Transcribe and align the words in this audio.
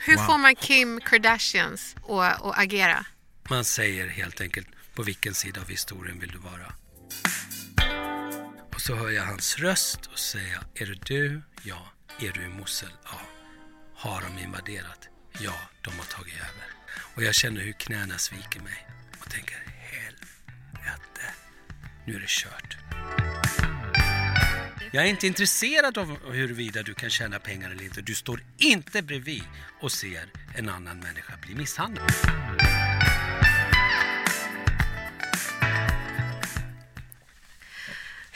Hur 0.00 0.16
Wow. 0.16 0.24
får 0.26 0.38
man 0.38 0.54
Kim 0.56 1.00
Kardashians 1.00 1.96
att, 2.08 2.42
att 2.42 2.58
agera? 2.58 3.04
Man 3.50 3.64
säger 3.64 4.08
helt 4.08 4.40
enkelt 4.40 4.68
på 4.94 5.02
vilken 5.02 5.34
sida 5.34 5.60
av 5.60 5.68
historien 5.68 6.20
vill 6.20 6.30
du 6.30 6.38
vara. 6.38 6.72
Och 8.74 8.80
så 8.80 8.94
hör 8.94 9.10
jag 9.10 9.24
hans 9.24 9.58
röst 9.58 10.06
och 10.12 10.18
säger 10.18 10.58
är 10.74 10.86
det 10.86 10.98
du? 11.06 11.42
Ja. 11.62 11.92
Är 12.20 12.32
du 12.32 12.42
i 12.44 12.48
Mosul? 12.48 12.88
Ja. 13.04 13.20
Har 13.96 14.22
de 14.22 14.42
invaderat? 14.42 15.08
Ja, 15.38 15.54
de 15.82 15.90
har 15.98 16.04
tagit 16.04 16.34
över. 16.34 16.64
Och 17.14 17.22
jag 17.22 17.34
känner 17.34 17.60
hur 17.60 17.72
knäna 17.72 18.18
sviker 18.18 18.60
mig 18.60 18.86
och 19.20 19.30
tänker 19.30 19.56
helvete, 19.90 21.34
nu 22.06 22.16
är 22.16 22.20
det 22.20 22.28
kört. 22.28 22.76
Jag 24.92 25.04
är 25.04 25.10
inte 25.10 25.26
intresserad 25.26 25.98
av 25.98 26.32
huruvida 26.32 26.82
du 26.82 26.94
kan 26.94 27.10
tjäna 27.10 27.38
pengar 27.38 27.70
eller 27.70 27.84
inte. 27.84 28.00
Du 28.00 28.14
står 28.14 28.42
inte 28.58 29.02
bredvid 29.02 29.42
och 29.80 29.92
ser 29.92 30.24
en 30.56 30.68
annan 30.68 30.98
människa 30.98 31.32
bli 31.46 31.54
misshandlad. 31.54 32.10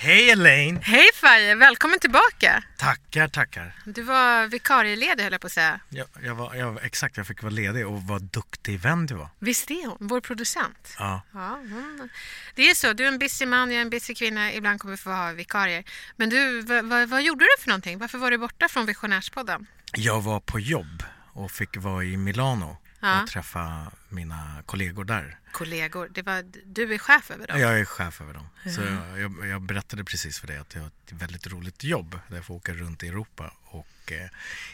Hej 0.05 0.31
Elaine! 0.31 0.81
Hej 0.83 1.07
Faye, 1.15 1.55
välkommen 1.55 1.99
tillbaka! 1.99 2.63
Tackar, 2.77 3.29
tackar. 3.29 3.73
Du 3.85 4.03
var 4.03 4.47
vikarieledig 4.47 5.23
höll 5.23 5.33
jag 5.33 5.41
på 5.41 5.47
att 5.47 5.53
säga. 5.53 5.81
Jag, 5.89 6.07
jag 6.23 6.35
var, 6.35 6.55
jag, 6.55 6.85
exakt, 6.85 7.17
jag 7.17 7.27
fick 7.27 7.43
vara 7.43 7.51
ledig 7.53 7.87
och 7.87 8.03
vad 8.03 8.23
duktig 8.23 8.81
vän 8.81 9.07
du 9.07 9.15
var. 9.15 9.29
Visst 9.39 9.71
är 9.71 9.87
hon, 9.87 9.97
vår 10.01 10.21
producent? 10.21 10.95
Ja. 10.99 11.23
Ja, 11.33 11.49
hon... 11.49 12.09
Det 12.55 12.71
är 12.71 12.75
så, 12.75 12.93
du 12.93 13.05
är 13.05 13.09
en 13.09 13.19
busy 13.19 13.47
man, 13.47 13.71
jag 13.71 13.77
är 13.79 13.83
en 13.83 13.91
busy 13.91 14.15
kvinna. 14.15 14.53
Ibland 14.53 14.81
kommer 14.81 14.93
vi 14.93 14.97
få 14.99 15.11
ha 15.11 15.33
vikarier. 15.33 15.85
Men 16.17 16.31
du, 16.31 16.61
vad, 16.61 16.85
vad, 16.85 17.09
vad 17.09 17.23
gjorde 17.23 17.45
du 17.45 17.63
för 17.63 17.69
någonting? 17.69 17.99
Varför 17.99 18.19
var 18.19 18.31
du 18.31 18.39
borta 18.39 18.69
från 18.69 18.87
Visionärspodden? 18.87 19.67
Jag 19.93 20.21
var 20.21 20.41
på 20.41 20.61
jobb 20.61 21.03
och 21.33 21.51
fick 21.51 21.77
vara 21.77 22.05
i 22.05 22.17
Milano 22.17 22.77
Ja. 23.01 23.23
och 23.23 23.29
träffa 23.29 23.93
mina 24.15 24.63
kollegor 24.67 25.05
där. 25.05 25.39
Kollegor, 25.53 26.09
det 26.15 26.23
var, 26.23 26.45
du 26.65 26.95
är 26.95 26.99
chef 26.99 27.31
över 27.31 27.47
dem? 27.47 27.61
Jag 27.61 27.81
är 27.81 27.85
chef 27.85 28.21
över 28.21 28.35
dem. 28.35 28.47
Så 28.75 28.81
jag, 28.81 29.21
jag, 29.21 29.47
jag 29.49 29.63
berättade 29.63 30.05
precis 30.05 30.39
för 30.39 30.47
dig 30.47 30.57
att 30.59 30.75
jag 30.75 30.81
har 30.81 30.89
ett 30.89 31.13
väldigt 31.13 31.47
roligt 31.47 31.85
jobb 31.85 32.19
där 32.29 32.37
jag 32.37 32.45
får 32.45 32.55
åka 32.55 32.73
runt 32.73 33.03
i 33.03 33.09
Europa 33.09 33.55
och 33.65 34.13
eh, 34.13 34.29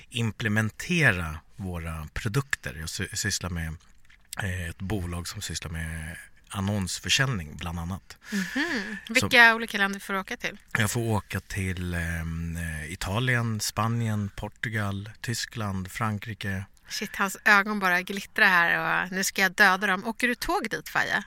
implementera 0.08 1.38
våra 1.56 2.08
produkter. 2.12 2.74
Jag 2.80 2.88
sy- 2.88 3.08
sysslar 3.12 3.50
med 3.50 3.76
eh, 4.42 4.68
ett 4.68 4.78
bolag 4.78 5.28
som 5.28 5.42
sysslar 5.42 5.70
med 5.70 6.16
annonsförsäljning 6.48 7.56
bland 7.56 7.78
annat. 7.78 8.16
Vilka 9.08 9.54
olika 9.54 9.78
länder 9.78 10.00
får 10.00 10.12
du 10.14 10.20
åka 10.20 10.36
till? 10.36 10.58
Jag 10.78 10.90
får 10.90 11.00
åka 11.00 11.40
till 11.40 11.94
ehm, 11.94 12.56
eh, 12.56 12.92
Italien, 12.92 13.60
Spanien, 13.60 14.30
Portugal, 14.36 15.10
Tyskland, 15.20 15.90
Frankrike. 15.90 16.64
Shit, 16.90 17.16
hans 17.16 17.36
ögon 17.44 17.78
bara 17.78 18.02
glittrar 18.02 18.46
här 18.46 19.02
och 19.04 19.12
nu 19.12 19.24
ska 19.24 19.42
jag 19.42 19.52
döda 19.52 19.86
dem. 19.86 20.04
Åker 20.06 20.28
du 20.28 20.34
tåg 20.34 20.66
dit 20.70 20.88
Faye? 20.88 21.22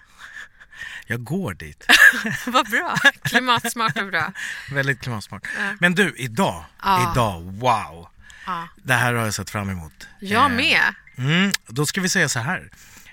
Jag 1.08 1.23
går 1.23 1.54
dit. 1.54 1.88
Vad 2.45 2.70
bra! 2.70 2.95
Klimatsmart 3.23 3.98
och 3.98 4.08
bra. 4.08 4.33
Väldigt 4.71 5.02
klimatsmart. 5.02 5.48
Men 5.80 5.95
du, 5.95 6.14
idag, 6.17 6.65
Ja. 6.83 7.11
idag, 7.11 7.42
wow! 7.42 8.08
Ja. 8.45 8.67
Det 8.83 8.93
här 8.93 9.14
har 9.14 9.26
jag 9.26 9.33
sett 9.33 9.49
fram 9.49 9.70
emot. 9.70 10.08
Jag 10.20 10.52
Eh, 10.52 10.55
med. 10.58 10.82
Mm, 11.17 11.52
då 11.67 11.86
ska 11.86 12.02
vi 12.02 12.09
säga 12.09 12.30
så 12.30 12.39
här. 12.39 12.70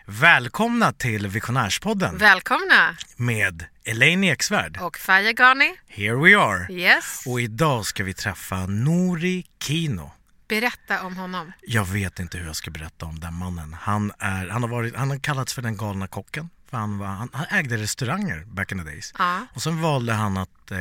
Välkomna 0.06 0.92
till 0.92 1.26
Visionärspodden 1.26 2.19
Välkomna! 2.19 2.96
med 3.16 3.64
Elaine 3.84 4.25
Eksvärd. 4.25 4.78
Och 4.80 4.98
Faye 4.98 5.32
Ghani. 5.32 5.75
Here 5.88 6.14
we 6.16 6.38
are. 6.38 6.72
Yes. 6.72 7.22
Och 7.26 7.41
idag 7.41 7.86
ska 7.86 8.04
vi 8.04 8.14
träffa 8.14 8.56
Nori 8.66 9.46
Kino. 9.62 10.12
Berätta 10.50 11.03
om 11.03 11.16
honom. 11.16 11.53
Jag 11.66 11.84
vet 11.84 12.19
inte 12.19 12.38
hur 12.38 12.47
jag 12.47 12.56
ska 12.56 12.71
berätta 12.71 13.06
om 13.06 13.21
den 13.21 13.34
mannen. 13.34 13.77
Han, 13.81 14.12
är, 14.19 14.49
han, 14.49 14.62
har, 14.62 14.71
varit, 14.71 14.97
han 14.97 15.11
har 15.11 15.19
kallats 15.19 15.55
för 15.55 15.62
den 15.62 15.77
galna 15.77 16.06
kocken. 16.06 16.49
För 16.71 16.77
han, 16.77 16.99
var, 16.99 17.06
han, 17.06 17.28
han 17.33 17.47
ägde 17.50 17.77
restauranger 17.77 18.44
back 18.44 18.72
in 18.72 18.78
the 18.78 18.84
days. 18.84 19.15
Ja. 19.19 19.47
Och 19.55 19.62
sen 19.62 19.83
valde 19.83 20.12
han 20.12 20.37
att 20.37 20.71
eh, 20.71 20.78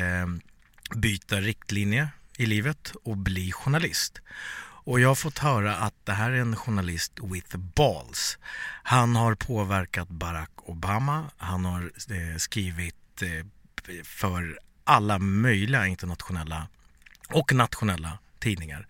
byta 0.95 1.35
riktlinje 1.35 2.09
i 2.37 2.45
livet 2.45 2.93
och 3.03 3.17
bli 3.17 3.51
journalist. 3.51 4.21
Och 4.61 4.99
jag 4.99 5.07
har 5.07 5.15
fått 5.15 5.37
höra 5.39 5.75
att 5.75 5.93
det 6.03 6.13
här 6.13 6.31
är 6.31 6.41
en 6.41 6.55
journalist 6.55 7.13
with 7.23 7.57
balls. 7.57 8.37
Han 8.83 9.15
har 9.15 9.35
påverkat 9.35 10.09
Barack 10.09 10.51
Obama. 10.55 11.25
Han 11.37 11.65
har 11.65 11.81
eh, 11.81 12.37
skrivit 12.37 13.21
eh, 13.21 13.45
för 14.03 14.59
alla 14.83 15.19
möjliga 15.19 15.87
internationella 15.87 16.67
och 17.29 17.53
nationella 17.53 18.17
tidningar. 18.39 18.87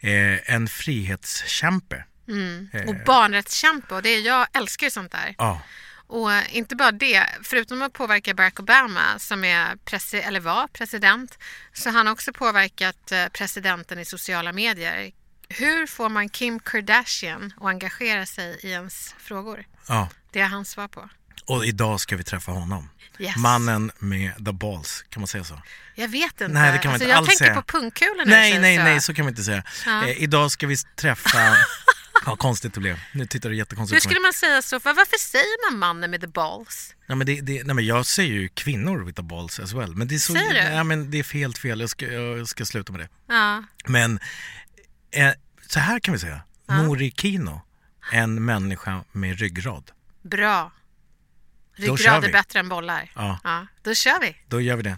Eh, 0.00 0.54
en 0.54 0.68
frihetskämpe. 0.68 2.04
Eh. 2.72 2.88
Och 2.88 2.94
barnrättskämpe. 3.06 3.94
Och 3.94 4.02
det 4.02 4.08
är, 4.08 4.20
jag 4.20 4.46
älskar 4.52 4.86
ju 4.86 4.90
sånt 4.90 5.12
där. 5.12 5.34
Ja, 5.38 5.62
Och 6.06 6.32
eh, 6.32 6.56
inte 6.56 6.76
bara 6.76 6.92
det, 6.92 7.26
förutom 7.42 7.82
att 7.82 7.92
påverka 7.92 8.34
Barack 8.34 8.60
Obama 8.60 9.18
som 9.18 9.44
är 9.44 9.76
presi- 9.76 10.26
eller 10.26 10.40
var 10.40 10.66
president, 10.68 11.38
så 11.72 11.88
har 11.90 11.96
han 11.96 12.08
också 12.08 12.32
påverkat 12.32 13.12
eh, 13.12 13.26
presidenten 13.28 13.98
i 13.98 14.04
sociala 14.04 14.52
medier. 14.52 15.12
Hur 15.48 15.86
får 15.86 16.08
man 16.08 16.28
Kim 16.28 16.60
Kardashian 16.60 17.52
att 17.56 17.66
engagera 17.66 18.26
sig 18.26 18.58
i 18.62 18.70
ens 18.70 19.14
frågor? 19.18 19.64
ja. 19.88 20.08
Det 20.32 20.40
är 20.40 20.46
hans 20.48 20.70
svar 20.70 20.88
på. 20.88 21.08
Och 21.40 21.66
idag 21.66 22.00
ska 22.00 22.16
vi 22.16 22.24
träffa 22.24 22.52
honom. 22.52 22.88
Yes. 23.18 23.36
Mannen 23.36 23.90
med 23.98 24.32
the 24.46 24.52
balls, 24.52 25.04
kan 25.08 25.20
man 25.20 25.26
säga 25.28 25.44
så? 25.44 25.62
Jag 25.94 26.08
vet 26.08 26.32
inte. 26.32 26.48
Nej, 26.48 26.72
det 26.72 26.78
kan 26.78 26.88
man 26.88 26.94
alltså, 26.94 27.04
inte 27.04 27.04
jag 27.12 27.18
alls 27.18 27.28
tänker 27.28 27.44
säga. 27.44 27.54
på 27.54 27.62
pungkulor 27.62 28.26
Nej, 28.26 28.58
nej, 28.58 28.76
så. 28.76 28.82
nej, 28.82 29.00
så 29.00 29.14
kan 29.14 29.26
vi 29.26 29.30
inte 29.30 29.42
säga. 29.42 29.62
Ja. 29.86 30.06
Eh, 30.08 30.22
idag 30.22 30.50
ska 30.50 30.66
vi 30.66 30.76
träffa... 30.76 31.38
Ja, 32.26 32.36
konstigt 32.36 32.74
det 32.74 32.80
blev. 32.80 33.00
Nu 33.12 33.26
tittar 33.26 33.48
du 33.48 33.54
Hur 33.54 33.58
jättekonstigt 33.58 34.02
på 34.02 34.08
skulle 34.08 34.20
man 34.20 34.32
säga 34.32 34.62
så? 34.62 34.78
Var- 34.78 34.94
Varför 34.94 35.18
säger 35.18 35.70
man 35.70 35.78
mannen 35.78 36.10
med 36.10 36.20
the 36.20 36.26
balls? 36.26 36.94
Nej, 37.08 37.16
men, 37.16 37.26
det, 37.26 37.40
det, 37.40 37.64
nej, 37.64 37.74
men 37.74 37.86
jag 37.86 38.06
säger 38.06 38.32
ju 38.32 38.48
kvinnor 38.48 39.04
with 39.04 39.16
the 39.16 39.22
balls 39.22 39.60
as 39.60 39.72
well. 39.72 39.94
Men 39.96 40.08
det 40.08 40.14
är, 40.14 40.18
så, 40.18 40.32
Säger 40.32 40.52
du? 40.52 40.58
Ja, 40.76 40.84
men 40.84 41.10
det 41.10 41.18
är 41.18 41.34
helt 41.34 41.58
fel. 41.58 41.80
Jag 41.80 41.90
ska, 41.90 42.06
jag 42.06 42.48
ska 42.48 42.64
sluta 42.64 42.92
med 42.92 43.00
det. 43.00 43.08
Ja. 43.34 43.62
Men 43.86 44.20
eh, 45.10 45.30
så 45.66 45.78
här 45.80 45.98
kan 46.00 46.14
vi 46.14 46.20
säga. 46.20 46.40
Nori 46.68 47.10
Kino, 47.16 47.60
en 48.12 48.44
människa 48.44 49.04
med 49.12 49.38
ryggrad. 49.38 49.90
Bra. 50.22 50.72
Då 51.76 51.84
kör 51.86 51.92
Ryggrad 51.96 52.22
vi. 52.22 52.28
är 52.28 52.32
bättre 52.32 52.58
än 52.58 52.68
bollar. 52.68 53.10
Ja. 53.14 53.38
ja. 53.44 53.66
Då 53.82 53.94
kör 53.94 54.20
vi. 54.20 54.36
Då 54.48 54.60
gör 54.60 54.76
vi 54.76 54.82
det. 54.82 54.96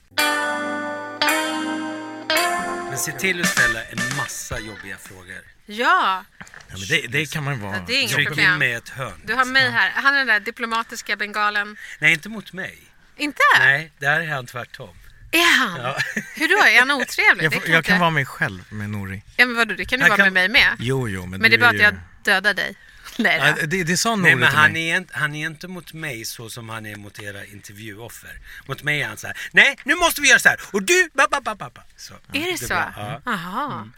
Men 2.91 2.99
se 2.99 3.13
till 3.13 3.41
att 3.41 3.47
ställa 3.49 3.85
en 3.85 4.17
massa 4.17 4.61
jobbiga 4.61 4.97
frågor. 4.99 5.39
Ja, 5.67 6.25
Ja, 6.39 6.77
men 6.79 6.87
det, 6.89 7.07
det 7.07 7.33
kan 7.33 7.45
man 7.45 7.61
vara. 7.61 7.77
Ja, 7.77 7.83
det 7.87 7.93
är 7.95 8.01
inga 8.03 8.09
Tryck 8.15 8.29
problem. 8.29 8.53
in 8.53 8.59
mig 8.59 8.71
i 8.71 8.75
ett 8.75 8.89
hörn. 8.89 9.21
du 9.25 9.35
har 9.35 9.45
mig 9.45 9.71
här. 9.71 9.91
Han 9.95 10.15
är 10.15 10.19
den 10.19 10.27
där 10.27 10.41
diplomatiska 10.41 11.17
bengalen. 11.17 11.77
Nej, 11.99 12.13
inte 12.13 12.29
mot 12.29 12.53
mig. 12.53 12.79
Inte? 13.17 13.41
Nej, 13.59 13.91
där 13.99 14.21
är 14.21 14.27
han 14.27 14.47
tvärtom. 14.47 14.97
Är 15.31 15.59
han? 15.59 15.81
Ja. 15.81 15.97
Hur 16.35 16.49
då? 16.49 16.65
Är 16.65 16.79
han 16.79 16.91
otrevlig? 16.91 17.45
Jag, 17.45 17.53
Det 17.53 17.61
får, 17.61 17.69
jag 17.69 17.79
inte- 17.79 17.89
kan 17.91 18.01
vara 18.01 18.11
mig 18.11 18.27
själv 18.27 18.65
med 18.73 18.91
Nori. 18.91 19.23
Ja, 19.37 19.47
men 19.47 19.57
vadå, 19.57 19.75
det 19.75 19.85
kan 19.85 19.99
du 19.99 20.03
Han 20.03 20.11
vara 20.11 20.17
kan- 20.25 20.33
med 20.33 20.51
mig 20.51 20.63
med. 20.63 20.77
Jo, 20.79 21.09
jo, 21.09 21.27
men, 21.27 21.41
Men 21.41 21.51
det 21.51 21.57
är 21.57 21.61
bara 21.61 21.69
att 21.71 21.75
ju- 21.77 21.81
jag 21.81 21.95
dödar 22.23 22.55
dig. 22.55 22.75
Nej. 23.19 23.55
Ja, 23.61 23.67
det, 23.67 23.85
det 23.85 23.97
sa 23.97 24.17
Nori 24.17 24.23
Nej, 24.23 24.35
men 24.35 24.49
han 24.55 24.77
är, 24.77 24.97
inte, 24.97 25.19
han 25.19 25.35
är 25.35 25.47
inte 25.47 25.69
mot 25.69 25.93
mig 25.93 26.25
så 26.25 26.51
som 26.51 26.69
han 26.69 26.87
är 26.87 26.97
mot 26.97 27.19
era 27.23 27.45
intervjuoffer. 27.45 28.41
Mot 28.67 28.83
mig 28.83 29.03
är 29.03 29.09
han 29.09 29.17
så 29.17 29.27
här, 29.27 29.37
nej, 29.53 29.77
nu 29.85 29.95
måste 29.95 30.21
vi 30.21 30.29
göra 30.29 30.39
så 30.39 30.49
här. 30.49 30.61
Och 30.73 30.83
du, 30.83 31.09
ba, 31.15 31.27
ba, 31.31 31.41
ba, 31.41 31.55
ba, 31.55 31.71
ba. 31.75 31.81
så. 31.97 32.15
Är 32.33 32.53
det 32.53 32.59
så? 32.59 32.67
blir- 32.67 32.93
Ja. 32.97 33.21
Jaha. 33.25 33.91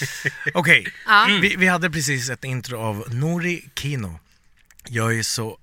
Okej, 0.54 0.92
Ja. 1.06 1.38
vi, 1.42 1.56
vi 1.56 1.66
hade 1.66 1.90
precis 1.90 2.30
ett 2.30 2.44
intro 2.44 2.78
av 2.80 3.14
Nori 3.14 3.68
Kino. 3.74 4.20
Jag 4.84 5.18
är 5.18 5.22
så 5.22 5.58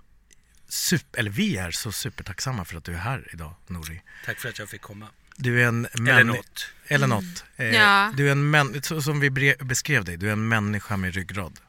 super, 0.69 1.19
eller 1.19 1.31
vi 1.31 1.57
är 1.57 1.71
så 1.71 1.91
supertacksamma 1.91 2.65
för 2.65 2.77
att 2.77 2.83
du 2.83 2.93
är 2.93 2.97
här 2.97 3.27
idag, 3.33 3.53
Nori. 3.67 4.01
Tack 4.25 4.39
för 4.39 4.49
att 4.49 4.59
jag 4.59 4.69
fick 4.69 4.81
komma. 4.81 5.07
Du 5.35 5.61
är 5.63 5.67
en 5.67 5.85
Eller 5.93 6.23
något. 6.23 6.67
Eller 6.87 7.07
något. 7.07 7.43
Eh, 7.57 7.65
Ja. 7.65 8.13
Du 8.17 8.27
är 8.27 8.31
en 8.31 8.49
män, 8.49 8.81
så 8.83 9.01
som 9.01 9.19
vi 9.19 9.29
beskrev 9.59 10.03
dig, 10.05 10.17
du 10.17 10.27
är 10.27 10.31
en 10.31 10.47
människa 10.47 10.97
med 10.97 11.13
ryggrad. 11.15 11.59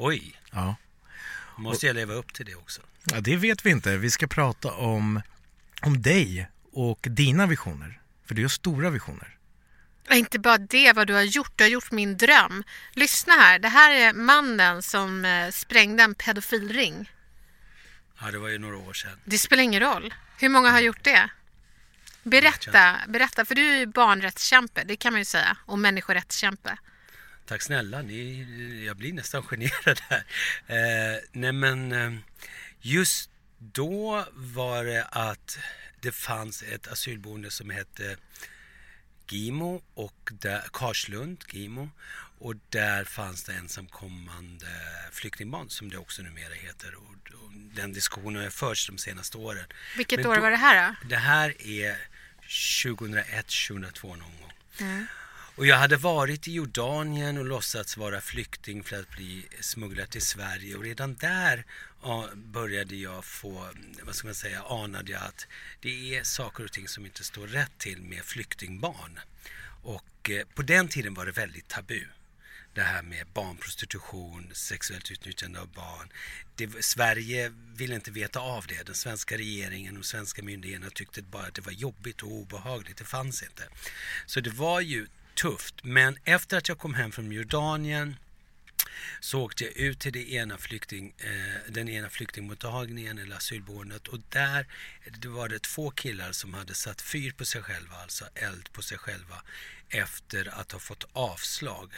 Oj, 0.00 0.40
Ja. 0.52 0.76
måste 1.56 1.86
jag 1.86 1.96
leva 1.96 2.14
upp 2.14 2.32
till 2.34 2.46
det 2.46 2.54
också? 2.54 2.82
ja, 3.04 3.20
det 3.20 3.36
vet 3.36 3.66
vi 3.66 3.70
inte. 3.70 3.96
Vi 3.96 4.10
ska 4.10 4.26
prata 4.26 4.72
om, 4.72 5.22
om 5.82 6.02
dig 6.02 6.48
och 6.72 6.98
dina 7.02 7.46
visioner. 7.46 8.00
För 8.26 8.34
du 8.34 8.42
har 8.42 8.48
stora 8.48 8.90
visioner. 8.90 9.34
Inte 10.10 10.38
bara 10.38 10.58
det, 10.58 10.92
vad 10.92 11.06
du 11.06 11.14
har 11.14 11.22
gjort. 11.22 11.52
Du 11.56 11.64
har 11.64 11.68
gjort 11.68 11.90
min 11.90 12.16
dröm. 12.16 12.64
Lyssna 12.92 13.32
här. 13.32 13.58
Det 13.58 13.68
här 13.68 13.90
är 13.90 14.12
mannen 14.12 14.82
som 14.82 15.24
eh, 15.24 15.50
sprängde 15.50 16.02
en 16.02 16.14
pedofilring. 16.14 17.10
Ja, 18.20 18.30
det 18.30 18.38
var 18.38 18.48
ju 18.48 18.58
några 18.58 18.76
år 18.76 18.92
sedan. 18.92 19.18
Det 19.24 19.38
spelar 19.38 19.62
ingen 19.62 19.80
roll. 19.80 20.14
Hur 20.38 20.48
många 20.48 20.70
har 20.70 20.80
gjort 20.80 21.04
det? 21.04 21.30
Berätta, 22.22 22.96
berätta. 23.08 23.44
För 23.44 23.54
du 23.54 23.62
är 23.74 23.78
ju 23.78 23.86
barnrättskämpe, 23.86 24.84
det 24.84 24.96
kan 24.96 25.12
man 25.12 25.20
ju 25.20 25.24
säga. 25.24 25.56
Och 25.66 25.78
människorättskämpe. 25.78 26.78
Tack 27.48 27.62
snälla, 27.62 28.02
ni, 28.02 28.84
jag 28.86 28.96
blir 28.96 29.12
nästan 29.12 29.42
generad 29.42 30.00
här. 30.08 30.24
Eh, 30.66 31.20
nej 31.32 31.52
men, 31.52 31.92
eh, 31.92 32.12
just 32.80 33.30
då 33.58 34.26
var 34.32 34.84
det 34.84 35.04
att 35.04 35.58
det 36.00 36.12
fanns 36.12 36.62
ett 36.62 36.88
asylboende 36.88 37.50
som 37.50 37.70
hette 37.70 38.16
Gimo 39.30 39.82
och 39.94 40.30
där, 40.32 40.62
Karslund, 40.72 41.44
Gimo. 41.52 41.90
Och 42.38 42.54
där 42.68 43.04
fanns 43.04 43.44
det 43.44 43.52
ensamkommande 43.52 44.66
flyktingbarn 45.12 45.70
som 45.70 45.90
det 45.90 45.98
också 45.98 46.22
numera 46.22 46.54
heter. 46.54 46.94
Och, 46.94 47.02
och 47.44 47.52
den 47.52 47.92
diskussionen 47.92 48.42
har 48.42 48.50
förts 48.50 48.86
de 48.86 48.98
senaste 48.98 49.38
åren. 49.38 49.64
Vilket 49.96 50.18
Men 50.20 50.26
år 50.30 50.34
då- 50.34 50.40
var 50.40 50.50
det 50.50 50.56
här 50.56 50.88
då? 51.02 51.08
Det 51.08 51.16
här 51.16 51.62
är 51.62 51.96
2001, 52.82 53.46
2002 53.68 54.08
någon 54.08 54.18
gång. 54.40 54.52
Mm. 54.80 55.06
Och 55.58 55.66
jag 55.66 55.76
hade 55.76 55.96
varit 55.96 56.48
i 56.48 56.52
Jordanien 56.52 57.38
och 57.38 57.44
låtsats 57.44 57.96
vara 57.96 58.20
flykting 58.20 58.84
för 58.84 59.00
att 59.00 59.10
bli 59.10 59.46
smugglad 59.60 60.10
till 60.10 60.22
Sverige 60.22 60.76
och 60.76 60.82
redan 60.82 61.14
där 61.14 61.64
började 62.34 62.96
jag 62.96 63.24
få, 63.24 63.66
vad 64.02 64.14
ska 64.14 64.26
man 64.26 64.34
säga, 64.34 64.62
anade 64.62 65.12
jag 65.12 65.22
att 65.22 65.46
det 65.80 66.16
är 66.16 66.22
saker 66.22 66.64
och 66.64 66.72
ting 66.72 66.88
som 66.88 67.06
inte 67.06 67.24
står 67.24 67.46
rätt 67.46 67.78
till 67.78 68.02
med 68.02 68.22
flyktingbarn. 68.22 69.20
Och 69.82 70.30
eh, 70.30 70.46
på 70.54 70.62
den 70.62 70.88
tiden 70.88 71.14
var 71.14 71.26
det 71.26 71.32
väldigt 71.32 71.68
tabu. 71.68 72.04
Det 72.74 72.82
här 72.82 73.02
med 73.02 73.26
barnprostitution, 73.34 74.50
sexuellt 74.52 75.10
utnyttjande 75.10 75.60
av 75.60 75.68
barn. 75.68 76.08
Det, 76.56 76.84
Sverige 76.84 77.52
ville 77.76 77.94
inte 77.94 78.10
veta 78.10 78.40
av 78.40 78.66
det. 78.66 78.86
Den 78.86 78.94
svenska 78.94 79.36
regeringen 79.36 79.96
och 79.98 80.04
svenska 80.04 80.42
myndigheterna 80.42 80.90
tyckte 80.90 81.22
bara 81.22 81.46
att 81.46 81.54
det 81.54 81.66
var 81.66 81.72
jobbigt 81.72 82.22
och 82.22 82.32
obehagligt. 82.32 82.96
Det 82.96 83.04
fanns 83.04 83.42
inte. 83.42 83.62
Så 84.26 84.40
det 84.40 84.50
var 84.50 84.80
ju 84.80 85.06
tufft. 85.38 85.74
Men 85.84 86.18
efter 86.24 86.56
att 86.56 86.68
jag 86.68 86.78
kom 86.78 86.94
hem 86.94 87.12
från 87.12 87.32
Jordanien 87.32 88.16
så 89.20 89.40
åkte 89.40 89.64
jag 89.64 89.72
ut 89.72 90.00
till 90.00 90.12
det 90.12 90.32
ena 90.32 90.58
flykting, 90.58 91.14
eh, 91.18 91.72
den 91.72 91.88
ena 91.88 92.10
flyktingmottagningen 92.10 93.18
eller 93.18 93.36
asylboendet 93.36 94.08
och 94.08 94.18
där 94.28 94.66
det 95.18 95.28
var 95.28 95.48
det 95.48 95.62
två 95.62 95.90
killar 95.90 96.32
som 96.32 96.54
hade 96.54 96.74
satt 96.74 97.02
fyr 97.02 97.32
på 97.32 97.44
sig 97.44 97.62
själva, 97.62 97.96
alltså 97.96 98.24
eld 98.34 98.72
på 98.72 98.82
sig 98.82 98.98
själva 98.98 99.42
efter 99.88 100.60
att 100.60 100.72
ha 100.72 100.78
fått 100.78 101.04
avslag. 101.12 101.92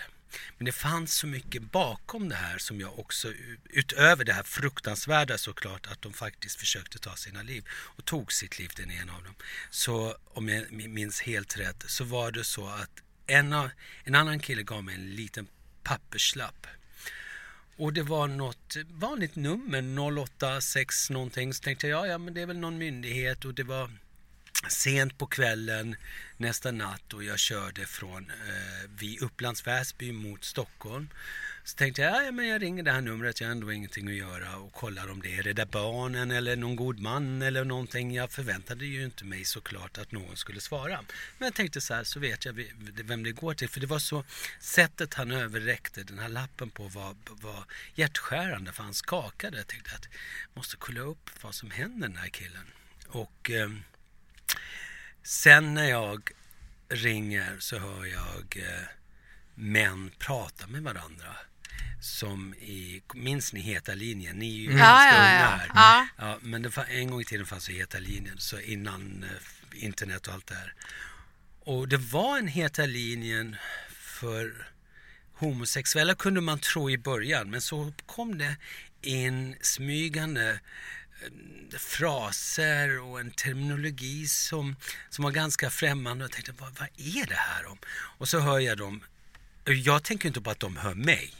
Men 0.58 0.64
det 0.64 0.72
fanns 0.72 1.14
så 1.14 1.26
mycket 1.26 1.62
bakom 1.62 2.28
det 2.28 2.34
här 2.34 2.58
som 2.58 2.80
jag 2.80 2.98
också, 2.98 3.32
utöver 3.70 4.24
det 4.24 4.32
här 4.32 4.42
fruktansvärda 4.42 5.38
såklart, 5.38 5.86
att 5.86 6.02
de 6.02 6.12
faktiskt 6.12 6.60
försökte 6.60 6.98
ta 6.98 7.16
sina 7.16 7.42
liv 7.42 7.64
och 7.70 8.04
tog 8.04 8.32
sitt 8.32 8.58
liv 8.58 8.70
den 8.76 8.90
ena 8.90 9.16
av 9.16 9.24
dem. 9.24 9.34
Så 9.70 10.16
om 10.24 10.48
jag 10.48 10.72
minns 10.72 11.20
helt 11.20 11.58
rätt 11.58 11.84
så 11.86 12.04
var 12.04 12.32
det 12.32 12.44
så 12.44 12.68
att 12.68 13.02
en, 13.30 13.52
av, 13.52 13.70
en 14.04 14.14
annan 14.14 14.40
kille 14.40 14.62
gav 14.62 14.84
mig 14.84 14.94
en 14.94 15.14
liten 15.14 15.48
papperslapp 15.82 16.66
och 17.80 17.92
det 17.92 18.02
var 18.02 18.26
något 18.26 18.76
vanligt 18.90 19.36
nummer, 19.36 19.82
086 19.82 21.10
någonting. 21.10 21.54
Så 21.54 21.62
tänkte 21.62 21.88
jag, 21.88 22.08
ja, 22.08 22.18
men 22.18 22.34
det 22.34 22.40
är 22.40 22.46
väl 22.46 22.58
någon 22.58 22.78
myndighet 22.78 23.44
och 23.44 23.54
det 23.54 23.62
var 23.62 23.90
sent 24.68 25.18
på 25.18 25.26
kvällen 25.26 25.96
nästa 26.36 26.70
natt 26.70 27.12
och 27.12 27.24
jag 27.24 27.38
körde 27.38 27.86
från 27.86 28.30
eh, 28.30 28.90
vid 28.98 29.22
Upplands 29.22 29.66
Väsby 29.66 30.12
mot 30.12 30.44
Stockholm. 30.44 31.08
Så 31.64 31.76
tänkte 31.76 32.02
jag, 32.02 32.26
ja, 32.26 32.32
men 32.32 32.48
jag 32.48 32.62
ringer 32.62 32.82
det 32.82 32.92
här 32.92 33.00
numret, 33.00 33.40
jag 33.40 33.48
har 33.48 33.52
ändå 33.52 33.72
ingenting 33.72 34.08
att 34.08 34.14
göra 34.14 34.56
och 34.56 34.72
kollar 34.72 35.10
om 35.10 35.22
det 35.22 35.36
är 35.36 35.42
Rädda 35.42 35.66
Barnen 35.66 36.30
eller 36.30 36.56
någon 36.56 36.76
god 36.76 37.00
man 37.00 37.42
eller 37.42 37.64
någonting. 37.64 38.14
Jag 38.14 38.32
förväntade 38.32 38.86
ju 38.86 39.04
inte 39.04 39.24
mig 39.24 39.44
såklart 39.44 39.98
att 39.98 40.12
någon 40.12 40.36
skulle 40.36 40.60
svara. 40.60 41.04
Men 41.38 41.46
jag 41.46 41.54
tänkte 41.54 41.80
så 41.80 41.94
här, 41.94 42.04
så 42.04 42.20
vet 42.20 42.44
jag 42.44 42.64
vem 43.04 43.22
det 43.22 43.32
går 43.32 43.54
till. 43.54 43.68
För 43.68 43.80
det 43.80 43.86
var 43.86 43.98
så, 43.98 44.24
sättet 44.60 45.14
han 45.14 45.30
överräckte 45.30 46.02
den 46.02 46.18
här 46.18 46.28
lappen 46.28 46.70
på 46.70 46.88
var, 46.88 47.16
var 47.30 47.64
hjärtskärande 47.94 48.72
för 48.72 48.82
han 48.82 48.94
skakade. 48.94 49.56
Jag 49.56 49.66
tänkte 49.66 49.90
att 49.94 50.08
jag 50.42 50.56
måste 50.56 50.76
kolla 50.76 51.00
upp 51.00 51.30
vad 51.42 51.54
som 51.54 51.70
händer 51.70 52.08
den 52.08 52.16
här 52.16 52.28
killen. 52.28 52.66
Och 53.08 53.50
eh, 53.50 53.70
sen 55.22 55.74
när 55.74 55.90
jag 55.90 56.30
ringer 56.88 57.56
så 57.58 57.78
hör 57.78 58.04
jag 58.04 58.56
eh, 58.56 58.99
män 59.60 60.10
prata 60.18 60.66
med 60.66 60.82
varandra. 60.82 61.36
Som 62.00 62.54
i, 62.54 63.02
minns 63.14 63.52
ni 63.52 63.60
Heta 63.60 63.94
linjen? 63.94 64.36
Ni 64.36 64.56
är 64.56 64.60
ju 64.60 64.70
Ja, 64.70 64.78
ganska 64.78 65.16
ja, 65.16 65.40
ja. 65.40 65.46
här. 65.46 65.70
Ja. 65.74 66.06
Ja, 66.18 66.38
men 66.42 66.62
det, 66.62 66.78
en 66.88 67.10
gång 67.10 67.20
i 67.20 67.24
tiden 67.24 67.46
fanns 67.46 67.70
ju 67.70 67.74
Heta 67.74 67.98
linjen, 67.98 68.38
så 68.38 68.60
innan 68.60 69.24
eh, 69.24 69.84
internet 69.84 70.26
och 70.26 70.34
allt 70.34 70.46
det 70.46 70.54
här. 70.54 70.74
Och 71.60 71.88
det 71.88 71.96
var 71.96 72.38
en 72.38 72.48
Heta 72.48 72.86
linjen 72.86 73.56
för 73.90 74.68
homosexuella 75.34 76.14
kunde 76.14 76.40
man 76.40 76.58
tro 76.58 76.90
i 76.90 76.98
början, 76.98 77.50
men 77.50 77.60
så 77.60 77.92
kom 78.06 78.38
det 78.38 78.56
in 79.02 79.56
smygande 79.60 80.60
eh, 81.22 81.78
fraser 81.78 83.00
och 83.00 83.20
en 83.20 83.30
terminologi 83.30 84.26
som, 84.26 84.76
som 85.10 85.24
var 85.24 85.30
ganska 85.30 85.70
främmande. 85.70 86.24
Och 86.24 86.30
jag 86.30 86.34
tänkte, 86.34 86.52
vad, 86.62 86.78
vad 86.78 86.88
är 86.96 87.26
det 87.26 87.34
här 87.34 87.66
om? 87.66 87.78
Och 88.18 88.28
så 88.28 88.40
hör 88.40 88.58
jag 88.58 88.78
dem, 88.78 89.02
jag 89.74 90.02
tänker 90.02 90.28
inte 90.28 90.40
på 90.40 90.50
att 90.50 90.60
de 90.60 90.76
hör 90.76 90.94
mig. 90.94 91.34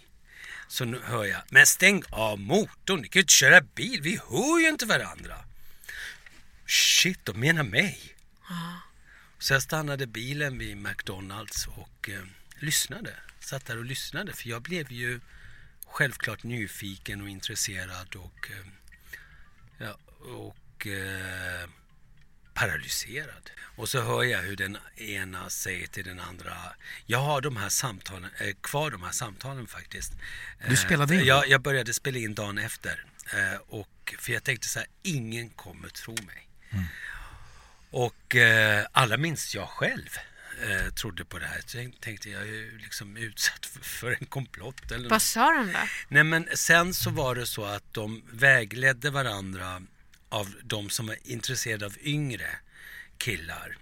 Så 0.68 0.84
nu 0.84 1.00
hör 1.04 1.24
jag, 1.24 1.42
men 1.48 1.66
stäng 1.66 2.02
av 2.10 2.40
motorn, 2.40 3.00
ni 3.00 3.08
kan 3.08 3.20
ju 3.20 3.22
inte 3.22 3.32
köra 3.32 3.60
bil, 3.60 4.00
vi 4.02 4.20
hör 4.30 4.60
ju 4.60 4.68
inte 4.68 4.86
varandra. 4.86 5.36
Shit, 6.66 7.24
de 7.24 7.40
menar 7.40 7.62
mig. 7.62 7.98
Så 9.38 9.52
jag 9.52 9.62
stannade 9.62 10.06
bilen 10.06 10.58
vid 10.58 10.76
McDonalds 10.76 11.66
och 11.66 12.08
eh, 12.08 12.22
lyssnade. 12.58 13.14
Satt 13.40 13.66
där 13.66 13.78
och 13.78 13.84
lyssnade 13.84 14.32
för 14.32 14.48
jag 14.48 14.62
blev 14.62 14.92
ju 14.92 15.20
självklart 15.86 16.42
nyfiken 16.42 17.20
och 17.20 17.28
intresserad 17.28 18.16
och, 18.16 18.50
eh, 18.50 18.66
ja, 19.78 19.98
och 20.18 20.86
eh, 20.86 21.68
paralyserad. 22.60 23.50
Och 23.76 23.88
så 23.88 24.00
hör 24.00 24.22
jag 24.22 24.38
hur 24.38 24.56
den 24.56 24.78
ena 24.96 25.50
säger 25.50 25.86
till 25.86 26.04
den 26.04 26.20
andra, 26.20 26.52
jag 27.06 27.18
har 27.18 27.40
de 27.40 27.56
här 27.56 27.68
samtalen, 27.68 28.30
eh, 28.38 28.54
kvar 28.60 28.90
de 28.90 29.02
här 29.02 29.12
samtalen 29.12 29.66
faktiskt. 29.66 30.12
Du 30.68 30.76
spelade 30.76 31.14
in? 31.14 31.20
Eh, 31.20 31.26
jag, 31.26 31.48
jag 31.48 31.60
började 31.62 31.94
spela 31.94 32.18
in 32.18 32.34
dagen 32.34 32.58
efter. 32.58 33.04
Eh, 33.32 33.60
och, 33.68 34.14
för 34.18 34.32
jag 34.32 34.44
tänkte 34.44 34.68
så 34.68 34.78
här, 34.78 34.88
ingen 35.02 35.48
kommer 35.50 35.88
tro 35.88 36.12
mig. 36.26 36.48
Och 37.90 38.36
eh, 38.36 38.86
alla 38.92 39.16
minst 39.16 39.54
jag 39.54 39.68
själv 39.68 40.16
eh, 40.62 40.92
trodde 40.92 41.24
på 41.24 41.38
det 41.38 41.46
här. 41.46 41.60
Så 41.66 41.78
jag 41.78 41.92
tänkte 42.00 42.30
jag 42.30 42.42
är 42.42 42.46
ju 42.46 42.78
liksom 42.78 43.16
utsatt 43.16 43.66
för, 43.66 43.80
för 43.84 44.16
en 44.20 44.26
komplott 44.26 44.90
eller 44.90 45.04
Vad 45.04 45.12
något. 45.12 45.22
sa 45.22 45.50
de 45.52 45.72
då? 45.72 45.78
Nej 46.08 46.24
men 46.24 46.48
sen 46.54 46.94
så 46.94 47.10
var 47.10 47.34
det 47.34 47.46
så 47.46 47.64
att 47.64 47.94
de 47.94 48.22
vägledde 48.32 49.10
varandra 49.10 49.82
av 50.30 50.54
de 50.62 50.90
som 50.90 51.06
var 51.06 51.16
intresserade 51.24 51.86
av 51.86 51.96
yngre 52.02 52.48
killar. 53.18 53.76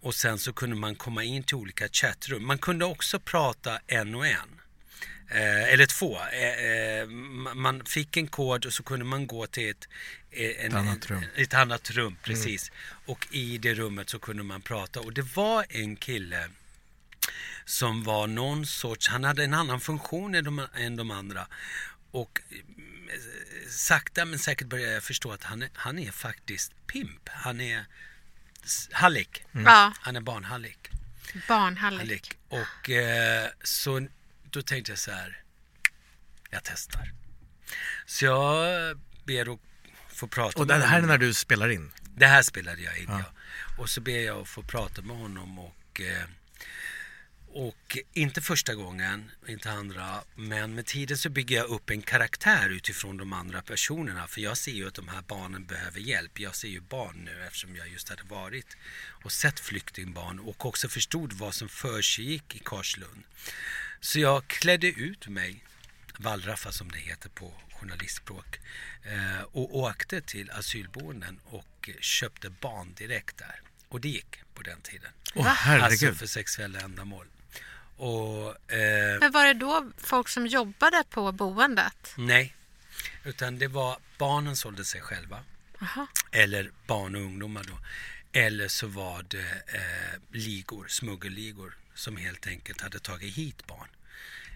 Och 0.00 0.14
sen 0.14 0.38
så 0.38 0.52
kunde 0.52 0.76
man 0.76 0.94
komma 0.94 1.24
in 1.24 1.42
till 1.42 1.56
olika 1.56 1.88
chattrum. 1.88 2.46
Man 2.46 2.58
kunde 2.58 2.84
också 2.84 3.20
prata 3.20 3.80
en 3.86 4.14
och 4.14 4.26
en. 4.26 4.60
Eh, 5.30 5.72
eller 5.72 5.86
två. 5.86 6.18
Eh, 6.20 6.48
eh, 6.48 7.06
ma- 7.06 7.54
man 7.54 7.84
fick 7.84 8.16
en 8.16 8.26
kod 8.26 8.66
och 8.66 8.72
så 8.72 8.82
kunde 8.82 9.04
man 9.04 9.26
gå 9.26 9.46
till 9.46 9.70
ett, 9.70 9.88
eh, 10.30 10.64
en, 10.64 10.74
annat 10.76 11.06
rum. 11.10 11.24
ett 11.36 11.54
annat 11.54 11.90
rum. 11.90 12.16
Precis. 12.22 12.72
Och 13.06 13.26
i 13.30 13.58
det 13.58 13.74
rummet 13.74 14.10
så 14.10 14.18
kunde 14.18 14.42
man 14.42 14.60
prata. 14.62 15.00
Och 15.00 15.12
det 15.12 15.36
var 15.36 15.66
en 15.68 15.96
kille 15.96 16.48
som 17.64 18.04
var 18.04 18.26
någon 18.26 18.66
sorts, 18.66 19.08
han 19.08 19.24
hade 19.24 19.44
en 19.44 19.54
annan 19.54 19.80
funktion 19.80 20.34
än 20.34 20.44
de, 20.44 20.66
än 20.76 20.96
de 20.96 21.10
andra. 21.10 21.46
Och 22.10 22.40
eh, 22.50 22.58
sakta 23.72 24.24
men 24.24 24.38
säkert 24.38 24.66
började 24.66 24.92
jag 24.92 25.02
förstå 25.02 25.32
att 25.32 25.44
han 25.44 25.62
är, 25.62 25.70
han 25.74 25.98
är 25.98 26.10
faktiskt 26.12 26.72
pimp. 26.86 27.28
Han 27.28 27.60
är 27.60 27.84
hallick. 28.92 29.44
Ja, 29.52 29.92
Han 30.00 30.16
är 30.16 30.20
barnhallick. 30.20 30.88
barnhallig. 31.48 31.98
hallick. 31.98 32.38
Och 32.48 32.90
eh, 32.90 33.48
så 33.62 34.06
då 34.50 34.62
tänkte 34.62 34.92
jag 34.92 34.98
så 34.98 35.10
här, 35.12 35.42
jag 36.50 36.60
testar. 36.64 37.12
Så 38.06 38.24
jag 38.24 39.00
ber 39.24 39.52
att 39.54 39.60
få 40.08 40.26
prata 40.28 40.60
Och 40.60 40.66
med 40.66 40.80
det 40.80 40.84
här 40.86 40.96
är 40.96 41.00
honom. 41.00 41.08
när 41.08 41.18
du 41.18 41.34
spelar 41.34 41.68
in? 41.68 41.92
Det 42.16 42.26
här 42.26 42.42
spelade 42.42 42.82
jag 42.82 42.98
in, 42.98 43.06
Ja. 43.08 43.18
ja. 43.18 43.32
Och 43.82 43.90
så 43.90 44.00
ber 44.00 44.18
jag 44.20 44.40
att 44.40 44.48
få 44.48 44.62
prata 44.62 45.02
med 45.02 45.16
honom 45.16 45.58
och, 45.58 46.00
eh, 46.00 46.24
och 47.54 47.98
inte 48.12 48.40
första 48.40 48.74
gången, 48.74 49.30
inte 49.48 49.70
andra, 49.70 50.24
men 50.34 50.74
med 50.74 50.86
tiden 50.86 51.18
så 51.18 51.30
bygger 51.30 51.56
jag 51.56 51.66
upp 51.66 51.90
en 51.90 52.02
karaktär 52.02 52.68
utifrån 52.68 53.16
de 53.16 53.32
andra 53.32 53.62
personerna. 53.62 54.26
För 54.26 54.40
jag 54.40 54.56
ser 54.56 54.72
ju 54.72 54.86
att 54.86 54.94
de 54.94 55.08
här 55.08 55.22
barnen 55.22 55.64
behöver 55.64 56.00
hjälp. 56.00 56.40
Jag 56.40 56.54
ser 56.54 56.68
ju 56.68 56.80
barn 56.80 57.16
nu 57.24 57.44
eftersom 57.46 57.76
jag 57.76 57.88
just 57.88 58.08
hade 58.08 58.22
varit 58.22 58.76
och 59.24 59.32
sett 59.32 59.60
flyktingbarn 59.60 60.38
och 60.38 60.66
också 60.66 60.88
förstod 60.88 61.32
vad 61.32 61.54
som 61.54 61.68
försiggick 61.68 62.56
i 62.56 62.58
Karlslund. 62.58 63.24
Så 64.00 64.20
jag 64.20 64.46
klädde 64.46 64.86
ut 64.86 65.28
mig, 65.28 65.64
wallraffa 66.18 66.72
som 66.72 66.90
det 66.90 66.98
heter 66.98 67.28
på 67.28 67.52
journalistspråk, 67.80 68.60
eh, 69.02 69.42
och 69.42 69.76
åkte 69.76 70.20
till 70.20 70.50
asylboenden 70.50 71.40
och 71.44 71.90
köpte 72.00 72.50
barn 72.50 72.94
direkt 72.94 73.38
där. 73.38 73.60
Och 73.88 74.00
det 74.00 74.08
gick 74.08 74.36
på 74.54 74.62
den 74.62 74.80
tiden. 74.80 75.10
Herregud. 75.34 75.84
Alltså 75.84 76.14
för 76.14 76.26
sexuella 76.26 76.80
ändamål. 76.80 77.26
Och, 78.02 78.72
eh, 78.72 79.18
Men 79.20 79.32
var 79.32 79.46
det 79.46 79.54
då 79.54 79.90
folk 79.98 80.28
som 80.28 80.46
jobbade 80.46 81.04
på 81.10 81.32
boendet? 81.32 82.14
nej, 82.16 82.54
utan 83.24 83.58
det 83.58 83.68
var 83.68 83.96
barnen 84.18 84.56
sålde 84.56 84.84
sig 84.84 85.00
själva. 85.00 85.44
Aha. 85.80 86.06
Eller 86.32 86.70
barn 86.86 87.14
och 87.14 87.20
ungdomar 87.20 87.64
då. 87.64 87.78
Eller 88.32 88.68
så 88.68 88.86
var 88.86 89.22
det 89.28 89.62
eh, 89.66 90.20
ligor, 90.30 90.86
smuggelligor 90.88 91.76
som 91.94 92.16
helt 92.16 92.46
enkelt 92.46 92.80
hade 92.80 92.98
tagit 92.98 93.34
hit 93.34 93.66
barn. 93.66 93.88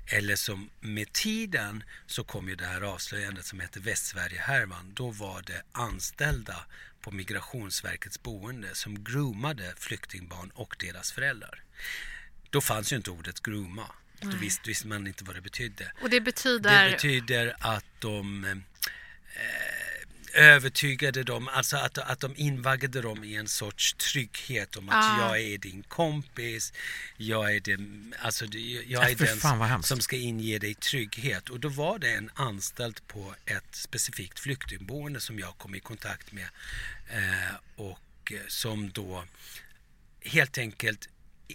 Eller 0.07 0.37
som 0.37 0.71
med 0.81 1.13
tiden 1.13 1.85
så 2.07 2.25
kom 2.25 2.49
ju 2.49 2.55
det 2.55 2.67
här 2.67 2.81
avslöjandet 2.81 3.45
som 3.47 3.61
heter 3.61 3.81
Västsverige-härvan. 3.81 4.93
Då 4.95 5.11
var 5.11 5.43
det 5.43 5.63
anställda 5.73 6.65
på 7.01 7.11
Migrationsverkets 7.11 8.23
boende 8.23 8.75
som 8.75 9.05
groomade 9.05 9.75
flyktingbarn 9.77 10.51
och 10.55 10.77
deras 10.79 11.13
föräldrar. 11.13 11.63
Då 12.51 12.61
fanns 12.61 12.93
ju 12.93 12.97
inte 12.97 13.11
ordet 13.11 13.43
grooma. 13.43 13.87
Då 14.21 14.37
visste, 14.37 14.69
visste 14.69 14.87
man 14.87 15.07
inte 15.07 15.25
vad 15.25 15.35
det 15.35 15.41
betydde. 15.41 15.93
Och 16.03 16.11
det 16.11 16.21
betyder... 16.21 16.85
Det 16.85 16.91
betyder 16.91 17.57
att 17.61 17.85
de 17.99 18.45
eh, 18.45 18.57
övertygade 20.37 21.23
dem, 21.23 21.49
alltså 21.49 21.77
att, 21.77 21.99
att 21.99 22.21
de 22.21 22.37
invaggade 22.37 23.01
dem 23.03 23.25
i 23.25 23.35
en 23.35 23.49
sorts 23.49 23.95
trygghet 23.95 24.77
om 24.77 24.89
att 24.89 24.95
Ah. 24.95 25.19
jag 25.21 25.41
är 25.41 25.59
din 25.59 25.83
kompis, 25.83 26.73
jag 27.17 27.55
är, 27.57 27.61
den, 27.61 28.15
alltså, 28.19 28.45
jag 28.45 29.03
Äh, 29.05 29.11
är 29.11 29.15
den 29.71 29.83
som 29.83 30.01
ska 30.01 30.17
inge 30.17 30.59
dig 30.59 30.75
trygghet. 30.75 31.49
Och 31.49 31.61
då 31.61 31.69
var 31.69 31.99
det 31.99 32.11
en 32.13 32.31
anställd 32.35 33.01
på 33.07 33.35
ett 33.45 33.75
specifikt 33.75 34.39
flyktingboende 34.41 35.21
som 35.21 35.39
jag 35.39 35.59
kom 35.59 35.75
i 35.75 35.81
kontakt 35.81 36.33
med 36.33 36.49
eh, 37.09 37.55
och 37.77 38.33
eh, 38.33 38.39
som 38.49 38.91
då 38.91 39.25
helt 40.21 40.59
enkelt 40.59 41.09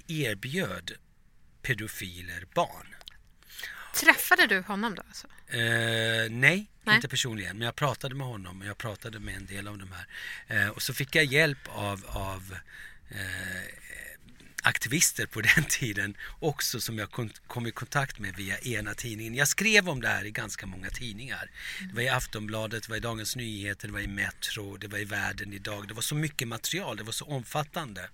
erbjöd 0.08 0.92
pedofiler 1.62 2.46
barn. 2.54 2.96
Träffade 3.96 4.48
du 4.48 4.62
honom 4.62 4.96
då? 4.96 5.04
Alltså? 5.08 5.28
Eh, 5.48 6.30
nej, 6.30 6.68
Nej. 6.84 6.96
inte 6.96 7.08
personligen. 7.08 7.58
Men 7.58 7.66
jag 7.66 7.76
pratade 7.76 8.16
med 8.16 8.28
honom 8.28 8.62
och 8.62 8.68
jag 8.68 8.78
pratade 8.78 9.20
med 9.20 9.36
en 9.36 9.46
del 9.46 9.68
av 9.68 9.78
de 9.78 9.90
här. 9.92 10.06
Eh, 10.48 10.70
och 10.70 10.82
så 10.82 10.94
fick 10.94 11.16
jag 11.16 11.26
hjälp 11.26 11.68
av, 11.68 12.06
av 12.08 12.56
eh, 13.10 13.62
aktivister 14.62 15.26
på 15.26 15.42
den 15.56 15.64
tiden 15.70 16.18
också 16.40 16.82
som 16.82 16.98
jag 16.98 17.10
kom 17.48 17.68
i 17.68 17.72
kontakt 17.72 18.20
med 18.20 18.36
via 18.36 18.58
ena 18.58 18.94
tidningen. 18.94 19.36
Jag 19.36 19.48
skrev 19.48 19.90
om 19.90 20.02
det 20.02 20.08
här 20.08 20.26
i 20.26 20.32
ganska 20.32 20.66
många 20.66 20.90
tidningar. 20.90 21.52
Det 21.90 21.96
var 21.96 22.02
i 22.02 22.10
Aftonbladet, 22.10 22.84
det 22.84 22.90
var 22.90 22.98
i 22.98 23.00
Dagens 23.00 23.36
Nyheter, 23.36 23.88
det 23.88 23.94
var 23.94 24.00
i 24.00 24.08
Metro, 24.08 24.78
det 24.78 24.88
var 24.88 24.98
i 24.98 25.06
Världen 25.06 25.54
idag. 25.54 25.88
Det 25.88 25.94
var 25.94 26.02
så 26.02 26.16
mycket 26.16 26.48
material, 26.48 26.98
det 26.98 27.04
var 27.04 27.12
så 27.12 27.26
omfattande. 27.26 28.10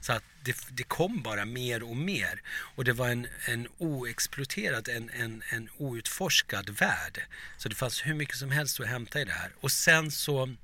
Så 0.00 0.12
att 0.12 0.24
det, 0.44 0.56
det 0.70 0.82
kom 0.82 1.22
bara 1.22 1.44
mer 1.44 1.82
och 1.82 1.96
mer. 1.96 2.42
Och 2.48 2.84
det 2.84 2.92
var 2.92 3.08
en, 3.08 3.26
en 3.44 3.68
oexploaterad, 3.78 4.88
en, 4.88 5.10
en, 5.10 5.42
en 5.48 5.68
outforskad 5.78 6.70
värld. 6.70 7.22
Så 7.58 7.68
det 7.68 7.74
fanns 7.74 8.06
hur 8.06 8.14
mycket 8.14 8.36
som 8.36 8.50
helst 8.50 8.80
att 8.80 8.86
hämta 8.86 9.20
i 9.20 9.24
det 9.24 9.32
här. 9.32 9.52
Och 9.60 9.72
sen 9.72 10.10
så 10.10 10.54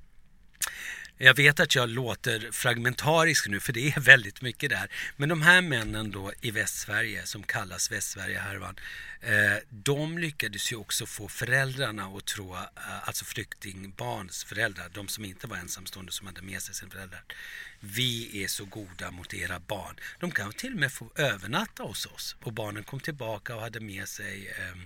jag 1.21 1.33
vet 1.33 1.59
att 1.59 1.75
jag 1.75 1.89
låter 1.89 2.51
fragmentarisk 2.51 3.47
nu 3.47 3.59
för 3.59 3.73
det 3.73 3.87
är 3.87 3.99
väldigt 3.99 4.41
mycket 4.41 4.69
där. 4.69 4.91
Men 5.17 5.29
de 5.29 5.41
här 5.41 5.61
männen 5.61 6.11
då 6.11 6.31
i 6.41 6.51
Västsverige 6.51 7.25
som 7.25 7.43
kallas 7.43 7.91
Västsverigehärvan, 7.91 8.75
Eh, 9.21 9.57
de 9.69 10.17
lyckades 10.17 10.71
ju 10.71 10.75
också 10.75 11.05
få 11.05 11.27
föräldrarna 11.27 12.05
att 12.05 12.25
tro, 12.25 12.55
eh, 12.55 12.61
alltså 13.07 13.25
flyktingbarns 13.25 14.43
föräldrar, 14.43 14.89
de 14.93 15.07
som 15.07 15.25
inte 15.25 15.47
var 15.47 15.57
ensamstående 15.57 16.11
som 16.11 16.27
hade 16.27 16.41
med 16.41 16.61
sig 16.61 16.75
sina 16.75 16.91
föräldrar. 16.91 17.23
Vi 17.79 18.43
är 18.43 18.47
så 18.47 18.65
goda 18.65 19.11
mot 19.11 19.33
era 19.33 19.59
barn. 19.59 19.95
De 20.19 20.31
kan 20.31 20.53
till 20.53 20.73
och 20.73 20.79
med 20.79 20.91
få 20.91 21.11
övernatta 21.15 21.83
hos 21.83 22.05
oss. 22.05 22.35
Och 22.43 22.53
barnen 22.53 22.83
kom 22.83 22.99
tillbaka 22.99 23.55
och 23.55 23.61
hade 23.61 23.79
med 23.79 24.07
sig 24.07 24.47
eh, 24.47 24.77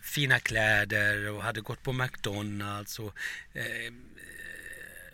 fina 0.00 0.40
kläder 0.40 1.28
och 1.28 1.42
hade 1.42 1.60
gått 1.60 1.82
på 1.82 1.92
McDonalds 1.92 2.98
och 2.98 3.14
eh, 3.52 3.92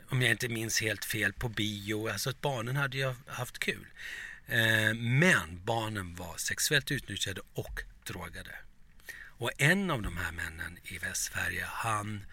om 0.08 0.22
jag 0.22 0.30
inte 0.30 0.48
minns 0.48 0.80
helt 0.80 1.04
fel, 1.04 1.32
på 1.32 1.48
bio. 1.48 2.08
Alltså 2.08 2.30
att 2.30 2.40
barnen 2.40 2.76
hade 2.76 2.96
ju 2.96 3.14
haft 3.26 3.58
kul. 3.58 3.86
Eh, 4.46 4.94
men 4.94 5.64
barnen 5.64 6.14
var 6.14 6.36
sexuellt 6.36 6.90
utnyttjade 6.90 7.40
och 7.54 7.82
drogade. 8.06 8.54
Och 9.38 9.50
en 9.58 9.90
av 9.90 10.02
de 10.02 10.16
här 10.16 10.32
männen 10.32 10.78
i 10.84 10.98
Västsverige, 10.98 11.64
han, 11.66 12.26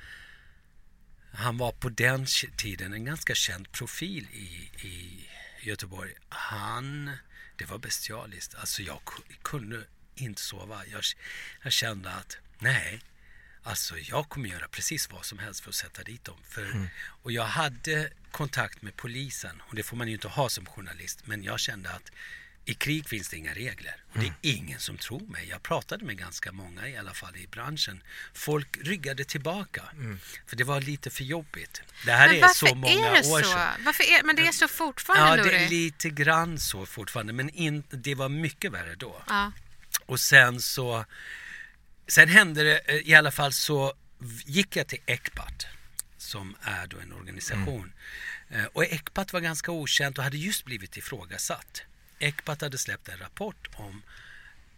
han 1.31 1.57
var 1.57 1.71
på 1.71 1.89
den 1.89 2.25
tiden 2.57 2.93
en 2.93 3.05
ganska 3.05 3.35
känd 3.35 3.71
profil 3.71 4.27
i, 4.33 4.69
i 4.87 5.27
Göteborg. 5.61 6.13
Han, 6.29 7.11
det 7.55 7.65
var 7.65 7.77
bestialiskt. 7.77 8.55
Alltså 8.55 8.81
jag 8.81 8.99
kunde 9.41 9.83
inte 10.15 10.41
sova. 10.41 10.85
Jag, 10.85 11.01
jag 11.63 11.71
kände 11.73 12.11
att 12.11 12.37
nej, 12.59 13.01
Alltså 13.63 13.97
jag 13.97 14.29
kommer 14.29 14.49
göra 14.49 14.67
precis 14.67 15.11
vad 15.11 15.25
som 15.25 15.39
helst 15.39 15.61
för 15.61 15.69
att 15.69 15.75
sätta 15.75 16.03
dit 16.03 16.23
dem. 16.23 16.37
För, 16.49 16.65
mm. 16.65 16.87
Och 17.23 17.31
jag 17.31 17.43
hade 17.43 18.09
kontakt 18.31 18.81
med 18.81 18.95
polisen 18.95 19.61
och 19.69 19.75
det 19.75 19.83
får 19.83 19.97
man 19.97 20.07
ju 20.07 20.13
inte 20.13 20.27
ha 20.27 20.49
som 20.49 20.65
journalist. 20.65 21.19
Men 21.25 21.43
jag 21.43 21.59
kände 21.59 21.89
att 21.89 22.11
i 22.65 22.73
krig 22.73 23.09
finns 23.09 23.29
det 23.29 23.37
inga 23.37 23.53
regler. 23.53 23.95
Och 24.13 24.19
det 24.19 24.25
är 24.25 24.33
ingen 24.41 24.79
som 24.79 24.97
tror 24.97 25.27
mig. 25.27 25.47
Jag 25.49 25.63
pratade 25.63 26.05
med 26.05 26.17
ganska 26.17 26.51
många 26.51 26.87
i 26.87 26.97
alla 26.97 27.13
fall 27.13 27.35
i 27.37 27.47
branschen. 27.47 28.03
Folk 28.33 28.77
ryggade 28.81 29.25
tillbaka. 29.25 29.83
Mm. 29.93 30.19
För 30.47 30.55
det 30.55 30.63
var 30.63 30.81
lite 30.81 31.09
för 31.09 31.23
jobbigt. 31.23 31.81
Det 32.05 32.11
här 32.11 32.27
Men 32.27 32.43
är 32.43 32.47
så 32.47 32.75
många 32.75 32.93
är 32.93 33.21
det 33.21 33.29
år 33.29 33.41
så? 33.41 33.49
sedan. 33.49 33.83
Varför 33.85 34.03
är, 34.03 34.23
men 34.23 34.35
det 34.35 34.47
är 34.47 34.51
så 34.51 34.67
fortfarande, 34.67 35.37
Ja, 35.37 35.49
det 35.49 35.65
är 35.65 35.69
lite 35.69 36.09
grann 36.09 36.59
så 36.59 36.85
fortfarande. 36.85 37.33
Men 37.33 37.49
in, 37.49 37.83
det 37.89 38.15
var 38.15 38.29
mycket 38.29 38.71
värre 38.71 38.95
då. 38.95 39.23
Ja. 39.27 39.51
Och 40.05 40.19
sen 40.19 40.61
så 40.61 41.05
Sen 42.13 42.29
hände 42.29 42.63
det 42.63 42.77
eh, 42.85 43.09
i 43.09 43.15
alla 43.15 43.31
fall 43.31 43.53
så 43.53 43.93
gick 44.45 44.75
jag 44.75 44.87
till 44.87 44.99
Ecpat 45.05 45.65
som 46.17 46.55
är 46.61 46.87
då 46.87 46.99
en 46.99 47.13
organisation. 47.13 47.93
Mm. 48.49 48.69
Och 48.73 48.83
Ecpat 48.83 49.33
var 49.33 49.39
ganska 49.39 49.71
okänt 49.71 50.17
och 50.17 50.23
hade 50.23 50.37
just 50.37 50.65
blivit 50.65 50.97
ifrågasatt. 50.97 51.81
Ecpat 52.19 52.61
hade 52.61 52.77
släppt 52.77 53.09
en 53.09 53.17
rapport 53.17 53.67
om 53.75 54.01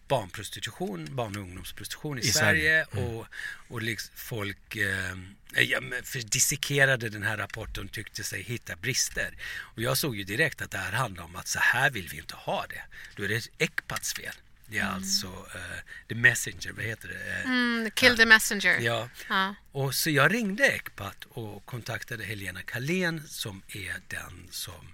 barnprostitution, 0.08 1.15
barn 1.15 1.36
och 1.36 1.42
ungdomsprostitution 1.42 2.18
i, 2.18 2.22
I 2.22 2.24
Sverige, 2.24 2.86
Sverige. 2.92 3.06
Mm. 3.06 3.15
och, 3.15 3.27
och 3.68 3.82
liksom 3.82 4.13
folk 4.15 4.75
eh, 4.75 5.15
ja, 5.56 5.80
dissekerade 6.25 7.10
den 7.10 7.24
här 7.24 7.38
rapporten 7.38 7.86
och 7.86 7.92
tyckte 7.92 8.24
sig 8.24 8.42
hitta 8.44 8.75
brister. 8.75 9.38
Och 9.58 9.82
jag 9.82 9.98
såg 9.98 10.15
ju 10.15 10.24
direkt 10.24 10.62
att 10.62 10.72
det 10.72 10.77
här 10.77 10.92
handlar 10.92 11.24
om 11.24 11.36
att 11.36 11.48
så 11.48 11.60
här 11.60 11.89
vill 11.89 12.08
vi 12.08 12.18
inte 12.18 12.36
ha 12.36 12.65
det. 12.70 12.82
Då 13.15 13.24
är 13.24 13.27
det 13.27 13.48
Ecpats 13.58 14.13
fel. 14.13 14.36
Det 14.67 14.77
är 14.77 14.81
mm. 14.81 14.95
alltså 14.95 15.27
uh, 15.27 15.79
The 16.07 16.15
Messenger, 16.15 16.72
vad 16.72 16.86
heter 16.86 17.07
det? 17.07 17.43
Mm, 17.43 17.91
kill 17.91 18.17
the 18.17 18.25
messenger. 18.25 18.79
Ja. 18.79 19.10
Ja. 19.29 19.55
Och 19.72 19.95
så 19.95 20.10
jag 20.10 20.34
ringde 20.34 20.67
Ecpat 20.67 21.25
och 21.29 21.65
kontaktade 21.65 22.24
Helena 22.24 22.62
Kalén 22.62 23.27
som 23.27 23.62
är 23.67 23.95
den 24.07 24.48
som 24.51 24.93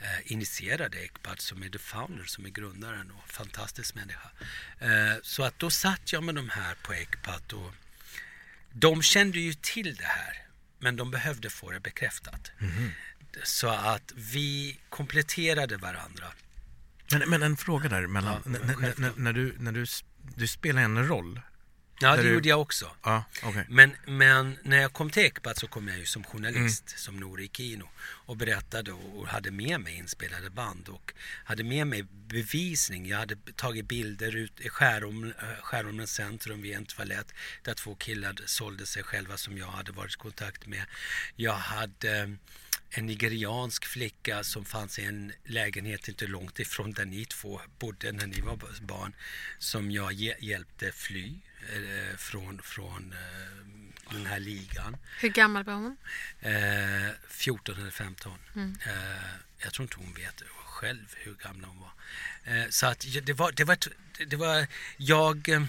uh, 0.00 0.32
initierade 0.32 0.98
Ecpat, 0.98 1.40
som 1.40 1.62
är 1.62 1.68
the 1.68 1.78
founder, 1.78 2.24
som 2.24 2.46
är 2.46 2.50
grundaren 2.50 3.10
och 3.10 3.28
fantastisk 3.28 3.94
människa. 3.94 4.30
Uh, 4.82 5.20
så 5.22 5.42
att 5.42 5.58
då 5.58 5.70
satt 5.70 6.12
jag 6.12 6.22
med 6.22 6.34
de 6.34 6.48
här 6.48 6.74
på 6.82 6.92
Ecpat 6.92 7.52
och 7.52 7.72
de 8.72 9.02
kände 9.02 9.40
ju 9.40 9.54
till 9.54 9.96
det 9.96 10.04
här, 10.04 10.46
men 10.78 10.96
de 10.96 11.10
behövde 11.10 11.50
få 11.50 11.70
det 11.70 11.80
bekräftat. 11.80 12.50
Mhm. 12.58 12.90
Så 13.44 13.68
att 13.68 14.12
vi 14.14 14.78
kompletterade 14.88 15.76
varandra. 15.76 16.26
Men, 17.12 17.30
men 17.30 17.42
en 17.42 17.56
fråga 17.56 17.88
där 17.88 18.06
mellan, 18.06 18.32
Ja, 18.32 18.40
n- 18.46 18.56
n- 18.62 18.76
självklart. 18.80 19.08
n- 19.08 19.12
när, 19.24 19.32
du, 19.32 19.54
när 19.58 19.72
du, 19.72 19.86
du 20.36 20.46
spelar 20.46 20.82
en 20.82 21.08
roll. 21.08 21.40
Ja, 22.00 22.16
det 22.16 22.22
du- 22.22 22.34
gjorde 22.34 22.48
jag 22.48 22.60
också. 22.60 22.90
Ja, 23.02 23.24
okej. 23.42 23.64
Men, 23.68 23.96
men 24.06 24.58
när 24.62 24.76
jag 24.76 24.92
kom 24.92 25.10
till 25.10 25.24
Ecpat 25.24 25.58
så 25.58 25.66
kom 25.68 25.88
jag 25.88 25.98
ju 25.98 26.06
som 26.06 26.24
journalist, 26.24 26.84
Mm. 26.88 26.98
som 26.98 27.16
Nouri 27.20 27.50
Kino 27.52 27.88
och 28.00 28.36
berättade 28.36 28.92
och, 28.92 29.18
och 29.20 29.28
hade 29.28 29.50
med 29.50 29.80
mig 29.80 29.94
inspelade 29.96 30.50
band 30.50 30.88
och 30.88 31.12
hade 31.44 31.64
med 31.64 31.86
mig 31.86 32.02
bevisning. 32.12 33.06
Jag 33.08 33.18
hade 33.18 33.36
tagit 33.56 33.88
bilder 33.88 34.36
ut 34.36 34.60
i 34.60 34.68
Skärom, 34.68 35.24
eh, 35.24 35.32
Skärholmens 35.62 36.12
centrum 36.14 36.62
vid 36.62 36.74
en 36.76 36.84
toalett 36.86 37.32
där 37.62 37.74
två 37.74 37.94
killar 37.94 38.34
sålde 38.46 38.86
sig 38.86 39.02
själva 39.02 39.36
som 39.36 39.58
jag 39.58 39.66
hade 39.66 39.92
varit 39.92 40.14
i 40.14 40.16
kontakt 40.18 40.66
med. 40.66 40.84
Jag 41.36 41.54
hade 41.54 42.36
en 42.90 43.06
nigeriansk 43.06 43.84
flicka 43.84 44.44
som 44.44 44.64
fanns 44.64 44.98
i 44.98 45.04
en 45.04 45.32
lägenhet 45.44 46.08
inte 46.08 46.26
långt 46.26 46.58
ifrån 46.58 46.92
där 46.92 47.04
ni 47.04 47.24
två 47.24 47.60
bodde 47.78 48.12
när 48.12 48.26
ni 48.26 48.40
var 48.40 48.58
barn 48.80 49.12
som 49.58 49.90
jag 49.90 50.12
hjälpte 50.40 50.92
fly 50.92 51.34
eh, 51.72 52.16
från, 52.16 52.62
från 52.62 53.12
eh, 53.12 54.12
den 54.12 54.26
här 54.26 54.40
ligan. 54.40 54.96
Hur 55.20 55.28
gammal 55.28 55.64
var 55.64 55.74
hon? 55.74 55.96
Eh, 56.40 57.10
14 57.28 57.80
eller 57.80 57.90
15. 57.90 58.38
Mm. 58.54 58.76
Eh, 58.86 58.92
jag 59.58 59.72
tror 59.72 59.84
inte 59.84 59.96
hon 59.96 60.14
vet 60.14 60.42
själv 60.64 61.14
hur 61.16 61.34
gamla 61.34 61.68
hon 61.68 61.80
var. 61.80 61.92
Eh, 62.44 62.68
så 62.70 62.86
att 62.86 63.06
det 63.22 63.32
var, 63.32 63.52
det 63.52 63.64
var, 63.64 63.78
det 64.26 64.36
var 64.36 64.66
jag 64.96 65.48
eh, 65.48 65.62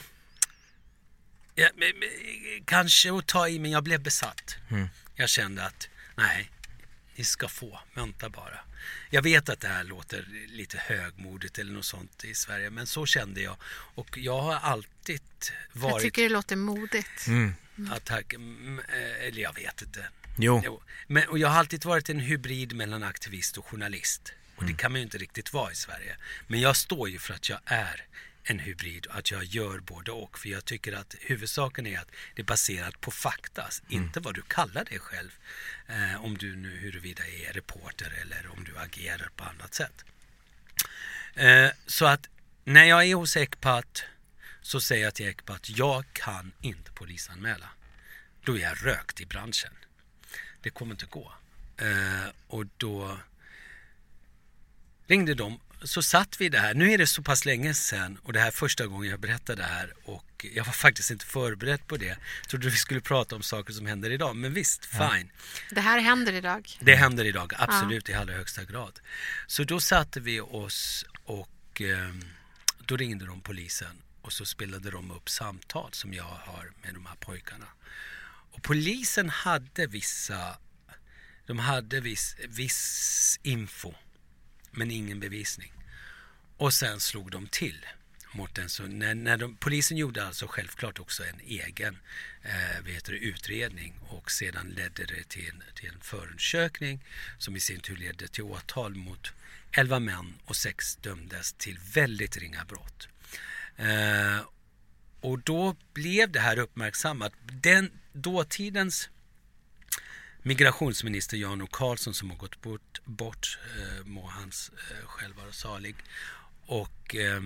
ja, 1.56 1.70
kanske 2.66 3.18
att 3.18 3.28
ta 3.28 3.48
i 3.48 3.60
men 3.60 3.72
jag 3.72 3.84
blev 3.84 4.02
besatt. 4.02 4.58
Mm. 4.70 4.88
Jag 5.16 5.30
kände 5.30 5.66
att 5.66 5.90
nej, 6.16 6.52
ni 7.18 7.24
ska 7.24 7.48
få, 7.48 7.80
vänta 7.94 8.30
bara. 8.30 8.60
Jag 9.10 9.22
vet 9.22 9.50
att 9.50 9.60
det 9.60 9.68
här 9.68 9.84
låter 9.84 10.28
lite 10.48 10.78
högmodigt 10.78 11.60
eller 11.60 11.74
något 11.74 11.86
sånt 11.86 12.24
i 12.24 12.34
Sverige, 12.34 12.70
men 12.70 12.88
så 12.88 13.06
kände 13.06 13.42
jag. 13.42 13.56
Och 13.96 14.18
jag 14.18 14.42
har 14.42 14.56
alltid 14.56 15.22
varit... 15.74 15.94
Jag 15.94 16.02
tycker 16.02 16.22
det 16.24 16.30
låter 16.30 16.56
modigt. 16.56 17.28
Mm. 17.28 17.54
Ja, 17.76 18.00
tack. 18.04 18.34
Eh, 18.34 19.28
eller 19.28 19.42
jag 19.42 19.56
vet 19.56 19.82
inte. 19.82 20.10
Jo. 20.38 20.62
jo. 20.66 20.82
Men, 21.08 21.28
och 21.30 21.40
jag 21.40 21.48
har 21.48 21.60
alltid 21.60 21.86
varit 21.86 22.10
en 22.10 22.20
hybrid 22.20 22.76
mellan 22.76 23.04
aktivist 23.04 23.58
och 23.58 23.66
journalist. 23.66 24.34
Och 24.56 24.64
det 24.64 24.70
mm. 24.70 24.78
kan 24.78 24.92
man 24.92 25.02
ju 25.02 25.04
inte 25.04 25.18
riktigt 25.18 25.54
vara 25.54 25.72
i 25.72 25.76
Sverige. 25.76 26.18
Men 26.48 26.60
jag 26.60 26.76
står 26.76 27.10
ju 27.10 27.20
för 27.20 27.34
att 27.34 27.50
jag 27.50 27.60
är 27.66 28.06
en 28.50 28.60
hybrid 28.60 29.08
att 29.10 29.32
jag 29.32 29.44
gör 29.44 29.80
både 29.80 30.12
och. 30.12 30.40
För 30.40 30.50
jag 30.50 30.66
tycker 30.66 30.94
att 30.94 31.16
huvudsaken 31.20 31.88
är 31.88 32.00
att 32.00 32.12
det 32.36 32.42
är 32.42 32.46
baserat 32.46 33.02
på 33.02 33.12
fakta, 33.12 33.62
mm. 33.62 34.04
inte 34.04 34.20
vad 34.20 34.36
du 34.36 34.42
kallar 34.42 34.86
dig 34.86 35.00
själv. 35.00 35.38
Eh, 35.88 36.26
om 36.26 36.38
du 36.38 36.56
nu 36.56 36.78
huruvida 36.78 37.28
är 37.28 37.54
reporter 37.54 38.14
eller 38.22 38.48
om 38.52 38.64
du 38.64 38.78
agerar 38.78 39.30
på 39.36 39.44
annat 39.44 39.74
sätt. 39.74 40.06
Eh, 41.36 41.70
så 41.86 42.06
att 42.06 42.30
när 42.64 42.84
jag 42.84 43.04
är 43.04 43.16
hos 43.16 43.38
Ecpat 43.38 44.04
så 44.62 44.82
säger 44.82 45.04
jag 45.04 45.14
till 45.14 45.28
Ecpat, 45.28 45.70
jag 45.70 46.06
kan 46.14 46.52
inte 46.62 46.92
polisanmäla. 46.92 47.70
Då 48.44 48.58
är 48.58 48.62
jag 48.62 48.86
rökt 48.86 49.22
i 49.22 49.26
branschen. 49.26 49.74
Det 50.62 50.70
kommer 50.70 50.92
inte 50.92 51.06
gå. 51.06 51.34
Eh, 51.78 52.28
och 52.48 52.66
då 52.78 53.20
ringde 55.08 55.34
de 55.34 55.60
så 55.84 56.02
satt 56.02 56.42
vi 56.42 56.50
där. 56.50 56.74
Nu 56.74 56.92
är 56.92 56.98
det 56.98 57.08
så 57.08 57.24
pass 57.24 57.46
länge 57.46 57.74
sedan 57.74 58.18
och 58.24 58.34
det 58.34 58.40
här 58.40 58.52
första 58.52 58.88
gången 58.88 59.10
jag 59.10 59.20
berättade 59.20 59.62
det 59.62 59.68
här 59.68 59.94
och 60.04 60.46
jag 60.54 60.66
var 60.66 60.74
faktiskt 60.74 61.12
inte 61.12 61.26
förberedd 61.26 61.88
på 61.88 61.98
det. 61.98 62.18
Jag 62.42 62.50
trodde 62.50 62.70
vi 62.70 62.78
skulle 62.78 63.02
prata 63.02 63.36
om 63.36 63.42
saker 63.42 63.74
som 63.74 63.86
händer 63.86 64.10
idag, 64.10 64.36
men 64.36 64.54
visst, 64.54 64.90
ja. 64.94 65.12
fine. 65.12 65.32
Det 65.70 65.82
här 65.82 66.00
händer 66.00 66.34
idag? 66.34 66.78
Det 66.80 66.96
händer 66.96 67.26
idag, 67.26 67.54
absolut, 67.58 68.10
ja. 68.10 68.16
i 68.16 68.18
allra 68.18 68.34
högsta 68.34 68.64
grad. 68.64 69.00
Så 69.48 69.64
då 69.64 69.80
satte 69.80 70.20
vi 70.20 70.40
oss 70.40 71.06
och 71.24 71.82
eh, 71.82 72.14
då 72.80 72.98
ringde 72.98 73.26
de 73.26 73.42
polisen 73.42 74.02
och 74.22 74.34
så 74.34 74.46
spelade 74.46 74.92
de 74.92 75.12
upp 75.12 75.30
samtal 75.30 75.90
som 75.92 76.14
jag 76.14 76.24
har 76.24 76.72
med 76.84 76.94
de 76.94 77.06
här 77.06 77.16
pojkarna. 77.16 77.68
Och 78.52 78.64
polisen 78.64 79.30
hade 79.30 79.88
vissa, 79.88 80.58
de 81.46 81.60
hade 81.60 82.00
viss, 82.00 82.36
viss 82.48 83.40
info 83.44 83.94
men 84.78 84.92
ingen 84.92 85.20
bevisning. 85.20 85.72
Och 86.58 86.74
sen 86.74 87.00
slog 87.00 87.32
de 87.32 87.48
till 87.48 87.86
Mortensen. 88.32 89.00
när, 89.00 89.16
när 89.16 89.38
de, 89.38 89.56
polisen 89.56 89.98
gjorde 89.98 90.26
alltså 90.26 90.48
självklart 90.48 91.00
också 91.00 91.24
en 91.24 91.40
egen 91.48 91.98
eh, 92.44 92.82
vad 92.84 92.92
heter 92.92 93.12
det, 93.12 93.18
utredning 93.18 93.94
och 94.10 94.32
sedan 94.32 94.68
ledde 94.68 95.06
det 95.06 95.30
till, 95.30 95.64
till 95.76 95.90
en 95.90 96.00
förundersökning 96.02 97.04
som 97.38 97.56
i 97.56 97.60
sin 97.60 97.80
tur 97.80 97.96
ledde 97.96 98.28
till 98.28 98.44
åtal 98.44 98.96
mot 98.96 99.32
11 99.72 100.00
män 100.00 100.34
och 100.46 100.56
sex 100.56 100.96
dömdes 100.96 101.54
till 101.54 101.80
väldigt 101.94 102.38
ringa 102.38 102.66
brott. 102.66 103.08
Eh, 103.78 104.40
och 105.22 105.40
då 105.40 105.76
blev 105.94 106.32
det 106.32 106.40
här 106.40 106.60
uppmärksammat. 106.60 107.34
Den 107.44 107.92
dåtidens 108.14 109.10
migrationsminister 110.48 111.38
Jan 111.38 111.62
O 111.62 111.68
Karlsson 111.68 112.14
som 112.14 112.30
har 112.30 112.38
gått 112.38 112.62
bort, 112.62 113.02
bort 113.06 113.60
eh, 113.78 114.06
må 114.06 114.28
hans 114.28 114.72
eh, 114.92 115.08
själv 115.08 115.36
vara 115.36 115.52
salig. 115.52 115.96
Och 116.66 117.16
eh, 117.16 117.42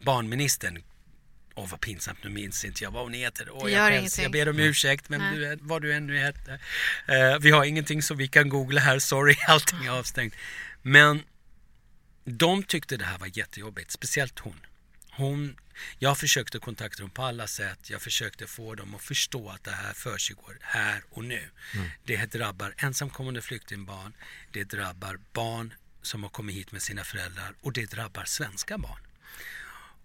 barnministern, 0.00 0.82
åh 1.54 1.68
vad 1.70 1.80
pinsamt, 1.80 2.24
nu 2.24 2.30
minns 2.30 2.64
inte 2.64 2.84
jag 2.84 2.90
vad 2.90 3.02
hon 3.02 3.12
heter. 3.12 3.48
Åh, 3.50 3.72
jag, 3.72 3.94
jag, 3.94 4.08
jag 4.18 4.32
ber 4.32 4.48
om 4.48 4.58
ursäkt, 4.58 5.08
men 5.08 5.34
du, 5.34 5.58
vad 5.60 5.82
du 5.82 5.94
ännu 5.94 6.18
heter. 6.18 6.60
Eh, 7.06 7.38
vi 7.40 7.50
har 7.50 7.64
ingenting 7.64 8.02
som 8.02 8.16
vi 8.16 8.28
kan 8.28 8.48
googla 8.48 8.80
här, 8.80 8.98
sorry, 8.98 9.34
allting 9.48 9.84
är 9.84 9.90
avstängt. 9.90 10.34
Men 10.82 11.22
de 12.24 12.62
tyckte 12.62 12.96
det 12.96 13.04
här 13.04 13.18
var 13.18 13.38
jättejobbigt, 13.38 13.90
speciellt 13.90 14.38
hon. 14.38 14.60
Hon, 15.10 15.56
jag 15.98 16.18
försökte 16.18 16.58
kontakta 16.58 17.02
dem 17.02 17.10
på 17.10 17.22
alla 17.22 17.46
sätt. 17.46 17.90
Jag 17.90 18.02
försökte 18.02 18.46
få 18.46 18.74
dem 18.74 18.94
att 18.94 19.02
förstå 19.02 19.48
att 19.50 19.64
det 19.64 19.70
här 19.70 19.92
försiggår 19.92 20.58
här 20.60 21.02
och 21.10 21.24
nu. 21.24 21.50
Mm. 21.74 21.88
Det 22.04 22.32
drabbar 22.32 22.74
ensamkommande 22.76 23.42
flyktingbarn. 23.42 24.12
Det 24.52 24.64
drabbar 24.64 25.18
barn 25.32 25.74
som 26.02 26.22
har 26.22 26.30
kommit 26.30 26.56
hit 26.56 26.72
med 26.72 26.82
sina 26.82 27.04
föräldrar 27.04 27.54
och 27.60 27.72
det 27.72 27.90
drabbar 27.90 28.24
svenska 28.24 28.78
barn. 28.78 29.00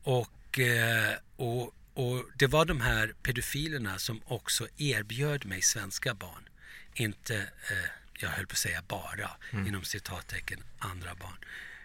Och, 0.04 0.60
eh, 0.60 1.14
och, 1.36 1.76
och 1.94 2.26
det 2.36 2.48
var 2.48 2.66
de 2.66 2.82
här 2.82 3.16
pedofilerna 3.24 4.00
som 4.00 4.22
också 4.26 4.68
erbjöd 4.78 5.46
mig 5.46 5.62
svenska 5.62 6.14
barn. 6.14 6.50
Inte, 6.94 7.36
eh, 7.38 7.90
jag 8.14 8.30
höll 8.30 8.48
på 8.48 8.52
att 8.52 8.58
säga 8.58 8.84
bara, 8.88 9.30
mm. 9.52 9.68
inom 9.68 9.84
citattecken, 9.84 10.64
andra 10.80 11.16
barn. 11.16 11.38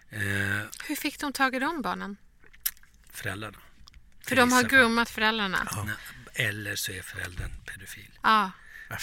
Eh, 0.09 0.67
Hur 0.87 0.95
fick 0.95 1.19
de 1.19 1.33
tag 1.33 1.55
i 1.55 1.59
de 1.59 1.81
barnen? 1.81 2.17
föräldrarna. 3.11 3.57
För 4.27 4.35
de 4.35 4.51
har 4.51 4.63
groomat 4.63 5.09
föräldrarna? 5.09 5.67
Ja. 5.71 5.87
Eller 6.33 6.75
så 6.75 6.91
är 6.91 7.01
föräldern 7.01 7.51
pedofil. 7.65 8.11
Ja. 8.23 8.51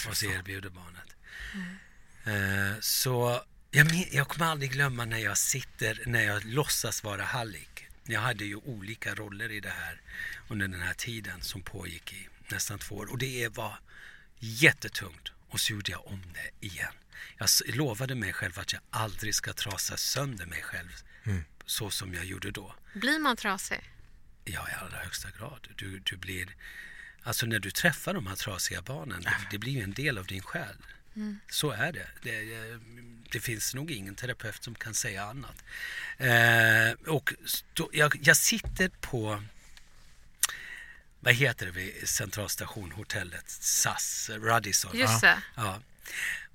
Och 0.07 0.17
så 0.17 0.25
erbjuder 0.25 0.69
barnet. 0.69 1.15
Mm. 1.53 2.71
Uh, 2.71 2.79
så 2.79 3.43
jag, 3.71 4.07
jag 4.11 4.27
kommer 4.27 4.45
aldrig 4.45 4.71
glömma 4.71 5.05
när 5.05 5.17
jag 5.17 5.37
sitter, 5.37 6.03
när 6.05 6.21
jag 6.21 6.45
låtsas 6.45 7.03
vara 7.03 7.23
hallick. 7.23 7.87
Jag 8.03 8.21
hade 8.21 8.45
ju 8.45 8.55
olika 8.55 9.15
roller 9.15 9.51
i 9.51 9.59
det 9.59 9.69
här 9.69 10.01
under 10.47 10.67
den 10.67 10.81
här 10.81 10.93
tiden 10.93 11.41
som 11.41 11.61
pågick 11.61 12.13
i 12.13 12.27
nästan 12.47 12.79
två 12.79 12.95
år. 12.95 13.11
Och 13.11 13.17
det 13.17 13.47
var 13.47 13.79
jättetungt. 14.39 15.31
Och 15.49 15.59
så 15.59 15.73
gjorde 15.73 15.91
jag 15.91 16.07
om 16.07 16.21
det 16.33 16.65
igen. 16.67 16.93
Jag 17.37 17.49
lovade 17.75 18.15
mig 18.15 18.33
själv 18.33 18.59
att 18.59 18.73
jag 18.73 18.81
aldrig 18.89 19.35
ska 19.35 19.53
trasa 19.53 19.97
sönder 19.97 20.45
mig 20.45 20.61
själv 20.61 20.89
mm. 21.23 21.43
så 21.65 21.89
som 21.89 22.13
jag 22.13 22.25
gjorde 22.25 22.51
då. 22.51 22.75
Blir 22.93 23.19
man 23.19 23.37
trasig? 23.37 23.92
Ja, 24.45 24.67
i 24.69 24.73
allra 24.81 24.97
högsta 24.97 25.29
grad. 25.39 25.67
Du, 25.75 25.99
du 25.99 26.17
blir, 26.17 26.55
alltså 27.23 27.45
när 27.45 27.59
du 27.59 27.71
träffar 27.71 28.13
de 28.13 28.27
här 28.27 28.35
trasiga 28.35 28.81
barnen, 28.81 29.21
det, 29.21 29.35
det 29.51 29.57
blir 29.57 29.71
ju 29.71 29.81
en 29.81 29.93
del 29.93 30.17
av 30.17 30.25
din 30.25 30.41
själ. 30.41 30.75
Mm. 31.15 31.39
Så 31.49 31.71
är 31.71 31.91
det. 31.91 32.07
det. 32.21 32.79
det. 33.31 33.39
finns 33.39 33.73
nog 33.73 33.91
ingen 33.91 34.15
terapeut 34.15 34.63
som 34.63 34.75
kan 34.75 34.93
säga 34.93 35.23
annat. 35.23 35.63
Eh, 36.17 37.13
och 37.13 37.33
stå, 37.45 37.89
jag, 37.93 38.19
jag, 38.23 38.37
sitter 38.37 38.89
på, 38.89 39.43
vad 41.19 41.33
heter 41.33 41.65
det 41.65 41.71
vid 41.71 42.09
Centralstation, 42.09 42.91
hotellet, 42.91 43.49
SAS, 43.49 44.29
Radisson. 44.33 44.97
Just 44.97 45.21
det. 45.21 45.37
Ja 45.55 45.81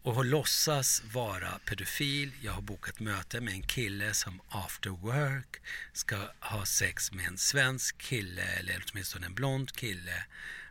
och 0.08 0.14
har 0.14 0.24
låtsas 0.24 1.02
vara 1.12 1.58
pedofil. 1.64 2.32
Jag 2.40 2.52
har 2.52 2.62
bokat 2.62 3.00
möte 3.00 3.40
med 3.40 3.54
en 3.54 3.62
kille 3.62 4.14
som 4.14 4.40
after 4.48 4.90
work 4.90 5.56
ska 5.92 6.16
ha 6.40 6.66
sex 6.66 7.12
med 7.12 7.26
en 7.26 7.38
svensk 7.38 7.98
kille 7.98 8.42
eller 8.42 8.84
åtminstone 8.90 9.26
en 9.26 9.34
blond 9.34 9.72
kille 9.72 10.24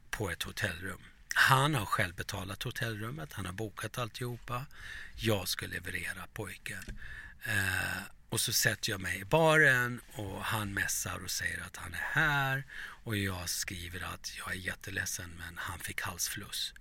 på 0.10 0.30
ett 0.30 0.44
hotellrum. 0.44 1.02
Han 1.36 1.76
har 1.76 1.86
själv 1.86 2.16
betalat 2.16 2.64
hotellrummet, 2.64 3.34
han 3.34 3.46
har 3.46 3.54
bokat 3.54 3.98
alltihopa. 3.98 4.66
Jag 5.16 5.48
ska 5.48 5.68
leverera 5.68 6.28
pojken. 6.34 6.84
Eh, 7.46 8.02
och 8.30 8.40
så 8.40 8.54
sätter 8.54 8.92
jag 8.92 9.02
mig 9.02 9.20
i 9.20 9.26
baren 9.26 10.02
och 10.14 10.44
han 10.44 10.74
mässar 10.74 11.24
och 11.24 11.32
säger 11.32 11.62
att 11.62 11.78
han 11.78 11.94
är 11.94 12.08
här. 12.12 12.64
Och 13.04 13.18
jag 13.18 13.50
skriver 13.50 14.14
att 14.14 14.38
jag 14.38 14.52
är 14.52 14.60
jätteledsen 14.60 15.30
men 15.38 15.58
han 15.58 15.80
fick 15.80 16.02
halsfluss. 16.02 16.74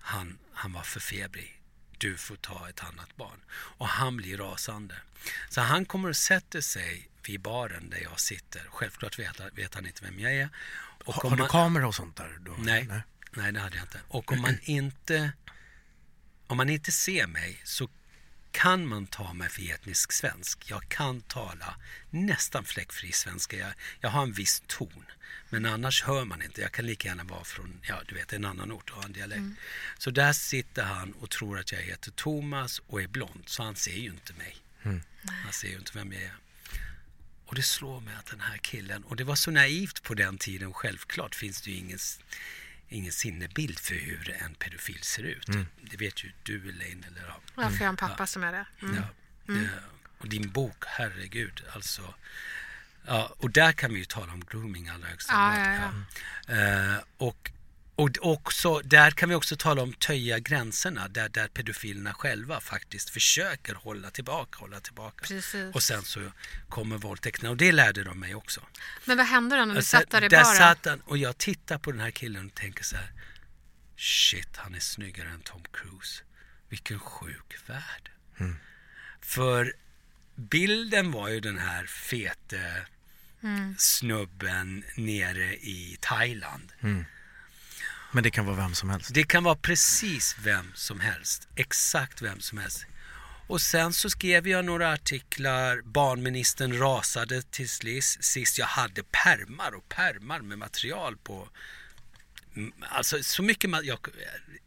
Han, 0.00 0.38
han 0.52 0.72
var 0.72 0.82
för 0.82 1.00
febrig 1.00 1.59
du 2.00 2.16
får 2.16 2.36
ta 2.36 2.68
ett 2.68 2.84
annat 2.84 3.16
barn. 3.16 3.40
Och 3.52 3.88
han 3.88 4.16
blir 4.16 4.38
rasande. 4.38 4.94
Så 5.48 5.60
han 5.60 5.84
kommer 5.84 6.08
och 6.08 6.16
sätter 6.16 6.60
sig 6.60 7.08
vid 7.26 7.40
baren 7.40 7.90
där 7.90 7.98
jag 7.98 8.20
sitter. 8.20 8.62
Självklart 8.70 9.18
vet, 9.18 9.40
vet 9.54 9.74
han 9.74 9.86
inte 9.86 10.04
vem 10.04 10.20
jag 10.20 10.32
är. 10.32 10.48
Och 11.04 11.14
har, 11.14 11.30
har 11.30 11.36
du 11.36 11.46
kamera 11.46 11.88
och 11.88 11.94
sånt 11.94 12.16
där? 12.16 12.38
Då? 12.40 12.56
Nej, 12.58 12.86
nej, 12.88 13.02
nej, 13.30 13.52
det 13.52 13.60
hade 13.60 13.76
jag 13.76 13.84
inte. 13.84 14.00
Och 14.08 14.32
om 14.32 14.40
man 14.40 14.58
inte, 14.62 15.32
om 16.46 16.56
man 16.56 16.68
inte 16.70 16.92
ser 16.92 17.26
mig 17.26 17.60
så 17.64 17.88
kan 18.52 18.86
man 18.86 19.06
ta 19.06 19.32
mig 19.32 19.48
för 19.48 19.70
etnisk 19.70 20.12
svensk. 20.12 20.70
Jag 20.70 20.88
kan 20.88 21.20
tala 21.20 21.76
nästan 22.10 22.64
fläckfri 22.64 23.12
svenska. 23.12 23.56
Jag, 23.56 23.72
jag 24.00 24.10
har 24.10 24.22
en 24.22 24.32
viss 24.32 24.62
ton. 24.66 25.04
Men 25.48 25.66
annars 25.66 26.02
hör 26.02 26.24
man 26.24 26.42
inte. 26.42 26.60
Jag 26.60 26.72
kan 26.72 26.86
lika 26.86 27.08
gärna 27.08 27.24
vara 27.24 27.44
från 27.44 27.80
ja, 27.82 28.00
du 28.08 28.14
vet, 28.14 28.32
en 28.32 28.44
annan 28.44 28.72
ort 28.72 28.90
och 28.90 28.96
ha 28.96 29.04
en 29.04 29.12
dialekt. 29.12 29.38
Mm. 29.38 29.56
Så 29.98 30.10
där 30.10 30.32
sitter 30.32 30.82
han 30.82 31.12
och 31.12 31.30
tror 31.30 31.58
att 31.58 31.72
jag 31.72 31.78
heter 31.80 32.10
Thomas 32.10 32.78
och 32.86 33.02
är 33.02 33.08
blond. 33.08 33.42
Så 33.46 33.62
han 33.62 33.76
ser 33.76 33.96
ju 33.96 34.10
inte 34.10 34.32
mig. 34.32 34.56
Mm. 34.82 35.02
Han 35.44 35.52
ser 35.52 35.68
ju 35.68 35.76
inte 35.76 35.92
vem 35.94 36.12
jag 36.12 36.22
är. 36.22 36.34
Och 37.50 37.56
det 37.56 37.62
slår 37.62 38.00
mig 38.00 38.14
att 38.14 38.26
den 38.26 38.40
här 38.40 38.56
killen, 38.56 39.04
och 39.04 39.16
det 39.16 39.24
var 39.24 39.34
så 39.34 39.50
naivt 39.50 40.02
på 40.02 40.14
den 40.14 40.38
tiden, 40.38 40.72
självklart 40.72 41.34
finns 41.34 41.62
det 41.62 41.70
ju 41.70 41.76
ingen, 41.76 41.98
ingen 42.90 43.12
sinnebild 43.12 43.78
för 43.78 43.94
hur 43.94 44.36
en 44.42 44.54
pedofil 44.54 45.02
ser 45.02 45.22
ut. 45.22 45.48
Mm. 45.48 45.66
Det 45.90 45.96
vet 45.96 46.24
ju 46.24 46.32
du 46.42 46.68
Elaine. 46.68 47.04
Eller, 47.06 47.22
ja. 47.28 47.40
ja, 47.56 47.70
för 47.70 47.76
jag 47.76 47.84
har 47.84 47.88
en 47.88 47.96
pappa 47.96 48.16
ja. 48.18 48.26
som 48.26 48.44
är 48.44 48.52
det. 48.52 48.66
Mm. 48.82 48.96
Ja, 48.96 49.02
mm. 49.54 49.68
och 50.18 50.28
din 50.28 50.50
bok, 50.50 50.84
herregud, 50.86 51.64
alltså. 51.72 52.14
Ja, 53.06 53.34
och 53.38 53.50
där 53.50 53.72
kan 53.72 53.92
vi 53.92 53.98
ju 53.98 54.04
tala 54.04 54.32
om 54.32 54.44
grooming 54.50 54.88
allra 54.88 55.08
högsta 55.08 55.32
ja, 55.32 55.58
ja, 55.58 55.92
ja. 56.46 56.94
Uh, 56.94 57.02
och 57.16 57.50
och 58.00 58.10
också, 58.20 58.80
där 58.84 59.10
kan 59.10 59.28
vi 59.28 59.34
också 59.34 59.56
tala 59.56 59.82
om 59.82 59.92
töja 59.92 60.38
gränserna 60.38 61.08
där, 61.08 61.28
där 61.28 61.48
pedofilerna 61.48 62.14
själva 62.14 62.60
faktiskt 62.60 63.10
försöker 63.10 63.74
hålla 63.74 64.10
tillbaka, 64.10 64.58
hålla 64.58 64.80
tillbaka. 64.80 65.26
Precis. 65.26 65.74
Och 65.74 65.82
sen 65.82 66.02
så 66.02 66.20
kommer 66.68 66.98
våldtäkterna 66.98 67.50
och 67.50 67.56
det 67.56 67.72
lärde 67.72 68.04
de 68.04 68.20
mig 68.20 68.34
också. 68.34 68.60
Men 69.04 69.16
vad 69.16 69.26
hände 69.26 69.56
då 69.56 69.64
när 69.64 69.74
du 69.74 69.78
alltså, 69.78 69.96
satt 69.96 70.10
där 70.10 70.24
i 70.24 70.28
där 70.28 70.44
Satt 70.44 70.86
han, 70.86 71.00
och 71.00 71.18
jag 71.18 71.38
tittar 71.38 71.78
på 71.78 71.92
den 71.92 72.00
här 72.00 72.10
killen 72.10 72.46
och 72.46 72.54
tänker 72.54 72.84
så 72.84 72.96
här. 72.96 73.12
Shit, 73.96 74.56
han 74.56 74.74
är 74.74 74.80
snyggare 74.80 75.28
än 75.28 75.40
Tom 75.40 75.62
Cruise. 75.72 76.22
Vilken 76.68 76.98
sjuk 76.98 77.56
värld. 77.66 78.10
Mm. 78.38 78.56
För 79.20 79.74
bilden 80.34 81.12
var 81.12 81.28
ju 81.28 81.40
den 81.40 81.58
här 81.58 81.86
fete 81.86 82.86
mm. 83.42 83.74
snubben 83.78 84.84
nere 84.96 85.54
i 85.54 85.98
Thailand. 86.00 86.72
Mm 86.80 87.04
men 88.12 88.22
det 88.22 88.30
kan 88.30 88.46
vara 88.46 88.56
vem 88.56 88.74
som 88.74 88.90
helst? 88.90 89.14
Det 89.14 89.24
kan 89.24 89.44
vara 89.44 89.56
precis 89.56 90.36
vem 90.42 90.72
som 90.74 91.00
helst. 91.00 91.48
Exakt 91.54 92.22
vem 92.22 92.40
som 92.40 92.58
helst. 92.58 92.86
Och 93.46 93.60
sen 93.60 93.92
så 93.92 94.10
skrev 94.10 94.48
jag 94.48 94.64
några 94.64 94.92
artiklar. 94.92 95.82
Barnministern 95.84 96.78
rasade 96.78 97.42
till 97.42 97.68
sist. 98.20 98.58
Jag 98.58 98.66
hade 98.66 99.02
permar 99.02 99.74
och 99.74 99.88
permar 99.88 100.40
med 100.40 100.58
material 100.58 101.16
på. 101.16 101.48
Mm, 102.56 102.72
alltså 102.80 103.22
så 103.22 103.42
mycket 103.42 103.70
jag, 103.82 103.98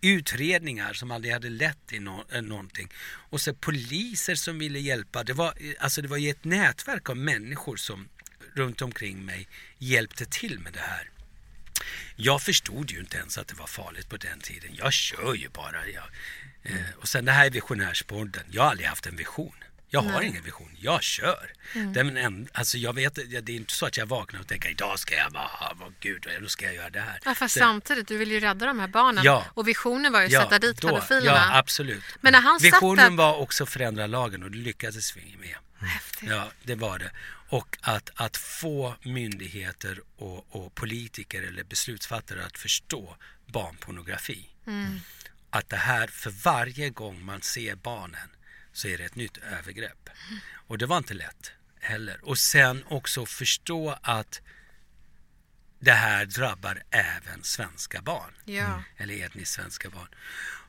utredningar 0.01 0.93
som 0.93 1.11
aldrig 1.11 1.33
hade 1.33 1.49
lett 1.49 1.87
till 1.87 2.01
no, 2.01 2.25
eh, 2.31 2.41
någonting. 2.41 2.89
Och 3.29 3.41
så 3.41 3.53
poliser 3.53 4.35
som 4.35 4.59
ville 4.59 4.79
hjälpa. 4.79 5.23
Det 5.23 5.33
var, 5.33 5.47
eh, 5.47 5.73
alltså 5.79 6.01
det 6.01 6.07
var 6.07 6.17
ju 6.17 6.29
ett 6.29 6.43
nätverk 6.43 7.09
av 7.09 7.17
människor 7.17 7.75
som 7.75 8.07
runt 8.53 8.81
omkring 8.81 9.25
mig 9.25 9.47
hjälpte 9.77 10.25
till 10.25 10.59
med 10.59 10.73
det 10.73 10.79
här. 10.79 11.09
Jag 12.15 12.41
förstod 12.41 12.91
ju 12.91 12.99
inte 12.99 13.17
ens 13.17 13.37
att 13.37 13.47
det 13.47 13.55
var 13.55 13.67
farligt 13.67 14.09
på 14.09 14.17
den 14.17 14.39
tiden. 14.39 14.69
Jag 14.73 14.93
kör 14.93 15.33
ju 15.33 15.49
bara. 15.49 15.87
Jag, 15.87 16.03
eh, 16.63 16.85
och 16.97 17.07
sen 17.07 17.25
det 17.25 17.31
här 17.31 17.45
är 17.45 17.49
Visionärspodden. 17.49 18.43
Jag 18.51 18.63
har 18.63 18.69
aldrig 18.69 18.87
haft 18.87 19.05
en 19.05 19.15
vision. 19.15 19.55
Jag 19.93 20.01
har 20.01 20.19
Nej. 20.19 20.27
ingen 20.27 20.43
vision, 20.43 20.69
jag 20.79 21.03
kör. 21.03 21.51
Mm. 21.73 21.93
Den 21.93 22.17
en, 22.17 22.47
alltså 22.51 22.77
jag 22.77 22.93
vet, 22.93 23.15
det 23.15 23.51
är 23.51 23.55
inte 23.55 23.73
så 23.73 23.85
att 23.85 23.97
jag 23.97 24.05
vaknar 24.05 24.39
och 24.39 24.47
tänker 24.47 24.69
idag 24.69 24.99
ska 24.99 25.15
jag 25.15 25.29
vara, 25.31 25.73
vad 25.79 25.93
gud, 25.99 26.27
då 26.41 26.47
ska 26.47 26.65
jag 26.65 26.75
göra 26.75 26.89
det 26.89 26.99
här. 26.99 27.19
Ja, 27.25 27.35
fast 27.35 27.53
så, 27.53 27.59
samtidigt, 27.59 28.07
du 28.07 28.17
vill 28.17 28.31
ju 28.31 28.39
rädda 28.39 28.65
de 28.65 28.79
här 28.79 28.87
barnen. 28.87 29.23
Ja, 29.23 29.45
och 29.53 29.67
visionen 29.67 30.11
var 30.11 30.19
ju 30.19 30.25
att 30.25 30.31
ja, 30.31 30.41
sätta 30.41 30.59
dit 30.59 30.81
då, 30.81 30.87
pedofilerna. 30.87 31.47
Ja, 31.51 31.57
absolut. 31.57 32.03
Men 32.21 32.31
när 32.31 32.41
han 32.41 32.59
visionen 32.61 32.97
satt 32.97 33.11
där... 33.11 33.17
var 33.17 33.37
också 33.37 33.63
att 33.63 33.69
förändra 33.69 34.07
lagen 34.07 34.43
och 34.43 34.51
det 34.51 34.57
lyckades 34.57 35.17
vi 35.17 35.35
med. 35.39 35.55
Häftigt. 35.83 36.29
Ja, 36.29 36.51
det 36.63 36.75
var 36.75 36.99
det. 36.99 37.11
Och 37.49 37.77
att, 37.81 38.09
att 38.15 38.37
få 38.37 38.95
myndigheter 39.01 39.99
och, 40.15 40.55
och 40.55 40.75
politiker 40.75 41.41
eller 41.41 41.63
beslutsfattare 41.63 42.45
att 42.45 42.57
förstå 42.57 43.17
barnpornografi. 43.45 44.49
Mm. 44.67 44.99
Att 45.49 45.69
det 45.69 45.77
här, 45.77 46.07
för 46.07 46.29
varje 46.29 46.89
gång 46.89 47.25
man 47.25 47.41
ser 47.41 47.75
barnen 47.75 48.29
så 48.73 48.87
är 48.87 48.97
det 48.97 49.03
ett 49.03 49.15
nytt 49.15 49.37
övergrepp. 49.37 50.09
Mm. 50.29 50.39
Och 50.67 50.77
det 50.77 50.85
var 50.85 50.97
inte 50.97 51.13
lätt 51.13 51.51
heller. 51.79 52.19
Och 52.23 52.37
sen 52.37 52.83
också 52.87 53.25
förstå 53.25 53.97
att 54.01 54.41
det 55.79 55.91
här 55.91 56.25
drabbar 56.25 56.83
även 56.89 57.43
svenska 57.43 58.01
barn. 58.01 58.33
Ja. 58.45 58.83
Eller 58.97 59.25
etniskt 59.25 59.51
svenska 59.51 59.89
barn. 59.89 60.07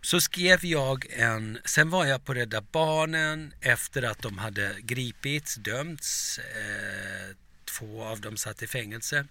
Så 0.04 0.20
skrev 0.20 0.64
jag 0.64 1.06
en, 1.10 1.58
sen 1.64 1.90
var 1.90 2.04
jag 2.04 2.24
på 2.24 2.34
Rädda 2.34 2.60
Barnen 2.60 3.54
efter 3.60 4.02
att 4.02 4.22
de 4.22 4.38
hade 4.38 4.76
gripits, 4.80 5.54
dömts. 5.54 6.38
Eh, 6.38 7.36
två 7.64 8.04
av 8.04 8.20
dem 8.20 8.36
satt 8.36 8.62
i 8.62 8.66
fängelse. 8.66 9.26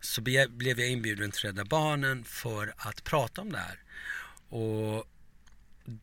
Så 0.00 0.20
blev 0.20 0.80
jag 0.80 0.88
inbjuden 0.88 1.30
till 1.30 1.40
Rädda 1.40 1.64
Barnen 1.64 2.24
för 2.24 2.74
att 2.76 3.04
prata 3.04 3.40
om 3.40 3.52
det 3.52 3.58
här. 3.58 3.78
Och 4.48 5.08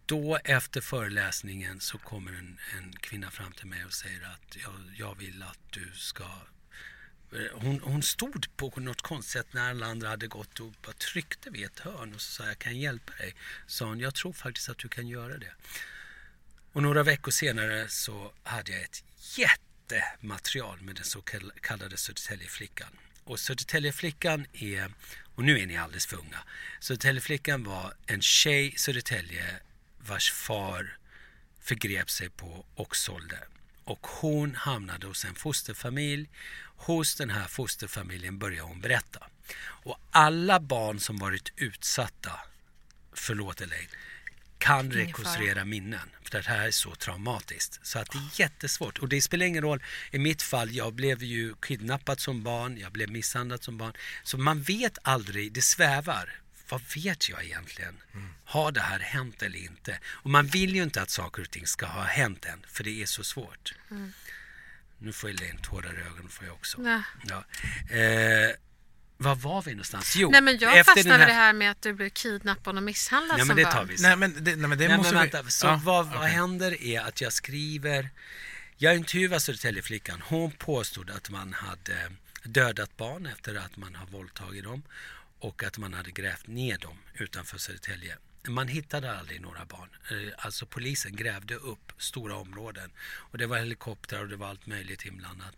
då 0.06 0.38
efter 0.44 0.82
föreläsningen 0.82 1.80
så 1.80 1.98
kommer 1.98 2.32
en, 2.32 2.60
en 2.78 2.94
kvinna 2.94 3.32
fram 3.32 3.52
till 3.52 3.68
mig 3.68 3.86
och 3.86 3.94
säger 3.94 4.22
att 4.24 4.58
jag, 4.64 4.74
jag 4.98 5.18
vill 5.18 5.44
att 5.44 5.60
du 5.70 5.92
ska 5.94 6.26
Eh, 7.34 7.40
hon, 7.54 7.80
hon 7.80 8.04
stod 8.04 8.58
på 8.58 8.72
något 8.76 9.02
konstigt 9.02 9.34
sätt 9.34 9.54
när 9.54 9.70
alla 9.70 9.86
andra 9.86 10.10
hade 10.10 10.28
gått 10.28 10.60
och 10.60 10.74
bara 10.86 10.94
tryckte 10.94 11.50
vid 11.50 11.66
ett 11.66 11.80
hörn 11.80 12.14
och 12.14 12.22
så 12.22 12.32
sa 12.32 12.48
jag 12.48 12.60
kan 12.60 12.78
hjälpa 12.80 13.14
dig. 13.14 13.36
Sa 13.68 13.86
hon, 13.86 14.00
jag 14.00 14.16
tror 14.16 14.34
faktiskt 14.34 14.70
att 14.70 14.78
du 14.78 14.88
kan 14.90 15.08
göra 15.08 15.38
det. 15.38 15.52
Och 16.74 16.84
några 16.84 17.04
veckor 17.04 17.32
senare 17.32 17.88
så 17.88 18.32
hade 18.44 18.72
jag 18.72 18.82
ett 18.82 19.04
jättematerial 19.38 20.82
med 20.82 20.96
den 20.96 21.04
så 21.06 21.22
kallade 21.62 21.98
Södertäljeflickan. 21.98 22.90
Och 23.24 23.40
Södertäljeflickan 23.40 24.46
är, 24.54 24.92
och 25.36 25.44
nu 25.44 25.60
är 25.60 25.66
ni 25.66 25.78
alldeles 25.78 26.06
för 26.06 26.18
unga, 26.18 26.40
Södertäljeflickan 26.80 27.64
var 27.64 27.94
en 28.06 28.22
tjej 28.22 28.74
i 28.74 28.78
Södertälje 28.78 29.60
vars 29.98 30.32
far 30.32 30.98
förgrep 31.60 32.10
sig 32.10 32.30
på 32.30 32.66
och 32.76 32.96
sålde. 32.96 33.40
Och 33.88 34.08
hon 34.08 34.56
hamnade 34.56 35.08
hos 35.08 35.26
en 35.26 35.36
fosterfamilj 35.36 36.30
Hos 36.76 37.16
den 37.16 37.30
här 37.30 37.48
fosterfamiljen 37.48 38.40
börjar 38.40 38.64
hon 38.64 38.82
berätta. 38.82 39.28
Och 39.60 40.00
alla 40.12 40.60
barn 40.60 41.00
som 41.00 41.18
varit 41.18 41.52
utsatta, 41.56 42.32
förlåt 43.14 43.62
Elaine, 43.62 43.90
kan 44.58 44.92
rekonstruera 44.92 45.66
minnen. 45.66 46.10
För 46.24 46.32
det 46.32 46.48
här 46.48 46.68
är 46.68 46.72
så 46.72 46.96
traumatiskt. 46.96 47.80
Så 47.84 48.00
att 48.00 48.12
det 48.12 48.18
är 48.18 48.42
jättesvårt. 48.42 48.98
Och 48.98 49.10
det 49.10 49.22
spelar 49.22 49.46
ingen 49.46 49.64
roll. 49.64 49.84
I 50.12 50.20
mitt 50.20 50.42
fall, 50.42 50.72
jag 50.72 50.94
blev 50.94 51.24
ju 51.24 51.56
kidnappad 51.56 52.20
som 52.20 52.44
barn, 52.44 52.78
jag 52.78 52.92
blev 52.92 53.10
misshandlad 53.10 53.64
som 53.64 53.78
barn. 53.78 53.94
Så 54.24 54.38
man 54.38 54.62
vet 54.62 54.98
aldrig, 55.02 55.54
det 55.54 55.62
svävar. 55.62 56.42
Vad 56.70 56.82
vet 56.96 57.30
jag 57.30 57.44
egentligen? 57.44 57.98
Mm. 58.14 58.30
Har 58.46 58.72
det 58.72 58.82
här 58.82 59.00
hänt 59.00 59.42
eller 59.42 59.60
inte? 59.60 60.00
Och 60.06 60.30
man 60.30 60.48
vill 60.48 60.76
ju 60.76 60.84
inte 60.84 61.02
att 61.02 61.10
saker 61.10 61.42
och 61.42 61.52
ting 61.52 61.68
ska 61.68 61.86
ha 61.86 62.04
hänt 62.04 62.46
än, 62.46 62.66
för 62.68 62.84
det 62.84 63.02
är 63.02 63.06
så 63.06 63.24
svårt. 63.24 63.74
Mm. 63.92 64.14
Nu 65.00 65.14
får 65.14 65.30
Elaine 65.30 65.58
tårar 65.58 66.00
i 66.00 66.02
ögonen 66.02 66.30
får 66.30 66.46
jag 66.46 66.56
också. 66.56 66.82
Nej. 66.82 67.02
Ja. 67.28 67.44
Eh, 67.96 68.56
var 69.18 69.36
var 69.36 69.62
vi 69.62 69.72
någonstans? 69.72 70.16
Jo, 70.16 70.30
nej, 70.32 70.42
men 70.42 70.58
jag 70.58 70.86
fastnade 70.86 71.20
här... 71.20 71.28
det 71.28 71.34
här 71.34 71.54
med 71.54 71.72
att 71.72 71.82
du 71.82 71.94
blev 71.94 72.10
kidnappad 72.10 72.78
och 72.78 72.84
misshandlad 72.84 73.38
nej, 73.38 73.48
som 73.48 73.56
men 73.56 73.66
det 73.66 73.72
tar 73.72 73.86
vi 73.86 73.96
Nej, 74.00 74.16
men 74.16 74.44
det, 74.44 74.56
nej, 74.56 74.70
men 74.70 74.78
det 74.78 74.88
nej, 74.88 74.98
måste 74.98 75.14
men 75.14 75.22
vänta. 75.22 75.42
Vi... 75.42 75.52
Så 75.52 75.68
ja, 75.68 75.82
vad, 75.84 76.06
okay. 76.06 76.20
vad 76.20 76.28
händer 76.28 76.84
är 76.84 77.02
att 77.02 77.22
jag 77.22 77.34
skriver... 77.34 78.10
Jag 78.78 78.96
intervjuar 78.96 79.40
Södertäljeflickan. 79.40 80.24
Hon 80.26 80.52
påstod 80.52 81.10
att 81.10 81.30
man 81.30 81.54
hade 81.54 82.12
dödat 82.44 82.98
barn 82.98 83.26
efter 83.26 83.56
att 83.56 83.78
man 83.78 83.96
har 83.96 84.06
våldtagit 84.06 84.64
dem 84.64 84.84
och 85.40 85.64
att 85.64 85.78
man 85.78 85.94
hade 85.94 86.12
grävt 86.12 86.48
ner 86.48 86.78
dem 86.78 86.98
utanför 87.14 87.58
Södertälje. 87.58 88.18
Man 88.48 88.68
hittade 88.68 89.18
aldrig 89.18 89.42
några 89.42 89.66
barn. 89.66 89.90
Eh, 90.12 90.34
alltså 90.38 90.66
polisen 90.66 91.16
grävde 91.16 91.56
upp 91.56 91.92
stora 91.98 92.36
områden. 92.36 92.92
Och 93.00 93.38
det 93.38 93.46
var 93.46 93.58
helikoptrar 93.58 94.22
och 94.22 94.30
det 94.30 94.36
var 94.36 94.48
allt 94.48 94.66
möjligt 94.66 95.06
inblandat. 95.06 95.56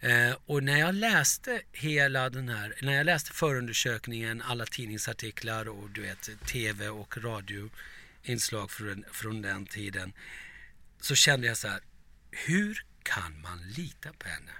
Eh, 0.00 0.36
och 0.46 0.62
när 0.62 0.78
jag 0.78 0.94
läste 0.94 1.62
hela 1.72 2.30
den 2.30 2.48
här, 2.48 2.74
när 2.82 2.92
jag 2.92 3.06
läste 3.06 3.32
förundersökningen, 3.32 4.42
alla 4.42 4.66
tidningsartiklar 4.66 5.68
och 5.68 5.90
du 5.90 6.00
vet 6.00 6.30
tv 6.46 6.88
och 6.88 7.16
radioinslag 7.24 8.70
från, 8.70 9.04
från 9.12 9.42
den 9.42 9.66
tiden. 9.66 10.12
Så 11.00 11.14
kände 11.14 11.46
jag 11.46 11.56
så 11.56 11.68
här, 11.68 11.80
hur 12.30 12.84
kan 13.02 13.40
man 13.40 13.62
lita 13.62 14.12
på 14.12 14.28
henne? 14.28 14.52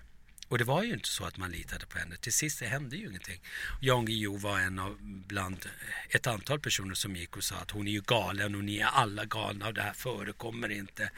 Och 0.51 0.59
det 0.59 0.65
var 0.65 0.83
ju 0.83 0.93
inte 0.93 1.09
så 1.09 1.25
att 1.25 1.37
man 1.37 1.51
litade 1.51 1.87
på 1.87 1.99
henne. 1.99 2.17
Till 2.17 2.33
sist 2.33 2.59
det 2.59 2.67
hände 2.67 2.97
ju 2.97 3.09
ingenting. 3.09 3.41
Jan 3.81 4.05
Guillou 4.05 4.39
var 4.39 4.61
en 4.61 4.79
av 4.79 4.97
bland 5.01 5.67
ett 6.09 6.27
antal 6.27 6.61
personer 6.61 6.95
som 6.95 7.17
gick 7.17 7.37
och 7.37 7.45
sa 7.45 7.57
att 7.57 7.71
hon 7.71 7.89
är 7.89 7.93
ju 7.93 8.01
galen 8.01 8.55
och 8.55 8.65
ni 8.65 8.79
är 8.79 8.87
alla 8.87 9.25
galna 9.25 9.67
och 9.67 9.75
det 9.75 9.83
här 9.83 9.93
förekommer 9.93 10.69
inte. 10.69 11.11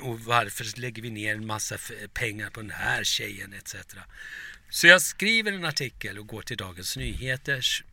Och 0.00 0.20
varför 0.20 0.80
lägger 0.80 1.02
vi 1.02 1.10
ner 1.10 1.34
en 1.34 1.46
massa 1.46 1.76
pengar 2.12 2.50
på 2.50 2.60
den 2.60 2.70
här 2.70 3.04
tjejen 3.04 3.52
etc. 3.52 3.76
Så 4.70 4.86
jag 4.86 5.02
skriver 5.02 5.52
en 5.52 5.64
artikel 5.64 6.18
och 6.18 6.26
går 6.26 6.42
till 6.42 6.56
Dagens 6.56 6.96
Nyheters 6.96 7.84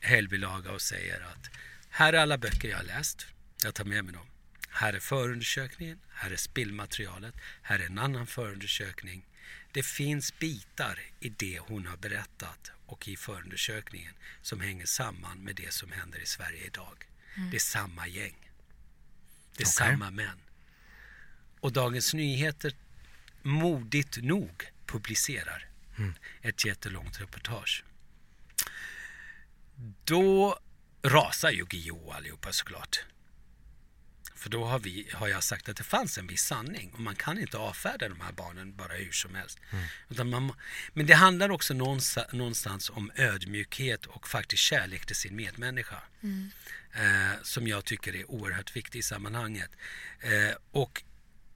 helgbilaga 0.00 0.72
och 0.72 0.82
säger 0.82 1.20
att 1.20 1.50
här 1.90 2.12
är 2.12 2.18
alla 2.18 2.38
böcker 2.38 2.68
jag 2.68 2.76
har 2.76 2.84
läst. 2.84 3.26
Jag 3.64 3.74
tar 3.74 3.84
med 3.84 4.04
mig 4.04 4.14
dem. 4.14 4.26
Här 4.68 4.92
är 4.92 5.00
förundersökningen, 5.00 5.98
här 6.14 6.30
är 6.30 6.36
spillmaterialet, 6.36 7.34
här 7.62 7.78
är 7.78 7.86
en 7.86 7.98
annan 7.98 8.26
förundersökning. 8.26 9.24
Det 9.72 9.82
finns 9.82 10.38
bitar 10.38 10.98
i 11.20 11.28
det 11.28 11.58
hon 11.58 11.86
har 11.86 11.96
berättat 11.96 12.72
och 12.86 13.08
i 13.08 13.16
förundersökningen 13.16 14.14
som 14.42 14.60
hänger 14.60 14.86
samman 14.86 15.38
med 15.38 15.56
det 15.56 15.72
som 15.72 15.92
händer 15.92 16.18
i 16.18 16.26
Sverige 16.26 16.66
idag. 16.66 17.08
Det 17.50 17.56
är 17.56 17.60
samma 17.60 18.06
gäng. 18.06 18.50
Det 19.56 19.62
är 19.62 19.66
Okej. 19.66 19.72
samma 19.72 20.10
män. 20.10 20.38
Och 21.60 21.72
Dagens 21.72 22.14
Nyheter 22.14 22.74
modigt 23.42 24.16
nog 24.22 24.72
publicerar 24.86 25.68
ett 26.42 26.64
jättelångt 26.64 27.20
reportage. 27.20 27.84
Då 30.04 30.58
rasar 31.02 31.50
ju 31.50 31.64
Guillou 31.64 32.10
allihopa 32.10 32.52
såklart. 32.52 33.04
För 34.42 34.50
då 34.50 34.64
har, 34.64 34.78
vi, 34.78 35.08
har 35.12 35.28
jag 35.28 35.42
sagt 35.42 35.68
att 35.68 35.76
det 35.76 35.84
fanns 35.84 36.18
en 36.18 36.26
viss 36.26 36.42
sanning 36.42 36.90
och 36.92 37.00
man 37.00 37.16
kan 37.16 37.38
inte 37.38 37.58
avfärda 37.58 38.08
de 38.08 38.20
här 38.20 38.32
barnen 38.32 38.76
bara 38.76 38.92
hur 38.92 39.12
som 39.12 39.34
helst. 39.34 39.58
Utan 40.08 40.30
man, 40.30 40.52
men 40.92 41.06
det 41.06 41.14
handlar 41.14 41.50
också 41.50 41.74
någonstans, 41.74 42.32
någonstans 42.32 42.90
om 42.90 43.10
ödmjukhet 43.14 44.06
och 44.06 44.28
faktiskt 44.28 44.62
kärlek 44.62 45.06
till 45.06 45.16
sin 45.16 45.36
medmänniska. 45.36 46.02
Eh, 46.92 47.42
som 47.42 47.68
jag 47.68 47.84
tycker 47.84 48.16
är 48.16 48.30
oerhört 48.30 48.76
viktig 48.76 48.98
i 48.98 49.02
sammanhanget. 49.02 49.70
Eh, 50.20 50.56
och 50.70 51.02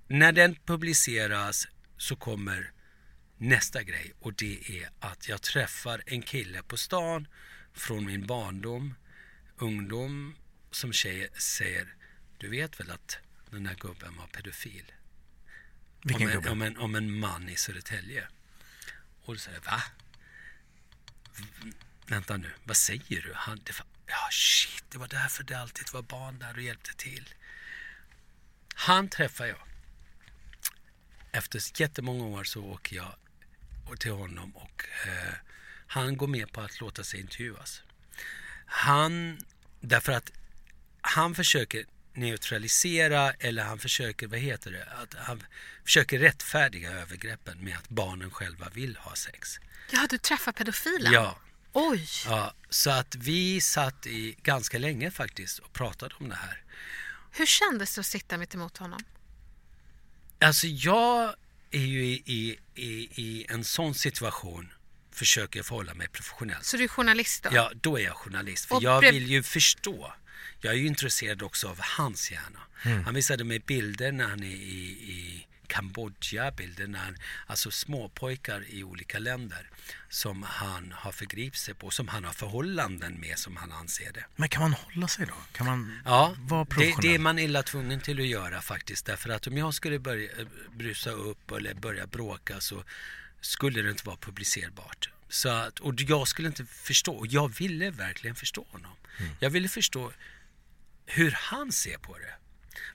när 0.09 0.33
den 0.33 0.57
publiceras 0.67 1.69
så 1.97 2.17
kommer 2.17 2.73
nästa 3.37 3.83
grej 3.83 4.13
och 4.21 4.35
det 4.35 4.71
är 4.81 4.89
att 5.01 5.29
jag 5.29 5.43
träffar 5.43 6.03
en 6.07 6.23
kille 6.23 6.63
på 6.63 6.77
stan 6.77 7.29
från 7.75 8.07
min 8.07 8.27
barndom, 8.27 8.95
ungdom, 9.59 10.37
som 10.71 10.93
tjej, 10.93 11.29
säger 11.39 11.97
du 12.39 12.49
vet 12.49 12.81
väl 12.81 12.91
att 12.91 13.19
den 13.51 13.65
där 13.65 13.75
gubben 13.75 14.17
var 14.17 14.27
pedofil? 14.27 14.93
Vilken 16.03 16.27
om, 16.27 16.29
en, 16.29 16.35
gubbe? 16.35 16.51
om, 16.51 16.63
en, 16.63 16.77
om 16.79 16.95
en 16.95 17.19
man 17.19 17.49
i 17.49 17.57
Södertälje. 17.57 18.29
Och 19.23 19.35
då 19.35 19.39
säger 19.41 19.61
va? 19.61 19.83
V- 21.37 21.73
Vänta 22.07 22.37
nu, 22.37 22.51
vad 22.65 22.77
säger 22.77 23.23
du? 23.23 23.33
Han, 23.35 23.61
det 23.65 23.79
var, 23.79 23.87
ja, 24.07 24.29
shit, 24.31 24.85
det 24.91 24.99
var 24.99 25.09
därför 25.09 25.45
det 25.45 25.59
alltid 25.59 25.93
var 25.93 26.03
barn 26.03 26.39
där 26.39 26.55
och 26.55 26.63
hjälpte 26.63 26.97
till. 26.97 27.35
Han 28.75 29.09
träffar 29.09 29.47
jag. 29.47 29.63
Efter 31.33 31.81
jättemånga 31.81 32.25
år 32.25 32.45
så 32.45 32.65
åker 32.65 32.97
jag 32.97 33.15
till 33.99 34.13
honom 34.13 34.57
och 34.57 34.85
eh, 35.07 35.35
han 35.87 36.17
går 36.17 36.27
med 36.27 36.53
på 36.53 36.61
att 36.61 36.81
låta 36.81 37.05
sig 37.05 37.21
intervjuas. 37.21 37.83
Han, 38.67 39.39
därför 39.81 40.13
att 40.13 40.31
han 41.01 41.35
försöker 41.35 41.87
neutralisera 42.17 43.33
eller 43.33 43.63
han 43.63 43.79
försöker, 43.79 44.27
vad 44.27 44.39
heter 44.39 44.71
det, 44.71 44.85
att 45.03 45.15
han 45.15 45.43
försöker 45.85 46.19
rättfärdiga 46.19 46.91
övergreppen 46.91 47.59
med 47.65 47.77
att 47.77 47.89
barnen 47.89 48.31
själva 48.31 48.69
vill 48.69 48.97
ha 48.97 49.15
sex. 49.15 49.59
Ja, 49.91 50.07
du 50.11 50.19
träffar 50.19 50.53
pedofilen? 50.53 51.13
Ja, 51.13 51.39
Oj! 51.73 52.09
ja, 52.27 52.55
så 52.71 52.91
att 52.91 53.15
vi 53.15 53.61
satt 53.61 54.07
i 54.07 54.37
ganska 54.43 54.79
länge 54.79 55.11
faktiskt 55.11 55.59
och 55.59 55.73
pratade 55.73 56.15
om 56.21 56.29
det 56.29 56.35
här. 56.35 56.63
Hur 57.31 57.47
kändes 57.47 57.95
det 57.95 58.01
att 58.01 58.07
sitta 58.07 58.39
mitt 58.39 58.55
emot 58.55 58.77
honom? 58.77 59.05
Alltså 60.41 60.67
jag 60.67 61.35
är 61.71 61.79
ju 61.79 62.05
i, 62.05 62.23
i, 62.27 62.59
i, 62.75 63.09
i 63.23 63.47
en 63.49 63.65
sån 63.65 63.95
situation 63.95 64.73
försöker 65.17 65.63
förhålla 65.63 65.95
mig 65.95 66.09
professionellt. 66.09 66.65
Så 66.65 66.77
du 66.77 66.85
är 66.85 66.89
journalist 66.89 67.43
då? 67.43 67.51
Ja, 67.53 67.71
då 67.75 67.99
är 67.99 68.05
jag 68.05 68.15
journalist. 68.17 68.65
För 68.65 68.75
Och 68.75 68.83
jag 68.83 69.01
vill 69.01 69.27
ju 69.31 69.43
förstå. 69.43 70.15
Jag 70.67 70.75
är 70.75 70.79
ju 70.79 70.87
intresserad 70.87 71.43
också 71.43 71.69
av 71.69 71.79
hans 71.81 72.31
hjärna. 72.31 72.61
Han 73.05 73.15
visade 73.15 73.45
mig 73.45 73.59
bilder 73.59 74.13
när 74.13 74.25
han 74.29 74.43
är 74.43 74.47
i, 74.47 74.87
i 75.17 75.47
Kambodja, 75.67 76.51
bilder 76.51 76.87
när 76.87 76.99
han, 76.99 77.17
alltså 77.47 77.71
småpojkar 77.71 78.65
i 78.69 78.85
olika 78.85 79.19
länder 79.19 79.71
som 80.09 80.43
han 80.43 80.93
har 80.97 81.13
förgripit 81.13 81.61
sig 81.61 81.75
på, 81.75 81.91
som 81.91 82.09
han 82.09 82.25
har 82.25 82.33
förhållanden 82.33 83.21
med 83.21 83.39
som 83.39 83.57
han 83.57 83.73
anser 83.73 84.13
det. 84.13 84.25
Men 84.37 84.49
kan 84.49 84.63
man 84.63 84.73
hålla 84.73 85.09
sig 85.09 85.27
då? 85.27 85.35
Kan 85.53 85.67
man 85.67 86.01
Ja, 86.05 86.35
vara 86.39 86.65
det, 86.65 86.71
professionell? 86.71 87.03
det 87.11 87.15
är 87.15 87.19
man 87.19 87.39
illa 87.39 87.63
tvungen 87.63 88.01
till 88.01 88.21
att 88.21 88.27
göra 88.27 88.61
faktiskt. 88.61 89.07
Därför 89.07 89.31
att 89.31 89.47
om 89.47 89.57
jag 89.57 89.75
skulle 89.75 89.99
börja 89.99 90.31
eh, 90.41 90.47
brusa 90.77 91.11
upp 91.11 91.51
eller 91.51 91.75
börja 91.75 92.07
bråka 92.07 92.61
så 92.61 92.85
skulle 93.41 93.83
det 93.83 93.91
inte 93.91 94.07
vara 94.07 94.17
publicerbart. 94.17 95.11
Så 95.29 95.49
att, 95.49 95.79
och 95.79 95.95
jag 96.01 96.29
skulle 96.29 96.49
inte 96.49 96.65
förstå, 96.65 97.13
och 97.15 97.27
jag 97.27 97.57
ville 97.59 97.91
verkligen 97.91 98.37
förstå 98.37 98.67
honom. 98.71 98.93
Mm. 99.19 99.33
Jag 99.41 99.51
ville 99.51 99.69
förstå 99.69 100.13
hur 101.07 101.31
han 101.31 101.73
ser 101.73 101.99
på 101.99 102.19
det. 102.19 102.35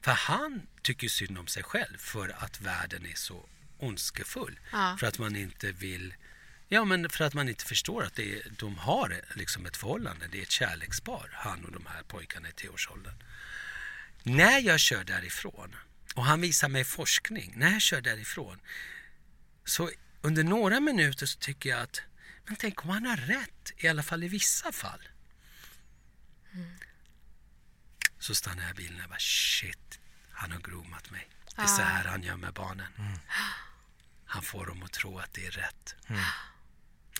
För 0.01 0.11
han 0.11 0.67
tycker 0.81 1.07
synd 1.07 1.37
om 1.37 1.47
sig 1.47 1.63
själv 1.63 1.97
för 1.97 2.43
att 2.43 2.61
världen 2.61 3.05
är 3.05 3.15
så 3.15 3.45
ondskefull. 3.77 4.59
Ja. 4.71 4.97
För 4.99 5.07
att 5.07 5.19
man 5.19 5.35
inte 5.35 5.71
vill 5.71 6.13
Ja, 6.73 6.85
men 6.85 7.09
för 7.09 7.23
att 7.23 7.33
man 7.33 7.49
inte 7.49 7.65
förstår 7.65 8.03
att 8.03 8.15
det 8.15 8.35
är, 8.35 8.51
de 8.57 8.77
har 8.77 9.21
liksom 9.35 9.65
ett 9.65 9.77
förhållande. 9.77 10.27
Det 10.27 10.37
är 10.37 10.41
ett 10.41 10.51
kärlekspar, 10.51 11.29
han 11.33 11.65
och 11.65 11.71
de 11.71 11.85
här 11.85 12.03
pojkarna 12.03 12.49
i 12.49 12.51
tioårsåldern. 12.51 13.13
När 14.23 14.59
jag 14.59 14.79
kör 14.79 15.03
därifrån, 15.03 15.75
och 16.15 16.25
han 16.25 16.41
visar 16.41 16.69
mig 16.69 16.83
forskning, 16.83 17.53
när 17.55 17.71
jag 17.71 17.81
kör 17.81 18.01
därifrån, 18.01 18.59
så 19.65 19.89
under 20.21 20.43
några 20.43 20.79
minuter 20.79 21.25
så 21.25 21.39
tycker 21.39 21.69
jag 21.69 21.81
att, 21.81 22.01
men 22.45 22.55
tänk 22.55 22.83
om 22.83 22.89
han 22.89 23.05
har 23.05 23.17
rätt, 23.17 23.71
i 23.77 23.87
alla 23.87 24.03
fall 24.03 24.23
i 24.23 24.27
vissa 24.27 24.71
fall. 24.71 25.09
Så 28.21 28.35
stannar 28.35 28.67
jag 28.67 28.75
bilen 28.75 29.03
och 29.03 29.09
bara, 29.09 29.19
shit, 29.19 29.99
han 30.31 30.51
har 30.51 30.59
groomat 30.59 31.11
mig. 31.11 31.27
Det 31.55 31.61
är 31.61 31.65
så 31.67 31.81
Ah. 31.81 31.85
här 31.85 32.03
han 32.05 32.23
gör 32.23 32.35
med 32.35 32.53
barnen. 32.53 32.87
Han 34.25 34.41
får 34.41 34.65
dem 34.65 34.83
att 34.83 34.91
tro 34.91 35.19
att 35.19 35.33
det 35.33 35.45
är 35.45 35.51
rätt. 35.51 35.95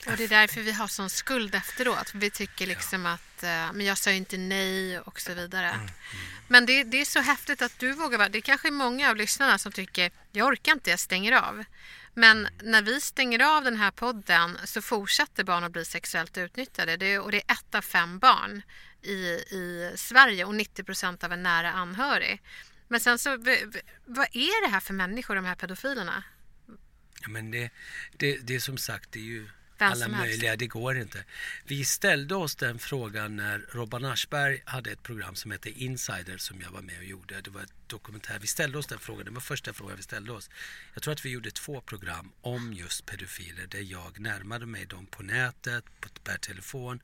Och 0.08 0.18
det 0.18 0.24
är 0.24 0.28
därför 0.28 0.62
vi 0.62 0.72
har 0.72 0.88
sån 0.88 1.10
skuld 1.10 1.56
efteråt. 1.56 2.12
Vi 2.14 2.30
tycker 2.32 2.68
liksom 2.68 3.06
att 3.06 3.44
eh, 3.44 3.74
men 3.74 3.82
jag 3.86 3.98
sa 3.98 4.10
ju 4.12 4.16
inte 4.18 4.38
nej 4.38 5.00
och 5.00 5.20
så 5.22 5.34
vidare. 5.34 5.70
Mm, 5.72 5.88
Men 6.48 6.66
det, 6.66 6.84
det 6.84 6.98
är 7.02 7.06
så 7.06 7.20
häftigt 7.22 7.62
att 7.62 7.80
du 7.80 7.92
vågar 7.92 8.18
vara... 8.18 8.30
Det 8.30 8.38
är 8.38 8.42
kanske 8.42 8.68
är 8.68 8.72
många 8.72 9.10
av 9.10 9.16
lyssnarna 9.16 9.58
som 9.58 9.72
tycker 9.72 10.12
jag 10.32 10.48
orkar 10.48 10.72
inte, 10.72 10.90
jag 10.90 11.00
stänger 11.00 11.32
av. 11.32 11.64
Men 12.14 12.38
Mm. 12.48 12.54
när 12.72 12.82
vi 12.82 13.02
stänger 13.02 13.58
av 13.58 13.64
den 13.64 13.78
här 13.78 13.92
podden 13.92 14.58
så 14.66 14.82
fortsätter 14.82 15.44
barn 15.44 15.64
att 15.64 15.72
bli 15.72 15.86
sexuellt 15.86 16.38
utnyttjade. 16.38 16.98
Det 16.98 17.06
är, 17.06 17.20
och 17.20 17.32
det 17.32 17.38
är 17.48 17.54
ett 17.54 17.76
av 17.76 17.82
fem 17.82 18.20
barn 18.20 18.62
i, 19.04 19.16
i 19.56 19.94
Sverige 19.96 20.46
och 20.46 20.56
90 20.56 20.84
procent 20.84 21.24
av 21.24 21.32
en 21.32 21.44
nära 21.44 21.72
anhörig. 21.72 22.42
Men 22.88 23.00
sen 23.00 23.20
så, 23.20 23.30
vad 24.06 24.28
är 24.32 24.66
det 24.66 24.72
här 24.72 24.80
för 24.80 24.94
människor, 24.94 25.36
de 25.36 25.46
här 25.46 25.56
pedofilerna? 25.56 26.24
Ja, 27.22 27.30
men 27.30 27.52
det, 27.52 27.72
det, 28.18 28.38
det 28.38 28.56
är 28.56 28.60
som 28.60 28.78
sagt, 28.78 29.12
det 29.12 29.20
är 29.20 29.24
ju 29.24 29.50
alla 29.82 30.08
möjliga, 30.08 30.56
det 30.56 30.68
går 30.68 30.98
inte. 30.98 31.24
Vi 31.64 31.86
ställde 31.86 32.36
oss 32.36 32.56
den 32.56 32.80
frågan 32.80 33.36
när 33.36 33.66
Robban 33.72 34.06
Aschberg 34.06 34.62
hade 34.66 34.92
ett 34.92 35.04
program 35.04 35.36
som 35.36 35.52
hette 35.52 35.70
Insider 35.70 36.38
som 36.38 36.62
jag 36.62 36.72
var 36.72 36.82
med 36.82 36.98
och 36.98 37.04
gjorde. 37.04 37.42
Det 37.42 37.50
var 37.50 37.62
ett 37.62 37.74
dokumentär. 37.88 38.40
Vi 38.40 38.48
ställde 38.48 38.78
oss 38.78 38.88
den 38.88 39.00
frågan, 39.00 39.26
det 39.26 39.32
var 39.32 39.42
första 39.42 39.74
frågan 39.74 39.98
vi 39.98 40.04
ställde 40.04 40.32
oss. 40.32 40.50
Jag 40.94 41.04
tror 41.04 41.14
att 41.14 41.26
vi 41.26 41.30
gjorde 41.30 41.52
två 41.52 41.82
program 41.82 42.32
om 42.42 42.74
just 42.74 43.06
pedofiler 43.06 43.68
där 43.68 43.92
jag 43.92 44.20
närmade 44.20 44.66
mig 44.66 44.86
dem 44.86 45.06
på 45.06 45.24
nätet, 45.24 45.86
på, 46.00 46.10
per 46.24 46.38
telefon 46.38 47.00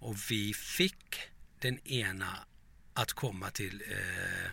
och 0.00 0.16
vi 0.30 0.54
fick 0.54 1.20
den 1.62 1.78
ena 1.86 2.46
att 2.94 3.12
komma 3.12 3.50
till 3.50 3.82
eh, 3.90 4.50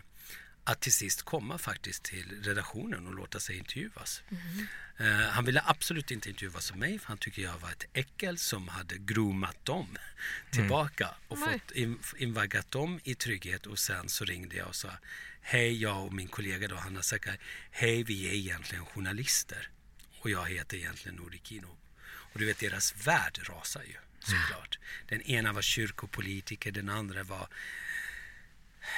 att 0.64 0.80
till 0.80 0.92
sist 0.92 1.22
komma 1.22 1.58
faktiskt 1.58 2.02
till 2.02 2.42
redaktionen 2.42 3.06
och 3.06 3.14
låta 3.14 3.40
sig 3.40 3.56
intervjuas. 3.56 4.22
Eh, 4.98 5.06
han 5.06 5.44
ville 5.44 5.62
absolut 5.66 6.10
inte 6.10 6.28
intervjuas 6.28 6.70
av 6.70 6.76
mig 6.76 6.98
för 6.98 7.08
han 7.08 7.18
tycker 7.18 7.42
jag 7.42 7.58
var 7.58 7.70
ett 7.70 7.84
äckel 7.92 8.38
som 8.38 8.68
hade 8.68 8.98
groomat 8.98 9.64
dem 9.64 9.98
tillbaka 10.50 11.14
och 11.28 11.38
Oj. 11.38 11.52
fått 11.52 11.70
in, 11.70 11.98
invaggat 12.18 12.70
dem 12.70 13.00
i 13.04 13.14
trygghet 13.14 13.66
och 13.66 13.78
sen 13.78 14.08
så 14.08 14.24
ringde 14.24 14.56
jag 14.56 14.68
och 14.68 14.76
sa 14.76 14.88
Hej, 15.40 15.82
jag 15.82 16.04
och 16.04 16.12
min 16.12 16.28
kollega 16.28 16.68
då, 16.68 16.76
Hanna 16.76 17.02
Sakai. 17.02 17.38
Hej, 17.70 18.02
vi 18.02 18.28
är 18.28 18.32
egentligen 18.32 18.86
journalister 18.86 19.68
och 20.20 20.30
jag 20.30 20.48
heter 20.48 20.76
egentligen 20.76 21.16
Nori 21.16 21.40
Kino. 21.44 21.76
Och 22.32 22.38
du 22.38 22.46
vet, 22.46 22.58
deras 22.58 23.06
värld 23.06 23.40
rasar 23.48 23.82
ju 23.82 23.96
såklart. 24.24 24.78
Den 25.08 25.22
ena 25.22 25.52
var 25.52 25.62
kyrkopolitiker, 25.62 26.72
den 26.72 26.88
andra 26.88 27.22
var 27.22 27.48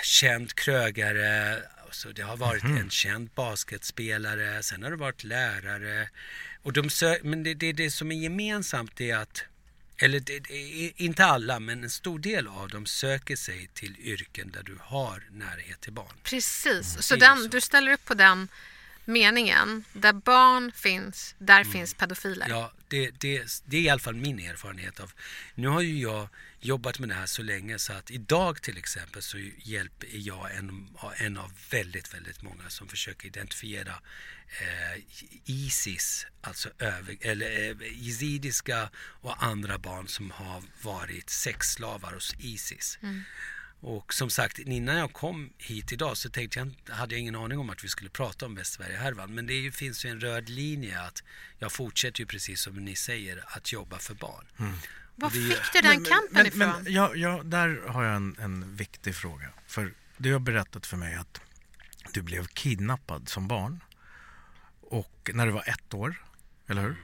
känd 0.02 0.54
krögare. 0.54 1.62
Så 1.90 2.12
det 2.12 2.22
har 2.22 2.36
varit 2.36 2.64
en 2.64 2.90
känd 2.90 3.30
basketspelare, 3.34 4.62
sen 4.62 4.82
har 4.82 4.90
det 4.90 4.96
varit 4.96 5.24
lärare. 5.24 6.08
Och 6.62 6.72
de 6.72 6.88
men 7.22 7.42
det, 7.42 7.54
det, 7.54 7.72
det 7.72 7.90
som 7.90 8.12
är 8.12 8.16
gemensamt 8.16 9.00
är 9.00 9.16
att, 9.16 9.44
eller 9.96 10.20
det, 10.20 10.42
inte 10.96 11.24
alla, 11.24 11.60
men 11.60 11.84
en 11.84 11.90
stor 11.90 12.18
del 12.18 12.48
av 12.48 12.68
dem 12.68 12.86
söker 12.86 13.36
sig 13.36 13.68
till 13.74 13.96
yrken 14.00 14.50
där 14.50 14.62
du 14.62 14.78
har 14.80 15.22
närhet 15.30 15.80
till 15.80 15.92
barn. 15.92 16.16
Precis, 16.22 16.66
Mm, 16.66 17.02
så, 17.02 17.16
den, 17.16 17.36
så. 17.42 17.48
du 17.48 17.60
ställer 17.60 17.92
upp 17.92 18.04
på 18.04 18.14
den 18.14 18.48
meningen. 19.04 19.84
Där 19.92 20.12
barn 20.12 20.72
finns, 20.72 21.34
där 21.38 21.60
Mm. 21.60 21.72
finns 21.72 21.94
pedofiler. 21.94 22.46
Ja, 22.48 22.72
det, 22.88 23.10
det, 23.10 23.62
det 23.64 23.76
är 23.76 23.80
i 23.80 23.88
alla 23.88 24.00
fall 24.00 24.14
min 24.14 24.38
erfarenhet 24.38 25.00
av. 25.00 25.12
Nu 25.54 25.68
har 25.68 25.80
ju 25.80 25.98
jag 25.98 26.28
jobbat 26.60 26.98
med 26.98 27.08
det 27.08 27.14
här 27.14 27.26
så 27.26 27.42
länge 27.42 27.78
så 27.78 27.92
att 27.92 28.10
idag 28.10 28.62
till 28.62 28.78
exempel 28.78 29.22
så 29.22 29.38
hjälper 29.58 30.08
jag 30.12 30.54
en, 30.56 30.88
en 31.16 31.36
av 31.36 31.52
väldigt, 31.70 32.14
väldigt 32.14 32.42
många 32.42 32.68
som 32.68 32.88
försöker 32.88 33.26
identifiera 33.26 33.92
eh, 34.60 35.02
Isis, 35.44 36.26
alltså 36.40 36.68
över, 36.78 37.16
eller 37.20 37.70
eh, 37.70 37.76
yazidiska 38.06 38.90
och 38.96 39.42
andra 39.42 39.78
barn 39.78 40.08
som 40.08 40.30
har 40.30 40.62
varit 40.82 41.30
sexslavar 41.30 42.12
hos 42.12 42.34
Isis. 42.38 42.98
Och 43.84 44.14
som 44.14 44.30
sagt, 44.30 44.58
innan 44.58 44.96
jag 44.96 45.12
kom 45.12 45.52
hit 45.58 45.92
idag 45.92 46.16
så 46.16 46.30
tänkte 46.30 46.58
jag, 46.58 46.94
hade 46.94 47.14
jag 47.14 47.20
ingen 47.20 47.36
aning 47.36 47.58
om 47.58 47.70
att 47.70 47.84
vi 47.84 47.88
skulle 47.88 48.10
prata 48.10 48.46
om 48.46 48.54
Västsverige-härvan. 48.54 49.34
Men 49.34 49.46
det 49.46 49.54
ju, 49.54 49.72
finns 49.72 50.04
ju 50.04 50.10
en 50.10 50.20
röd 50.20 50.48
linje 50.48 51.00
att 51.00 51.22
jag 51.58 51.72
fortsätter 51.72 52.20
ju 52.20 52.26
precis 52.26 52.60
som 52.60 52.84
ni 52.84 52.96
säger 52.96 53.44
att 53.46 53.72
jobba 53.72 53.98
för 53.98 54.14
barn. 54.14 54.46
Var 55.16 55.30
det 55.30 55.38
är- 55.38 55.48
fick 55.62 55.72
du 55.72 55.80
den 55.88 56.04
kampen 56.04 56.46
ifrån? 56.46 56.58
Men, 56.82 56.92
ja, 56.92 57.14
ja, 57.14 57.42
där 57.44 57.82
har 57.88 58.04
jag 58.04 58.16
en, 58.16 58.36
en 58.38 58.76
viktig 58.76 59.14
fråga. 59.14 59.48
För 59.66 59.94
du 60.16 60.32
har 60.32 60.40
berättat 60.40 60.86
för 60.86 60.96
mig 60.96 61.14
att 61.14 61.40
du 62.12 62.22
blev 62.22 62.46
kidnappad 62.46 63.28
som 63.28 63.48
barn. 63.48 63.80
Och 64.80 65.30
när 65.34 65.46
du 65.46 65.52
var 65.52 65.68
ett 65.68 65.94
år, 65.94 66.24
eller 66.68 66.82
hur? 66.82 66.96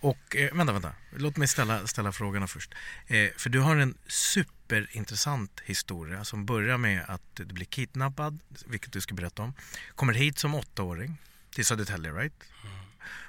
Och 0.00 0.36
eh, 0.36 0.54
vänta, 0.54 0.72
vänta. 0.72 0.92
Låt 1.16 1.36
mig 1.36 1.48
ställa, 1.48 1.86
ställa 1.86 2.12
frågorna 2.12 2.46
först. 2.46 2.74
Eh, 3.06 3.28
för 3.36 3.50
du 3.50 3.60
har 3.60 3.76
en 3.76 3.94
superintressant 4.06 5.60
historia 5.64 6.24
som 6.24 6.46
börjar 6.46 6.78
med 6.78 7.04
att 7.08 7.22
du 7.34 7.44
blir 7.44 7.66
kidnappad, 7.66 8.40
vilket 8.66 8.92
du 8.92 9.00
ska 9.00 9.14
berätta 9.14 9.42
om. 9.42 9.54
Kommer 9.94 10.12
hit 10.12 10.38
som 10.38 10.54
åttaåring 10.54 11.16
till 11.54 11.64
Södertälje, 11.64 12.12
right? 12.12 12.44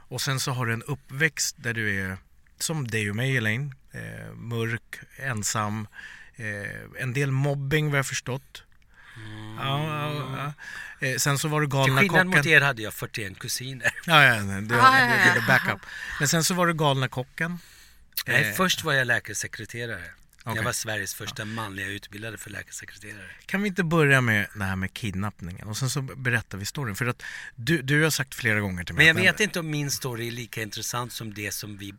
Och 0.10 0.22
sen 0.22 0.40
så 0.40 0.52
har 0.52 0.66
du 0.66 0.74
en 0.74 0.84
uppväxt 0.84 1.56
där 1.60 1.74
du 1.74 2.00
är 2.00 2.18
som 2.60 2.88
dig 2.88 3.10
och 3.10 3.16
mig, 3.16 3.38
Elaine. 3.38 3.74
Eh, 3.92 4.34
mörk, 4.34 5.00
ensam. 5.18 5.88
Eh, 6.36 7.02
en 7.02 7.14
del 7.14 7.32
mobbing 7.32 7.90
vad 7.90 8.00
jag 8.00 8.08
förstått. 8.08 8.64
Ja, 9.58 9.84
ja, 10.14 10.54
ja. 11.02 11.08
Eh, 11.08 11.16
sen 11.18 11.38
så 11.40 11.48
var 11.48 11.62
du 11.62 11.68
Till 11.68 11.72
galna 11.72 12.02
skillnad 12.02 12.26
kocken. 12.26 12.38
mot 12.38 12.46
er 12.46 12.62
hade 12.62 12.82
jag 12.82 12.94
41 12.94 13.40
kusiner. 13.40 13.92
Ja, 14.06 14.24
ja, 14.24 14.44
nej, 14.44 14.62
det, 14.62 14.76
Ah, 14.82 15.00
ja, 15.00 15.06
det, 15.08 15.28
ja, 15.28 15.34
det 15.34 15.40
är 15.40 15.48
backup. 15.48 15.82
Men 16.20 16.28
sen 16.28 16.44
så 16.44 16.54
var 16.54 16.68
du 16.68 16.74
galna 16.74 17.08
kocken. 17.08 17.60
Nej, 18.28 18.50
Eh, 18.50 18.56
först 18.56 18.84
var 18.84 18.94
jag 18.94 19.08
läkarsekreterare. 19.08 20.04
Okej. 20.44 20.56
Jag 20.56 20.64
var 20.64 20.72
Sveriges 20.72 21.14
första 21.16 21.46
manliga 21.46 21.88
utbildade 21.88 22.38
för 22.38 22.50
läkarsekreterare. 22.50 23.30
Kan 23.46 23.62
vi 23.62 23.68
inte 23.68 23.84
börja 23.84 24.22
med 24.22 24.48
det 24.56 24.64
här 24.64 24.76
med 24.76 24.94
kidnappningen 24.94 25.68
och 25.68 25.78
sen 25.78 25.90
så 25.90 26.02
berättar 26.02 26.58
vi 26.58 26.66
storyn. 26.66 26.96
För 26.96 27.06
att 27.06 27.24
du, 27.56 27.82
du 27.82 28.04
har 28.04 28.10
sagt 28.10 28.36
flera 28.36 28.60
gånger 28.60 28.84
till 28.84 28.96
mig 28.96 29.06
Men 29.14 29.24
jag 29.26 29.32
vet 29.32 29.40
inte 29.40 29.60
om 29.60 29.70
min 29.70 29.92
story 29.92 30.28
är 30.28 30.32
lika 30.32 30.62
intressant 30.62 31.14
som 31.14 31.34
det 31.34 31.52
som, 31.54 31.78
vi, 31.78 31.94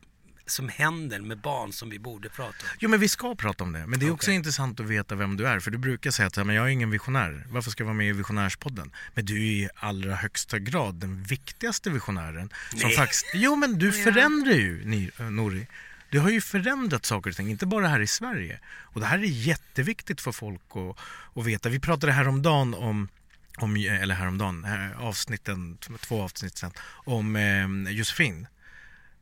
som 0.50 0.68
händer 0.68 1.20
med 1.20 1.38
barn 1.38 1.72
som 1.72 1.90
vi 1.90 1.98
borde 1.98 2.28
prata 2.28 2.48
om. 2.62 2.68
Jo 2.78 2.88
men 2.90 3.00
vi 3.00 3.08
ska 3.08 3.34
prata 3.34 3.64
om 3.64 3.72
det. 3.72 3.86
Men 3.86 4.00
det 4.00 4.06
är 4.06 4.10
också 4.10 4.30
intressant 4.30 4.80
att 4.80 4.86
veta 4.86 5.14
vem 5.14 5.36
du 5.36 5.46
är. 5.46 5.60
För 5.60 5.70
du 5.70 5.78
brukar 5.78 6.10
säga 6.10 6.26
att 6.26 6.36
"Ja, 6.36 6.44
men 6.44 6.56
jag 6.56 6.64
är 6.66 6.68
ingen 6.70 6.90
visionär. 6.90 7.46
Varför 7.48 7.70
ska 7.70 7.82
jag 7.82 7.86
vara 7.86 7.96
med 7.96 8.08
i 8.08 8.12
Visionärspodden? 8.12 8.92
Men 9.14 9.24
du 9.26 9.34
är 9.36 9.40
i 9.52 9.68
allra 9.76 10.14
högsta 10.14 10.58
grad 10.58 10.94
den 10.94 11.22
viktigaste 11.22 11.90
visionären. 11.90 12.50
Som 12.70 12.80
Nej. 12.88 12.96
faktiskt, 12.96 13.26
jo 13.34 13.56
men 13.56 13.78
du 13.78 13.92
förändrar 13.92 14.52
ju 14.52 14.84
Ni- 14.84 15.10
eh, 15.18 15.30
Nori. 15.30 15.66
Du 16.10 16.18
har 16.18 16.30
ju 16.30 16.40
förändrat 16.40 17.04
saker 17.06 17.30
och 17.30 17.36
ting, 17.36 17.50
inte 17.50 17.66
bara 17.66 17.88
här 17.88 18.00
i 18.00 18.06
Sverige. 18.06 18.60
Och 18.80 19.00
det 19.00 19.06
här 19.06 19.18
är 19.18 19.22
jätteviktigt 19.24 20.20
för 20.20 20.32
folk 20.32 20.62
att, 20.70 20.96
att 21.38 21.46
veta. 21.46 21.68
Vi 21.68 21.80
pratade 21.80 22.12
häromdagen 22.12 22.74
om 22.74 23.08
om, 23.56 23.76
eller 23.76 24.14
häromdagen, 24.14 24.66
avsnitten, 24.98 25.78
två 26.00 26.22
avsnitt 26.22 26.58
sen, 26.58 26.70
om 27.04 27.36
eh, 27.36 27.92
Josefin. 27.92 28.46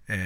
Eh, 0.06 0.16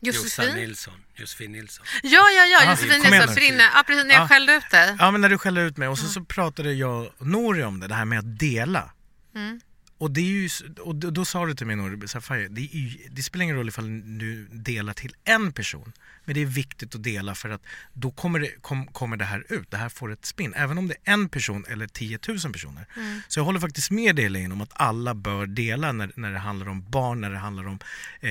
Josefin? 0.00 0.54
Nilsson. 0.54 0.94
Josefin 1.14 1.52
Nilsson. 1.52 1.86
Ja, 2.02 2.10
ja, 2.10 2.44
ja, 2.52 2.58
Ah, 2.66 2.70
Josefin 2.70 2.88
Nilsson. 3.10 3.38
inne, 3.42 3.62
ja, 3.74 3.82
precis 3.86 4.04
när 4.04 4.14
jag 4.14 4.22
Ja. 4.22 4.28
skällde 4.28 4.52
ut 4.54 4.70
dig. 4.70 4.96
Ja, 4.98 5.10
men 5.10 5.20
när 5.20 5.28
du 5.28 5.38
skällde 5.38 5.62
ut 5.62 5.76
mig 5.76 5.88
och 5.88 5.98
så, 5.98 6.06
så 6.06 6.24
pratade 6.24 6.72
jag 6.72 7.10
och 7.18 7.26
Nori 7.26 7.62
om 7.62 7.80
det, 7.80 7.86
det 7.88 7.94
här 7.94 8.04
med 8.04 8.18
att 8.18 8.38
dela. 8.38 8.90
Mm. 9.34 9.60
Och, 9.98 10.10
det 10.10 10.20
är 10.20 10.24
ju, 10.24 10.48
och 10.80 10.94
då, 10.94 11.10
då 11.10 11.24
sa 11.24 11.46
du 11.46 11.54
till 11.54 11.66
mig 11.66 11.76
Nori, 11.76 12.08
så 12.08 12.18
här, 12.18 12.22
"Faye, 12.22 12.48
det, 12.48 12.60
är 12.60 12.76
ju, 12.78 13.08
det 13.10 13.22
spelar 13.22 13.42
ingen 13.42 13.56
roll 13.56 13.68
ifall 13.68 14.18
du 14.18 14.48
delar 14.52 14.92
till 14.92 15.14
en 15.24 15.52
person. 15.52 15.92
Men 16.24 16.34
det 16.34 16.40
är 16.42 16.46
viktigt 16.46 16.94
att 16.94 17.02
dela 17.02 17.34
för 17.34 17.48
att 17.50 17.62
då 17.92 18.10
kommer 18.10 18.38
det, 18.40 18.50
kom, 18.62 18.86
kommer 18.86 19.16
det 19.16 19.24
här 19.24 19.44
ut, 19.48 19.70
det 19.70 19.76
här 19.76 19.88
får 19.88 20.12
ett 20.12 20.26
spinn. 20.26 20.54
Även 20.56 20.78
om 20.78 20.88
det 20.88 20.94
är 21.04 21.12
en 21.12 21.28
person 21.28 21.64
eller 21.68 21.86
10 21.86 22.18
000 22.28 22.38
personer. 22.52 22.86
Så 23.28 23.40
jag 23.40 23.44
håller 23.44 23.60
faktiskt 23.60 23.90
med 23.90 24.16
dig 24.16 24.24
Elaine 24.24 24.52
om 24.52 24.60
att 24.60 24.70
alla 24.72 25.14
bör 25.14 25.46
dela 25.46 25.92
när, 25.92 26.12
när 26.16 26.32
det 26.32 26.38
handlar 26.38 26.68
om 26.68 26.90
barn, 26.90 27.20
när 27.20 27.30
det 27.30 27.38
handlar 27.38 27.66
om 27.68 27.78
eh, 28.20 28.30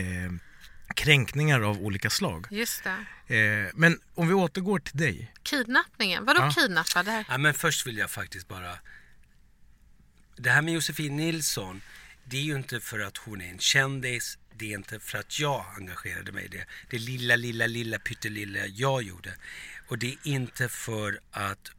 kränkningar 0.95 1.61
av 1.61 1.77
olika 1.81 2.09
slag. 2.09 2.47
Just 2.51 2.83
det. 3.27 3.35
Eh, 3.35 3.71
men 3.75 3.99
om 4.15 4.27
vi 4.27 4.33
återgår 4.33 4.79
till 4.79 4.97
dig. 4.97 5.33
Kidnappningen. 5.43 6.25
Vadå 6.25 6.41
Ja. 6.41 6.51
kidnappad? 6.51 7.05
Det 7.05 7.11
här? 7.11 7.25
Ja, 7.29 7.37
men 7.37 7.53
först 7.53 7.87
vill 7.87 7.97
jag 7.97 8.11
faktiskt 8.11 8.47
bara... 8.47 8.79
Det 10.35 10.49
här 10.49 10.61
med 10.61 10.73
Josefin 10.73 11.17
Nilsson, 11.17 11.81
det 12.23 12.37
är 12.37 12.41
ju 12.41 12.55
inte 12.55 12.79
för 12.79 12.99
att 12.99 13.17
hon 13.17 13.41
är 13.41 13.49
en 13.49 13.59
kändis. 13.59 14.37
Det 14.53 14.65
är 14.65 14.77
inte 14.77 14.99
för 14.99 15.17
att 15.17 15.39
jag 15.39 15.65
engagerade 15.77 16.31
mig 16.31 16.45
i 16.45 16.47
det. 16.47 16.65
Det 16.89 16.97
lilla, 16.97 17.35
lilla, 17.35 17.67
lilla 17.67 17.99
pyttelilla 17.99 18.65
jag 18.65 19.03
gjorde. 19.03 19.33
Och 19.87 19.97
det 19.97 20.07
är 20.07 20.17
inte 20.23 20.69
för 20.69 21.19
att... 21.31 21.71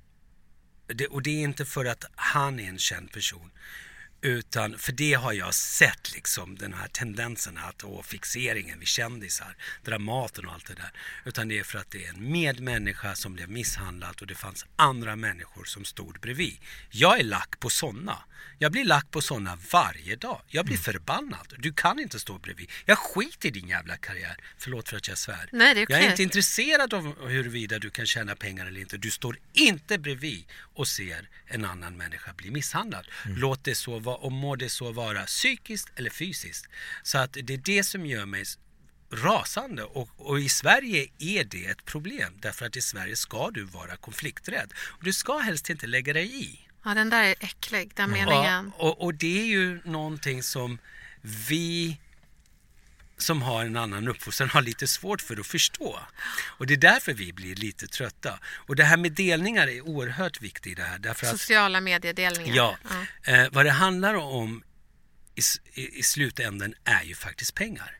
Det, 0.86 1.06
och 1.06 1.22
det 1.22 1.30
är 1.30 1.42
inte 1.42 1.64
för 1.64 1.84
att 1.84 2.04
han 2.14 2.60
är 2.60 2.68
en 2.68 2.78
känd 2.78 3.12
person. 3.12 3.50
Utan 4.22 4.78
för 4.78 4.92
det 4.92 5.12
har 5.12 5.32
jag 5.32 5.54
sett 5.54 6.14
liksom 6.14 6.56
den 6.58 6.72
här 6.72 6.88
tendensen 6.88 7.58
att, 7.58 7.82
och 7.82 8.06
fixeringen 8.06 8.78
vid 8.78 8.88
kändisar, 8.88 9.56
Dramaten 9.84 10.46
och 10.46 10.52
allt 10.52 10.66
det 10.66 10.74
där. 10.74 10.92
Utan 11.24 11.48
det 11.48 11.58
är 11.58 11.64
för 11.64 11.78
att 11.78 11.90
det 11.90 12.04
är 12.04 12.08
en 12.08 12.32
medmänniska 12.32 13.14
som 13.14 13.34
blev 13.34 13.50
misshandlad 13.50 14.16
och 14.20 14.26
det 14.26 14.34
fanns 14.34 14.66
andra 14.76 15.16
människor 15.16 15.64
som 15.64 15.84
stod 15.84 16.20
bredvid. 16.20 16.58
Jag 16.90 17.20
är 17.20 17.24
lack 17.24 17.60
på 17.60 17.70
sådana. 17.70 18.18
Jag 18.58 18.72
blir 18.72 18.84
lack 18.84 19.10
på 19.10 19.20
sådana 19.20 19.58
varje 19.72 20.16
dag. 20.16 20.42
Jag 20.48 20.66
blir 20.66 20.76
förbannad. 20.76 21.54
Du 21.58 21.72
kan 21.72 21.98
inte 21.98 22.20
stå 22.20 22.38
bredvid. 22.38 22.70
Jag 22.84 22.98
skiter 22.98 23.48
i 23.48 23.50
din 23.50 23.68
jävla 23.68 23.96
karriär. 23.96 24.36
Förlåt 24.58 24.88
för 24.88 24.96
att 24.96 25.08
jag 25.08 25.18
svär. 25.18 25.48
Nej, 25.52 25.74
det 25.74 25.80
är 25.80 25.86
Jag 25.90 26.00
är 26.00 26.10
inte 26.10 26.22
intresserad 26.22 26.94
av 26.94 27.28
huruvida 27.28 27.78
du 27.78 27.90
kan 27.90 28.06
tjäna 28.06 28.36
pengar 28.36 28.66
eller 28.66 28.80
inte. 28.80 28.96
Du 28.96 29.10
står 29.10 29.38
inte 29.52 29.98
bredvid 29.98 30.44
och 30.74 30.88
ser 30.88 31.28
en 31.46 31.64
annan 31.64 31.96
människa 31.96 32.32
bli 32.32 32.50
misshandlad. 32.50 33.06
Låt 33.24 33.64
det 33.64 33.74
så 33.74 33.98
vara 33.98 34.09
och 34.14 34.32
må 34.32 34.56
det 34.56 34.68
så 34.68 34.92
vara 34.92 35.24
psykiskt 35.24 35.88
eller 35.96 36.10
fysiskt. 36.10 36.66
Så 37.02 37.18
att 37.18 37.32
det 37.32 37.54
är 37.54 37.58
det 37.64 37.84
som 37.84 38.06
gör 38.06 38.26
mig 38.26 38.44
rasande 39.12 39.82
och, 39.82 40.08
och 40.16 40.40
i 40.40 40.48
Sverige 40.48 41.08
är 41.18 41.44
det 41.44 41.66
ett 41.66 41.84
problem 41.84 42.34
därför 42.40 42.66
att 42.66 42.76
i 42.76 42.80
Sverige 42.82 43.16
ska 43.16 43.50
du 43.50 43.64
vara 43.64 43.96
konflikträdd 43.96 44.72
och 44.98 45.04
du 45.04 45.12
ska 45.12 45.38
helst 45.38 45.70
inte 45.70 45.86
lägga 45.86 46.12
dig 46.12 46.44
i. 46.44 46.60
Ja, 46.84 46.94
den 46.94 47.10
där 47.10 47.24
är 47.24 47.34
äcklig, 47.40 47.90
den 47.94 48.10
meningen. 48.10 48.72
Ja, 48.78 48.84
och, 48.84 49.02
och 49.02 49.14
det 49.14 49.40
är 49.40 49.46
ju 49.46 49.80
någonting 49.84 50.42
som 50.42 50.78
vi 51.48 51.98
som 53.20 53.42
har 53.42 53.64
en 53.64 53.76
annan 53.76 54.08
uppfostran 54.08 54.48
har 54.50 54.62
lite 54.62 54.86
svårt 54.86 55.20
för 55.20 55.40
att 55.40 55.46
förstå. 55.46 56.00
Och 56.46 56.66
det 56.66 56.74
är 56.74 56.78
därför 56.78 57.12
vi 57.12 57.32
blir 57.32 57.54
lite 57.54 57.86
trötta. 57.86 58.38
Och 58.44 58.76
det 58.76 58.84
här 58.84 58.96
med 58.96 59.12
delningar 59.12 59.66
är 59.68 59.80
oerhört 59.80 60.40
viktigt 60.40 60.72
i 60.72 60.74
det 60.74 60.82
här. 60.82 60.98
Därför 60.98 61.26
att, 61.26 61.32
Sociala 61.32 61.80
mediedelningar. 61.80 62.56
ja, 62.56 62.76
Eh, 63.22 63.46
vad 63.52 63.66
det 63.66 63.70
handlar 63.70 64.14
om 64.14 64.62
i, 65.34 65.40
i, 65.80 65.98
i 65.98 66.02
slutänden 66.02 66.74
är 66.84 67.02
ju 67.02 67.14
faktiskt 67.14 67.54
pengar. 67.54 67.96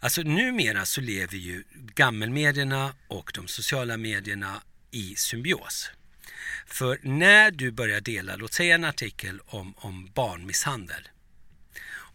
Alltså 0.00 0.22
numera 0.22 0.86
så 0.86 1.00
lever 1.00 1.36
ju 1.36 1.64
gammelmedierna 1.72 2.94
och 3.08 3.30
de 3.34 3.48
sociala 3.48 3.96
medierna 3.96 4.62
i 4.90 5.14
symbios. 5.16 5.90
För 6.66 6.98
när 7.02 7.50
du 7.50 7.70
börjar 7.70 8.00
dela, 8.00 8.36
låt 8.36 8.52
säga 8.52 8.74
en 8.74 8.84
artikel 8.84 9.40
om, 9.46 9.74
om 9.76 10.10
barnmisshandel 10.14 11.08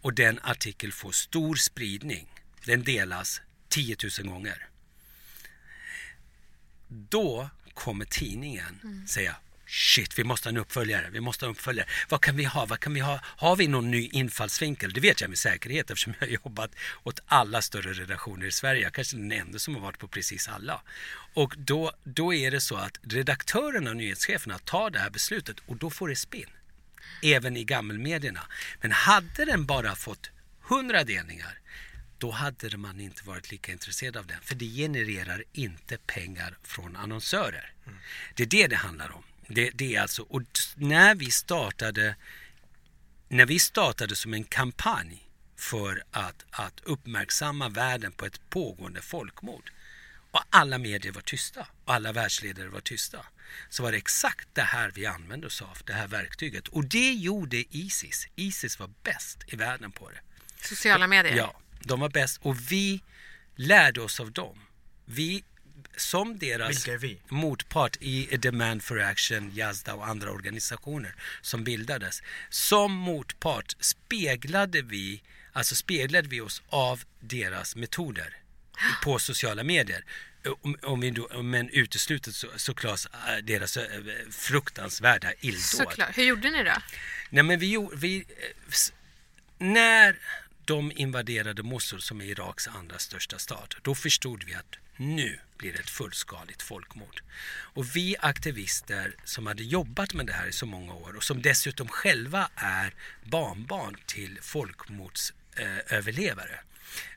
och 0.06 0.14
den 0.14 0.40
artikel 0.42 0.92
får 0.92 1.12
stor 1.12 1.56
spridning, 1.56 2.26
den 2.64 2.84
delas 2.84 3.40
10 3.68 3.96
000 4.20 4.28
gånger. 4.28 4.66
Då 6.88 7.50
kommer 7.74 8.04
tidningen 8.04 9.04
säga 9.08 9.36
Shit, 9.66 10.18
vi 10.18 10.24
måste 10.24 10.48
ha 10.48 10.50
en 10.50 10.56
uppföljare. 10.56 11.10
Vi 11.10 11.20
måste 11.20 11.44
ha 11.44 11.48
en 11.48 11.56
uppföljare. 11.56 11.88
Vad 12.08 12.20
kan 12.20 12.36
vi 12.36 12.44
ha? 12.44 12.66
Vad 12.66 12.80
kan 12.80 12.94
vi 12.94 13.00
ha? 13.00 13.20
Har 13.24 13.56
vi 13.56 13.68
någon 13.68 13.90
ny 13.90 14.08
infallsvinkel? 14.08 14.92
Det 14.92 15.00
vet 15.00 15.20
jag 15.20 15.30
med 15.30 15.38
säkerhet 15.38 15.90
eftersom 15.90 16.14
jag 16.20 16.26
har 16.26 16.32
jobbat 16.32 16.70
åt 17.02 17.20
alla 17.26 17.62
större 17.62 17.92
redaktioner 17.92 18.46
i 18.46 18.52
Sverige. 18.52 18.80
Jag 18.80 18.88
är 18.88 18.92
kanske 18.92 19.16
den 19.16 19.32
enda 19.32 19.58
som 19.58 19.74
har 19.74 19.82
varit 19.82 19.98
på 19.98 20.08
precis 20.08 20.48
alla. 20.48 20.82
Och 21.34 21.54
då, 21.58 21.92
då 22.04 22.34
är 22.34 22.50
det 22.50 22.60
så 22.60 22.76
att 22.76 22.98
redaktörerna 23.02 23.90
och 23.90 23.96
nyhetscheferna 23.96 24.58
tar 24.58 24.90
det 24.90 24.98
här 24.98 25.10
beslutet 25.10 25.56
och 25.66 25.76
då 25.76 25.90
får 25.90 26.08
det 26.08 26.16
spinn. 26.16 26.50
Även 27.22 27.56
i 27.56 27.64
gammelmedierna. 27.64 28.40
Men 28.80 28.92
hade 28.92 29.44
den 29.44 29.66
bara 29.66 29.94
fått 29.94 30.30
100 30.68 31.04
delningar 31.04 31.58
då 32.18 32.30
hade 32.30 32.76
man 32.76 33.00
inte 33.00 33.24
varit 33.24 33.50
lika 33.50 33.72
intresserad 33.72 34.16
av 34.16 34.26
den. 34.26 34.40
För 34.42 34.54
det 34.54 34.66
genererar 34.66 35.44
inte 35.52 35.98
pengar 35.98 36.58
från 36.62 36.96
annonsörer. 36.96 37.72
Det 38.34 38.42
är 38.42 38.46
det 38.46 38.66
det 38.66 38.76
handlar 38.76 39.12
om. 39.12 39.22
Det, 39.48 39.70
det 39.70 39.94
är 39.94 40.00
alltså, 40.00 40.22
och 40.22 40.42
när 40.74 41.14
vi 41.14 41.30
startade 41.30 42.16
när 43.28 43.46
vi 43.46 43.58
startade 43.58 44.16
som 44.16 44.34
en 44.34 44.44
kampanj 44.44 45.28
för 45.56 46.04
att, 46.10 46.44
att 46.50 46.80
uppmärksamma 46.84 47.68
världen 47.68 48.12
på 48.12 48.26
ett 48.26 48.50
pågående 48.50 49.02
folkmord 49.02 49.72
och 50.30 50.42
alla 50.50 50.78
medier 50.78 51.12
var 51.12 51.20
tysta 51.20 51.66
och 51.84 51.94
alla 51.94 52.12
världsledare 52.12 52.68
var 52.68 52.80
tysta 52.80 53.26
så 53.70 53.82
var 53.82 53.92
det 53.92 53.98
exakt 53.98 54.48
det 54.52 54.62
här 54.62 54.90
vi 54.94 55.06
använde 55.06 55.46
oss 55.46 55.62
av, 55.62 55.78
det 55.84 55.92
här 55.92 56.06
verktyget. 56.06 56.68
Och 56.68 56.84
det 56.84 57.12
gjorde 57.12 57.76
Isis. 57.76 58.28
Isis 58.36 58.78
var 58.78 58.90
bäst 59.02 59.38
i 59.46 59.56
världen 59.56 59.92
på 59.92 60.10
det. 60.10 60.20
Sociala 60.66 61.06
medier? 61.06 61.36
Ja, 61.36 61.60
de 61.80 62.00
var 62.00 62.08
bäst 62.08 62.38
och 62.42 62.70
vi 62.70 63.02
lärde 63.56 64.00
oss 64.00 64.20
av 64.20 64.32
dem. 64.32 64.60
Vi 65.04 65.44
som 65.96 66.38
deras 66.38 66.86
motpart 67.28 67.96
i 68.00 68.36
Demand 68.36 68.82
for 68.82 69.00
Action, 69.00 69.52
Yazda 69.54 69.94
och 69.94 70.06
andra 70.06 70.30
organisationer 70.30 71.14
som 71.40 71.64
bildades. 71.64 72.22
Som 72.50 72.92
motpart 72.92 73.76
speglade 73.80 74.82
vi, 74.82 75.22
alltså 75.52 75.74
speglade 75.74 76.28
vi 76.28 76.40
oss 76.40 76.62
av 76.68 77.02
deras 77.20 77.76
metoder 77.76 78.36
på 79.04 79.18
sociala 79.18 79.62
medier. 79.62 80.04
Om, 80.48 80.76
om 80.82 81.00
vi 81.00 81.10
då, 81.10 81.42
men 81.42 81.70
uteslutet 81.70 82.34
så, 82.34 82.48
såklart 82.56 83.00
äh, 83.12 83.44
deras 83.44 83.76
äh, 83.76 83.84
fruktansvärda 84.30 85.32
illdåd. 85.40 85.62
Såklart. 85.62 86.18
Hur 86.18 86.24
gjorde 86.24 86.50
ni 86.50 86.64
då? 86.64 86.72
Nej 87.30 87.42
men 87.42 87.58
vi, 87.58 87.88
vi 87.94 88.16
eh, 88.16 88.24
när 89.58 90.18
de 90.64 90.92
invaderade 90.94 91.62
Mosul 91.62 92.02
som 92.02 92.20
är 92.20 92.24
Iraks 92.24 92.68
andra 92.68 92.98
största 92.98 93.38
stad, 93.38 93.74
då 93.82 93.94
förstod 93.94 94.44
vi 94.44 94.54
att 94.54 94.76
nu 94.96 95.38
blir 95.56 95.72
det 95.72 95.78
ett 95.78 95.90
fullskaligt 95.90 96.62
folkmord. 96.62 97.22
Och 97.48 97.96
vi 97.96 98.16
aktivister 98.20 99.14
som 99.24 99.46
hade 99.46 99.62
jobbat 99.62 100.14
med 100.14 100.26
det 100.26 100.32
här 100.32 100.46
i 100.46 100.52
så 100.52 100.66
många 100.66 100.94
år 100.94 101.16
och 101.16 101.24
som 101.24 101.42
dessutom 101.42 101.88
själva 101.88 102.50
är 102.56 102.94
barnbarn 103.24 103.96
till 104.06 104.38
folkmordsöverlevare. 104.42 106.60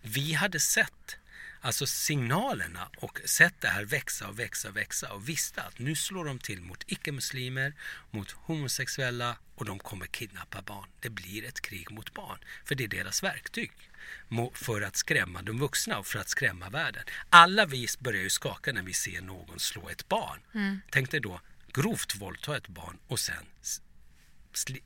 Vi 0.01 0.33
hade 0.33 0.59
sett 0.59 1.17
alltså 1.61 1.85
signalerna 1.85 2.89
och 2.97 3.19
sett 3.25 3.61
det 3.61 3.67
här 3.67 3.85
växa 3.85 4.27
och 4.27 4.39
växa 4.39 4.69
och 4.69 4.77
växa 4.77 5.13
och 5.13 5.29
visste 5.29 5.61
att 5.61 5.79
nu 5.79 5.95
slår 5.95 6.25
de 6.25 6.39
till 6.39 6.61
mot 6.61 6.83
icke-muslimer, 6.87 7.73
mot 8.11 8.31
homosexuella 8.31 9.37
och 9.55 9.65
de 9.65 9.79
kommer 9.79 10.05
kidnappa 10.05 10.61
barn. 10.61 10.89
Det 10.99 11.09
blir 11.09 11.45
ett 11.45 11.61
krig 11.61 11.91
mot 11.91 12.13
barn, 12.13 12.39
för 12.65 12.75
det 12.75 12.83
är 12.83 12.87
deras 12.87 13.23
verktyg 13.23 13.71
för 14.53 14.81
att 14.81 14.95
skrämma 14.95 15.41
de 15.41 15.59
vuxna 15.59 15.97
och 15.97 16.07
för 16.07 16.19
att 16.19 16.29
skrämma 16.29 16.69
världen. 16.69 17.03
Alla 17.29 17.65
vi 17.65 17.87
börjar 17.99 18.21
ju 18.21 18.29
skaka 18.29 18.71
när 18.71 18.81
vi 18.81 18.93
ser 18.93 19.21
någon 19.21 19.59
slå 19.59 19.89
ett 19.89 20.09
barn. 20.09 20.39
Tänk 20.91 21.11
dig 21.11 21.19
då 21.19 21.41
grovt 21.73 22.15
våldta 22.15 22.57
ett 22.57 22.67
barn 22.67 22.97
och 23.07 23.19
sen 23.19 23.45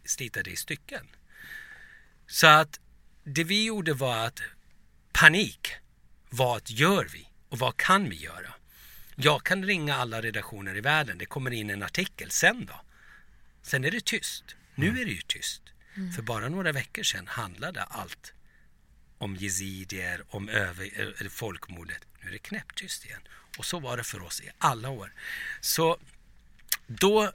slita 0.06 0.44
det 0.44 0.52
i 0.52 0.56
stycken. 0.56 1.08
Så 2.28 2.48
att 2.48 2.80
det 3.24 3.44
vi 3.44 3.66
gjorde 3.66 3.94
var 3.94 4.26
att 4.26 4.40
panik. 5.12 5.68
Vad 6.36 6.70
gör 6.70 7.06
vi? 7.14 7.30
Och 7.50 7.60
vad 7.60 7.78
kan 7.78 8.10
vi 8.10 8.16
göra? 8.16 8.54
Jag 9.16 9.44
kan 9.44 9.66
ringa 9.66 9.96
alla 9.96 10.22
redaktioner 10.22 10.78
i 10.78 10.82
världen. 10.82 11.18
Det 11.18 11.26
kommer 11.26 11.52
in 11.52 11.70
en 11.70 11.84
artikel. 11.84 12.32
Sen 12.32 12.66
då? 12.66 12.82
Sen 13.62 13.86
är 13.86 13.92
det 13.92 14.06
tyst. 14.06 14.44
Nu 14.76 14.88
är 15.02 15.06
det 15.06 15.12
ju 15.12 15.22
tyst. 15.22 15.62
För 16.16 16.22
bara 16.22 16.50
några 16.50 16.72
veckor 16.72 17.04
sedan 17.04 17.28
handlade 17.28 17.84
allt 17.84 18.34
om 19.18 19.36
jezidier, 19.36 20.24
om 20.30 20.50
över, 20.50 21.14
eller 21.20 21.30
folkmordet. 21.30 22.02
Nu 22.22 22.28
är 22.28 22.32
det 22.32 22.40
knäpptyst 22.40 23.06
igen. 23.06 23.22
Och 23.58 23.66
så 23.66 23.80
var 23.80 23.98
det 23.98 24.04
för 24.04 24.22
oss 24.22 24.42
i 24.42 24.50
alla 24.58 24.90
år. 24.90 25.14
Så 25.62 25.98
då 26.88 27.34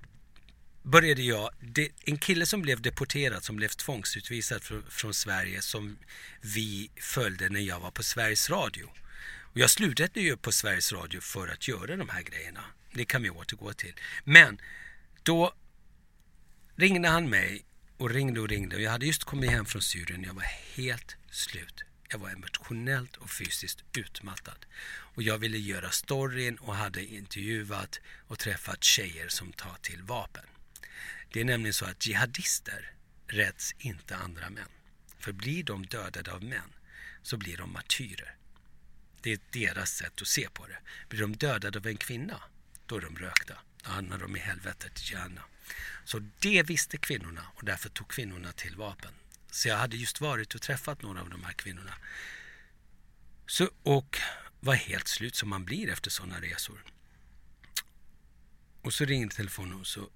började 0.91 1.23
jag, 1.23 1.51
det, 1.61 1.89
en 2.05 2.19
kille 2.19 2.47
som 2.47 2.63
blev 2.63 2.83
deporterad, 2.83 3.45
som 3.45 3.57
blev 3.57 3.69
tvångsutvisad 3.69 4.63
från, 4.63 4.85
från 4.91 5.15
Sverige 5.15 5.63
som 5.63 5.99
vi 6.41 6.91
följde 6.97 7.49
när 7.49 7.61
jag 7.61 7.81
var 7.81 7.91
på 7.91 8.03
Sveriges 8.03 8.51
Radio. 8.51 8.85
Och 9.43 9.59
jag 9.59 9.71
slutade 9.71 10.21
ju 10.21 10.37
på 10.37 10.53
Sveriges 10.53 10.93
Radio 10.93 11.21
för 11.21 11.49
att 11.49 11.69
göra 11.69 11.97
de 11.97 12.09
här 12.09 12.23
grejerna. 12.23 12.65
Det 12.93 13.05
kan 13.05 13.23
vi 13.23 13.31
återgå 13.31 13.73
till. 13.73 13.95
Men 14.25 14.61
då 15.23 15.55
ringde 16.77 17.09
han 17.09 17.29
mig 17.31 17.65
och 17.97 18.11
ringde 18.11 18.41
och 18.41 18.49
ringde. 18.49 18.77
Och 18.77 18.83
jag 18.83 18.91
hade 18.91 19.07
just 19.07 19.25
kommit 19.25 19.51
hem 19.51 19.67
från 19.67 19.83
Syrien. 19.83 20.25
Jag 20.25 20.35
var 20.35 20.47
helt 20.75 21.17
slut. 21.31 21.85
Jag 22.11 22.19
var 22.19 22.31
emotionellt 22.31 23.17
och 23.17 23.31
fysiskt 23.31 23.85
utmattad. 23.97 24.67
Och 25.15 25.23
jag 25.23 25.39
ville 25.39 25.59
göra 25.59 25.91
storyn 25.91 26.57
och 26.57 26.75
hade 26.75 27.05
intervjuat 27.05 28.01
och 28.27 28.39
träffat 28.39 28.85
tjejer 28.85 29.29
som 29.29 29.53
tar 29.53 29.77
till 29.83 30.03
vapen. 30.03 30.45
Det 31.33 31.41
är 31.41 31.45
nämligen 31.45 31.75
så 31.75 31.85
att 31.85 32.07
jihadister 32.07 32.93
räds 33.27 33.75
inte 33.79 34.17
andra 34.17 34.51
män. 34.51 34.69
För 35.19 35.33
blir 35.33 35.65
de 35.65 35.87
dödade 35.87 36.33
av 36.33 36.43
män 36.45 36.73
så 37.23 37.37
blir 37.37 37.57
de 37.57 37.73
martyrer. 37.73 38.35
Det 39.23 39.33
är 39.33 39.39
deras 39.51 39.91
sätt 39.91 40.23
att 40.23 40.29
se 40.29 40.49
på 40.53 40.67
det. 40.67 40.79
Blir 41.09 41.21
de 41.21 41.37
dödade 41.37 41.79
av 41.79 41.87
en 41.87 41.97
kvinna, 41.97 42.43
då 42.87 42.97
är 42.97 43.01
de 43.01 43.19
rökta. 43.19 43.55
Då 43.83 43.91
hamnar 43.91 44.19
de 44.19 44.37
i 44.37 44.39
helvetet 44.39 45.11
gärna. 45.11 45.43
Så 46.05 46.23
det 46.39 46.63
visste 46.63 46.97
kvinnorna 46.97 47.47
och 47.55 47.65
därför 47.65 47.89
tog 47.89 48.09
kvinnorna 48.09 48.53
till 48.53 48.77
vapen. 48.77 49.13
Så 49.51 49.69
jag 49.69 49.77
hade 49.77 49.97
just 49.97 50.21
varit 50.21 50.55
och 50.55 50.63
träffat 50.63 51.03
några 51.03 51.21
av 51.21 51.31
de 51.31 51.45
här 51.45 51.53
kvinnorna. 51.53 51.95
Så, 53.47 53.71
och 53.83 54.19
var 54.61 54.75
helt 54.75 55.09
slut 55.09 55.37
som 55.37 55.49
man 55.49 55.65
blir 55.65 55.89
efter 55.89 56.11
sådana 56.11 56.41
resor. 56.41 56.85
Och 58.83 58.95
så 58.95 59.05
ringde 59.05 59.35
telefonen 59.35 59.81
och 59.81 59.87
så 59.87 60.11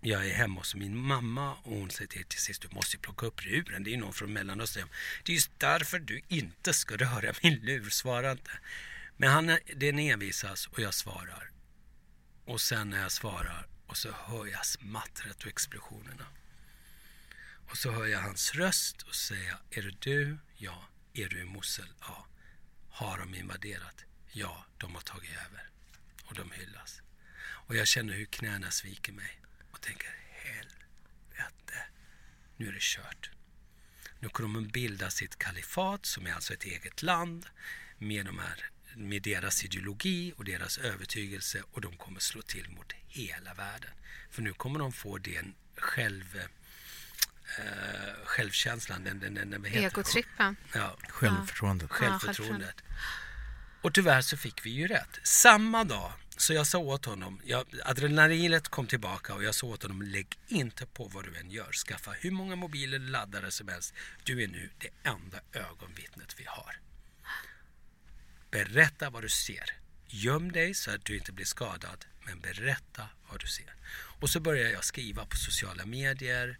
jag 0.00 0.26
är 0.26 0.34
hemma 0.34 0.60
hos 0.60 0.74
min 0.74 0.96
mamma 0.96 1.54
och 1.54 1.76
hon 1.76 1.90
säger 1.90 2.08
till, 2.08 2.24
till 2.24 2.40
sist 2.40 2.62
du 2.62 2.68
måste 2.68 2.96
ju 2.96 3.00
plocka 3.00 3.26
upp 3.26 3.44
luren. 3.44 3.84
Det 3.84 3.90
är 3.90 3.92
ju 3.92 3.98
någon 3.98 4.12
från 4.12 4.32
Mellanöstern. 4.32 4.88
Det 5.24 5.32
är 5.32 5.34
just 5.34 5.50
därför 5.58 5.98
du 5.98 6.22
inte 6.28 6.72
ska 6.72 6.96
röra 6.96 7.34
min 7.42 7.54
lur. 7.54 7.90
Svara 7.90 8.32
inte. 8.32 8.50
Men 9.16 9.30
han, 9.30 9.58
den 9.76 9.98
envisas 9.98 10.66
och 10.66 10.78
jag 10.78 10.94
svarar. 10.94 11.50
Och 12.44 12.60
sen 12.60 12.90
när 12.90 13.02
jag 13.02 13.12
svarar 13.12 13.66
och 13.86 13.96
så 13.96 14.12
hör 14.12 14.46
jag 14.46 14.66
smattret 14.66 15.42
och 15.42 15.48
explosionerna. 15.48 16.26
Och 17.70 17.76
så 17.76 17.90
hör 17.90 18.06
jag 18.06 18.20
hans 18.20 18.54
röst 18.54 19.02
och 19.02 19.14
säger 19.14 19.56
Är 19.70 19.82
det 19.82 20.00
du? 20.00 20.38
Ja. 20.56 20.84
Är 21.14 21.28
du 21.28 21.40
i 21.40 21.44
Mosul? 21.44 21.92
Ja. 22.00 22.26
Har 22.90 23.18
de 23.18 23.34
invaderat? 23.34 24.04
Ja, 24.32 24.64
de 24.78 24.94
har 24.94 25.02
tagit 25.02 25.30
över. 25.30 25.70
Och 26.24 26.34
de 26.34 26.50
hyllas. 26.50 27.02
Och 27.42 27.76
jag 27.76 27.86
känner 27.86 28.14
hur 28.14 28.24
knäna 28.24 28.70
sviker 28.70 29.12
mig 29.12 29.40
och 29.72 29.80
tänker 29.80 30.10
helvete, 30.30 31.78
nu 32.56 32.68
är 32.68 32.72
det 32.72 32.80
kört. 32.80 33.30
Nu 34.18 34.28
kommer 34.28 34.60
de 34.60 34.68
bilda 34.68 35.10
sitt 35.10 35.38
kalifat 35.38 36.06
som 36.06 36.26
är 36.26 36.32
alltså 36.32 36.54
ett 36.54 36.64
eget 36.64 37.02
land 37.02 37.46
med, 37.98 38.26
de 38.26 38.38
här, 38.38 38.64
med 38.94 39.22
deras 39.22 39.64
ideologi 39.64 40.32
och 40.36 40.44
deras 40.44 40.78
övertygelse 40.78 41.62
och 41.72 41.80
de 41.80 41.96
kommer 41.96 42.20
slå 42.20 42.42
till 42.42 42.68
mot 42.70 42.92
hela 43.06 43.54
världen. 43.54 43.90
För 44.30 44.42
nu 44.42 44.52
kommer 44.52 44.78
de 44.78 44.92
få 44.92 45.18
den 45.18 45.54
själv, 45.76 46.40
eh, 47.58 48.24
självkänslan, 48.24 49.04
den, 49.04 49.20
den, 49.20 49.34
den, 49.34 49.62
vad 49.62 49.70
heter? 49.70 49.86
Egotrippen. 49.86 50.56
Ja, 50.74 50.96
Självförtroendet. 51.08 51.90
självförtroendet. 51.90 52.82
Och 53.82 53.94
tyvärr 53.94 54.20
så 54.20 54.36
fick 54.36 54.66
vi 54.66 54.70
ju 54.70 54.88
rätt. 54.88 55.18
Samma 55.22 55.84
dag 55.84 56.12
så 56.40 56.52
jag 56.52 56.66
sa 56.66 56.78
åt 56.78 57.04
honom, 57.04 57.40
jag, 57.44 57.66
adrenalinet 57.84 58.68
kom 58.68 58.86
tillbaka 58.86 59.34
och 59.34 59.44
jag 59.44 59.54
sa 59.54 59.66
åt 59.66 59.82
honom 59.82 60.02
lägg 60.02 60.38
inte 60.48 60.86
på 60.86 61.04
vad 61.04 61.24
du 61.24 61.36
än 61.36 61.50
gör. 61.50 61.72
Skaffa 61.72 62.10
hur 62.10 62.30
många 62.30 62.56
mobiler 62.56 62.98
laddare 62.98 63.50
som 63.50 63.68
helst. 63.68 63.94
Du 64.24 64.42
är 64.42 64.48
nu 64.48 64.70
det 64.78 64.88
enda 65.02 65.40
ögonvittnet 65.52 66.34
vi 66.38 66.44
har. 66.44 66.76
Berätta 68.50 69.10
vad 69.10 69.22
du 69.22 69.28
ser. 69.28 69.72
Göm 70.06 70.52
dig 70.52 70.74
så 70.74 70.90
att 70.90 71.04
du 71.04 71.16
inte 71.16 71.32
blir 71.32 71.44
skadad, 71.44 72.04
men 72.24 72.40
berätta 72.40 73.08
vad 73.30 73.40
du 73.40 73.46
ser. 73.46 73.74
Och 74.20 74.30
så 74.30 74.40
började 74.40 74.70
jag 74.70 74.84
skriva 74.84 75.26
på 75.26 75.36
sociala 75.36 75.86
medier. 75.86 76.58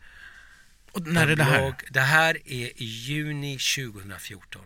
Och 0.92 1.06
när 1.06 1.28
är 1.28 1.36
det 1.36 1.44
här? 1.44 1.74
Det 1.90 2.00
här 2.00 2.34
är 2.34 2.82
i 2.82 2.84
juni 2.84 3.58
2014. 3.58 4.62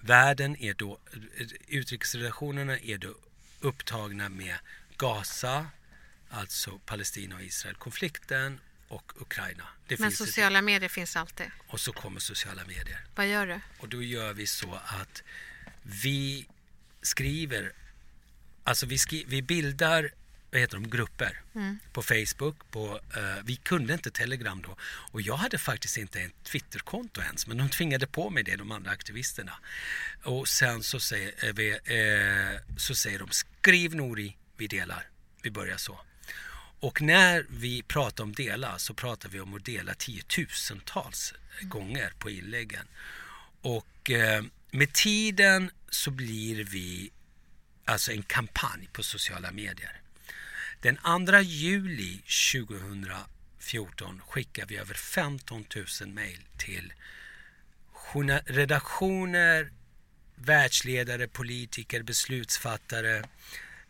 Världen 0.00 0.56
är 0.56 0.74
då, 0.74 0.98
utrikesrelationerna 1.68 2.78
är 2.78 2.98
då 2.98 3.14
upptagna 3.64 4.28
med 4.28 4.56
Gaza, 4.96 5.66
alltså 6.30 6.78
Palestina 6.78 7.36
och 7.36 7.42
Israel-konflikten 7.42 8.60
och 8.88 9.12
Ukraina. 9.20 9.64
Det 9.86 9.98
Men 9.98 10.12
sociala 10.12 10.62
medier 10.62 10.88
finns 10.88 11.16
alltid. 11.16 11.46
och 11.66 11.80
så 11.80 11.92
kommer 11.92 12.20
sociala 12.20 12.64
medier. 12.64 13.00
Vad 13.14 13.28
gör 13.28 13.46
du? 13.46 13.60
Och 13.78 13.88
då 13.88 14.02
gör 14.02 14.32
vi 14.32 14.46
så 14.46 14.74
att 14.84 15.22
vi 15.82 16.46
skriver, 17.02 17.72
alltså 18.64 18.86
vi, 18.86 18.98
skri, 18.98 19.24
vi 19.28 19.42
bildar 19.42 20.10
vad 20.54 20.60
heter 20.60 20.76
de, 20.76 20.90
grupper 20.90 21.42
på 21.92 22.02
Facebook. 22.02 22.70
På, 22.70 23.00
eh, 23.16 23.44
vi 23.44 23.56
kunde 23.56 23.92
inte 23.92 24.10
Telegram 24.10 24.62
då. 24.62 24.76
Och 24.82 25.22
jag 25.22 25.36
hade 25.36 25.58
faktiskt 25.58 25.96
inte 25.96 26.20
ett 26.20 26.44
Twitterkonto 26.44 27.20
ens, 27.20 27.46
men 27.46 27.58
de 27.58 27.68
tvingade 27.68 28.06
på 28.06 28.30
mig 28.30 28.42
det, 28.42 28.56
de 28.56 28.72
andra 28.72 28.90
aktivisterna. 28.90 29.52
Och 30.22 30.48
sen 30.48 30.82
så 30.82 31.00
säger, 31.00 31.44
eh, 31.44 31.52
vi, 31.54 31.70
eh, 31.70 32.76
så 32.76 32.94
säger 32.94 33.18
de, 33.18 33.28
skriv 33.64 33.94
Nori, 33.94 34.36
vi 34.56 34.66
delar. 34.66 35.08
Vi 35.42 35.50
börjar 35.50 35.76
så. 35.76 36.00
och 36.80 37.02
när 37.02 37.46
vi 37.48 37.82
pratar 37.82 38.24
om 38.24 38.32
dela 38.32 38.78
så 38.78 38.94
pratar 38.94 39.28
vi 39.28 39.40
om 39.40 39.54
att 39.54 39.64
dela 39.64 39.94
tiotusentals 39.94 41.34
gånger 41.60 42.12
på 42.18 42.30
inläggen. 42.30 42.86
Och 43.60 44.10
eh, 44.10 44.44
med 44.70 44.92
tiden 44.92 45.70
så 45.90 46.10
blir 46.10 46.64
vi 46.64 47.10
alltså 47.84 48.12
en 48.12 48.22
kampanj 48.22 48.88
på 48.92 49.02
sociala 49.02 49.52
medier. 49.52 50.00
Den 50.80 50.96
2 50.96 51.38
juli 51.40 52.22
2014 52.52 54.20
skickar 54.28 54.66
vi 54.66 54.76
över 54.76 54.94
15 54.94 55.64
000 56.00 56.08
mejl 56.08 56.40
till 56.58 56.92
redaktioner, 58.46 59.70
världsledare, 60.36 61.28
politiker, 61.28 62.02
beslutsfattare, 62.02 63.16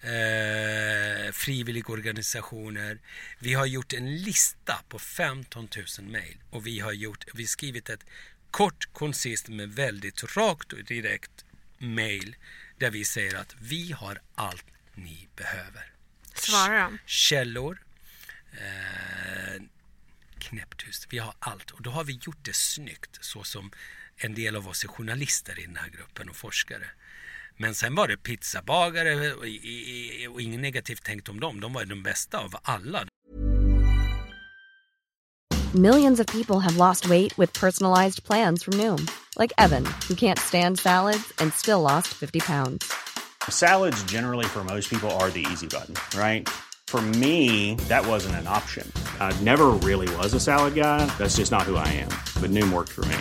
eh, 0.00 1.32
frivilligorganisationer. 1.32 2.98
Vi 3.38 3.54
har 3.54 3.66
gjort 3.66 3.92
en 3.92 4.16
lista 4.16 4.80
på 4.88 4.98
15 4.98 5.68
000 5.98 6.10
mejl 6.10 6.36
och 6.50 6.66
vi 6.66 6.80
har 6.80 6.92
gjort, 6.92 7.24
vi 7.34 7.46
skrivit 7.46 7.88
ett 7.90 8.06
kort, 8.50 8.88
koncist 8.92 9.48
men 9.48 9.70
väldigt 9.70 10.36
rakt 10.36 10.72
och 10.72 10.84
direkt 10.84 11.44
mejl 11.78 12.36
där 12.78 12.90
vi 12.90 13.04
säger 13.04 13.34
att 13.34 13.54
vi 13.60 13.92
har 13.92 14.20
allt 14.34 14.66
ni 14.94 15.28
behöver. 15.36 15.92
Svara 16.34 16.84
de? 16.84 16.98
Källor, 17.06 17.82
eh, 18.52 19.62
knäpptyst. 20.38 21.06
Vi 21.10 21.18
har 21.18 21.34
allt 21.38 21.70
och 21.70 21.82
då 21.82 21.90
har 21.90 22.04
vi 22.04 22.18
gjort 22.22 22.44
det 22.44 22.56
snyggt 22.56 23.18
så 23.20 23.44
som 23.44 23.70
en 24.16 24.34
del 24.34 24.56
av 24.56 24.68
oss 24.68 24.84
är 24.84 24.88
journalister 24.88 25.58
i 25.60 25.66
den 25.66 25.76
här 25.76 25.88
gruppen 25.88 26.28
och 26.28 26.36
forskare. 26.36 26.86
Men 27.56 27.74
sen 27.74 27.94
var 27.94 28.08
det 28.08 28.16
pizzabagare 28.16 29.32
och, 29.32 29.38
och, 29.38 30.34
och 30.34 30.40
inget 30.40 30.60
negativt 30.60 31.04
tänkt 31.04 31.28
om 31.28 31.40
dem. 31.40 31.60
De 31.60 31.72
var 31.72 31.84
de 31.84 32.02
bästa 32.02 32.38
av 32.38 32.54
alla. 32.62 33.06
Millions 35.74 36.20
of 36.20 36.26
people 36.26 36.60
have 36.60 36.76
lost 36.76 37.06
weight 37.06 37.38
with 37.38 37.60
personalized 37.60 38.24
plans 38.24 38.64
from 38.64 38.74
Noom. 38.74 39.08
Like 39.36 39.52
Evan, 39.58 39.84
who 40.08 40.14
can't 40.14 40.38
stand 40.38 40.78
salads 40.78 41.32
and 41.38 41.52
still 41.52 41.80
lost 41.80 42.14
50 42.14 42.40
pounds. 42.40 42.92
Salads 43.48 44.04
generally 44.04 44.46
for 44.46 44.62
most 44.62 44.88
people 44.88 45.10
are 45.10 45.30
the 45.30 45.44
easy 45.52 45.66
button, 45.66 45.94
right? 46.16 46.48
For 46.86 47.00
me, 47.00 47.74
that 47.88 48.06
wasn't 48.06 48.36
an 48.36 48.46
option. 48.46 48.86
I 49.18 49.36
never 49.42 49.70
really 49.82 50.08
was 50.16 50.32
a 50.34 50.40
salad 50.40 50.74
guy. 50.74 51.06
That's 51.18 51.38
just 51.38 51.50
not 51.50 51.62
who 51.62 51.74
I 51.74 51.88
am. 51.88 52.10
But 52.40 52.50
Noom 52.50 52.72
worked 52.72 52.92
for 52.92 53.04
me. 53.06 53.16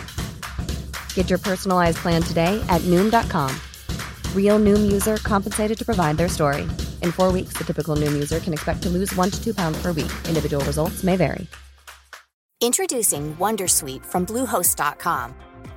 Get 1.14 1.30
your 1.30 1.40
personalized 1.40 1.98
plan 1.98 2.22
today 2.22 2.64
at 2.68 2.82
Noom.com. 2.82 3.50
Real 4.32 4.60
Noom 4.60 4.92
user 4.92 5.16
compensated 5.16 5.76
to 5.78 5.84
provide 5.84 6.16
their 6.16 6.28
story. 6.28 6.62
In 7.02 7.10
four 7.10 7.32
weeks, 7.32 7.54
the 7.54 7.64
typical 7.64 7.96
Noom 7.96 8.12
user 8.12 8.38
can 8.38 8.52
expect 8.52 8.82
to 8.84 8.88
lose 8.88 9.12
one 9.16 9.30
to 9.30 9.42
two 9.42 9.54
pounds 9.54 9.82
per 9.82 9.88
week. 9.88 10.12
Individual 10.28 10.64
results 10.64 11.02
may 11.02 11.16
vary. 11.16 11.48
Introducing 12.60 13.36
Wondersuite 13.36 14.06
from 14.06 14.24
Bluehost.com. 14.24 15.34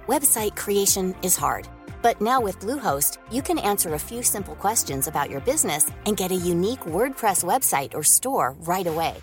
Website 0.07 0.55
creation 0.55 1.13
is 1.21 1.35
hard, 1.35 1.67
but 2.01 2.21
now 2.21 2.39
with 2.39 2.59
Bluehost, 2.59 3.17
you 3.29 3.41
can 3.41 3.59
answer 3.59 3.93
a 3.93 3.99
few 3.99 4.23
simple 4.23 4.55
questions 4.55 5.07
about 5.07 5.29
your 5.29 5.41
business 5.41 5.91
and 6.05 6.15
get 6.15 6.31
a 6.31 6.35
unique 6.35 6.79
WordPress 6.81 7.43
website 7.43 7.93
or 7.93 8.03
store 8.03 8.55
right 8.59 8.87
away. 8.87 9.15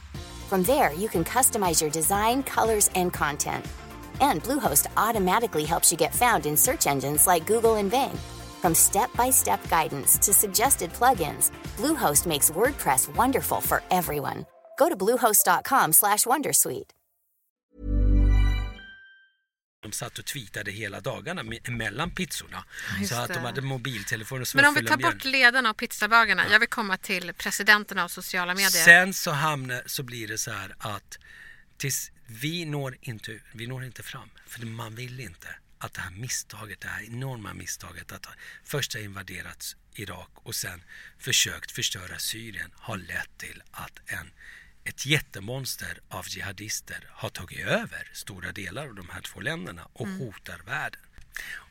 From 0.48 0.62
there, 0.64 0.92
you 0.92 1.08
can 1.08 1.24
customize 1.24 1.80
your 1.80 1.90
design, 1.90 2.42
colors, 2.42 2.90
and 2.94 3.12
content. 3.14 3.64
And 4.20 4.42
Bluehost 4.42 4.86
automatically 4.96 5.64
helps 5.64 5.92
you 5.92 5.98
get 5.98 6.14
found 6.14 6.46
in 6.46 6.56
search 6.56 6.86
engines 6.86 7.26
like 7.26 7.52
Google 7.52 7.80
and 7.80 7.90
Bing. 7.90 8.18
From 8.62 8.74
step-by-step 8.74 9.60
guidance 9.70 10.18
to 10.26 10.32
suggested 10.32 10.90
plugins, 10.92 11.50
Bluehost 11.76 12.26
makes 12.26 12.50
WordPress 12.50 13.16
wonderful 13.16 13.60
for 13.60 13.82
everyone. 13.90 14.44
Go 14.78 14.88
to 14.88 14.96
bluehost.com/wondersuite. 14.96 16.90
De 19.82 19.92
satt 19.92 20.18
och 20.18 20.24
tweetade 20.24 20.70
hela 20.70 21.00
dagarna 21.00 21.42
mellan 21.68 22.10
pizzorna. 22.10 22.64
Ja, 23.00 23.06
så 23.06 23.14
att 23.14 23.34
de 23.34 23.38
hade 23.38 23.60
mobiltelefoner 23.60 24.44
som 24.44 24.58
Men 24.58 24.66
om 24.68 24.74
vi 24.74 24.86
tar 24.86 24.96
bort 24.96 25.24
ledarna 25.24 25.70
och 25.70 25.76
pizzabagarna. 25.76 26.44
Ja. 26.46 26.52
Jag 26.52 26.60
vill 26.60 26.68
komma 26.68 26.96
till 26.96 27.32
presidenten 27.34 27.98
av 27.98 28.08
sociala 28.08 28.54
medier. 28.54 28.84
Sen 28.84 29.14
så, 29.14 29.30
hamnar, 29.30 29.82
så 29.86 30.02
blir 30.02 30.28
det 30.28 30.38
så 30.38 30.50
här 30.50 30.74
att 30.78 31.18
tills 31.76 32.10
vi 32.26 32.64
når 32.64 32.96
inte, 33.00 33.40
vi 33.52 33.66
når 33.66 33.84
inte 33.84 34.02
fram. 34.02 34.30
För 34.46 34.66
man 34.66 34.94
vill 34.94 35.20
inte 35.20 35.48
att 35.78 35.94
det 35.94 36.00
här 36.00 36.10
misstaget, 36.10 36.80
det 36.80 36.88
här 36.88 37.02
enorma 37.02 37.54
misstaget 37.54 38.12
att 38.12 38.26
först 38.64 38.94
ha 38.94 39.00
invaderat 39.00 39.76
Irak 39.94 40.30
och 40.34 40.54
sen 40.54 40.82
försökt 41.18 41.72
förstöra 41.72 42.18
Syrien 42.18 42.70
har 42.74 42.96
lett 42.96 43.38
till 43.38 43.62
att 43.70 44.00
en, 44.06 44.30
ett 44.84 45.06
jättemonster 45.06 46.00
av 46.08 46.24
jihadister 46.28 47.08
har 47.10 47.28
tagit 47.28 47.66
över 47.66 48.10
stora 48.12 48.52
delar 48.52 48.86
av 48.86 48.94
de 48.94 49.08
här 49.08 49.20
två 49.20 49.40
länderna 49.40 49.88
och 49.92 50.06
mm. 50.06 50.18
hotar 50.18 50.58
världen. 50.66 51.00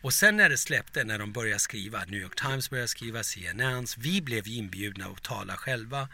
Och 0.01 0.13
sen 0.13 0.37
när 0.37 0.49
det 0.49 0.57
släppte, 0.57 1.03
när 1.03 1.19
de 1.19 1.31
började 1.31 1.59
skriva, 1.59 2.05
New 2.05 2.21
York 2.21 2.35
Times 2.41 2.69
började 2.69 2.87
skriva, 2.87 3.23
CNNs, 3.23 3.97
vi 3.97 4.21
blev 4.21 4.47
inbjudna 4.47 5.05
att 5.05 5.23
tala 5.23 5.57
själva 5.57 6.09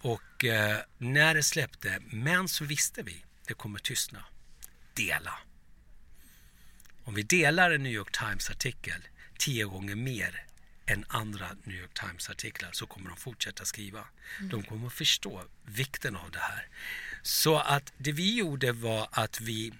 och 0.00 0.44
eh, 0.44 0.78
när 0.98 1.34
det 1.34 1.42
släppte, 1.42 1.98
men 2.10 2.48
så 2.48 2.64
visste 2.64 3.02
vi, 3.02 3.24
det 3.46 3.54
kommer 3.54 3.78
tystna. 3.78 4.24
Dela. 4.94 5.34
Om 7.04 7.14
vi 7.14 7.22
delar 7.22 7.70
en 7.70 7.82
New 7.82 7.92
York 7.92 8.18
Times-artikel 8.18 9.02
tio 9.38 9.64
gånger 9.64 9.94
mer 9.94 10.46
än 10.86 11.04
andra 11.08 11.56
New 11.64 11.76
York 11.76 11.94
Times-artiklar 11.94 12.72
så 12.72 12.86
kommer 12.86 13.08
de 13.08 13.16
fortsätta 13.16 13.64
skriva. 13.64 14.04
Mm. 14.38 14.50
De 14.50 14.62
kommer 14.62 14.86
att 14.86 14.92
förstå 14.92 15.44
vikten 15.64 16.16
av 16.16 16.30
det 16.30 16.38
här. 16.38 16.68
Så 17.22 17.58
att 17.58 17.92
det 17.96 18.12
vi 18.12 18.36
gjorde 18.36 18.72
var 18.72 19.08
att 19.10 19.40
vi 19.40 19.72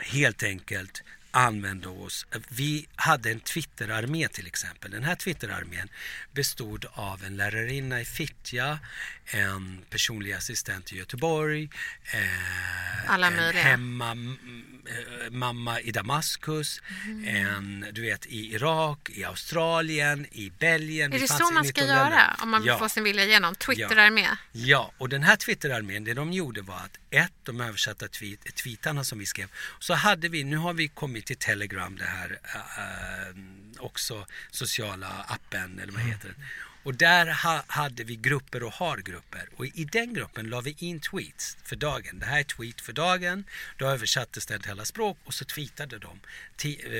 helt 0.00 0.42
enkelt 0.42 1.02
använde 1.30 1.88
oss. 1.88 2.26
Vi 2.48 2.86
hade 2.96 3.30
en 3.30 3.40
Twitterarmé 3.40 4.28
till 4.28 4.46
exempel. 4.46 4.90
Den 4.90 5.04
här 5.04 5.14
Twitterarmén 5.14 5.88
bestod 6.32 6.86
av 6.92 7.24
en 7.24 7.36
lärarinna 7.36 8.00
i 8.00 8.04
Fittja, 8.04 8.78
en 9.24 9.84
personlig 9.90 10.32
assistent 10.32 10.92
i 10.92 10.96
Göteborg, 10.96 11.70
eh, 12.12 13.10
Alla 13.10 13.26
en 13.26 13.36
möjliga. 13.36 13.62
hemma 13.62 14.10
eh, 14.10 15.30
mamma 15.30 15.80
i 15.80 15.90
Damaskus, 15.90 16.82
mm. 17.04 17.36
en 17.36 17.86
du 17.92 18.02
vet 18.02 18.26
i 18.26 18.54
Irak, 18.54 19.10
i 19.10 19.24
Australien, 19.24 20.26
i 20.32 20.52
Belgien. 20.58 21.12
Är 21.12 21.18
det 21.18 21.28
så 21.28 21.50
man 21.50 21.64
ska 21.64 21.84
göra 21.84 22.36
om 22.42 22.50
man 22.50 22.60
vill 22.60 22.68
ja. 22.68 22.78
få 22.78 22.88
sin 22.88 23.04
vilja 23.04 23.24
igenom? 23.24 23.54
Twitterarmé? 23.54 24.20
Ja. 24.20 24.36
ja, 24.52 24.92
och 24.98 25.08
den 25.08 25.22
här 25.22 25.36
Twitterarmén, 25.36 26.04
det 26.04 26.14
de 26.14 26.32
gjorde 26.32 26.62
var 26.62 26.76
att 26.76 26.98
ett, 27.10 27.32
de 27.42 27.60
översatta 27.60 28.08
tweet, 28.08 28.54
tweetarna 28.54 29.04
som 29.04 29.18
vi 29.18 29.26
skrev, 29.26 29.48
så 29.78 29.94
hade 29.94 30.28
vi, 30.28 30.44
nu 30.44 30.56
har 30.56 30.72
vi 30.72 30.88
kommit 30.88 31.17
till 31.22 31.36
Telegram, 31.36 31.96
det 31.96 32.04
här 32.04 32.40
äh, 32.44 33.34
också 33.78 34.26
sociala 34.50 35.26
appen 35.28 35.78
eller 35.78 35.92
vad 35.92 36.00
mm. 36.00 36.12
heter 36.12 36.28
det. 36.28 36.34
Och 36.82 36.94
där 36.94 37.26
ha, 37.26 37.64
hade 37.66 38.04
vi 38.04 38.16
grupper 38.16 38.62
och 38.62 38.72
har 38.72 38.98
grupper. 38.98 39.48
Och 39.56 39.66
i 39.66 39.84
den 39.84 40.14
gruppen 40.14 40.46
la 40.46 40.60
vi 40.60 40.76
in 40.78 41.00
tweets 41.00 41.56
för 41.64 41.76
dagen. 41.76 42.18
Det 42.18 42.26
här 42.26 42.40
är 42.40 42.44
tweet 42.44 42.80
för 42.80 42.92
dagen. 42.92 43.44
Då 43.76 43.86
översattes 43.86 44.46
den 44.46 44.60
till 44.60 44.70
alla 44.70 44.84
språk 44.84 45.18
och 45.24 45.34
så 45.34 45.44
tweetade 45.44 45.98
de 45.98 46.20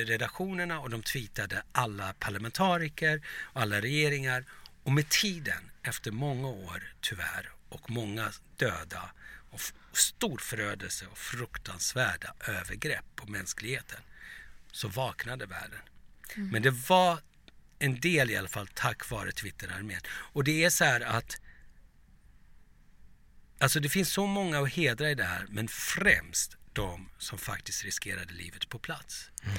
redaktionerna 0.04 0.80
och 0.80 0.90
de 0.90 1.02
tweetade 1.02 1.62
alla 1.72 2.12
parlamentariker 2.18 3.22
och 3.40 3.60
alla 3.60 3.80
regeringar. 3.80 4.44
Och 4.82 4.92
med 4.92 5.08
tiden, 5.08 5.70
efter 5.82 6.10
många 6.10 6.48
år 6.48 6.92
tyvärr 7.00 7.50
och 7.68 7.90
många 7.90 8.32
döda 8.56 9.10
och 9.50 9.60
stor 9.92 10.38
förödelse 10.38 11.06
och 11.06 11.18
fruktansvärda 11.18 12.34
övergrepp 12.46 13.04
på 13.16 13.30
mänskligheten 13.30 14.00
så 14.78 14.88
vaknade 14.88 15.46
världen. 15.46 15.80
Mm. 16.36 16.48
Men 16.48 16.62
det 16.62 16.70
var 16.70 17.18
en 17.78 18.00
del 18.00 18.30
i 18.30 18.36
alla 18.36 18.48
fall 18.48 18.68
tack 18.74 19.10
vare 19.10 19.32
Twitterarmén. 19.32 20.00
Och 20.08 20.44
det 20.44 20.64
är 20.64 20.70
så 20.70 20.84
här 20.84 21.00
att 21.00 21.40
Alltså 23.60 23.80
det 23.80 23.88
finns 23.88 24.12
så 24.12 24.26
många 24.26 24.60
att 24.60 24.72
hedra 24.72 25.10
i 25.10 25.14
det 25.14 25.24
här 25.24 25.46
men 25.48 25.68
främst 25.68 26.56
de 26.72 27.08
som 27.18 27.38
faktiskt 27.38 27.84
riskerade 27.84 28.34
livet 28.34 28.68
på 28.68 28.78
plats. 28.78 29.30
Mm. 29.42 29.58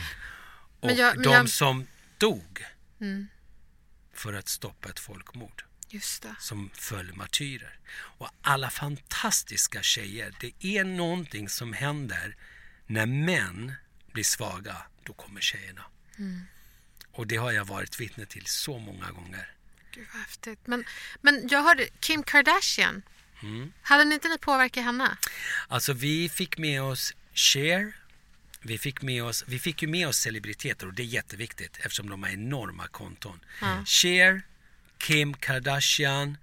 Och 0.80 0.92
jag, 0.92 1.24
de 1.24 1.34
jag... 1.34 1.50
som 1.50 1.88
dog 2.18 2.66
mm. 3.02 3.28
för 4.14 4.34
att 4.34 4.48
stoppa 4.48 4.90
ett 4.90 5.00
folkmord. 5.00 5.66
Som 6.40 6.70
föll 6.74 7.14
martyrer. 7.14 7.80
Och 7.92 8.30
alla 8.42 8.70
fantastiska 8.70 9.82
tjejer. 9.82 10.34
Det 10.40 10.66
är 10.66 10.84
någonting 10.84 11.50
som 11.50 11.74
händer 11.74 12.36
när 12.86 13.06
män 13.06 13.74
blir 14.14 14.24
svaga. 14.24 14.78
Då 15.04 15.14
kommer 15.14 15.42
tjejerna. 15.42 15.86
Mm. 16.18 16.42
Och 17.12 17.28
det 17.28 17.36
har 17.36 17.52
jag 17.52 17.66
varit 17.66 18.00
vittne 18.00 18.26
till 18.26 18.46
så 18.46 18.80
många 18.80 19.12
gånger. 19.12 19.52
Gud 19.92 20.08
vad 20.14 20.22
häftigt. 20.22 20.60
Men, 20.66 20.84
men 21.22 21.48
jag 21.52 21.64
hörde 21.64 21.88
Kim 22.00 22.24
Kardashian. 22.24 23.02
Mm. 23.44 23.72
Hade 23.82 24.04
ni 24.04 24.16
inte 24.16 24.28
ni 24.28 24.38
påverkat 24.38 24.84
henne? 24.84 25.18
Alltså 25.68 25.94
vi 25.94 26.30
fick 26.30 26.58
med 26.58 26.82
oss 26.82 27.14
Cher. 27.34 27.94
Vi 28.62 28.78
fick, 28.78 29.02
med 29.02 29.24
oss, 29.24 29.44
vi 29.48 29.60
fick 29.60 29.82
ju 29.82 29.88
med 29.88 30.08
oss 30.08 30.18
celebriteter 30.18 30.88
och 30.88 30.94
det 30.94 31.04
är 31.04 31.06
jätteviktigt 31.06 31.78
eftersom 31.78 32.10
de 32.10 32.24
har 32.24 32.30
enorma 32.30 32.88
konton. 32.88 33.40
Mm. 33.62 33.86
Cher, 33.86 34.42
Kim 34.98 35.34
Kardashian, 35.34 36.38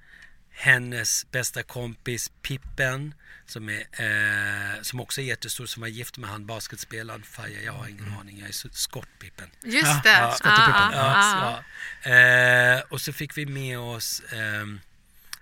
hennes 0.59 1.27
bästa 1.31 1.63
kompis 1.63 2.31
Pippen 2.43 3.15
som, 3.47 3.69
är, 3.69 3.81
eh, 3.93 4.83
som 4.83 5.01
också 5.01 5.21
är 5.21 5.25
jättestor, 5.25 5.67
som 5.67 5.81
var 5.81 5.89
gift 5.89 6.17
med 6.19 6.31
han 6.31 6.47
basketspelaren 6.47 7.23
Faja. 7.23 7.63
Jag 7.63 7.73
har 7.73 7.87
ingen 7.89 8.13
aning, 8.21 8.39
jag 8.39 8.49
är 8.49 8.53
så 8.53 8.69
skottpippen. 8.73 9.51
Just 9.63 10.03
det. 10.03 10.11
ja. 10.11 10.37
Ja, 10.45 10.51
ja, 10.69 10.91
Ja, 10.93 11.33
ja. 11.41 11.63
så, 12.05 12.11
eh, 12.11 12.81
och 12.93 13.01
så 13.01 13.13
fick 13.13 13.39
vi 13.39 13.47
med 13.47 13.79
oss 13.79 14.23
ehm, 14.33 14.81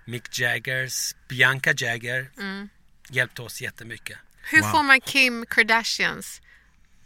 Mick 0.05 0.39
Jaggers, 0.39 1.15
Bianca 1.27 1.73
Jagger. 1.77 2.29
Mm. 2.37 2.69
Hjälpte 3.09 3.41
oss 3.41 3.61
jättemycket. 3.61 4.17
Hur 4.51 4.61
Wow. 4.61 4.71
får 4.71 4.83
man 4.83 5.01
Kim 5.01 5.45
Kardashians 5.49 6.41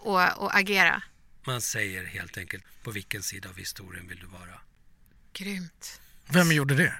att 0.05 0.55
agera? 0.55 1.01
Man 1.43 1.62
säger 1.62 2.05
helt 2.05 2.38
enkelt 2.38 2.64
på 2.84 2.91
vilken 2.91 3.24
sida 3.24 3.49
av 3.49 3.57
historien 3.57 4.07
vill 4.07 4.20
du 4.20 4.26
vara. 4.26 4.60
Grymt. 5.34 6.01
Vem 6.26 6.51
gjorde 6.51 6.76
det? 6.76 6.93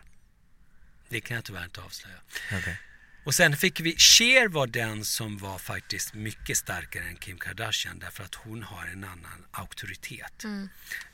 Det 1.10 1.22
kan 1.22 1.36
jag 1.36 1.46
tyvärr 1.46 1.64
inte 1.64 1.82
avslöja. 1.82 2.18
Okej. 2.54 2.80
Och 3.24 3.36
sen 3.36 3.58
fick 3.58 3.80
vi, 3.80 3.96
Cher 3.98 4.48
var 4.48 4.68
den 4.68 5.06
som 5.06 5.38
var 5.38 5.58
faktiskt 5.58 6.14
mycket 6.14 6.58
starkare 6.58 7.04
än 7.04 7.16
Kim 7.16 7.38
Kardashian 7.38 8.00
därför 8.00 8.24
att 8.24 8.36
hon 8.36 8.64
har 8.64 8.86
en 8.86 9.04
annan 9.04 9.46
auktoritet. 9.52 10.44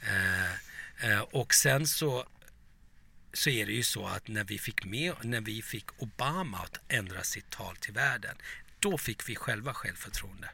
Eh, 0.01 1.11
eh, 1.11 1.19
och 1.19 1.53
sen 1.53 1.87
så, 1.87 2.27
så 3.33 3.49
är 3.49 3.65
det 3.65 3.71
ju 3.71 3.83
så 3.83 4.07
att 4.07 4.27
när 4.27 4.43
vi 4.43 4.59
fick 4.59 4.85
med, 4.85 5.13
när 5.21 5.41
vi 5.41 5.61
fick 5.61 6.01
Obama 6.01 6.57
att 6.57 6.79
ändra 6.87 7.23
sitt 7.23 7.49
tal 7.49 7.75
till 7.75 7.93
världen, 7.93 8.35
då 8.79 8.97
fick 8.97 9.29
vi 9.29 9.35
själva 9.35 9.73
självförtroende. 9.73 10.49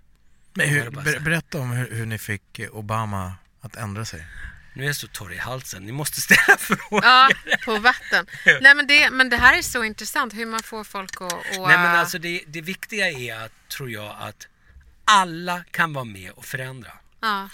Men 0.53 0.69
hur, 0.69 0.89
ber, 0.89 1.19
berätta 1.19 1.59
om 1.59 1.71
hur, 1.71 1.91
hur 1.91 2.05
ni 2.05 2.17
fick 2.17 2.59
Obama 2.71 3.35
att 3.61 3.75
ändra 3.75 4.05
sig. 4.05 4.25
Nu 4.73 4.83
är 4.83 4.87
jag 4.87 4.95
så 4.95 5.07
torr 5.07 5.33
i 5.33 5.37
halsen, 5.37 5.83
ni 5.85 5.91
måste 5.91 6.21
ställa 6.21 6.57
frågor. 6.59 7.03
Ja, 7.03 7.29
på 7.65 7.77
vatten. 7.79 8.25
Nej, 8.61 8.75
men, 8.75 8.87
det, 8.87 9.09
men 9.09 9.29
det 9.29 9.37
här 9.37 9.57
är 9.57 9.61
så 9.61 9.83
intressant 9.83 10.33
hur 10.33 10.45
man 10.45 10.63
får 10.63 10.83
folk 10.83 11.21
att... 11.21 11.33
att 11.33 11.45
Nej 11.51 11.77
men 11.77 11.95
alltså 11.95 12.19
det, 12.19 12.43
det 12.47 12.61
viktiga 12.61 13.09
är 13.09 13.45
att, 13.45 13.51
tror 13.69 13.89
jag, 13.91 14.15
att 14.19 14.47
alla 15.05 15.63
kan 15.71 15.93
vara 15.93 16.05
med 16.05 16.31
och 16.31 16.45
förändra. 16.45 16.91
ja, 17.21 17.49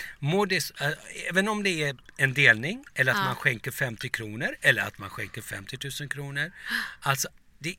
det, 0.50 0.72
äh, 0.82 0.90
även 1.30 1.48
om 1.48 1.64
det 1.64 1.84
är 1.84 1.96
en 2.18 2.34
delning 2.34 2.86
eller 2.94 3.12
att 3.12 3.18
Ja. 3.18 3.24
man 3.24 3.36
skänker 3.36 3.72
50 3.72 4.10
kronor 4.10 4.56
eller 4.62 4.82
att 4.82 4.98
man 4.98 5.10
skänker 5.10 5.42
50 5.42 5.78
000 6.02 6.10
kronor. 6.10 6.52
Alltså, 7.00 7.28
det, 7.60 7.76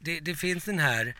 det, 0.00 0.20
det 0.20 0.34
finns 0.34 0.64
den 0.64 0.78
här 0.78 1.14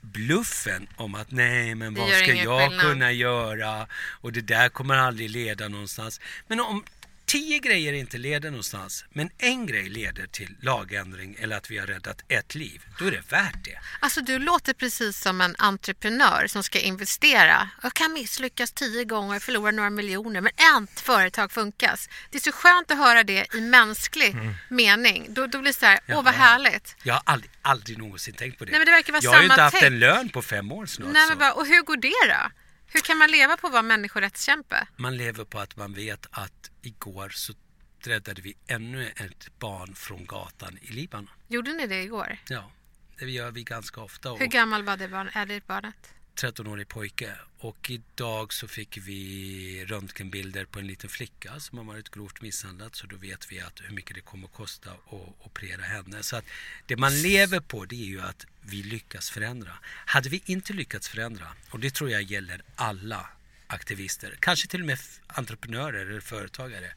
bluffen 0.00 0.88
om 0.96 1.14
att 1.14 1.30
nej 1.30 1.74
men 1.74 1.94
vad 1.94 2.08
ska 2.08 2.34
jag 2.34 2.68
skillnad. 2.68 2.80
kunna 2.80 3.12
göra 3.12 3.86
och 3.92 4.32
det 4.32 4.40
där 4.40 4.68
kommer 4.68 4.96
aldrig 4.96 5.30
leda 5.30 5.68
någonstans. 5.68 6.20
Men 6.46 6.60
om 6.60 6.84
tio 7.28 7.58
grejer 7.58 7.92
inte 7.92 8.18
leder 8.18 8.50
någonstans 8.50 9.04
men 9.10 9.30
en 9.38 9.66
grej 9.66 9.88
leder 9.88 10.26
till 10.26 10.56
lagändring 10.62 11.36
eller 11.40 11.56
att 11.56 11.70
vi 11.70 11.78
har 11.78 11.86
räddat 11.86 12.22
ett 12.28 12.54
liv, 12.54 12.82
då 12.98 13.04
är 13.04 13.10
det 13.10 13.32
värt 13.32 13.64
det. 13.64 13.78
Alltså 14.00 14.20
du 14.20 14.38
låter 14.38 14.72
precis 14.74 15.20
som 15.20 15.40
en 15.40 15.56
entreprenör 15.58 16.46
som 16.46 16.62
ska 16.62 16.78
investera. 16.78 17.70
Jag 17.82 17.94
kan 17.94 18.12
misslyckas 18.12 18.72
tio 18.72 19.04
gånger 19.04 19.40
förlora 19.40 19.70
några 19.70 19.90
miljoner 19.90 20.40
men 20.40 20.52
ett 20.52 21.00
företag 21.00 21.52
funkas. 21.52 22.08
Det 22.30 22.38
är 22.38 22.42
så 22.42 22.52
skönt 22.52 22.90
att 22.90 22.98
höra 22.98 23.24
det 23.24 23.54
i 23.54 23.60
mänsklig 23.60 24.36
mening. 24.68 25.26
Då, 25.28 25.46
då 25.46 25.58
blir 25.58 25.72
det 25.72 25.78
så 25.78 25.86
här, 25.86 26.00
åh 26.08 26.22
vad 26.22 26.34
härligt. 26.34 26.96
Jag 27.02 27.14
har 27.14 27.22
aldrig, 27.24 27.50
aldrig 27.62 27.98
någonsin 27.98 28.34
tänkt 28.34 28.58
på 28.58 28.64
det. 28.64 28.70
Nej, 28.70 28.80
men 28.80 28.86
det 28.86 28.92
verkar 28.92 29.12
vara 29.12 29.22
jag 29.22 29.30
har 29.30 29.38
ju 29.38 29.44
inte 29.44 29.62
haft 29.62 29.76
tänk. 29.80 29.92
en 29.92 29.98
lön 29.98 30.28
på 30.28 30.42
fem 30.42 30.72
år 30.72 30.86
snart. 30.86 31.12
Nej, 31.12 31.28
men 31.28 31.38
bara, 31.38 31.52
och 31.52 31.66
hur 31.66 31.82
går 31.82 31.96
det 31.96 32.32
då? 32.34 32.50
Hur 32.92 33.00
kan 33.00 33.18
man 33.18 33.30
leva 33.30 33.56
på 33.56 33.66
att 33.66 33.72
vara 33.72 33.82
människorättskämpe? 33.82 34.86
Man 34.96 35.16
lever 35.16 35.44
på 35.44 35.58
att 35.58 35.76
man 35.76 35.94
vet 35.94 36.26
att 36.30 36.70
igår 36.82 37.28
så 37.28 37.52
räddade 38.00 38.42
vi 38.42 38.56
ännu 38.66 39.08
ett 39.08 39.58
barn 39.58 39.94
från 39.94 40.26
gatan 40.26 40.78
i 40.82 40.92
Libanon. 40.92 41.30
Gjorde 41.48 41.72
ni 41.72 41.86
det 41.86 42.02
igår? 42.02 42.38
Ja, 42.48 42.70
det 43.18 43.30
gör 43.30 43.50
vi 43.50 43.62
ganska 43.64 44.00
ofta. 44.00 44.34
Hur 44.34 44.46
gammal 44.46 44.82
var 44.82 44.96
det 44.96 45.08
barn, 45.08 45.30
är 45.32 45.46
det 45.46 45.66
barnet? 45.66 46.14
13-årig 46.38 46.88
pojke. 46.88 47.34
Och 47.58 47.90
idag 47.90 48.52
så 48.52 48.68
fick 48.68 48.96
vi 48.96 49.84
röntgenbilder 49.88 50.64
på 50.64 50.78
en 50.78 50.86
liten 50.86 51.10
flicka 51.10 51.60
som 51.60 51.78
har 51.78 51.84
varit 51.84 52.10
grovt 52.10 52.40
misshandlad. 52.40 52.96
Så 52.96 53.06
då 53.06 53.16
vet 53.16 53.52
vi 53.52 53.60
att 53.60 53.80
hur 53.80 53.94
mycket 53.94 54.14
det 54.14 54.20
kommer 54.20 54.44
att 54.44 54.54
kosta 54.54 54.90
att 54.90 55.46
operera 55.46 55.82
henne. 55.82 56.22
Så 56.22 56.36
att 56.36 56.44
det 56.86 56.96
man 56.96 57.22
lever 57.22 57.60
på 57.60 57.84
det 57.84 57.96
är 57.96 58.06
ju 58.06 58.20
att 58.20 58.46
vi 58.60 58.82
lyckas 58.82 59.30
förändra. 59.30 59.72
Hade 59.84 60.28
vi 60.28 60.42
inte 60.44 60.72
lyckats 60.72 61.08
förändra, 61.08 61.46
och 61.70 61.80
det 61.80 61.94
tror 61.94 62.10
jag 62.10 62.22
gäller 62.22 62.62
alla 62.74 63.30
aktivister, 63.66 64.36
kanske 64.40 64.68
till 64.68 64.80
och 64.80 64.86
med 64.86 64.98
entreprenörer 65.26 66.06
eller 66.06 66.20
företagare, 66.20 66.92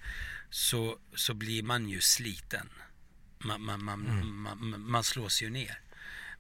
så, 0.50 1.00
så 1.16 1.34
blir 1.34 1.64
man 1.64 1.89
ju 1.89 2.02
sliten. 2.02 2.70
Man, 3.39 3.62
man, 3.62 3.84
man, 3.84 4.26
man, 4.36 4.82
man 4.82 5.04
slås 5.04 5.42
ju 5.42 5.50
ner. 5.50 5.80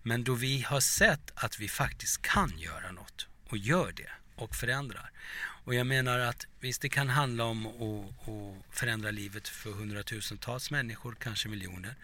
Men 0.03 0.23
då 0.23 0.33
vi 0.33 0.61
har 0.61 0.79
sett 0.79 1.31
att 1.35 1.59
vi 1.59 1.67
faktiskt 1.69 2.21
kan 2.21 2.59
göra 2.59 2.91
något 2.91 3.27
och 3.49 3.57
gör 3.57 3.91
det 3.91 4.09
och 4.35 4.55
förändrar. 4.55 5.11
Och 5.63 5.75
jag 5.75 5.87
menar 5.87 6.19
att 6.19 6.47
visst 6.59 6.81
det 6.81 6.89
kan 6.89 7.09
handla 7.09 7.43
om 7.45 7.67
att, 7.67 8.29
att 8.29 8.75
förändra 8.77 9.11
livet 9.11 9.47
för 9.47 9.71
hundratusentals 9.71 10.71
människor, 10.71 11.15
kanske 11.19 11.49
miljoner. 11.49 11.95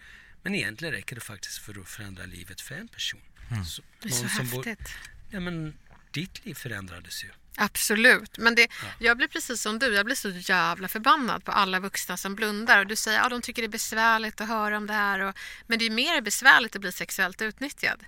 Men 0.42 0.54
egentligen 0.54 0.94
räcker 0.94 1.14
det 1.14 1.20
faktiskt 1.20 1.58
för 1.58 1.80
att 1.80 1.88
förändra 1.88 2.24
livet 2.26 2.60
för 2.60 2.74
en 2.74 2.88
person. 2.88 3.20
Så, 3.66 3.82
Det 4.02 4.08
är 4.08 4.12
så 4.12 4.28
som 4.28 4.46
bor- 4.50 4.64
häftigt. 4.64 4.94
Ja, 5.30 5.40
men 5.40 5.74
ditt 6.10 6.44
liv 6.44 6.54
förändrades 6.54 7.24
ju. 7.24 7.28
Absolut, 7.60 8.38
men 8.38 8.54
det, 8.54 8.68
jag 8.98 9.16
blir 9.16 9.28
precis 9.28 9.62
som 9.62 9.78
du. 9.78 9.94
Jag 9.94 10.06
blir 10.06 10.16
så 10.16 10.28
jävla 10.28 10.88
förbannad 10.88 11.44
på 11.44 11.52
alla 11.52 11.80
vuxna 11.80 12.16
som 12.16 12.34
blundar. 12.34 12.78
Och 12.78 12.86
du 12.86 12.96
säger 12.96 13.18
att 13.18 13.24
ja, 13.24 13.28
de 13.28 13.42
tycker 13.42 13.62
det 13.62 13.66
är 13.66 13.70
besvärligt 13.70 14.40
att 14.40 14.48
höra 14.48 14.76
om 14.76 14.86
det 14.86 14.92
här. 14.92 15.20
Och, 15.20 15.34
men 15.66 15.78
det 15.78 15.86
är 15.86 15.90
mer 15.90 16.20
besvärligt 16.20 16.74
att 16.76 16.80
bli 16.80 16.92
sexuellt 16.92 17.42
utnyttjad. 17.42 18.04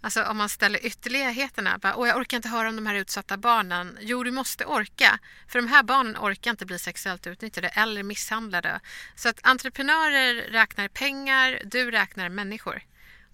Alltså 0.00 0.24
om 0.24 0.36
man 0.36 0.48
ställer 0.48 0.86
ytterligheterna. 0.86 1.78
Bara, 1.78 1.96
Åh, 1.96 2.08
jag 2.08 2.16
orkar 2.16 2.36
inte 2.36 2.48
höra 2.48 2.68
om 2.68 2.76
de 2.76 2.86
här 2.86 2.94
utsatta 2.94 3.36
barnen. 3.36 3.98
Jo, 4.00 4.24
du 4.24 4.30
måste 4.30 4.64
orka. 4.64 5.18
För 5.48 5.58
de 5.58 5.68
här 5.68 5.82
barnen 5.82 6.16
orkar 6.16 6.50
inte 6.50 6.66
bli 6.66 6.78
sexuellt 6.78 7.26
utnyttjade 7.26 7.68
eller 7.68 8.02
misshandlade. 8.02 8.80
Så 9.16 9.28
att 9.28 9.40
entreprenörer 9.42 10.34
räknar 10.34 10.88
pengar, 10.88 11.62
du 11.64 11.90
räknar 11.90 12.28
människor. 12.28 12.82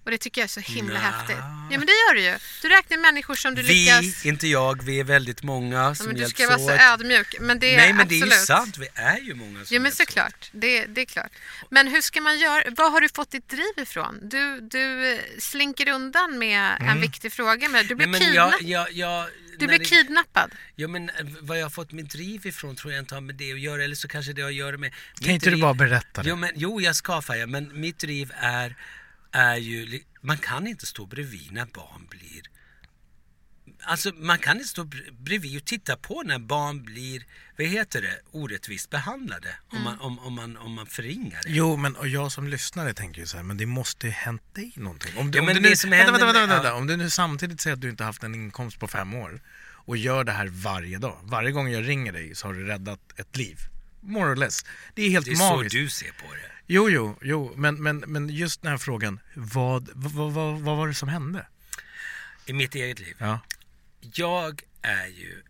Och 0.09 0.13
det 0.13 0.19
tycker 0.19 0.41
jag 0.41 0.45
är 0.45 0.49
så 0.49 0.61
himla 0.61 0.95
Nja. 1.01 1.01
häftigt. 1.11 1.37
Ja, 1.71 1.79
men 1.79 1.87
det 1.87 1.93
gör 1.93 2.15
du 2.15 2.21
ju. 2.21 2.35
Du 2.63 2.69
räknar 2.69 2.97
människor 2.99 3.35
som 3.35 3.55
du 3.55 3.63
vi, 3.63 3.75
lyckas... 4.03 4.27
inte 4.27 4.47
jag, 4.49 4.83
vi 4.85 5.01
är 5.01 5.05
väldigt 5.05 5.43
många 5.43 5.77
Ja, 5.77 5.95
som 5.95 6.07
men 6.07 6.17
du 6.17 6.29
ska 6.29 6.47
vara 6.47 6.59
så 6.59 6.65
åt. 6.75 6.81
ödmjuk. 6.81 7.37
Men 7.41 7.59
det 7.59 7.75
är 7.75 7.77
Nej 7.77 7.93
men 7.93 8.01
absolut. 8.03 8.21
det 8.23 8.35
är 8.37 8.41
ju 8.41 8.45
sant, 8.47 8.79
vi 8.79 8.89
är 8.95 9.19
ju 9.21 9.35
många 9.35 9.65
som 9.65 9.75
Ja 9.75 9.81
men 9.81 9.93
såklart, 9.93 10.51
det, 10.53 10.87
det 10.87 11.01
är 11.01 11.05
klart. 11.05 11.33
Men 11.71 11.89
hur 11.89 12.01
ska 12.01 12.21
man 12.21 12.39
göra? 12.39 12.63
Var 12.71 12.91
har 12.91 13.01
du 13.01 13.09
fått 13.09 13.31
ditt 13.31 13.49
driv 13.49 13.73
ifrån? 13.77 14.19
Du, 14.23 14.61
du 14.61 15.13
eh, 15.13 15.19
slinker 15.39 15.89
undan 15.89 16.39
med 16.39 16.77
en 16.81 17.01
viktig 17.01 17.33
fråga. 17.33 17.69
Men 17.69 17.87
du 17.87 17.95
blir, 17.95 18.07
Mm. 18.07 18.21
Nej, 18.21 18.29
men 18.37 18.51
kidna- 18.51 18.69
jag, 18.69 18.89
jag, 18.93 18.93
jag, 18.93 19.29
du 19.59 19.67
blir 19.67 19.79
kidnappad. 19.85 20.51
Ja 20.77 20.89
men 20.89 21.09
eh, 21.11 21.15
vad 21.41 21.59
jag 21.59 21.65
har 21.65 21.71
fått 21.71 21.93
mitt 21.93 22.11
driv 22.11 22.47
ifrån 22.47 22.77
tror 22.77 22.93
jag 22.93 23.03
inte 23.03 23.15
har 23.15 23.21
med 23.23 23.35
det 23.35 23.53
att 23.53 23.61
göra 23.61 23.85
eller 23.85 23.95
så 23.97 24.09
kanske 24.09 24.33
det 24.33 24.43
har 24.43 24.49
att 24.49 24.55
göra 24.55 24.77
med 24.77 24.93
Kan 25.21 25.31
inte 25.31 25.47
du 25.47 25.51
driv- 25.51 25.63
bara 25.63 25.75
berätta 25.75 26.23
det? 26.23 26.29
Jo, 26.29 26.37
men, 26.37 26.51
jo 26.55 26.81
jag 26.81 26.97
ska 26.97 27.23
Faja, 27.23 27.47
men 27.47 27.81
mitt 27.81 27.99
driv 27.99 28.33
är, 28.37 28.77
är 29.33 29.57
ju, 29.57 30.01
man 30.21 30.39
kan 30.39 30.67
inte 30.67 30.87
stå 30.87 31.07
bredvid 31.07 31.53
när 31.53 31.67
barn 31.67 32.07
blir 32.11 32.43
Alltså 33.83 34.13
man 34.15 34.39
kan 34.39 34.57
inte 34.57 34.69
stå 34.69 34.85
br- 34.85 35.13
bredvid 35.23 35.57
och 35.57 35.65
titta 35.65 35.97
på 35.97 36.23
när 36.23 36.39
barn 36.39 36.83
blir, 36.83 37.25
vad 37.59 37.67
heter 37.67 38.03
det, 38.03 38.21
orättvist 38.31 38.91
behandlade. 38.91 39.49
Om, 39.69 39.83
man, 39.83 40.01
om, 40.01 40.19
om, 40.19 40.33
man, 40.35 40.57
om 40.57 40.73
man 40.73 40.87
förringar 40.87 41.41
det. 41.45 41.51
Jo, 41.51 41.77
men 41.77 41.97
och 41.97 42.09
jag 42.09 42.33
som 42.33 42.49
lyssnare 42.49 42.95
tänker 42.95 43.21
ju 43.21 43.27
så 43.27 43.37
här, 43.37 43.45
men 43.45 43.57
det 43.57 43.67
måste 43.67 44.07
ju 44.07 44.13
hänt 44.13 44.43
dig 44.55 44.73
någonting. 44.77 45.17
Om 45.17 45.31
du, 45.31 45.39
Ja, 45.39 45.43
om 45.43 45.47
men 45.47 45.55
du 45.57 45.61
det 45.63 45.69
nu, 45.71 45.77
som 45.77 45.91
vänta, 45.91 46.05
händer 46.05 46.13
vänta, 46.13 46.27
vänta, 46.27 46.41
med- 46.41 46.49
vänta, 46.49 46.69
ja. 46.69 46.75
Om 46.75 46.87
du 46.87 46.97
nu 46.97 47.11
samtidigt 47.11 47.61
säger 47.61 47.75
att 47.75 47.81
du 47.81 47.91
inte 47.91 48.05
haft 48.05 48.23
en 48.23 48.35
inkomst 48.35 48.79
på 48.79 48.89
fem 48.89 49.15
år 49.15 49.41
och 49.61 49.97
gör 49.97 50.25
det 50.25 50.33
här 50.33 50.47
varje 50.47 50.99
dag. 50.99 51.19
Varje 51.23 51.51
gång 51.51 51.69
jag 51.71 51.89
ringer 51.89 52.13
dig 52.13 52.35
så 52.35 52.47
har 52.47 52.55
du 52.55 52.67
räddat 52.67 53.01
ett 53.17 53.37
liv. 53.37 53.59
More 54.01 54.33
or 54.33 54.37
less. 54.37 54.65
Det 54.95 55.03
är 55.03 55.11
helt 55.11 55.25
Det 55.27 55.33
är 55.33 55.35
så 55.37 55.57
magiskt. 55.57 55.73
du 55.73 55.89
ser 55.91 56.11
på 56.13 56.35
det. 56.35 56.53
Jo, 56.71 56.89
jo, 56.91 57.19
jo, 57.23 57.55
men, 57.57 57.83
men, 57.83 57.99
men 57.99 58.29
just 58.29 58.63
den 58.63 58.71
här 58.71 58.79
frågan, 58.79 59.21
vad, 59.35 59.91
vad, 59.95 60.33
vad, 60.33 60.61
vad 60.61 60.77
var 60.77 60.89
det 60.89 60.95
som 60.95 61.09
hände? 61.09 61.47
I 62.47 62.53
mitt 62.53 62.75
eget 62.75 62.99
liv. 62.99 63.17
Ja. 63.19 63.41
Jag 64.01 64.63
är 64.83 65.07
ju 65.07 65.43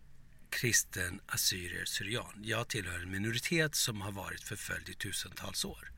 kristen 0.49 1.19
assyrier 1.25 1.85
syrian. 1.85 2.33
Jag 2.43 2.67
tillhör 2.67 2.99
en 2.99 3.11
minoritet 3.11 3.75
som 3.75 4.01
har 4.01 4.11
varit 4.11 4.43
förföljd 4.43 4.89
i 4.89 4.93
tusentals 4.93 5.65
år 5.65 5.91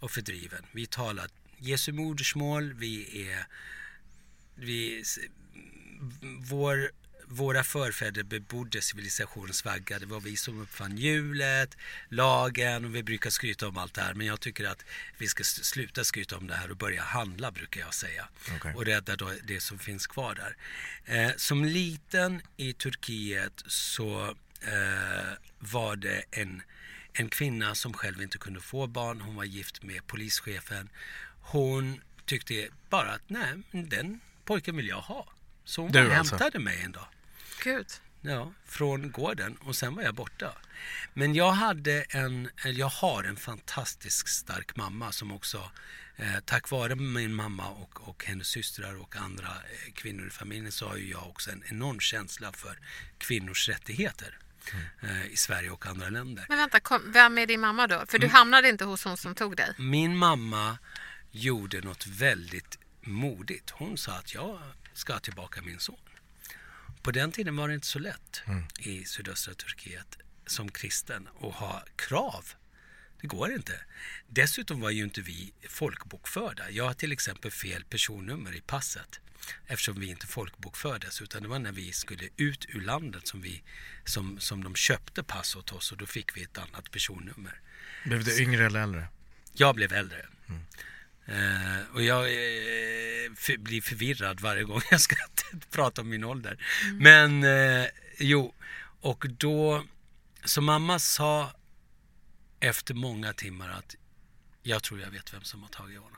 och 0.00 0.10
fördriven. 0.10 0.64
Vi 0.72 0.86
talar 0.86 1.26
Jesu 1.58 1.92
modersmål, 1.92 2.72
vi 2.72 3.28
är... 3.28 3.46
Vi, 4.54 5.04
vår, 6.38 6.90
våra 7.34 7.64
förfäder 7.64 8.22
bebodde 8.22 8.80
civilisationens 8.82 9.64
vagga. 9.64 9.98
Det 9.98 10.06
var 10.06 10.20
vi 10.20 10.36
som 10.36 10.62
uppfann 10.62 10.96
hjulet, 10.98 11.76
lagen 12.08 12.84
och 12.84 12.94
vi 12.94 13.02
brukar 13.02 13.30
skryta 13.30 13.68
om 13.68 13.78
allt 13.78 13.94
det 13.94 14.00
här. 14.02 14.14
Men 14.14 14.26
jag 14.26 14.40
tycker 14.40 14.64
att 14.64 14.84
vi 15.18 15.26
ska 15.26 15.44
sluta 15.44 16.04
skryta 16.04 16.36
om 16.36 16.46
det 16.46 16.54
här 16.54 16.70
och 16.70 16.76
börja 16.76 17.02
handla 17.02 17.50
brukar 17.50 17.80
jag 17.80 17.94
säga. 17.94 18.28
Okej. 18.56 18.74
Och 18.74 18.84
rädda 18.84 19.16
då 19.16 19.30
det 19.44 19.60
som 19.60 19.78
finns 19.78 20.06
kvar 20.06 20.34
där. 20.34 20.56
Eh, 21.04 21.32
som 21.36 21.64
liten 21.64 22.42
i 22.56 22.72
Turkiet 22.72 23.62
så 23.66 24.34
eh, 24.60 25.32
var 25.58 25.96
det 25.96 26.24
en, 26.30 26.62
en 27.12 27.28
kvinna 27.28 27.74
som 27.74 27.92
själv 27.92 28.22
inte 28.22 28.38
kunde 28.38 28.60
få 28.60 28.86
barn. 28.86 29.20
Hon 29.20 29.34
var 29.34 29.44
gift 29.44 29.82
med 29.82 30.06
polischefen. 30.06 30.88
hon 31.40 32.00
tyckte 32.26 32.68
bara 32.90 33.10
att 33.12 33.22
nej, 33.26 33.62
den 33.70 34.20
pojken 34.44 34.76
vill 34.76 34.88
jag 34.88 35.00
ha. 35.00 35.26
Så 35.64 35.82
hon 35.82 35.92
Du 35.92 36.08
bara 36.08 36.18
alltså? 36.18 36.34
hämtade 36.36 36.58
mig 36.58 36.80
en 36.84 36.92
dag. 36.92 37.06
Gud. 37.64 37.86
Ja, 38.20 38.52
från 38.66 39.10
gården 39.10 39.56
och 39.56 39.76
sen 39.76 39.94
var 39.94 40.02
jag 40.02 40.14
borta. 40.14 40.52
Men 41.14 41.34
jag 41.34 41.52
hade 41.52 42.02
en, 42.02 42.48
eller 42.64 42.80
jag 42.80 42.88
har 42.88 43.24
en 43.24 43.36
fantastiskt 43.36 44.28
stark 44.28 44.76
mamma 44.76 45.12
som 45.12 45.32
också 45.32 45.70
eh, 46.16 46.40
tack 46.44 46.70
vare 46.70 46.94
min 46.94 47.34
mamma 47.34 47.68
och, 47.68 48.08
och 48.08 48.24
hennes 48.24 48.46
systrar 48.48 48.94
och 49.00 49.16
andra 49.16 49.46
eh, 49.48 49.92
kvinnor 49.92 50.26
i 50.26 50.30
familjen 50.30 50.72
så 50.72 50.88
har 50.88 50.96
ju 50.96 51.10
jag 51.10 51.26
också 51.28 51.50
en 51.50 51.62
enorm 51.70 52.00
känsla 52.00 52.52
för 52.52 52.78
kvinnors 53.18 53.68
rättigheter 53.68 54.38
eh, 55.02 55.26
i 55.26 55.36
Sverige 55.36 55.70
och 55.70 55.86
andra 55.86 56.08
länder. 56.08 56.46
Men 56.48 56.58
vänta, 56.58 56.80
kom, 56.80 57.12
vem 57.12 57.38
är 57.38 57.46
din 57.46 57.60
mamma 57.60 57.86
då? 57.86 58.04
För 58.08 58.18
du 58.18 58.26
Mm. 58.26 58.34
hamnade 58.34 58.68
inte 58.68 58.84
hos 58.84 59.04
hon 59.04 59.16
som 59.16 59.34
tog 59.34 59.56
dig. 59.56 59.74
Min 59.78 60.16
mamma 60.16 60.78
gjorde 61.30 61.80
något 61.80 62.06
väldigt 62.06 62.78
modigt. 63.00 63.70
Hon 63.70 63.98
sa 63.98 64.12
att 64.12 64.34
jag 64.34 64.60
ska 64.92 65.18
tillbaka 65.18 65.62
min 65.62 65.78
son. 65.78 65.96
På 67.04 67.10
den 67.10 67.32
tiden 67.32 67.56
var 67.56 67.68
det 67.68 67.74
inte 67.74 67.86
så 67.86 67.98
lätt 67.98 68.42
i 68.78 69.04
sydöstra 69.04 69.54
Turkiet 69.54 70.18
som 70.46 70.70
kristen 70.70 71.28
att 71.40 71.54
ha 71.54 71.84
krav. 71.96 72.44
Det 73.20 73.26
går 73.26 73.52
inte. 73.52 73.80
Dessutom 74.26 74.80
var 74.80 74.90
ju 74.90 75.04
inte 75.04 75.20
vi 75.20 75.52
folkbokförda. 75.68 76.70
Jag 76.70 76.84
har 76.84 76.94
till 76.94 77.12
exempel 77.12 77.50
fel 77.50 77.84
personnummer 77.84 78.56
i 78.56 78.60
passet 78.60 79.20
eftersom 79.66 80.00
vi 80.00 80.06
inte 80.06 80.26
folkbokfördes 80.26 81.22
utan 81.22 81.42
det 81.42 81.48
var 81.48 81.58
när 81.58 81.72
vi 81.72 81.92
skulle 81.92 82.28
ut 82.36 82.66
ur 82.68 82.80
landet 82.80 83.26
som, 83.26 83.40
vi, 83.40 83.62
som, 84.04 84.40
som 84.40 84.64
de 84.64 84.74
köpte 84.74 85.22
pass 85.22 85.56
åt 85.56 85.72
oss 85.72 85.92
och 85.92 85.98
då 85.98 86.06
fick 86.06 86.36
vi 86.36 86.42
ett 86.42 86.58
annat 86.58 86.90
personnummer. 86.90 87.60
Blev 88.04 88.24
du 88.24 88.42
yngre 88.42 88.66
eller 88.66 88.80
äldre? 88.80 89.06
Jag 89.52 89.74
blev 89.74 89.92
äldre. 89.92 90.26
Eh, 91.26 91.94
och 91.94 92.02
jag 92.02 92.24
eh, 92.24 93.32
för, 93.36 93.56
blir 93.56 93.80
förvirrad 93.80 94.40
varje 94.40 94.62
gång 94.62 94.80
jag 94.90 95.00
ska 95.00 95.16
prata 95.70 96.00
om 96.00 96.08
min 96.08 96.24
ålder. 96.24 96.64
Men 96.92 97.44
eh, 97.44 97.86
jo, 98.18 98.54
och 99.00 99.26
då... 99.28 99.84
Så 100.44 100.60
mamma 100.60 100.98
sa 100.98 101.50
efter 102.60 102.94
många 102.94 103.32
timmar 103.32 103.68
att 103.68 103.96
jag 104.62 104.82
tror 104.82 105.00
jag 105.00 105.10
vet 105.10 105.34
vem 105.34 105.42
som 105.42 105.62
har 105.62 105.68
tagit 105.68 105.98
honom. 105.98 106.14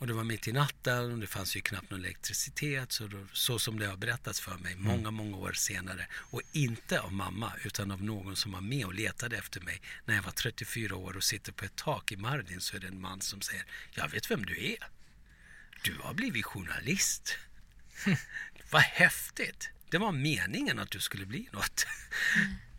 Och 0.00 0.06
det 0.06 0.12
var 0.12 0.24
mitt 0.24 0.48
i 0.48 0.52
natten 0.52 1.12
och 1.12 1.18
det 1.18 1.26
fanns 1.26 1.56
ju 1.56 1.60
knappt 1.60 1.90
någon 1.90 2.00
elektricitet 2.00 2.92
så, 2.92 3.06
då, 3.06 3.26
så 3.32 3.58
som 3.58 3.78
det 3.78 3.86
har 3.86 3.96
berättats 3.96 4.40
för 4.40 4.58
mig 4.58 4.76
många, 4.76 5.10
många 5.10 5.36
år 5.36 5.52
senare. 5.52 6.06
Och 6.12 6.42
inte 6.52 7.00
av 7.00 7.12
mamma 7.12 7.52
utan 7.64 7.90
av 7.90 8.02
någon 8.02 8.36
som 8.36 8.52
var 8.52 8.60
med 8.60 8.84
och 8.84 8.94
letade 8.94 9.36
efter 9.36 9.60
mig 9.60 9.82
när 10.04 10.14
jag 10.14 10.22
var 10.22 10.32
34 10.32 10.96
år 10.96 11.16
och 11.16 11.24
sitter 11.24 11.52
på 11.52 11.64
ett 11.64 11.76
tak 11.76 12.12
i 12.12 12.16
Mardin 12.16 12.60
så 12.60 12.76
är 12.76 12.80
det 12.80 12.86
en 12.86 13.00
man 13.00 13.20
som 13.20 13.40
säger 13.40 13.64
Jag 13.94 14.08
vet 14.08 14.30
vem 14.30 14.46
du 14.46 14.64
är. 14.64 14.88
Du 15.82 15.96
har 16.02 16.14
blivit 16.14 16.44
journalist. 16.44 17.38
Vad 18.70 18.82
häftigt. 18.82 19.70
Det 19.90 19.98
var 19.98 20.12
meningen 20.12 20.78
att 20.78 20.90
du 20.90 21.00
skulle 21.00 21.26
bli 21.26 21.48
något. 21.52 21.86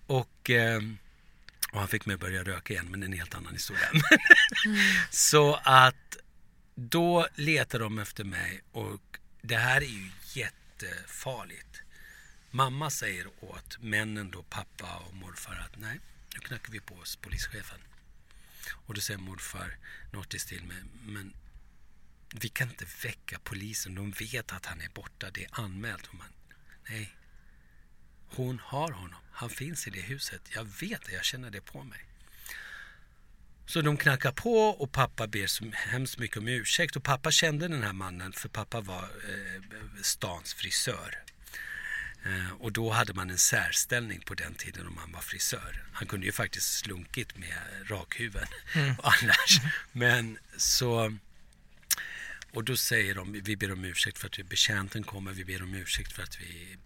Och, 0.08 0.50
eh, 0.50 0.82
och 1.72 1.80
han 1.80 1.88
fick 1.88 2.06
mig 2.06 2.14
att 2.14 2.20
börja 2.20 2.44
röka 2.44 2.74
igen 2.74 2.88
men 2.92 3.00
det 3.00 3.04
är 3.04 3.08
en 3.08 3.14
helt 3.14 3.36
annan 3.36 3.54
historia. 3.54 3.90
Så 5.10 5.56
att 5.64 6.18
då 6.76 7.28
letar 7.36 7.80
de 7.80 8.00
efter 8.00 8.24
mig 8.24 8.62
och 8.72 9.20
det 9.42 9.58
här 9.58 9.82
är 9.82 9.86
ju 9.86 10.12
jättefarligt. 10.34 11.82
Mamma 12.52 12.90
säger 12.90 13.28
åt 13.40 13.78
männen 13.80 14.32
då, 14.32 14.44
pappa 14.44 14.96
och 14.96 15.16
morfar 15.16 15.56
att 15.56 15.80
nej, 15.80 16.00
nu 16.34 16.40
knackar 16.40 16.72
vi 16.72 16.80
på 16.80 16.96
hos 16.96 17.16
polischefen. 17.16 17.80
Och 18.72 18.94
då 18.94 19.02
säger 19.02 19.20
morfar 19.20 19.78
något 20.12 20.34
i 20.34 20.40
stil 20.40 20.64
med, 20.64 20.88
men 21.06 21.34
vi 22.34 22.50
kan 22.50 22.70
inte 22.70 22.86
väcka 23.04 23.40
polisen, 23.44 23.96
de 23.96 24.12
vet 24.12 24.52
att 24.52 24.66
han 24.66 24.82
är 24.82 24.90
borta, 24.90 25.32
det 25.32 25.44
är 25.44 25.50
anmält. 25.52 26.08
Och 26.08 26.16
man, 26.16 26.28
nej, 26.90 27.16
hon 28.28 28.60
har 28.60 28.92
honom, 28.92 29.20
han 29.32 29.50
finns 29.50 29.88
i 29.88 29.90
det 29.90 30.02
huset, 30.02 30.42
jag 30.56 30.64
vet 30.64 31.06
det, 31.06 31.12
jag 31.12 31.26
känner 31.26 31.52
det 31.52 31.62
på 31.62 31.84
mig. 31.84 32.06
Så 33.66 33.82
de 33.82 33.98
knackar 33.98 34.32
på 34.32 34.70
och 34.70 34.92
pappa 34.92 35.28
ber 35.28 35.48
så 35.48 35.72
hemskt 35.74 36.18
mycket 36.18 36.38
om 36.38 36.48
ursäkt. 36.48 36.96
Och 36.96 37.04
pappa 37.04 37.32
kände 37.32 37.68
den 37.68 37.84
här 37.84 37.94
mannen 37.94 38.34
för 38.34 38.50
pappa 38.50 38.82
var 38.82 39.04
eh, 39.04 39.62
stans 40.02 40.54
frisör. 40.54 41.24
Eh, 42.26 42.52
och 42.60 42.72
då 42.72 42.90
hade 42.90 43.14
man 43.14 43.30
en 43.30 43.38
särställning 43.38 44.22
på 44.22 44.34
den 44.34 44.54
tiden 44.54 44.88
om 44.88 44.96
man 44.96 45.12
var 45.12 45.22
frisör. 45.22 45.84
Han 45.94 46.08
kunde 46.08 46.26
ju 46.26 46.32
faktiskt 46.32 46.78
slunkit 46.78 47.38
med 47.38 47.54
rakhuven 47.86 48.48
annars. 49.04 49.62
Men 49.92 50.38
så... 50.58 51.18
Och 52.54 52.64
då 52.64 52.78
säger 52.78 53.16
de, 53.16 53.32
vi 53.32 53.56
ber 53.56 53.72
om 53.72 53.86
ursäkt 53.86 54.18
för 54.18 54.28
att 54.28 54.40
vi, 54.40 54.44
betjänten 54.44 55.04
kommer, 55.04 55.32
vi 55.32 55.46
ber 55.46 55.64
om 55.64 55.74
ursäkt 55.74 56.14
för 56.14 56.24
att 56.24 56.42
vi 56.42 56.78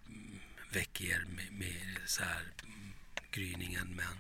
väcker 0.72 1.05
er 1.05 1.26
med, 1.36 1.51
med 1.51 1.97
så 2.05 2.24
här 2.24 2.43
mm, 2.63 2.93
gryningen. 3.32 3.88
Men 3.95 4.20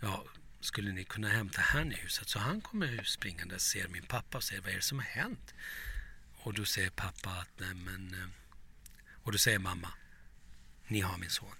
ja, 0.00 0.24
skulle 0.60 0.92
ni 0.92 1.04
kunna 1.04 1.28
hämta 1.28 1.60
han 1.60 1.92
i 1.92 1.94
huset? 1.94 2.28
Så 2.28 2.38
han 2.38 2.60
kommer 2.60 3.02
springande, 3.04 3.58
ser 3.58 3.88
min 3.88 4.02
pappa 4.02 4.38
och 4.38 4.44
säger 4.44 4.62
vad 4.62 4.70
är 4.70 4.76
det 4.76 4.82
som 4.82 4.98
har 4.98 5.06
hänt? 5.06 5.54
Och 6.36 6.54
då 6.54 6.64
säger 6.64 6.90
pappa 6.90 7.30
att 7.30 7.50
nej 7.56 7.74
men... 7.74 8.14
Eh, 8.14 8.28
och 9.22 9.32
då 9.32 9.38
säger 9.38 9.58
mamma, 9.58 9.92
ni 10.86 11.00
har 11.00 11.18
min 11.18 11.30
son. 11.30 11.56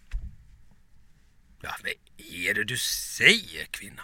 Ja, 1.61 1.77
vad 1.83 1.93
är 2.17 2.55
det 2.55 2.65
du 2.65 2.79
säger 2.79 3.65
kvinna? 3.65 4.03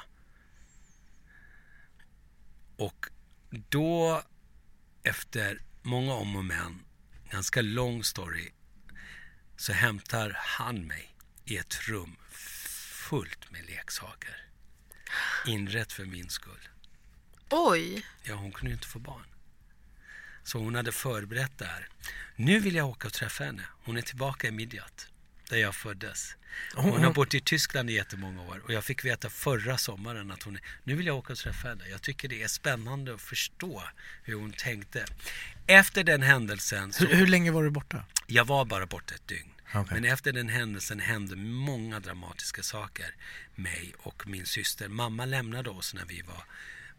Och 2.77 3.07
då, 3.51 4.23
efter 5.03 5.63
många 5.83 6.15
om 6.15 6.37
och 6.37 6.45
men, 6.45 6.85
ganska 7.31 7.63
lång 7.63 8.05
story, 8.05 8.53
så 9.57 9.73
hämtar 9.73 10.37
han 10.39 10.87
mig 10.87 11.15
i 11.45 11.57
ett 11.57 11.89
rum 11.89 12.17
fullt 13.11 13.51
med 13.51 13.67
leksaker. 13.67 14.47
Inrätt 15.47 15.93
för 15.93 16.05
min 16.05 16.29
skull. 16.29 16.69
Oj! 17.51 18.07
Ja, 18.23 18.35
hon 18.35 18.53
kunde 18.53 18.71
ju 18.71 18.75
inte 18.75 18.87
få 18.87 18.99
barn. 18.99 19.27
Så 20.45 20.59
hon 20.59 20.75
hade 20.75 20.93
förberett 20.93 21.59
det 21.59 21.65
här. 21.65 21.89
Nu 22.37 22.61
vill 22.61 22.75
jag 22.75 22.89
åka 22.89 23.07
och 23.07 23.13
träffa 23.13 23.45
henne. 23.45 23.65
Hon 23.85 23.97
är 23.97 24.03
tillbaka 24.03 24.49
i 24.49 24.51
Midjat, 24.51 25.09
där 25.51 25.57
jag 25.57 25.75
föddes. 25.75 26.37
Hon 26.75 27.05
har 27.05 27.13
bott 27.13 27.35
i 27.35 27.41
Tyskland 27.41 27.91
i 27.91 27.93
jättemånga 27.93 28.43
år 28.43 28.63
och 28.65 28.73
jag 28.73 28.85
fick 28.85 29.05
veta 29.05 29.31
förra 29.31 29.79
sommaren 29.79 30.31
att 30.31 30.43
hon. 30.43 30.59
Nu 30.85 30.95
vill 30.95 31.07
jag 31.07 31.17
åka 31.17 31.33
och 31.33 31.39
träffa 31.39 31.69
henne. 31.69 31.89
Jag 31.89 32.03
tycker 32.03 32.29
det 32.29 32.43
är 32.43 32.49
spännande 32.49 33.15
att 33.15 33.21
förstå 33.21 33.83
hur 34.23 34.35
hon 34.35 34.53
tänkte. 34.53 35.05
Efter 35.67 36.05
den 36.05 36.23
händelsen... 36.23 36.93
Så... 36.93 37.05
Hur, 37.05 37.15
hur 37.15 37.27
länge 37.27 37.51
var 37.51 37.65
du 37.65 37.71
borta? 37.71 38.05
Jag 38.27 38.45
var 38.45 38.65
bara 38.65 38.87
borta 38.87 39.15
ett 39.15 39.29
dygn. 39.29 39.53
Okej. 39.75 39.85
Men 39.91 40.05
efter 40.05 40.33
den 40.33 40.49
händelsen 40.49 41.01
hände 41.01 41.37
många 41.37 42.01
dramatiska 42.01 42.63
saker. 42.63 43.15
Mig 43.55 43.95
och 43.99 44.27
min 44.27 44.47
syster. 44.47 44.89
Mamma 44.89 45.25
lämnade 45.25 45.71
oss 45.71 45.95
när 45.95 46.05
vi 46.05 46.23
var 46.23 46.45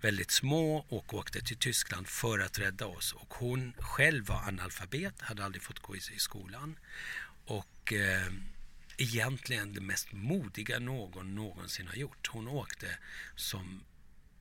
väldigt 0.02 0.32
små 0.32 0.86
och 0.90 1.14
åkte 1.14 1.42
till 1.42 1.58
Tyskland 1.58 2.08
för 2.08 2.40
att 2.40 2.60
rädda 2.60 2.86
oss. 2.86 3.14
Och 3.14 3.34
hon 3.34 3.74
själv 3.78 4.26
var 4.26 4.42
analfabet, 4.48 5.22
hade 5.22 5.46
aldrig 5.46 5.64
fått 5.64 5.80
gå 5.80 5.96
i 5.96 6.00
skolan. 6.18 6.76
Och 7.46 7.94
eh, 7.94 8.34
egentligen 8.98 9.74
det 9.74 9.82
mest 9.82 10.12
modiga 10.12 10.80
någon 10.80 11.36
någonsin 11.36 11.88
har 11.88 11.96
gjort. 11.96 12.28
Hon 12.28 12.48
åkte 12.48 12.98
som 13.36 13.84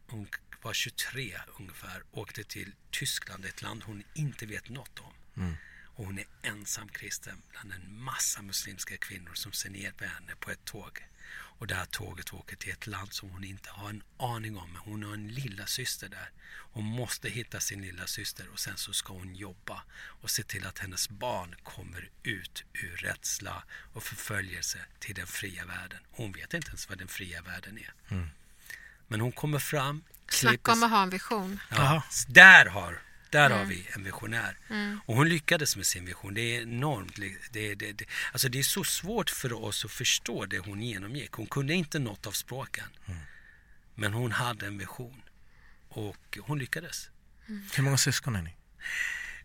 hon 0.07 0.28
var 0.62 0.72
23 0.72 1.36
ungefär, 1.59 2.03
åkte 2.11 2.44
till 2.44 2.72
Tyskland, 2.90 3.44
ett 3.44 3.62
land 3.62 3.82
hon 3.82 4.03
inte 4.14 4.46
vet 4.46 4.68
något 4.68 4.98
om. 4.98 5.12
Och 5.94 6.05
hon 6.07 6.18
är 6.18 6.26
ensam 6.42 6.88
kristen 6.88 7.42
bland 7.51 7.72
en 7.72 8.03
massa 8.03 8.42
muslimska 8.42 8.96
kvinnor 8.96 9.34
som 9.34 9.53
ser 9.53 9.70
ner 9.70 9.92
på 9.92 10.05
henne 10.05 10.32
på 10.40 10.51
ett 10.51 10.64
tåg. 10.64 11.07
Och 11.61 11.66
det 11.66 11.74
här 11.74 11.84
tåget 11.84 12.32
åker 12.32 12.56
till 12.56 12.72
ett 12.72 12.86
land 12.86 13.12
som 13.12 13.30
hon 13.30 13.44
inte 13.44 13.70
har 13.70 13.88
en 13.88 14.02
aning 14.16 14.56
om. 14.56 14.72
Men 14.72 14.82
hon 14.82 15.02
har 15.02 15.14
en 15.14 15.28
lilla 15.28 15.66
syster 15.66 16.08
där. 16.08 16.30
Hon 16.72 16.84
måste 16.84 17.28
hitta 17.28 17.61
sin 17.61 17.82
lilla 17.82 18.06
syster 18.06 18.48
och 18.52 18.58
sen 18.58 18.76
så 18.76 18.92
ska 18.92 19.12
hon 19.12 19.34
jobba 19.34 19.82
och 20.22 20.30
se 20.30 20.42
till 20.42 20.66
att 20.66 20.78
hennes 20.78 21.08
barn 21.08 21.54
kommer 21.62 22.11
ut 22.22 22.64
ur 22.72 22.96
rädsla 22.96 23.62
och 23.92 24.02
förföljelse 24.02 24.78
till 24.98 25.14
den 25.14 25.26
fria 25.26 25.64
världen. 25.64 25.98
Hon 26.11 26.32
vet 26.32 26.54
inte 26.54 26.68
ens 26.68 26.88
vad 26.88 26.98
den 26.98 27.08
fria 27.08 27.42
världen 27.42 27.78
är. 27.78 27.92
Men 29.08 29.20
hon 29.20 29.32
kommer 29.32 29.58
fram. 29.58 30.04
Snacka 30.30 30.72
om 30.72 30.82
att 30.82 30.90
ha 30.90 31.02
en 31.02 31.11
vision. 31.11 31.61
Ja, 31.70 32.04
där 32.28 32.66
har, 32.66 33.02
där 33.30 33.50
har 33.50 33.64
vi 33.64 33.86
en 33.94 34.04
visionär. 34.04 34.56
Och 35.06 35.16
hon 35.16 35.28
lyckades 35.28 35.76
med 35.76 35.86
sin 35.86 36.04
vision. 36.04 36.34
Det 36.34 36.40
är 36.56 36.62
enormt. 36.62 37.16
Det, 37.16 37.74
det, 37.74 37.92
det, 37.92 38.04
alltså 38.32 38.48
det 38.48 38.58
är 38.58 38.62
så 38.62 38.84
svårt 38.84 39.30
för 39.30 39.52
oss 39.52 39.84
att 39.84 39.90
förstå 39.90 40.46
det 40.46 40.58
hon 40.58 40.82
genomgick. 40.82 41.32
Hon 41.32 41.46
kunde 41.46 41.74
inte 41.74 41.98
något 41.98 42.26
av 42.26 42.32
språken. 42.32 42.84
Men 43.94 44.12
hon 44.12 44.32
hade 44.32 44.66
en 44.66 44.78
vision. 44.78 45.22
Och 45.88 46.38
hon 46.40 46.58
lyckades. 46.58 47.10
Hur 47.74 47.82
många 47.82 47.96
syskon 47.96 48.36
är 48.36 48.42
ni? 48.42 48.54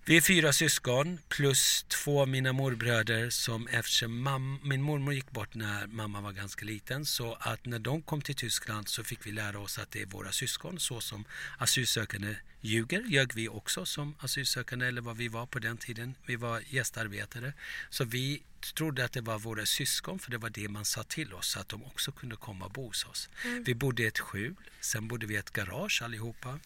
Vi 0.07 0.17
är 0.17 0.21
fyra 0.21 0.53
syskon 0.53 1.19
plus 1.29 1.85
två 1.87 2.21
av 2.21 2.27
mina 2.27 2.53
morbröder 2.53 3.29
som 3.29 3.67
eftersom 3.67 4.21
mam, 4.21 4.59
min 4.63 4.81
mormor 4.81 5.13
gick 5.13 5.31
bort 5.31 5.55
när 5.55 5.87
mamma 5.87 6.21
var 6.21 6.31
ganska 6.31 6.65
liten 6.65 7.05
så 7.05 7.37
att 7.39 7.65
när 7.65 7.79
de 7.79 8.01
kom 8.01 8.21
till 8.21 8.35
Tyskland 8.35 8.89
så 8.89 9.03
fick 9.03 9.25
vi 9.25 9.31
lära 9.31 9.59
oss 9.59 9.79
att 9.79 9.91
det 9.91 10.01
är 10.01 10.05
våra 10.05 10.31
syskon 10.31 10.79
så 10.79 11.01
som 11.01 11.25
asylsökande 11.57 12.35
ljuger, 12.61 13.03
ljög 13.07 13.33
vi 13.33 13.49
också 13.49 13.85
som 13.85 14.15
asylsökande 14.19 14.85
eller 14.85 15.01
vad 15.01 15.17
vi 15.17 15.27
var 15.27 15.45
på 15.45 15.59
den 15.59 15.77
tiden. 15.77 16.15
Vi 16.25 16.35
var 16.35 16.61
gästarbetare. 16.69 17.53
Så 17.89 18.05
vi 18.05 18.41
trodde 18.75 19.05
att 19.05 19.11
det 19.11 19.21
var 19.21 19.39
våra 19.39 19.65
syskon 19.65 20.19
för 20.19 20.31
det 20.31 20.37
var 20.37 20.49
det 20.49 20.69
man 20.69 20.85
sa 20.85 21.03
till 21.03 21.33
oss 21.33 21.47
så 21.47 21.59
att 21.59 21.69
de 21.69 21.83
också 21.83 22.11
kunde 22.11 22.35
komma 22.35 22.65
och 22.65 22.71
bo 22.71 22.87
hos 22.87 23.05
oss. 23.05 23.29
Vi 23.65 23.75
bodde 23.75 24.03
i 24.03 24.05
ett 24.05 24.19
skjul, 24.19 24.55
sen 24.79 25.07
bodde 25.07 25.25
vi 25.25 25.33
i 25.33 25.37
ett 25.37 25.53
garage 25.53 26.01
allihopa. 26.01 26.59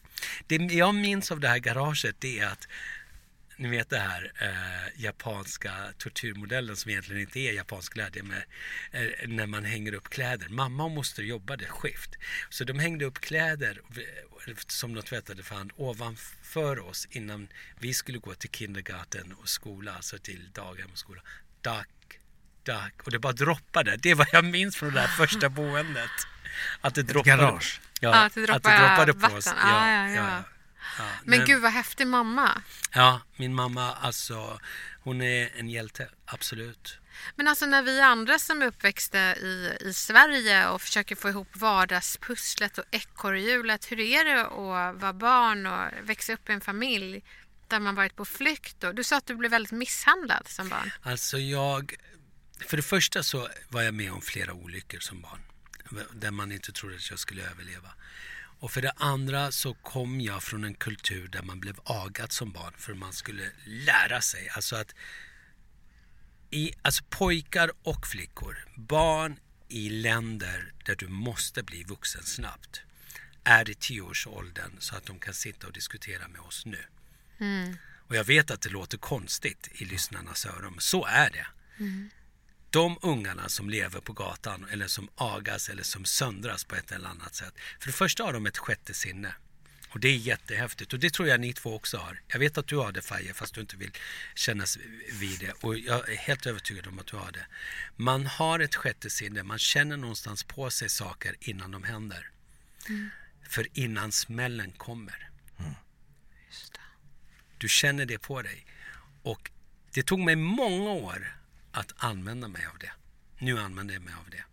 Det 0.47 0.55
jag 0.55 0.95
minns 0.95 1.31
av 1.31 1.39
det 1.39 1.47
här 1.47 1.59
garaget 1.59 2.15
det 2.19 2.39
är 2.39 2.47
att 2.47 2.67
ni 3.59 3.69
vet 3.69 3.89
det 3.89 3.99
här 3.99 4.31
eh, 4.41 5.01
japanska 5.03 5.73
tortyrmodellen 5.97 6.75
som 6.75 6.91
egentligen 6.91 7.21
inte 7.21 7.39
är 7.39 7.53
japansk 7.53 7.93
glädje 7.93 8.23
med 8.23 8.43
eh, 8.91 9.27
när 9.27 9.47
man 9.47 9.65
hänger 9.65 9.93
upp 9.93 10.09
kläder. 10.09 10.49
Mamma 10.49 10.83
och 10.83 10.91
moster 10.91 11.23
jobbade 11.23 11.65
skift. 11.65 12.15
Så 12.49 12.63
de 12.63 12.79
hängde 12.79 13.05
upp 13.05 13.19
kläder 13.19 13.81
eh, 14.47 14.53
som 14.67 14.93
de 14.93 15.01
tvättade 15.01 15.43
för 15.43 15.55
hand 15.55 15.71
ovanför 15.75 16.79
oss 16.79 17.07
innan 17.11 17.47
vi 17.79 17.93
skulle 17.93 18.17
gå 18.17 18.33
till 18.33 18.49
kindergarten 18.49 19.33
och 19.33 19.49
skola, 19.49 19.93
alltså 19.95 20.17
till 20.17 20.49
daghem 20.53 20.89
och 20.91 20.97
skola. 20.97 21.21
Duck, 21.61 22.19
duck. 22.63 23.01
Och 23.05 23.11
det 23.11 23.19
bara 23.19 23.33
droppade. 23.33 23.97
Det 23.97 24.11
är 24.11 24.15
vad 24.15 24.27
jag 24.31 24.45
minns 24.45 24.75
från 24.75 24.93
det 24.93 24.99
här 25.01 25.07
första 25.07 25.49
boendet. 25.49 26.09
Att 26.81 26.95
det 26.95 27.03
droppade. 27.03 27.37
garage. 27.37 27.81
Ja, 28.01 28.09
Ja, 28.09 28.25
att 28.25 28.33
det 28.33 28.41
droppade 28.45 29.13
på 29.13 29.27
oss. 29.27 29.47
vatten. 29.47 29.61
Ah, 29.63 29.91
ja, 29.91 30.09
ja. 30.09 30.15
Ja, 30.15 30.43
Men 31.23 31.45
gud 31.45 31.61
vad 31.61 31.71
häftig 31.71 32.07
mamma. 32.07 32.61
Ja, 32.93 33.21
min 33.35 33.55
mamma 33.55 33.93
alltså, 33.93 34.59
hon 35.03 35.21
är 35.21 35.49
en 35.55 35.69
hjälte, 35.69 36.09
absolut. 36.25 36.99
Men 37.35 37.47
alltså 37.47 37.65
när 37.65 37.81
vi 37.81 38.01
andra 38.01 38.39
som 38.39 38.61
är 38.61 38.65
uppväxta 38.65 39.35
i, 39.35 39.77
i 39.81 39.93
Sverige 39.93 40.67
och 40.67 40.81
försöker 40.81 41.15
få 41.15 41.29
ihop 41.29 41.47
vardagspusslet 41.53 42.77
och 42.77 42.83
ekorrhjulet. 42.91 43.91
Hur 43.91 43.99
är 43.99 44.25
det 44.25 44.41
att 44.41 45.01
vara 45.01 45.13
barn 45.13 45.65
och 45.65 46.09
växa 46.09 46.33
upp 46.33 46.49
i 46.49 46.53
en 46.53 46.61
familj 46.61 47.23
där 47.67 47.79
man 47.79 47.95
varit 47.95 48.15
på 48.15 48.25
flykt? 48.25 48.83
Och, 48.83 48.95
du 48.95 49.03
sa 49.03 49.17
att 49.17 49.25
du 49.25 49.35
blev 49.35 49.51
väldigt 49.51 49.71
misshandlad 49.71 50.47
som 50.47 50.69
barn. 50.69 50.91
Alltså 51.01 51.37
jag, 51.37 51.95
för 52.65 52.77
det 52.77 52.83
första 52.83 53.23
så 53.23 53.49
var 53.69 53.81
jag 53.81 53.93
med 53.93 54.11
om 54.11 54.21
flera 54.21 54.53
olyckor 54.53 54.99
som 54.99 55.21
barn. 55.21 55.41
Där 56.13 56.31
man 56.31 56.51
inte 56.51 56.71
trodde 56.71 56.95
att 56.95 57.09
jag 57.09 57.19
skulle 57.19 57.49
överleva. 57.49 57.89
Och 58.59 58.71
för 58.71 58.81
det 58.81 58.91
andra 58.97 59.51
så 59.51 59.73
kom 59.73 60.21
jag 60.21 60.43
från 60.43 60.63
en 60.63 60.73
kultur 60.73 61.27
där 61.27 61.41
man 61.41 61.59
blev 61.59 61.79
agad 61.83 62.31
som 62.31 62.51
barn 62.51 62.73
för 62.77 62.93
man 62.93 63.13
skulle 63.13 63.51
lära 63.65 64.21
sig. 64.21 64.49
Alltså 64.49 64.75
att 64.75 64.95
i, 66.49 66.73
alltså 66.81 67.03
pojkar 67.09 67.71
och 67.83 68.07
flickor, 68.07 68.57
barn 68.75 69.39
i 69.67 69.89
länder 69.89 70.73
där 70.85 70.95
du 70.95 71.07
måste 71.07 71.63
bli 71.63 71.83
vuxen 71.83 72.23
snabbt 72.23 72.81
är 73.43 73.69
i 73.69 73.73
tioårsåldern 73.73 74.71
så 74.79 74.95
att 74.95 75.05
de 75.05 75.19
kan 75.19 75.33
sitta 75.33 75.67
och 75.67 75.73
diskutera 75.73 76.27
med 76.27 76.41
oss 76.41 76.65
nu. 76.65 76.83
Och 78.07 78.15
jag 78.15 78.23
vet 78.23 78.51
att 78.51 78.61
det 78.61 78.69
låter 78.69 78.97
konstigt 78.97 79.69
i 79.73 79.85
lyssnarnas 79.85 80.45
öron, 80.45 80.71
men 80.71 80.81
så 80.81 81.05
är 81.05 81.29
det. 81.29 81.47
De 82.69 82.97
ungarna 83.01 83.49
som 83.49 83.69
lever 83.69 83.99
på 83.99 84.13
gatan 84.13 84.65
eller 84.71 84.87
som 84.87 85.09
agas 85.15 85.69
eller 85.69 85.83
som 85.83 86.05
söndras 86.05 86.63
på 86.63 86.75
ett 86.75 86.91
eller 86.91 87.09
annat 87.09 87.35
sätt. 87.35 87.53
För 87.79 87.87
det 87.87 87.93
första 87.93 88.23
har 88.23 88.33
de 88.33 88.45
ett 88.45 88.57
sjätte 88.57 88.93
sinne. 88.93 89.33
Och 89.89 89.99
det 89.99 90.07
är 90.07 90.15
jättehäftigt 90.15 90.93
och 90.93 90.99
det 90.99 91.13
tror 91.13 91.27
jag 91.27 91.39
ni 91.39 91.53
två 91.53 91.75
också 91.75 91.97
har. 91.97 92.21
Jag 92.27 92.39
vet 92.39 92.57
att 92.57 92.67
du 92.67 92.77
har 92.77 92.91
det 92.91 93.01
Faye 93.01 93.33
fast 93.33 93.53
du 93.53 93.61
inte 93.61 93.75
vill 93.77 93.91
kännas 94.35 94.77
vid 95.19 95.39
det. 95.39 95.51
Och 95.51 95.77
jag 95.77 96.09
är 96.09 96.15
helt 96.17 96.45
övertygad 96.45 96.87
om 96.87 96.99
att 96.99 97.07
du 97.07 97.17
har 97.17 97.31
det. 97.31 97.45
Man 97.95 98.25
har 98.25 98.59
ett 98.59 98.75
sjätte 98.75 99.09
sinne, 99.09 99.43
man 99.43 99.59
känner 99.59 99.97
någonstans 99.97 100.43
på 100.43 100.69
sig 100.69 100.89
saker 100.89 101.35
innan 101.39 101.71
de 101.71 101.83
händer. 101.83 102.29
För 103.49 103.67
innan 103.73 104.11
smällen 104.11 104.71
kommer. 104.71 105.29
Du 107.57 107.69
känner 107.69 108.05
det 108.05 108.19
på 108.19 108.41
dig. 108.41 108.65
Och 109.23 109.51
det 109.93 110.03
tog 110.03 110.19
mig 110.19 110.35
många 110.35 110.89
år 110.89 111.38
att 111.71 111.93
använda 111.97 112.47
mig 112.47 112.65
av 112.65 112.77
det. 112.79 112.91
Nu 113.39 113.59
använder 113.59 113.93
jag 113.93 114.03
mig 114.03 114.13
av 114.13 114.29
det. 114.29 114.43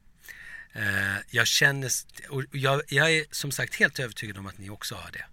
Eh, 0.81 1.17
jag 1.31 1.47
känner, 1.47 1.91
och 2.29 2.45
jag, 2.53 2.83
jag 2.89 3.13
är 3.13 3.25
som 3.31 3.53
sagt 3.53 3.75
helt 3.75 3.99
övertygad 3.99 4.39
om 4.39 4.47
att 4.47 4.59
ni 4.59 4.71
också 4.71 4.95
har 4.95 5.11
det. 5.11 5.25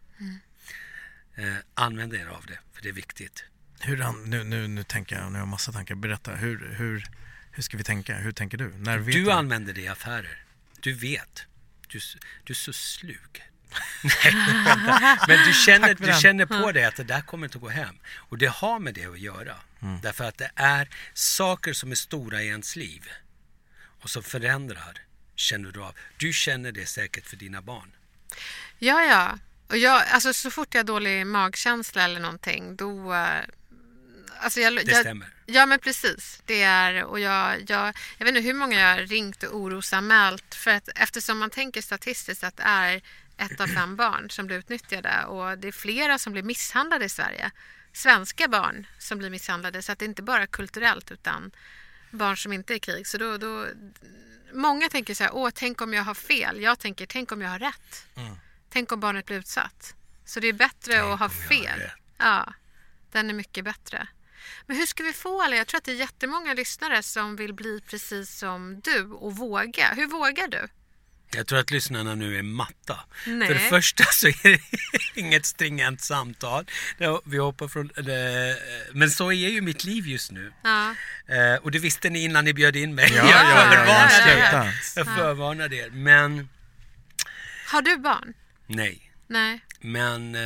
Eh, 1.36 1.56
använd 1.74 2.14
er 2.14 2.28
av 2.28 2.46
det, 2.48 2.60
för 2.74 2.84
det 2.84 2.90
är 2.90 2.94
viktigt. 2.94 3.44
Hur, 3.80 4.26
nu, 4.26 4.44
nu, 4.44 4.68
nu 4.68 4.84
tänker 4.84 5.16
jag, 5.16 5.26
nu 5.26 5.32
har 5.32 5.40
jag 5.40 5.48
massa 5.48 5.72
tankar. 5.72 5.96
Berätta, 5.96 6.36
hur, 6.36 6.76
hur, 6.78 7.06
hur 7.52 7.64
ska 7.64 7.78
vi 7.78 7.84
tänka? 7.84 8.16
Hur 8.16 8.32
tänker 8.32 8.58
du? 8.58 8.74
När 8.78 8.98
vet 8.98 9.14
Du 9.14 9.32
använder 9.32 9.74
det 9.74 9.82
i 9.82 9.88
affärer. 9.88 10.44
Du 10.80 10.94
vet. 10.94 11.46
Du, 11.88 12.00
du 12.44 12.54
är 12.54 12.56
så 12.56 12.74
slug. 12.74 13.44
Nej, 14.24 14.34
Men 15.28 15.48
du 15.48 15.54
känner, 15.54 15.96
du 15.96 16.22
känner 16.22 16.46
på 16.46 16.72
dig 16.72 16.86
att 16.86 16.96
det 16.96 17.04
där 17.04 17.22
kommer 17.22 17.48
inte 17.48 17.58
att 17.58 17.62
gå 17.62 17.70
hem. 17.70 17.96
Och 18.16 18.38
det 18.38 18.48
har 18.48 18.80
med 18.80 18.94
det 18.94 19.06
att 19.06 19.20
göra. 19.20 19.56
Mm. 19.84 20.00
Därför 20.02 20.24
att 20.24 20.38
det 20.38 20.52
är 20.56 20.90
saker 21.14 21.74
som 21.74 21.92
är 21.92 21.96
stora 21.96 22.42
i 22.42 22.48
ens 22.48 22.76
liv 22.76 23.10
och 24.02 24.10
som 24.10 24.24
förändrar, 24.24 24.98
känner 25.36 25.72
du 25.72 25.84
av. 25.84 25.96
Du 26.18 26.34
känner 26.34 26.72
det 26.72 26.86
säkert 26.86 27.28
för 27.28 27.36
dina 27.38 27.62
barn. 27.62 27.92
Ja, 28.80 29.04
ja. 29.04 29.40
Och 29.68 29.78
jag, 29.78 30.04
alltså, 30.08 30.34
så 30.34 30.52
fort 30.52 30.74
jag 30.74 30.80
har 30.80 30.84
dålig 30.84 31.28
magkänsla 31.28 32.04
eller 32.04 32.20
någonting 32.20 32.76
då... 32.76 33.14
eh, 33.14 33.42
Alltså 34.40 34.60
jag, 34.60 34.76
Det 34.76 34.92
jag, 34.92 35.00
stämmer. 35.02 35.28
Ja, 35.46 35.66
men 35.66 35.80
precis. 35.80 36.42
Det 36.46 36.62
är, 36.62 37.04
och 37.04 37.20
jag, 37.20 37.62
jag, 37.68 37.94
jag 38.18 38.26
vet 38.26 38.36
inte 38.36 38.48
hur 38.48 38.54
många 38.54 38.80
jag 38.80 38.88
har 38.96 39.08
ringt 39.08 39.44
och 39.44 39.56
orosanmält 39.58 40.56
för 40.56 40.72
att, 40.72 40.90
eftersom 40.96 41.38
man 41.40 41.50
tänker 41.50 41.82
statistiskt 41.82 42.44
att 42.44 42.58
det 42.58 42.64
är 42.64 43.02
ett 43.38 43.60
av 43.62 43.68
fem 43.68 43.96
barn 43.96 44.30
som 44.30 44.48
blir 44.48 44.58
utnyttjade 44.58 45.26
och 45.26 45.58
det 45.58 45.68
är 45.68 45.72
flera 45.72 46.18
som 46.20 46.34
blir 46.34 46.44
misshandlade 46.44 47.06
i 47.06 47.10
Sverige. 47.10 47.52
Svenska 47.94 48.48
barn 48.48 48.88
som 49.00 49.18
blir 49.18 49.30
misshandlade 49.30 49.82
så 49.82 49.92
att 49.92 50.00
det 50.00 50.06
är 50.06 50.10
inte 50.10 50.24
bara 50.24 50.48
kulturellt 50.48 51.12
utan 51.12 51.52
barn 52.12 52.38
som 52.38 52.54
inte 52.54 52.74
är 52.74 52.76
i 52.76 52.80
krig. 52.80 53.08
Så 53.08 53.18
då, 53.18 53.38
då, 53.38 53.68
många 54.54 54.90
tänker 54.90 55.16
så 55.16 55.24
här, 55.24 55.36
åh 55.36 55.50
tänk 55.54 55.82
om 55.82 55.94
jag 55.94 56.04
har 56.04 56.14
fel. 56.14 56.62
Jag 56.62 56.80
tänker, 56.80 57.06
tänk 57.06 57.32
om 57.32 57.42
jag 57.42 57.50
har 57.50 57.60
rätt. 57.60 58.08
Tänk 58.70 58.92
om 58.92 59.00
barnet 59.00 59.26
blir 59.26 59.38
utsatt. 59.38 59.96
Så 60.26 60.40
det 60.40 60.48
är 60.48 60.54
bättre 60.54 61.14
att 61.14 61.20
ha 61.20 61.30
fel. 61.30 61.82
Ja, 62.18 62.54
den 63.12 63.30
är 63.30 63.34
mycket 63.34 63.66
bättre. 63.66 64.08
Men 64.66 64.78
hur 64.78 64.86
ska 64.86 65.04
vi 65.04 65.14
få 65.14 65.42
alla? 65.42 65.56
Jag 65.56 65.68
tror 65.68 65.78
att 65.78 65.84
det 65.84 65.92
är 65.92 65.96
jättemånga 65.96 66.54
lyssnare 66.54 67.04
som 67.04 67.36
vill 67.36 67.54
bli 67.54 67.82
precis 67.82 68.38
som 68.38 68.80
du 68.80 69.04
och 69.04 69.36
våga. 69.36 69.94
Hur 69.94 70.08
vågar 70.08 70.48
du? 70.48 70.68
Jag 71.36 71.48
tror 71.48 71.60
att 71.60 71.72
lyssnarna 71.72 72.16
nu 72.16 72.38
är 72.38 72.44
matta. 72.44 73.00
Nej. 73.28 73.48
För 73.48 73.54
det 73.54 73.60
första 73.60 74.04
så 74.04 74.28
är 74.28 74.52
det 74.52 74.60
inget 75.22 75.46
stringent 75.46 76.02
samtal. 76.02 76.66
Vi 77.26 77.38
hoppar 77.38 77.68
från, 77.68 77.90
men 78.92 79.12
så 79.12 79.32
är 79.32 79.50
ju 79.50 79.62
mitt 79.62 79.84
liv 79.84 80.08
just 80.08 80.32
nu. 80.32 80.54
Ja. 80.64 80.96
Eh, 81.28 81.56
och 81.62 81.72
det 81.72 81.80
visste 81.80 82.10
ni 82.10 82.24
innan 82.24 82.46
ni 82.46 82.54
bjöd 82.54 82.76
in 82.76 82.96
mig. 82.96 83.12
Ja, 83.16 83.16
jag 83.16 83.28
ja, 83.30 83.74
ja, 83.74 83.74
ja, 83.76 84.08
förvarnade 84.08 84.32
er. 84.40 84.74
Jag 84.96 85.06
förvarnade 85.06 85.76
er. 85.76 85.90
Men 85.90 86.50
Har 87.68 87.82
du 87.82 87.98
barn? 87.98 88.34
nej. 88.68 89.10
Nej. 89.28 89.60
Men 89.86 90.36
eh, 90.36 90.42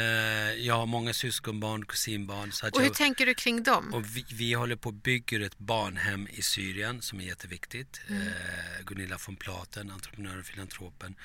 jag 0.66 0.74
har 0.74 0.86
många 0.86 1.14
syskonbarn, 1.14 1.86
kusinbarn. 1.86 2.52
Så 2.52 2.68
att 2.68 2.74
Och 2.74 2.80
hur 2.80 2.88
jag, 2.88 2.96
tänker 2.96 3.26
du 3.26 3.34
kring 3.34 3.64
dem? 3.64 3.94
och 3.94 4.18
vi, 4.18 4.26
vi 4.32 4.54
håller 4.54 4.76
på 4.76 4.90
och 4.90 4.94
bygger 4.94 5.40
ett 5.40 5.58
barnhem 5.58 6.28
i 6.32 6.42
Syrien 6.42 7.02
som 7.02 7.20
är 7.22 7.26
jätteviktigt. 7.26 8.02
Eh, 8.10 8.86
Gunilla 8.86 9.18
von 9.28 9.36
Platen, 9.36 9.92
entreprenören 9.92 10.40
och 10.40 10.46
filantropen 10.46 11.16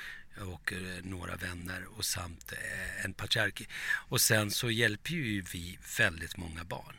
och 0.41 0.73
eh, 0.73 0.79
några 1.03 1.37
vänner 1.37 1.85
och 1.97 2.05
samt 2.05 2.53
eh, 2.53 3.05
en 3.05 3.15
patriark. 3.15 3.69
Och 4.09 4.21
sen 4.21 4.51
så 4.51 4.71
hjälper 4.71 5.11
ju 5.11 5.43
vi 5.53 5.79
väldigt 5.99 6.37
många 6.37 6.65
barn. 6.65 6.97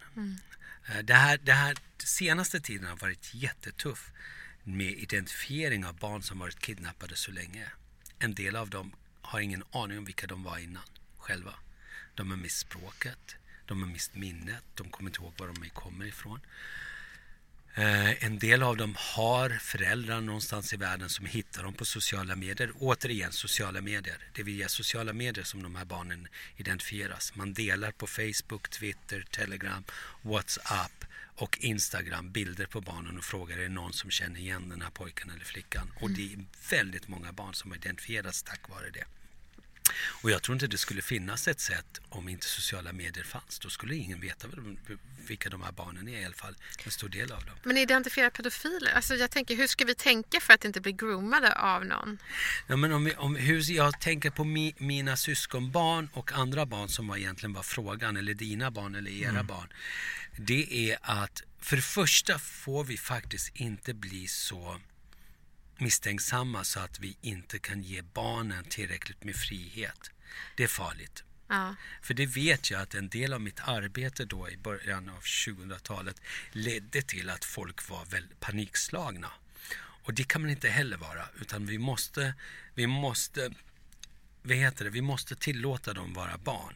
Eh, 0.87 0.97
det, 1.03 1.13
här, 1.13 1.39
det 1.43 1.53
här 1.53 1.77
senaste 1.97 2.59
tiden 2.59 2.87
har 2.87 2.97
varit 2.97 3.33
jättetuff 3.33 4.11
med 4.63 4.91
identifiering 4.91 5.85
av 5.85 5.95
barn 5.95 6.23
som 6.23 6.39
varit 6.39 6.59
kidnappade 6.59 7.15
så 7.15 7.31
länge. 7.31 7.67
En 8.19 8.33
del 8.33 8.55
av 8.55 8.69
dem 8.69 8.91
har 9.21 9.39
ingen 9.39 9.63
aning 9.71 9.97
om 9.97 10.05
vilka 10.05 10.27
de 10.27 10.43
var 10.43 10.57
innan 10.57 10.83
själva. 11.23 11.53
De 12.15 12.29
har 12.29 12.37
mist 12.37 12.57
språket, 12.57 13.35
de 13.65 13.81
har 13.81 13.89
mist 13.89 14.15
minnet, 14.15 14.63
de 14.75 14.89
kommer 14.89 15.09
inte 15.09 15.21
ihåg 15.21 15.33
var 15.37 15.47
de 15.47 15.69
kommer 15.69 16.05
ifrån. 16.05 16.39
Eh, 17.75 18.23
en 18.23 18.39
del 18.39 18.63
av 18.63 18.77
dem 18.77 18.95
har 18.97 19.49
föräldrar 19.49 20.21
någonstans 20.21 20.73
i 20.73 20.77
världen 20.77 21.09
som 21.09 21.25
hittar 21.25 21.63
dem 21.63 21.73
på 21.73 21.85
sociala 21.85 22.35
medier. 22.35 22.71
Återigen 22.79 23.31
sociala 23.31 23.81
medier. 23.81 24.17
Det 24.33 24.41
är 24.41 24.45
via 24.45 24.69
sociala 24.69 25.13
medier 25.13 25.45
som 25.45 25.63
de 25.63 25.75
här 25.75 25.85
barnen 25.85 26.27
identifieras. 26.57 27.35
Man 27.35 27.53
delar 27.53 27.91
på 27.91 28.07
Facebook, 28.07 28.69
Twitter, 28.69 29.25
Telegram, 29.31 29.83
WhatsApp 30.21 31.05
och 31.35 31.57
Instagram 31.61 32.31
bilder 32.31 32.65
på 32.65 32.81
barnen 32.81 33.17
och 33.17 33.23
frågar 33.23 33.57
är 33.57 33.61
det 33.61 33.69
någon 33.69 33.93
som 33.93 34.11
känner 34.11 34.39
igen 34.39 34.69
den 34.69 34.81
här 34.81 34.89
pojken 34.89 35.29
eller 35.29 35.45
flickan. 35.45 35.91
Och 36.01 36.11
det 36.11 36.33
är 36.33 36.45
väldigt 36.69 37.07
många 37.07 37.31
barn 37.31 37.53
som 37.53 37.75
identifieras 37.75 38.43
tack 38.43 38.69
vare 38.69 38.89
det. 38.89 39.05
Och 39.93 40.31
jag 40.31 40.41
tror 40.41 40.55
inte 40.55 40.67
det 40.67 40.77
skulle 40.77 41.01
finnas 41.01 41.47
ett 41.47 41.59
sätt 41.59 42.01
om 42.09 42.29
inte 42.29 42.45
sociala 42.45 42.93
medier 42.93 43.23
fanns. 43.23 43.59
Då 43.59 43.69
skulle 43.69 43.95
ingen 43.95 44.19
veta 44.19 44.47
vilka 45.27 45.49
de 45.49 45.61
här 45.61 45.71
barnen 45.71 46.07
är 46.07 46.21
i 46.21 46.25
alla 46.25 46.33
fall. 46.33 46.55
En 46.85 46.91
stor 46.91 47.09
del 47.09 47.31
av 47.31 47.45
dem. 47.45 47.55
Men 47.63 47.77
identifiera 47.77 48.29
pedofiler, 48.29 48.91
alltså 48.95 49.15
jag 49.15 49.31
tänker 49.31 49.55
hur 49.55 49.67
ska 49.67 49.85
vi 49.85 49.95
tänka 49.95 50.39
för 50.39 50.53
att 50.53 50.65
inte 50.65 50.81
bli 50.81 50.91
groomade 50.91 51.55
av 51.55 51.85
någon? 51.85 52.17
Ja, 52.67 52.75
men 52.75 52.93
om, 52.93 53.05
vi, 53.05 53.15
om 53.15 53.35
hur 53.35 53.71
jag 53.71 53.99
tänker 53.99 54.29
på 54.29 54.43
mi, 54.43 54.75
mina 54.77 55.17
syskonbarn 55.17 56.09
och 56.13 56.31
andra 56.31 56.65
barn 56.65 56.89
som 56.89 57.07
var 57.07 57.17
egentligen 57.17 57.53
var 57.53 57.63
frågan, 57.63 58.17
eller 58.17 58.33
dina 58.33 58.71
barn 58.71 58.95
eller 58.95 59.11
era 59.11 59.29
mm. 59.29 59.47
barn. 59.47 59.67
Det 60.37 60.91
är 60.91 60.97
att 61.01 61.43
för 61.59 61.75
det 61.75 61.81
första 61.81 62.39
får 62.39 62.83
vi 62.83 62.97
faktiskt 62.97 63.51
inte 63.55 63.93
bli 63.93 64.27
så 64.27 64.79
misstänksamma 65.83 66.63
så 66.63 66.79
att 66.79 66.99
vi 66.99 67.17
inte 67.21 67.59
kan 67.59 67.81
ge 67.81 68.01
barnen 68.01 68.63
tillräckligt 68.63 69.23
med 69.23 69.35
frihet. 69.35 70.11
Det 70.55 70.63
är 70.63 70.67
farligt. 70.67 71.23
Ja. 71.47 71.75
För 72.01 72.13
det 72.13 72.25
vet 72.25 72.71
jag 72.71 72.81
att 72.81 72.93
en 72.93 73.09
del 73.09 73.33
av 73.33 73.41
mitt 73.41 73.59
arbete 73.59 74.25
då 74.25 74.49
i 74.49 74.57
början 74.57 75.09
av 75.09 75.21
2000-talet 75.21 76.21
ledde 76.51 77.01
till 77.01 77.29
att 77.29 77.45
folk 77.45 77.89
var 77.89 78.05
väldigt 78.05 78.39
panikslagna. 78.39 79.31
Och 80.05 80.13
det 80.13 80.23
kan 80.23 80.41
man 80.41 80.51
inte 80.51 80.69
heller 80.69 80.97
vara, 80.97 81.25
utan 81.41 81.65
vi 81.65 81.77
måste, 81.77 82.33
vi 82.75 82.87
måste, 82.87 83.51
vad 84.41 84.57
heter 84.57 84.85
det, 84.85 84.91
vi 84.91 85.01
måste 85.01 85.35
tillåta 85.35 85.93
dem 85.93 86.13
vara 86.13 86.37
barn. 86.37 86.75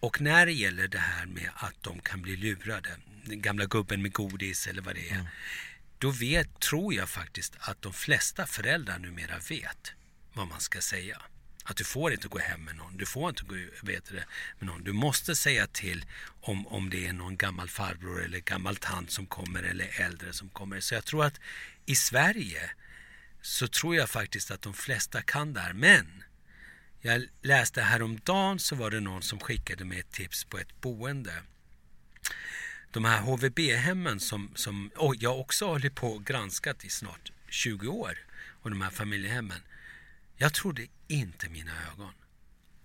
Och 0.00 0.20
när 0.20 0.46
det 0.46 0.52
gäller 0.52 0.88
det 0.88 0.98
här 0.98 1.26
med 1.26 1.50
att 1.54 1.82
de 1.82 2.00
kan 2.00 2.22
bli 2.22 2.36
lurade, 2.36 2.90
den 3.24 3.42
gamla 3.42 3.64
gubben 3.64 4.02
med 4.02 4.12
godis 4.12 4.66
eller 4.66 4.82
vad 4.82 4.94
det 4.94 5.08
är. 5.08 5.14
Mm. 5.14 5.26
Då 5.98 6.10
vet, 6.10 6.60
tror 6.60 6.94
jag 6.94 7.08
faktiskt 7.08 7.56
att 7.60 7.82
de 7.82 7.92
flesta 7.92 8.46
föräldrar 8.46 8.98
numera 8.98 9.38
vet 9.38 9.92
vad 10.32 10.48
man 10.48 10.60
ska 10.60 10.80
säga. 10.80 11.22
Att 11.64 11.76
du 11.76 11.84
får 11.84 12.12
inte 12.12 12.28
gå 12.28 12.38
hem 12.38 12.64
med 12.64 12.76
någon, 12.76 12.96
du 12.96 13.06
får 13.06 13.28
inte 13.28 13.44
gå 13.44 13.54
vet 13.82 14.04
det, 14.04 14.24
med 14.58 14.66
någon. 14.66 14.84
Du 14.84 14.92
måste 14.92 15.36
säga 15.36 15.66
till 15.66 16.04
om, 16.40 16.66
om 16.66 16.90
det 16.90 17.06
är 17.06 17.12
någon 17.12 17.36
gammal 17.36 17.68
farbror 17.68 18.24
eller 18.24 18.38
gammal 18.38 18.76
tant 18.76 19.10
som 19.10 19.26
kommer 19.26 19.62
eller 19.62 20.00
äldre 20.00 20.32
som 20.32 20.48
kommer. 20.48 20.80
Så 20.80 20.94
jag 20.94 21.04
tror 21.04 21.24
att 21.24 21.40
i 21.86 21.96
Sverige 21.96 22.70
så 23.42 23.68
tror 23.68 23.96
jag 23.96 24.10
faktiskt 24.10 24.50
att 24.50 24.62
de 24.62 24.74
flesta 24.74 25.22
kan 25.22 25.52
det 25.52 25.60
här. 25.60 25.72
Men 25.72 26.24
jag 27.00 27.26
läste 27.42 27.82
häromdagen 27.82 28.58
så 28.58 28.76
var 28.76 28.90
det 28.90 29.00
någon 29.00 29.22
som 29.22 29.38
skickade 29.38 29.84
mig 29.84 30.00
ett 30.00 30.12
tips 30.12 30.44
på 30.44 30.58
ett 30.58 30.80
boende. 30.80 31.42
De 32.90 33.04
här 33.04 33.20
HVB-hemmen 33.20 34.20
som, 34.20 34.50
som 34.54 34.90
och 34.96 35.16
jag 35.16 35.40
också 35.40 35.66
hållit 35.66 35.94
på 35.94 36.08
och 36.08 36.24
granskat 36.24 36.84
i 36.84 36.90
snart 36.90 37.32
20 37.48 37.88
år. 37.88 38.18
Och 38.62 38.70
de 38.70 38.80
här 38.80 38.90
familjehemmen. 38.90 39.60
Jag 40.36 40.54
trodde 40.54 40.86
inte 41.08 41.48
mina 41.48 41.72
ögon. 41.92 42.12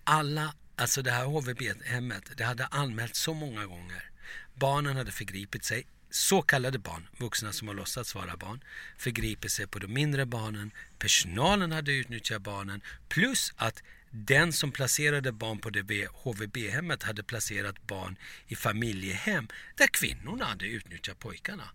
Alla, 0.03 0.53
alltså 0.75 1.01
det 1.01 1.11
här 1.11 1.25
HVB-hemmet, 1.25 2.37
det 2.37 2.43
hade 2.43 2.65
anmälts 2.65 3.19
så 3.19 3.33
många 3.33 3.65
gånger. 3.65 4.09
Barnen 4.53 4.97
hade 4.97 5.11
förgripit 5.11 5.63
sig, 5.63 5.85
så 6.09 6.41
kallade 6.41 6.79
barn, 6.79 7.07
vuxna 7.17 7.53
som 7.53 7.67
har 7.67 7.75
låtsats 7.75 8.15
vara 8.15 8.37
barn, 8.37 8.63
förgripit 8.97 9.51
sig 9.51 9.67
på 9.67 9.79
de 9.79 9.87
mindre 9.87 10.25
barnen. 10.25 10.71
Personalen 10.99 11.71
hade 11.71 11.91
utnyttjat 11.91 12.41
barnen, 12.41 12.81
plus 13.09 13.53
att 13.55 13.83
den 14.15 14.53
som 14.53 14.71
placerade 14.71 15.31
barn 15.31 15.59
på 15.59 15.69
det 15.69 16.07
HVB-hemmet 16.07 17.03
hade 17.03 17.23
placerat 17.23 17.87
barn 17.87 18.15
i 18.47 18.55
familjehem 18.55 19.47
där 19.75 19.87
kvinnorna 19.87 20.45
hade 20.45 20.65
utnyttjat 20.65 21.19
pojkarna. 21.19 21.69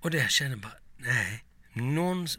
Och 0.00 0.10
det 0.10 0.18
jag 0.18 0.30
känner 0.30 0.56
bara, 0.56 0.76
nej, 0.96 1.44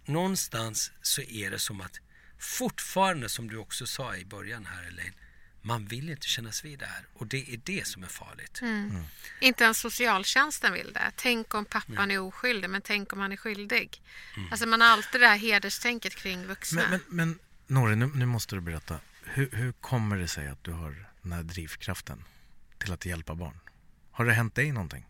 någonstans 0.06 0.92
så 1.02 1.22
är 1.22 1.52
det 1.52 1.60
som 1.60 1.82
att 1.82 2.00
fortfarande, 2.40 3.30
som 3.30 3.50
du 3.50 3.58
också 3.58 3.88
sa 3.88 4.16
i 4.16 4.26
början 4.26 4.66
här 4.66 4.88
Elaine, 4.88 5.14
man 5.62 5.86
vill 5.86 6.10
inte 6.10 6.28
kännas 6.28 6.66
vid 6.66 6.80
det 6.80 6.86
här 6.86 7.06
och 7.14 7.28
det 7.28 7.54
är 7.54 7.60
det 7.64 7.88
som 7.88 8.04
är 8.04 8.08
farligt. 8.08 8.62
Mm. 8.62 8.90
Mm. 8.90 9.04
Inte 9.40 9.64
ens 9.64 9.80
socialtjänsten 9.80 10.74
vill 10.74 10.94
det. 10.94 11.12
Tänk 11.16 11.54
om 11.54 11.66
pappan 11.66 11.98
mm. 11.98 12.12
är 12.12 12.20
oskyldig, 12.20 12.70
men 12.70 12.82
tänk 12.82 13.14
om 13.14 13.20
han 13.20 13.32
är 13.32 13.38
skyldig. 13.38 14.02
Mm. 14.38 14.52
Alltså 14.52 14.68
man 14.68 14.82
har 14.82 14.88
alltid 14.88 15.22
det 15.22 15.28
här 15.28 15.38
hederstänket 15.38 16.16
kring 16.16 16.46
vuxna. 16.46 16.82
Men, 16.90 17.00
men, 17.08 17.28
men 17.28 17.40
Nori, 17.68 17.96
nu, 17.96 18.12
nu, 18.16 18.26
måste 18.26 18.56
du 18.56 18.62
berätta. 18.62 19.00
Hur, 19.24 19.50
hur 19.52 19.72
kommer 19.72 20.18
det 20.18 20.28
sig 20.28 20.48
att 20.48 20.64
du 20.64 20.72
har 20.72 21.10
den 21.22 21.32
här 21.32 21.44
drivkraften 21.44 22.24
till 22.78 22.94
att 22.94 23.06
hjälpa 23.06 23.36
barn? 23.36 23.60
Har 24.12 24.26
det 24.26 24.34
hänt 24.34 24.56
dig 24.56 24.72
någonting? 24.72 25.06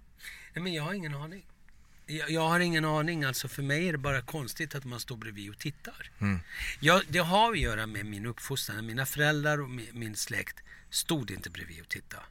Nej, 0.53 0.63
men 0.63 0.73
jag 0.73 0.83
har 0.83 0.93
ingen 0.93 1.15
aning. 1.15 1.45
Jag, 2.05 2.29
jag, 2.29 2.49
har 2.49 2.59
ingen 2.59 2.85
aning. 2.85 3.23
Alltså 3.23 3.47
för 3.47 3.63
mig 3.63 3.87
är 3.87 3.91
det 3.91 3.97
bara 3.97 4.21
konstigt 4.21 4.75
att 4.75 4.85
man 4.85 4.99
står 4.99 5.17
bredvid 5.17 5.49
och 5.49 5.59
tittar. 5.59 6.11
Mm. 6.19 6.39
Jag, 6.79 7.01
det 7.09 7.19
har 7.19 7.51
att 7.51 7.59
göra 7.59 7.87
med 7.87 8.05
min 8.05 8.25
uppfostran. 8.25 8.85
Mina 8.85 9.05
föräldrar 9.05 9.61
och 9.61 9.69
min, 9.69 9.87
min 9.91 10.15
släkt 10.15 10.63
stod 10.89 11.31
inte 11.31 11.49
bredvid 11.49 11.81
och 11.81 11.89
tittade. 11.89 12.23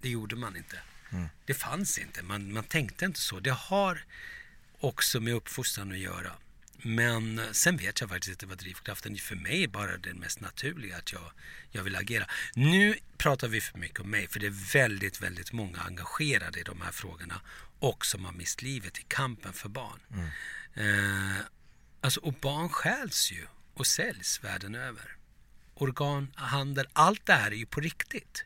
Det 0.00 0.08
gjorde 0.08 0.36
man 0.36 0.56
inte. 0.56 0.78
Mm. 1.10 1.28
Det 1.44 1.54
fanns 1.54 1.98
inte. 1.98 2.22
Man, 2.22 2.52
man 2.52 2.64
tänkte 2.64 3.04
inte 3.04 3.20
så. 3.20 3.40
Det 3.40 3.50
har 3.50 4.04
också 4.80 5.20
med 5.20 5.34
uppfostran 5.34 5.92
att 5.92 5.98
göra. 5.98 6.32
Men 6.82 7.40
sen 7.52 7.76
vet 7.76 8.00
jag 8.00 8.10
faktiskt 8.10 8.30
inte 8.30 8.46
vad 8.46 8.58
drivkraften 8.58 9.16
för 9.16 9.36
mig 9.36 9.64
är 9.64 9.68
bara 9.68 9.96
det 9.96 10.14
mest 10.14 10.40
naturliga 10.40 10.96
att 10.96 11.12
jag, 11.12 11.32
jag 11.70 11.82
vill 11.82 11.96
agera. 11.96 12.26
Nu 12.54 12.98
pratar 13.16 13.48
vi 13.48 13.60
för 13.60 13.78
mycket 13.78 14.00
om 14.00 14.10
mig 14.10 14.28
för 14.28 14.40
det 14.40 14.46
är 14.46 14.72
väldigt, 14.72 15.22
väldigt 15.22 15.52
många 15.52 15.78
engagerade 15.80 16.60
i 16.60 16.62
de 16.62 16.80
här 16.80 16.92
frågorna 16.92 17.40
och 17.78 18.06
som 18.06 18.24
har 18.24 18.32
mist 18.32 18.62
livet 18.62 18.98
i 18.98 19.02
kampen 19.08 19.52
för 19.52 19.68
barn. 19.68 20.00
Mm. 20.10 20.28
Eh, 20.74 21.40
alltså, 22.00 22.20
och 22.20 22.32
barn 22.32 22.68
stjäls 22.68 23.32
ju 23.32 23.46
och 23.74 23.86
säljs 23.86 24.44
världen 24.44 24.74
över. 24.74 25.16
Organhandel, 25.74 26.88
allt 26.92 27.26
det 27.26 27.32
här 27.32 27.50
är 27.50 27.56
ju 27.56 27.66
på 27.66 27.80
riktigt. 27.80 28.44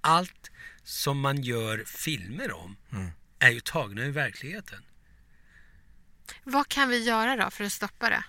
Allt 0.00 0.50
som 0.82 1.20
man 1.20 1.42
gör 1.42 1.84
filmer 1.86 2.52
om 2.52 2.76
mm. 2.92 3.10
är 3.38 3.50
ju 3.50 3.60
tagna 3.60 4.02
ur 4.02 4.10
verkligheten. 4.10 4.82
Vad 6.44 6.68
kan 6.68 6.88
vi 6.88 7.04
göra 7.04 7.36
då 7.36 7.50
för 7.50 7.64
att 7.64 7.72
stoppa 7.72 8.10
det? 8.10 8.24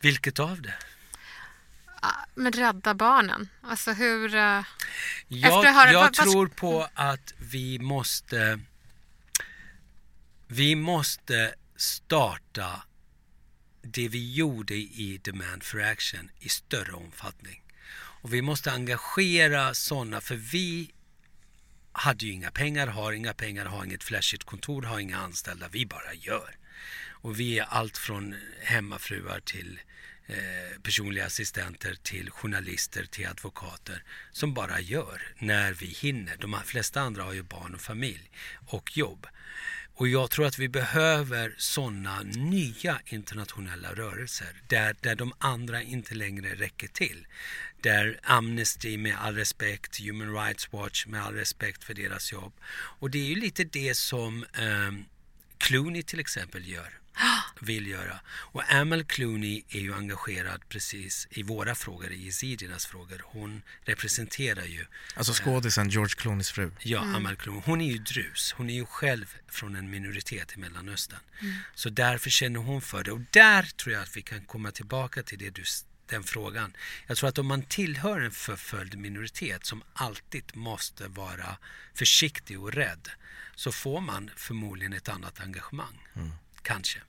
Vilket 0.00 0.38
av 0.38 0.62
det? 0.62 0.74
Men 2.34 2.52
rädda 2.52 2.94
barnen. 2.94 3.48
Alltså 3.62 3.92
hur... 3.92 4.34
Uh... 4.34 4.64
Jag, 5.28 5.64
jag 5.64 5.94
vad, 5.94 6.12
tror 6.12 6.46
vad... 6.46 6.56
på 6.56 6.88
att 6.94 7.32
vi 7.38 7.78
måste... 7.78 8.60
Vi 10.46 10.74
måste 10.74 11.54
starta 11.76 12.82
det 13.82 14.08
vi 14.08 14.34
gjorde 14.34 14.74
i 14.74 15.20
Demand 15.24 15.62
for 15.62 15.82
Action 15.82 16.30
i 16.38 16.48
större 16.48 16.92
omfattning. 16.92 17.62
Och 18.20 18.34
vi 18.34 18.42
måste 18.42 18.72
engagera 18.72 19.74
sådana, 19.74 20.20
för 20.20 20.34
vi 20.34 20.90
hade 21.92 22.26
ju 22.26 22.32
inga 22.32 22.50
pengar, 22.50 22.86
har 22.86 23.12
inga 23.12 23.34
pengar, 23.34 23.64
har 23.64 23.84
inget 23.84 24.04
flashigt 24.04 24.44
kontor, 24.44 24.82
har 24.82 24.98
inga 24.98 25.18
anställda. 25.18 25.68
Vi 25.68 25.86
bara 25.86 26.14
gör. 26.14 26.56
Och 27.20 27.40
vi 27.40 27.58
är 27.58 27.64
allt 27.64 27.98
från 27.98 28.34
hemmafruar 28.62 29.40
till 29.40 29.80
eh, 30.26 30.80
personliga 30.82 31.26
assistenter 31.26 31.94
till 32.02 32.30
journalister 32.30 33.04
till 33.04 33.26
advokater 33.26 34.02
som 34.32 34.54
bara 34.54 34.80
gör 34.80 35.22
när 35.38 35.72
vi 35.72 35.86
hinner. 35.86 36.36
De 36.36 36.56
flesta 36.64 37.00
andra 37.00 37.22
har 37.22 37.32
ju 37.32 37.42
barn 37.42 37.74
och 37.74 37.80
familj 37.80 38.30
och 38.66 38.96
jobb. 38.96 39.26
Och 39.94 40.08
jag 40.08 40.30
tror 40.30 40.46
att 40.46 40.58
vi 40.58 40.68
behöver 40.68 41.54
sådana 41.58 42.22
nya 42.22 43.00
internationella 43.06 43.94
rörelser 43.94 44.62
där, 44.66 44.96
där 45.00 45.14
de 45.14 45.32
andra 45.38 45.82
inte 45.82 46.14
längre 46.14 46.54
räcker 46.54 46.88
till. 46.88 47.26
Där 47.80 48.20
Amnesty 48.22 48.98
med 48.98 49.16
all 49.20 49.34
respekt, 49.34 50.00
Human 50.00 50.34
Rights 50.34 50.72
Watch 50.72 51.06
med 51.06 51.22
all 51.22 51.34
respekt 51.34 51.84
för 51.84 51.94
deras 51.94 52.32
jobb. 52.32 52.52
Och 52.70 53.10
det 53.10 53.18
är 53.18 53.26
ju 53.26 53.34
lite 53.34 53.64
det 53.64 53.94
som 53.96 54.44
eh, 54.44 54.92
Clooney 55.58 56.02
till 56.02 56.20
exempel 56.20 56.68
gör 56.68 56.98
vill 57.60 57.86
göra. 57.86 58.20
Och 58.28 58.72
Amal 58.72 59.04
Clooney 59.04 59.62
är 59.68 59.80
ju 59.80 59.94
engagerad 59.94 60.68
precis 60.68 61.28
i 61.30 61.42
våra 61.42 61.74
frågor, 61.74 62.12
i 62.12 62.26
yazidiernas 62.26 62.86
frågor. 62.86 63.22
Hon 63.24 63.62
representerar 63.84 64.64
ju... 64.64 64.86
Alltså 65.14 65.32
skådisen 65.32 65.88
George 65.88 66.14
Clooneys 66.16 66.50
fru? 66.50 66.70
Ja, 66.82 67.02
mm. 67.02 67.14
Amal 67.14 67.36
Clooney. 67.36 67.62
Hon 67.66 67.80
är 67.80 67.92
ju 67.92 67.98
drus. 67.98 68.54
Hon 68.56 68.70
är 68.70 68.74
ju 68.74 68.86
själv 68.86 69.36
från 69.48 69.76
en 69.76 69.90
minoritet 69.90 70.52
i 70.56 70.58
Mellanöstern. 70.58 71.20
Mm. 71.40 71.54
Så 71.74 71.90
därför 71.90 72.30
känner 72.30 72.60
hon 72.60 72.82
för 72.82 73.04
det. 73.04 73.12
Och 73.12 73.20
där 73.30 73.62
tror 73.62 73.94
jag 73.94 74.02
att 74.02 74.16
vi 74.16 74.22
kan 74.22 74.44
komma 74.44 74.70
tillbaka 74.70 75.22
till 75.22 75.38
det 75.38 75.50
du 75.50 75.64
den 76.08 76.24
frågan. 76.24 76.76
Jag 77.06 77.16
tror 77.16 77.28
att 77.28 77.38
om 77.38 77.46
man 77.46 77.62
tillhör 77.62 78.20
en 78.20 78.30
förföljd 78.30 78.98
minoritet 78.98 79.66
som 79.66 79.82
alltid 79.92 80.56
måste 80.56 81.08
vara 81.08 81.56
försiktig 81.94 82.60
och 82.60 82.72
rädd 82.72 83.10
så 83.54 83.72
får 83.72 84.00
man 84.00 84.30
förmodligen 84.36 84.92
ett 84.92 85.08
annat 85.08 85.40
engagemang. 85.40 86.08
Mm. 86.16 86.32
Kanske. 86.62 87.00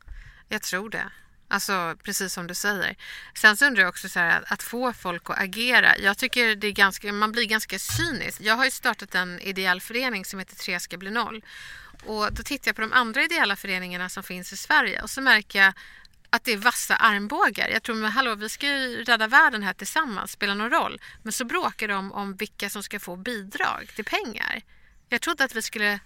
Jag 0.49 0.61
tror 0.61 0.89
det. 0.89 1.11
Alltså 1.51 1.95
precis 2.03 2.33
som 2.33 2.47
du 2.47 2.55
säger. 2.55 2.95
Sen 3.35 3.57
så 3.57 3.65
undrar 3.65 3.81
jag 3.81 3.89
också 3.89 4.09
så 4.09 4.19
här, 4.19 4.43
att 4.47 4.63
få 4.63 4.93
folk 4.93 5.29
att 5.29 5.39
agera. 5.39 5.97
Jag 5.97 6.17
tycker 6.17 6.55
det 6.55 6.67
är 6.67 6.71
ganska, 6.71 7.13
man 7.13 7.31
blir 7.31 7.45
ganska 7.45 7.79
cynisk. 7.79 8.41
Jag 8.41 8.55
har 8.55 8.65
ju 8.65 8.71
startat 8.71 9.15
en 9.15 9.39
ideell 9.39 9.81
förening 9.81 10.25
som 10.25 10.39
heter 10.39 10.55
Tre 10.55 10.79
ska 10.79 10.97
bli 10.97 11.11
noll. 11.11 11.43
Och 12.05 12.33
då 12.33 12.43
tittar 12.43 12.69
jag 12.69 12.75
på 12.75 12.81
de 12.81 12.93
andra 12.93 13.23
ideella 13.23 13.55
föreningarna 13.55 14.09
som 14.09 14.23
finns 14.23 14.53
i 14.53 14.57
Sverige 14.57 15.01
och 15.01 15.09
så 15.09 15.21
märker 15.21 15.63
jag 15.63 15.73
att 16.29 16.43
det 16.43 16.53
är 16.53 16.57
vassa 16.57 16.95
armbågar. 16.95 17.69
Jag 17.69 17.83
tror, 17.83 17.95
men 17.95 18.11
hallå, 18.11 18.35
vi 18.35 18.49
ska 18.49 18.67
ju 18.67 19.03
rädda 19.03 19.27
världen 19.27 19.63
här 19.63 19.73
tillsammans, 19.73 20.31
spelar 20.31 20.55
någon 20.55 20.69
roll. 20.69 21.01
Men 21.23 21.33
så 21.33 21.45
bråkar 21.45 21.87
de 21.87 22.11
om 22.11 22.35
vilka 22.35 22.69
som 22.69 22.83
ska 22.83 22.99
få 22.99 23.15
bidrag 23.15 23.89
till 23.95 24.05
pengar. 24.05 24.61
Jag 25.09 25.21
trodde 25.21 25.43
att 25.43 25.55
vi 25.55 25.61
skulle... 25.61 25.99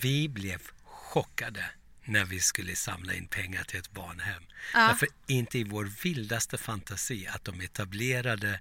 Vi 0.00 0.28
blev 0.28 0.60
chockade 0.84 1.64
när 2.04 2.24
vi 2.24 2.40
skulle 2.40 2.76
samla 2.76 3.14
in 3.14 3.26
pengar 3.26 3.64
till 3.64 3.78
ett 3.78 3.90
barnhem. 3.90 4.42
Ja. 4.74 4.80
Därför 4.80 5.08
inte 5.26 5.58
i 5.58 5.64
vår 5.64 5.84
vildaste 6.02 6.58
fantasi 6.58 7.26
att 7.26 7.44
de 7.44 7.60
etablerade 7.60 8.60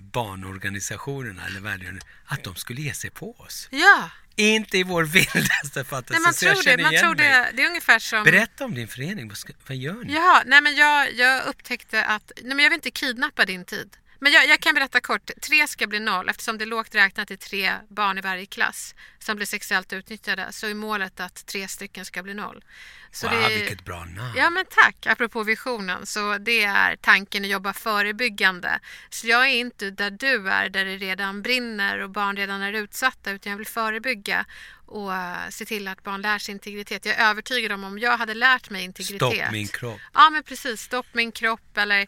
barnorganisationerna 0.00 1.46
eller 1.46 1.60
väljarna, 1.60 2.00
att 2.26 2.44
de 2.44 2.54
skulle 2.54 2.80
ge 2.82 2.94
sig 2.94 3.10
på 3.10 3.34
oss. 3.40 3.68
Ja, 3.70 4.10
Inte 4.36 4.78
i 4.78 4.82
vår 4.82 5.04
vildaste 5.04 5.84
fantasi. 5.84 6.12
nej, 6.12 6.20
man 6.20 6.34
så 6.34 6.46
jag 6.46 6.62
tror 6.62 6.76
det. 6.76 6.82
Man 6.82 6.96
tror 6.96 7.14
det. 7.14 7.50
Det 7.54 7.62
är 7.62 7.66
ungefär 7.66 7.98
som... 7.98 8.24
Berätta 8.24 8.64
om 8.64 8.74
din 8.74 8.88
förening. 8.88 9.28
Vad, 9.28 9.36
ska, 9.38 9.52
vad 9.66 9.76
gör 9.76 10.04
ni? 10.04 10.14
Jaha, 10.14 10.42
nej 10.46 10.60
men 10.60 10.74
jag, 10.76 11.14
jag 11.14 11.44
upptäckte 11.46 12.04
att 12.04 12.32
nej 12.36 12.54
men 12.54 12.58
jag 12.58 12.70
vill 12.70 12.76
inte 12.76 12.90
kidnappa 12.90 13.44
din 13.44 13.64
tid. 13.64 13.96
Men 14.22 14.32
jag, 14.32 14.48
jag 14.48 14.60
kan 14.60 14.74
berätta 14.74 15.00
kort. 15.00 15.30
Tre 15.42 15.68
ska 15.68 15.86
bli 15.86 16.00
noll 16.00 16.28
eftersom 16.28 16.58
det 16.58 16.64
är 16.64 16.66
lågt 16.66 16.94
räknat 16.94 17.28
till 17.28 17.38
tre 17.38 17.72
barn 17.88 18.18
i 18.18 18.20
varje 18.20 18.46
klass 18.46 18.94
som 19.18 19.36
blir 19.36 19.46
sexuellt 19.46 19.92
utnyttjade 19.92 20.46
så 20.52 20.66
är 20.66 20.74
målet 20.74 21.20
att 21.20 21.46
tre 21.46 21.68
stycken 21.68 22.04
ska 22.04 22.22
bli 22.22 22.34
noll. 22.34 22.64
Så 23.12 23.28
wow, 23.28 23.36
det 23.38 23.44
är- 23.54 23.58
vilket 23.58 23.84
bra 23.84 24.04
namn. 24.04 24.32
Ja 24.36 24.50
men 24.50 24.64
tack, 24.70 25.06
apropå 25.06 25.42
visionen. 25.42 26.06
Så 26.06 26.38
det 26.38 26.64
är 26.64 26.96
tanken 26.96 27.44
att 27.44 27.50
jobba 27.50 27.72
förebyggande. 27.72 28.80
Så 29.10 29.26
jag 29.26 29.42
är 29.44 29.54
inte 29.54 29.90
där 29.90 30.10
du 30.10 30.50
är, 30.50 30.68
där 30.68 30.84
det 30.84 30.96
redan 30.96 31.42
brinner 31.42 31.98
och 31.98 32.10
barn 32.10 32.36
redan 32.36 32.62
är 32.62 32.72
utsatta, 32.72 33.30
utan 33.30 33.50
jag 33.50 33.56
vill 33.58 33.66
förebygga 33.66 34.44
och 34.86 35.14
eh, 35.14 35.36
se 35.50 35.64
till 35.64 35.88
att 35.88 36.02
barn 36.02 36.22
lär 36.22 36.38
sig 36.38 36.52
integritet. 36.52 37.04
Jag 37.04 37.16
är 37.16 37.30
övertygad 37.30 37.72
om 37.72 37.84
om 37.84 37.98
jag 37.98 38.16
hade 38.18 38.34
lärt 38.34 38.70
mig 38.70 38.84
integritet. 38.84 39.32
Stopp 39.38 39.52
min 39.52 39.68
kropp. 39.68 40.00
Ja 40.14 40.30
men 40.30 40.42
precis, 40.42 40.80
stopp 40.82 41.06
min 41.12 41.32
kropp 41.32 41.76
eller 41.76 42.06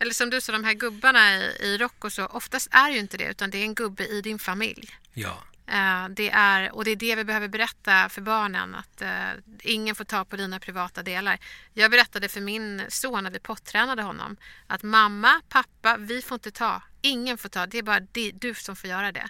eller 0.00 0.12
som 0.12 0.30
du 0.30 0.40
sa, 0.40 0.52
de 0.52 0.64
här 0.64 0.74
gubbarna 0.74 1.36
i, 1.36 1.56
i 1.60 1.78
rock 1.78 2.04
och 2.04 2.12
så. 2.12 2.26
Oftast 2.26 2.68
är 2.70 2.90
ju 2.90 2.98
inte 2.98 3.16
det, 3.16 3.24
utan 3.24 3.50
det 3.50 3.58
är 3.58 3.62
en 3.64 3.74
gubbe 3.74 4.06
i 4.06 4.20
din 4.22 4.38
familj. 4.38 4.90
Ja. 5.14 5.44
Eh, 5.66 6.08
det 6.08 6.30
är, 6.30 6.74
och 6.74 6.84
det 6.84 6.90
är 6.90 6.96
det 6.96 7.16
vi 7.16 7.24
behöver 7.24 7.48
berätta 7.48 8.08
för 8.08 8.20
barnen, 8.22 8.74
att 8.74 9.02
eh, 9.02 9.30
ingen 9.62 9.94
får 9.94 10.04
ta 10.04 10.24
på 10.24 10.36
dina 10.36 10.60
privata 10.60 11.02
delar. 11.02 11.38
Jag 11.74 11.90
berättade 11.90 12.28
för 12.28 12.40
min 12.40 12.82
son 12.88 13.24
när 13.24 13.30
vi 13.30 13.38
pottränade 13.38 14.02
honom 14.02 14.36
att 14.66 14.82
mamma, 14.82 15.42
pappa, 15.48 15.96
vi 15.96 16.22
får 16.22 16.34
inte 16.34 16.50
ta. 16.50 16.82
Ingen 17.02 17.38
får 17.38 17.48
ta, 17.48 17.66
det 17.66 17.78
är 17.78 17.82
bara 17.82 18.00
di- 18.00 18.32
du 18.32 18.54
som 18.54 18.76
får 18.76 18.90
göra 18.90 19.12
det. 19.12 19.28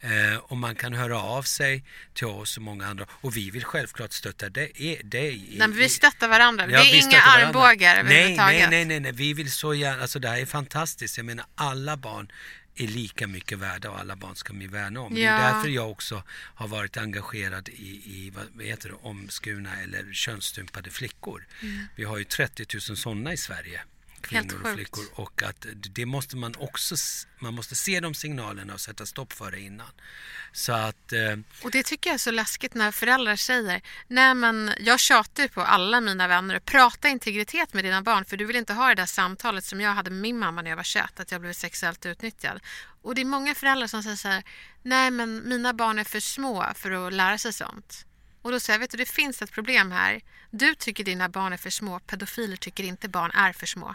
Eh, 0.00 0.36
och 0.36 0.56
man 0.56 0.74
kan 0.76 0.94
höra 0.94 1.18
av 1.22 1.42
sig 1.42 1.84
till 2.14 2.26
oss 2.26 2.56
och 2.56 2.62
många 2.62 2.86
andra 2.86 3.06
och 3.10 3.36
vi 3.36 3.50
vill 3.50 3.64
självklart 3.64 4.12
stötta 4.12 4.48
dig. 4.48 5.00
dig 5.04 5.54
i- 5.54 5.58
Nej, 5.58 5.68
vi 5.68 5.88
stöttar 5.88 6.28
varandra. 6.28 6.64
Ja, 6.70 6.78
det 6.82 6.88
är 6.88 6.92
vi 6.92 6.98
inga 6.98 7.20
armbågar 7.20 8.02
nej, 8.02 8.36
nej, 8.36 8.68
nej, 8.70 8.84
nej, 8.84 9.00
nej, 9.00 9.12
vi 9.12 9.34
vill 9.34 9.52
så 9.52 9.74
gärna, 9.74 10.02
alltså 10.02 10.18
det 10.18 10.28
här 10.28 10.38
är 10.38 10.46
fantastiskt. 10.46 11.16
Jag 11.16 11.26
menar 11.26 11.46
alla 11.54 11.96
barn 11.96 12.32
är 12.76 12.86
lika 12.86 13.26
mycket 13.26 13.58
värda 13.58 13.90
och 13.90 13.98
alla 13.98 14.16
barn 14.16 14.36
ska 14.36 14.52
vi 14.52 14.66
värna 14.66 15.00
om. 15.00 15.14
Det 15.14 15.20
Ja. 15.20 15.30
är 15.30 15.54
därför 15.54 15.68
jag 15.68 15.90
också 15.90 16.22
har 16.28 16.68
varit 16.68 16.96
engagerad 16.96 17.68
i, 17.68 17.88
i 18.04 18.32
vad 18.56 18.66
heter 18.66 18.88
det, 18.88 18.94
omskurna 18.94 19.80
eller 19.82 20.12
könsstympade 20.12 20.90
flickor. 20.90 21.46
Vi 21.96 22.04
har 22.04 22.18
ju 22.18 22.24
30 22.24 22.66
000 22.88 22.96
sådana 22.96 23.32
i 23.32 23.36
Sverige. 23.36 23.80
Kvinnor 24.22 24.60
och 24.64 24.74
flickor. 24.74 25.04
Och 25.14 25.42
att 25.42 25.66
det 25.72 26.06
måste 26.06 26.36
man 26.36 26.54
också, 26.58 26.94
man 27.38 27.54
måste 27.54 27.74
se 27.74 28.00
de 28.00 28.14
signalerna 28.14 28.74
och 28.74 28.80
sätta 28.80 29.06
stopp 29.06 29.32
för 29.32 29.50
det 29.50 29.60
innan. 29.60 29.90
Så 30.52 30.72
att, 30.72 31.12
eh, 31.12 31.38
Och 31.62 31.70
det 31.70 31.82
tycker 31.82 32.10
jag 32.10 32.14
är 32.14 32.18
så 32.18 32.30
läskigt 32.30 32.74
när 32.74 32.92
föräldrar 32.92 33.36
säger 33.36 33.82
Nej 34.06 34.34
men 34.34 34.72
jag 34.78 35.00
tjatar 35.00 35.48
på 35.48 35.60
alla 35.60 36.00
mina 36.00 36.28
vänner 36.28 36.58
prata 36.58 37.08
integritet 37.08 37.74
med 37.74 37.84
dina 37.84 38.02
barn 38.02 38.24
för 38.24 38.36
du 38.36 38.44
vill 38.44 38.56
inte 38.56 38.72
ha 38.72 38.88
det 38.88 38.94
där 38.94 39.06
samtalet 39.06 39.64
som 39.64 39.80
jag 39.80 39.90
hade 39.90 40.10
med 40.10 40.20
min 40.20 40.38
mamma 40.38 40.62
när 40.62 40.70
jag 40.70 40.76
var 40.76 40.82
21 40.82 41.20
att 41.20 41.32
jag 41.32 41.40
blev 41.40 41.52
sexuellt 41.52 42.06
utnyttjad. 42.06 42.60
Och 43.02 43.14
det 43.14 43.20
är 43.20 43.24
många 43.24 43.54
föräldrar 43.54 43.86
som 43.86 44.02
säger 44.02 44.16
så 44.16 44.28
här 44.28 44.44
Nej 44.82 45.10
men 45.10 45.48
mina 45.48 45.72
barn 45.72 45.98
är 45.98 46.04
för 46.04 46.20
små 46.20 46.66
för 46.74 47.06
att 47.06 47.12
lära 47.12 47.38
sig 47.38 47.52
sånt. 47.52 48.06
Och 48.42 48.52
då 48.52 48.60
säger 48.60 48.74
jag, 48.74 48.80
vet 48.80 48.90
du 48.90 48.96
det 48.96 49.08
finns 49.08 49.42
ett 49.42 49.52
problem 49.52 49.92
här. 49.92 50.20
Du 50.50 50.74
tycker 50.74 51.04
dina 51.04 51.28
barn 51.28 51.52
är 51.52 51.56
för 51.56 51.70
små, 51.70 51.98
pedofiler 51.98 52.56
tycker 52.56 52.84
inte 52.84 53.08
barn 53.08 53.30
är 53.30 53.52
för 53.52 53.66
små. 53.66 53.94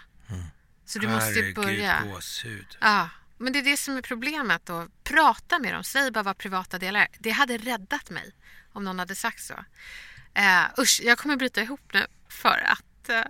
Så 0.85 0.99
du 0.99 1.07
måste 1.07 1.29
ju 1.29 1.35
herregud, 1.35 1.55
börja. 1.55 2.03
gåshud. 2.03 2.77
Ja, 2.81 3.09
men 3.37 3.53
det 3.53 3.59
är 3.59 3.63
det 3.63 3.77
som 3.77 3.97
är 3.97 4.01
problemet 4.01 4.65
då. 4.65 4.87
Prata 5.03 5.59
med 5.59 5.73
dem, 5.73 5.83
säg 5.83 6.11
bara 6.11 6.23
vad 6.23 6.37
privata 6.37 6.79
delar 6.79 6.99
är. 6.99 7.07
Det 7.19 7.29
hade 7.29 7.57
räddat 7.57 8.09
mig 8.09 8.31
om 8.73 8.83
någon 8.83 8.99
hade 8.99 9.15
sagt 9.15 9.43
så. 9.43 9.53
Uh, 9.53 10.79
usch, 10.79 11.01
jag 11.03 11.17
kommer 11.17 11.35
bryta 11.35 11.61
ihop 11.61 11.93
nu 11.93 12.05
för 12.29 12.63
att 12.65 13.09
eh, 13.09 13.23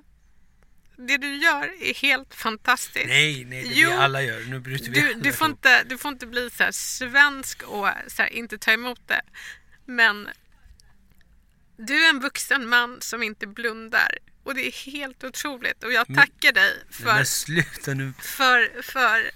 det 0.97 1.17
du 1.17 1.35
gör 1.35 1.81
är 1.81 1.93
helt 1.93 2.35
fantastiskt. 2.35 3.07
Nej, 3.07 3.45
nej, 3.45 3.63
det 3.63 3.73
Jo, 3.73 3.89
vi 3.89 3.95
alla 3.95 4.21
gör. 4.21 4.45
Nu 4.45 4.59
bryter 4.59 4.91
vi 4.91 4.99
Du, 5.01 5.13
alla 5.13 5.23
du, 5.23 5.33
får 5.33 5.47
ihop. 5.47 5.57
inte, 5.57 5.83
du 5.83 5.97
får 5.97 6.11
inte 6.11 6.27
bli 6.27 6.49
så 6.49 6.67
svensk 6.71 7.63
och 7.63 7.89
så 8.07 8.25
inte 8.25 8.57
ta 8.57 8.71
emot 8.71 9.07
det. 9.07 9.21
Men 9.85 10.29
du 11.77 12.05
är 12.05 12.09
en 12.09 12.19
vuxen 12.19 12.69
man 12.69 13.01
som 13.01 13.23
inte 13.23 13.47
blundar. 13.47 14.17
Och 14.47 14.55
det 14.55 14.67
är 14.67 14.91
helt 14.91 15.23
otroligt. 15.23 15.83
Och 15.83 15.93
jag 15.93 16.07
tackar 16.15 16.51
dig 16.51 16.83
för 16.91 17.23
sluta 17.23 17.93
nu. 17.93 18.13
för, 18.19 18.81
för, 18.81 19.31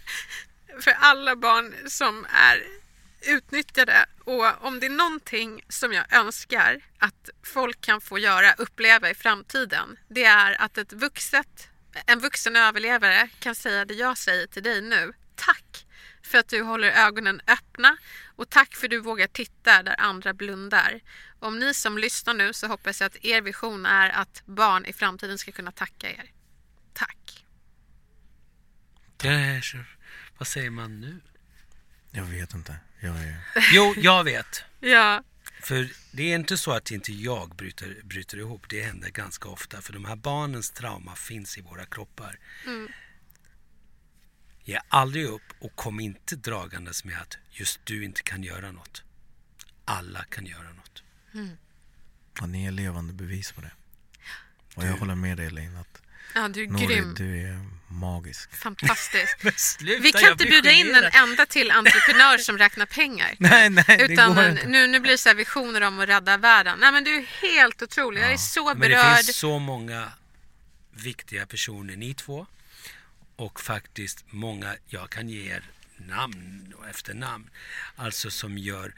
för 0.81 0.91
alla 0.91 1.35
barn 1.35 1.75
som 1.87 2.25
är 2.25 2.63
utnyttjade. 3.21 4.05
Och 4.23 4.65
om 4.65 4.79
det 4.79 4.85
är 4.85 4.89
någonting 4.89 5.61
som 5.69 5.93
jag 5.93 6.13
önskar 6.13 6.81
att 6.97 7.29
folk 7.43 7.81
kan 7.81 8.01
få 8.01 8.19
göra, 8.19 8.53
uppleva 8.53 9.09
i 9.09 9.13
framtiden, 9.13 9.99
det 10.07 10.23
är 10.23 10.61
att 10.61 10.77
ett 10.77 10.93
vuxet, 10.93 11.69
en 12.05 12.19
vuxen 12.19 12.55
överlevare 12.55 13.29
kan 13.39 13.55
säga 13.55 13.85
det 13.85 13.93
jag 13.93 14.17
säger 14.17 14.47
till 14.47 14.63
dig 14.63 14.81
nu. 14.81 15.13
Tack 15.35 15.85
för 16.23 16.37
att 16.37 16.47
du 16.47 16.61
håller 16.61 16.91
ögonen 16.91 17.41
öppna 17.47 17.97
och 18.41 18.49
tack 18.49 18.75
för 18.75 18.87
att 18.87 18.91
du 18.91 18.99
vågar 18.99 19.27
titta 19.27 19.83
där 19.83 19.95
andra 19.97 20.33
blundar. 20.33 20.99
Om 21.39 21.59
ni 21.59 21.73
som 21.73 21.97
lyssnar 21.97 22.33
nu 22.33 22.53
så 22.53 22.67
hoppas 22.67 23.01
jag 23.01 23.07
att 23.07 23.25
er 23.25 23.41
vision 23.41 23.85
är 23.85 24.09
att 24.09 24.43
barn 24.45 24.85
i 24.85 24.93
framtiden 24.93 25.37
ska 25.37 25.51
kunna 25.51 25.71
tacka 25.71 26.09
er. 26.09 26.31
Tack. 26.93 27.45
Vad 30.37 30.47
säger 30.47 30.69
man 30.69 31.01
nu? 31.01 31.21
Jag 32.11 32.23
vet 32.23 32.53
inte. 32.53 32.75
Jag 32.99 33.15
är... 33.15 33.37
Jo, 33.73 33.93
jag 33.97 34.23
vet. 34.23 34.63
Ja, 34.83 35.23
För 35.61 35.89
det 36.11 36.23
är 36.23 36.35
inte 36.35 36.57
så 36.57 36.71
att 36.71 36.91
inte 36.91 37.13
jag 37.13 37.55
bryter, 37.55 38.01
bryter 38.03 38.37
ihop. 38.37 38.65
Det 38.69 38.81
händer 38.81 39.09
ganska 39.09 39.49
ofta. 39.49 39.81
För 39.81 39.93
de 39.93 40.05
här 40.05 40.15
barnens 40.15 40.71
trauma 40.71 41.15
finns 41.15 41.57
i 41.57 41.61
våra 41.61 41.85
kroppar. 41.85 42.39
Ge 44.63 44.79
aldrig 44.87 45.25
upp 45.25 45.53
och 45.59 45.75
kom 45.75 45.99
inte 45.99 46.35
dragandes 46.35 47.03
med 47.03 47.21
att 47.21 47.37
just 47.51 47.79
du 47.83 48.03
inte 48.05 48.23
kan 48.23 48.43
göra 48.43 48.71
något. 48.71 49.03
Alla 49.85 50.23
kan 50.23 50.45
göra 50.45 50.69
något. 50.73 51.03
Och 52.41 52.49
ni 52.49 52.65
är 52.65 52.71
levande 52.71 53.13
bevis 53.13 53.51
på 53.51 53.61
det. 53.61 53.71
Och 54.75 54.83
jag 54.85 54.93
håller 54.97 55.15
med 55.15 55.37
dig 55.37 55.47
Elin 55.47 55.77
att 55.77 56.01
Ja, 56.35 56.47
du 56.47 56.63
är 56.63 56.67
Nori, 56.67 56.85
grym. 56.85 57.13
du 57.17 57.47
är 57.47 57.65
magisk. 57.87 58.53
Fantastisk. 58.55 59.37
Sluta, 59.59 60.01
Vi 60.03 60.11
kan 60.11 60.31
inte 60.31 60.45
bjuda 60.45 60.71
in 60.71 60.95
en 60.95 61.03
enda 61.03 61.45
till 61.45 61.71
entreprenör 61.71 62.37
som 62.37 62.57
räknar 62.57 62.85
pengar. 62.85 63.35
Nej, 63.39 63.69
nej, 63.69 63.83
det 63.87 64.13
Utan 64.13 64.35
går 64.35 64.49
inte. 64.49 64.67
nu, 64.67 64.87
nu 64.87 64.99
blir 64.99 65.11
det 65.11 65.17
så 65.17 65.29
här 65.29 65.35
visioner 65.35 65.81
om 65.81 65.99
att 65.99 66.09
rädda 66.09 66.37
världen. 66.37 66.77
Nej, 66.79 66.91
men 66.91 67.03
du 67.03 67.15
är 67.15 67.21
helt 67.51 67.81
otrolig. 67.81 68.21
Jag 68.21 68.33
är 68.33 68.37
så 68.37 68.65
Men 68.67 68.79
det 68.79 68.89
berörd. 68.89 69.15
finns 69.17 69.37
så 69.37 69.59
många 69.59 70.11
viktiga 70.91 71.45
personer, 71.45 71.95
ni 71.95 72.13
två. 72.13 72.47
Och 73.35 73.61
faktiskt 73.61 74.25
många, 74.29 74.75
jag 74.87 75.09
kan 75.09 75.29
ge 75.29 75.51
er 75.51 75.63
namn 75.97 76.73
och 76.77 76.87
efternamn. 76.87 77.49
Alltså 77.95 78.31
som 78.31 78.57
gör 78.57 78.95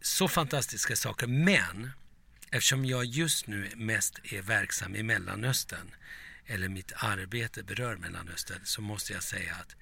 så 0.00 0.28
fantastiska 0.28 0.96
saker. 0.96 1.26
Men 1.26 1.90
eftersom 2.50 2.84
jag 2.84 3.04
just 3.04 3.46
nu 3.46 3.70
mest 3.76 4.18
är 4.22 4.42
verksam 4.42 4.96
i 4.96 5.02
Mellanöstern 5.02 5.94
eller 6.46 6.68
mitt 6.68 6.92
arbete 6.96 7.62
berör 7.62 7.96
Mellanöstern 7.96 8.60
så 8.64 8.82
måste 8.82 9.12
jag 9.12 9.22
säga 9.22 9.54
att 9.54 9.76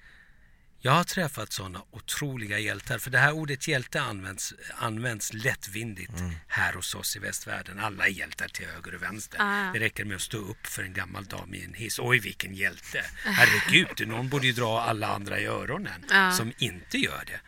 jag 0.83 0.91
har 0.91 1.03
träffat 1.03 1.51
sådana 1.51 1.81
otroliga 1.91 2.59
hjältar. 2.59 2.97
För 2.97 3.11
det 3.11 3.17
här 3.17 3.31
ordet 3.31 3.67
hjälte 3.67 4.01
används, 4.01 4.53
används 4.75 5.33
lättvindigt 5.33 6.13
här 6.47 6.73
hos 6.73 6.95
oss 6.95 7.15
i 7.15 7.19
västvärlden. 7.19 7.79
Alla 7.79 8.05
är 8.07 8.11
hjältar 8.11 8.47
till 8.47 8.65
höger 8.67 8.95
och 8.95 9.01
vänster. 9.01 9.37
Ah. 9.41 9.71
Det 9.73 9.79
räcker 9.79 10.05
med 10.05 10.15
att 10.15 10.21
stå 10.21 10.37
upp 10.37 10.67
för 10.67 10.83
en 10.83 10.93
gammal 10.93 11.25
dam 11.25 11.53
i 11.53 11.63
en 11.65 11.73
hiss. 11.73 11.99
Oj, 11.99 12.19
vilken 12.19 12.53
hjälte! 12.55 13.05
Herregud, 13.23 14.07
någon 14.07 14.29
borde 14.29 14.47
ju 14.47 14.53
dra 14.53 14.81
alla 14.81 15.07
andra 15.07 15.39
i 15.39 15.45
öronen 15.45 16.05
Ja. 16.09 16.31
som 16.31 16.53
inte 16.57 16.97
gör 16.97 17.23
det. 17.25 17.39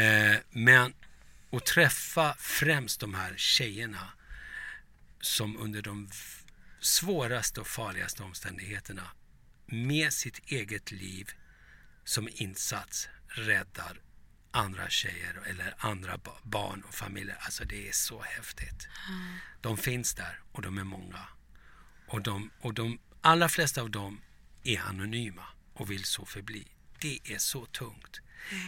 Eh, 0.00 0.36
men 0.50 0.94
att 1.52 1.66
träffa 1.66 2.34
främst 2.38 3.00
de 3.00 3.14
här 3.14 3.34
tjejerna 3.36 4.08
som 5.20 5.56
under 5.56 5.82
de 5.82 6.10
svåraste 6.80 7.60
och 7.60 7.66
farligaste 7.66 8.22
omständigheterna 8.22 9.08
med 9.66 10.12
sitt 10.12 10.38
eget 10.46 10.90
liv 10.92 11.30
som 12.04 12.28
insats 12.32 13.08
räddar 13.28 14.00
andra 14.50 14.88
tjejer 14.90 15.42
eller 15.46 15.74
andra 15.78 16.18
ba- 16.18 16.38
barn 16.42 16.82
och 16.88 16.94
familjer. 16.94 17.36
Alltså 17.40 17.64
det 17.64 17.88
är 17.88 17.92
så 17.92 18.22
häftigt. 18.22 18.88
De 19.60 19.76
finns 19.76 20.14
där 20.14 20.40
och 20.52 20.62
de 20.62 20.78
är 20.78 20.84
många. 20.84 21.26
Och 22.06 22.22
de, 22.22 22.50
och 22.60 22.74
de 22.74 22.98
allra 23.20 23.48
flesta 23.48 23.82
av 23.82 23.90
dem 23.90 24.20
är 24.64 24.80
anonyma 24.80 25.44
och 25.74 25.90
vill 25.90 26.04
så 26.04 26.24
förbli. 26.26 26.66
Det 27.00 27.18
är 27.24 27.38
så 27.38 27.66
tungt. 27.66 28.20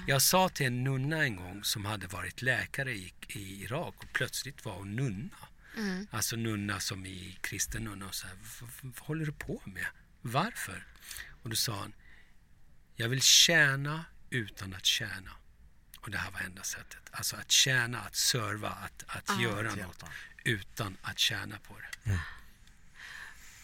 Jag 0.07 0.23
sa 0.23 0.49
till 0.49 0.67
en 0.67 0.85
nunna 0.85 1.23
en 1.25 1.37
gång 1.37 1.65
som 1.65 1.85
hade 1.85 2.07
varit 2.07 2.43
läkare 2.43 2.93
i, 2.93 3.15
i 3.29 3.63
Irak 3.63 3.95
och 3.99 4.13
plötsligt 4.13 4.65
var 4.65 4.75
hon 4.75 4.97
nunna. 4.97 5.37
Alltså 6.11 6.37
nunna 6.37 6.81
som 6.81 7.07
i 7.07 7.39
kristen 7.41 7.85
nunna. 7.85 8.07
Och 8.07 8.15
så 8.15 8.27
här, 8.27 8.35
"V- 8.37 8.67
v- 8.83 8.91
vad 8.99 8.99
håller 9.07 9.27
du 9.27 9.33
på 9.33 9.63
med? 9.65 9.87
Varför? 10.23 10.87
Och 11.43 11.51
då 11.51 11.57
sa 11.57 11.79
han, 11.81 11.93
jag 12.97 13.09
vill 13.09 13.23
tjäna 13.23 14.05
utan 14.31 14.75
att 14.75 14.85
tjäna. 14.85 15.31
Och 16.01 16.11
det 16.11 16.19
här 16.19 16.31
var 16.31 16.41
enda 16.41 16.63
sättet. 16.63 17.01
Alltså 17.11 17.37
att 17.37 17.51
tjäna, 17.51 18.01
att 18.01 18.17
serva, 18.17 18.69
att, 18.69 19.05
att 19.07 19.41
göra 19.41 19.75
något 19.75 20.05
utan 20.45 20.97
att 21.03 21.19
tjäna 21.19 21.57
på 21.69 21.75
det. 21.75 22.19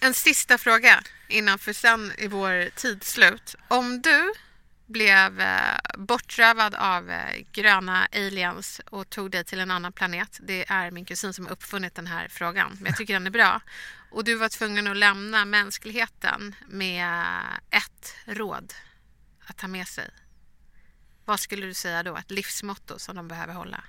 En 0.01 0.15
sista 0.15 0.59
fråga 0.59 1.03
innan 1.29 1.59
för 1.59 1.73
sen 1.73 2.13
är 2.19 2.29
vår 2.29 2.71
tid 2.71 3.05
slut. 3.05 3.55
Om 3.69 4.03
du 4.03 4.33
blev 4.87 5.41
eh, 5.41 5.79
bortrövad 5.99 6.75
av 6.75 7.11
eh, 7.11 7.45
gröna 7.53 8.09
aliens 8.13 8.81
och 8.91 9.11
tog 9.11 9.31
dig 9.31 9.45
till 9.45 9.61
en 9.61 9.71
annan 9.71 9.93
planet. 9.93 10.41
Det 10.43 10.65
är 10.69 10.91
min 10.91 11.05
kusin 11.05 11.33
som 11.33 11.47
har 11.47 11.53
uppfunnit 11.53 11.95
den 11.95 12.07
här 12.07 12.29
frågan, 12.29 12.77
men 12.81 12.87
jag 12.87 12.97
tycker 12.97 13.15
den 13.15 13.27
är 13.27 13.31
bra. 13.31 13.61
Och 14.11 14.25
du 14.25 14.35
var 14.35 14.49
tvungen 14.49 14.87
att 14.87 14.97
lämna 14.97 15.45
mänskligheten 15.45 16.55
med 16.69 17.41
ett 17.71 18.15
råd 18.25 18.75
att 19.51 19.57
ta 19.57 19.69
med 19.69 19.89
sig. 19.89 20.11
Vad 21.25 21.41
skulle 21.41 21.67
du 21.67 21.75
säga 21.75 22.03
då? 22.03 22.17
Ett 22.17 22.31
livsmotto 22.31 22.99
som 22.99 23.17
de 23.17 23.29
behöver 23.29 23.55
hålla? 23.55 23.85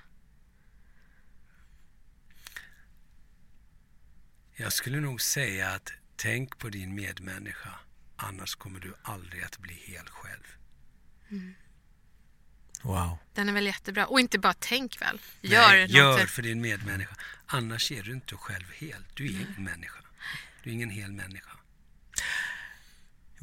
Jag 4.54 4.72
skulle 4.72 5.00
nog 5.00 5.20
säga 5.20 5.70
att 5.70 5.92
tänk 6.16 6.58
på 6.58 6.68
din 6.68 6.94
medmänniska. 6.94 7.74
Annars 8.16 8.54
kommer 8.54 8.80
du 8.80 8.94
aldrig 9.02 9.42
att 9.42 9.58
bli 9.58 9.74
hel 9.74 10.06
själv. 10.06 10.46
Wow. 12.82 13.18
Den 13.34 13.48
är 13.48 13.52
väl 13.52 13.66
jättebra. 13.66 14.06
Och 14.06 14.20
inte 14.20 14.38
bara 14.38 14.54
tänk 14.58 15.00
väl. 15.00 15.20
Gör 15.40 15.68
Nej, 15.68 15.86
gör 15.86 16.26
för 16.26 16.42
din 16.42 16.60
medmänniska. 16.60 17.16
Annars 17.46 17.92
är 17.92 18.02
du 18.02 18.12
inte 18.12 18.36
själv 18.36 18.70
hel. 18.74 19.04
Du 19.14 19.26
är 19.26 19.30
ingen 19.30 19.64
människa. 19.64 20.00
Du 20.62 20.70
är 20.70 20.74
ingen 20.74 20.90
hel 20.90 21.12
människa. 21.12 21.50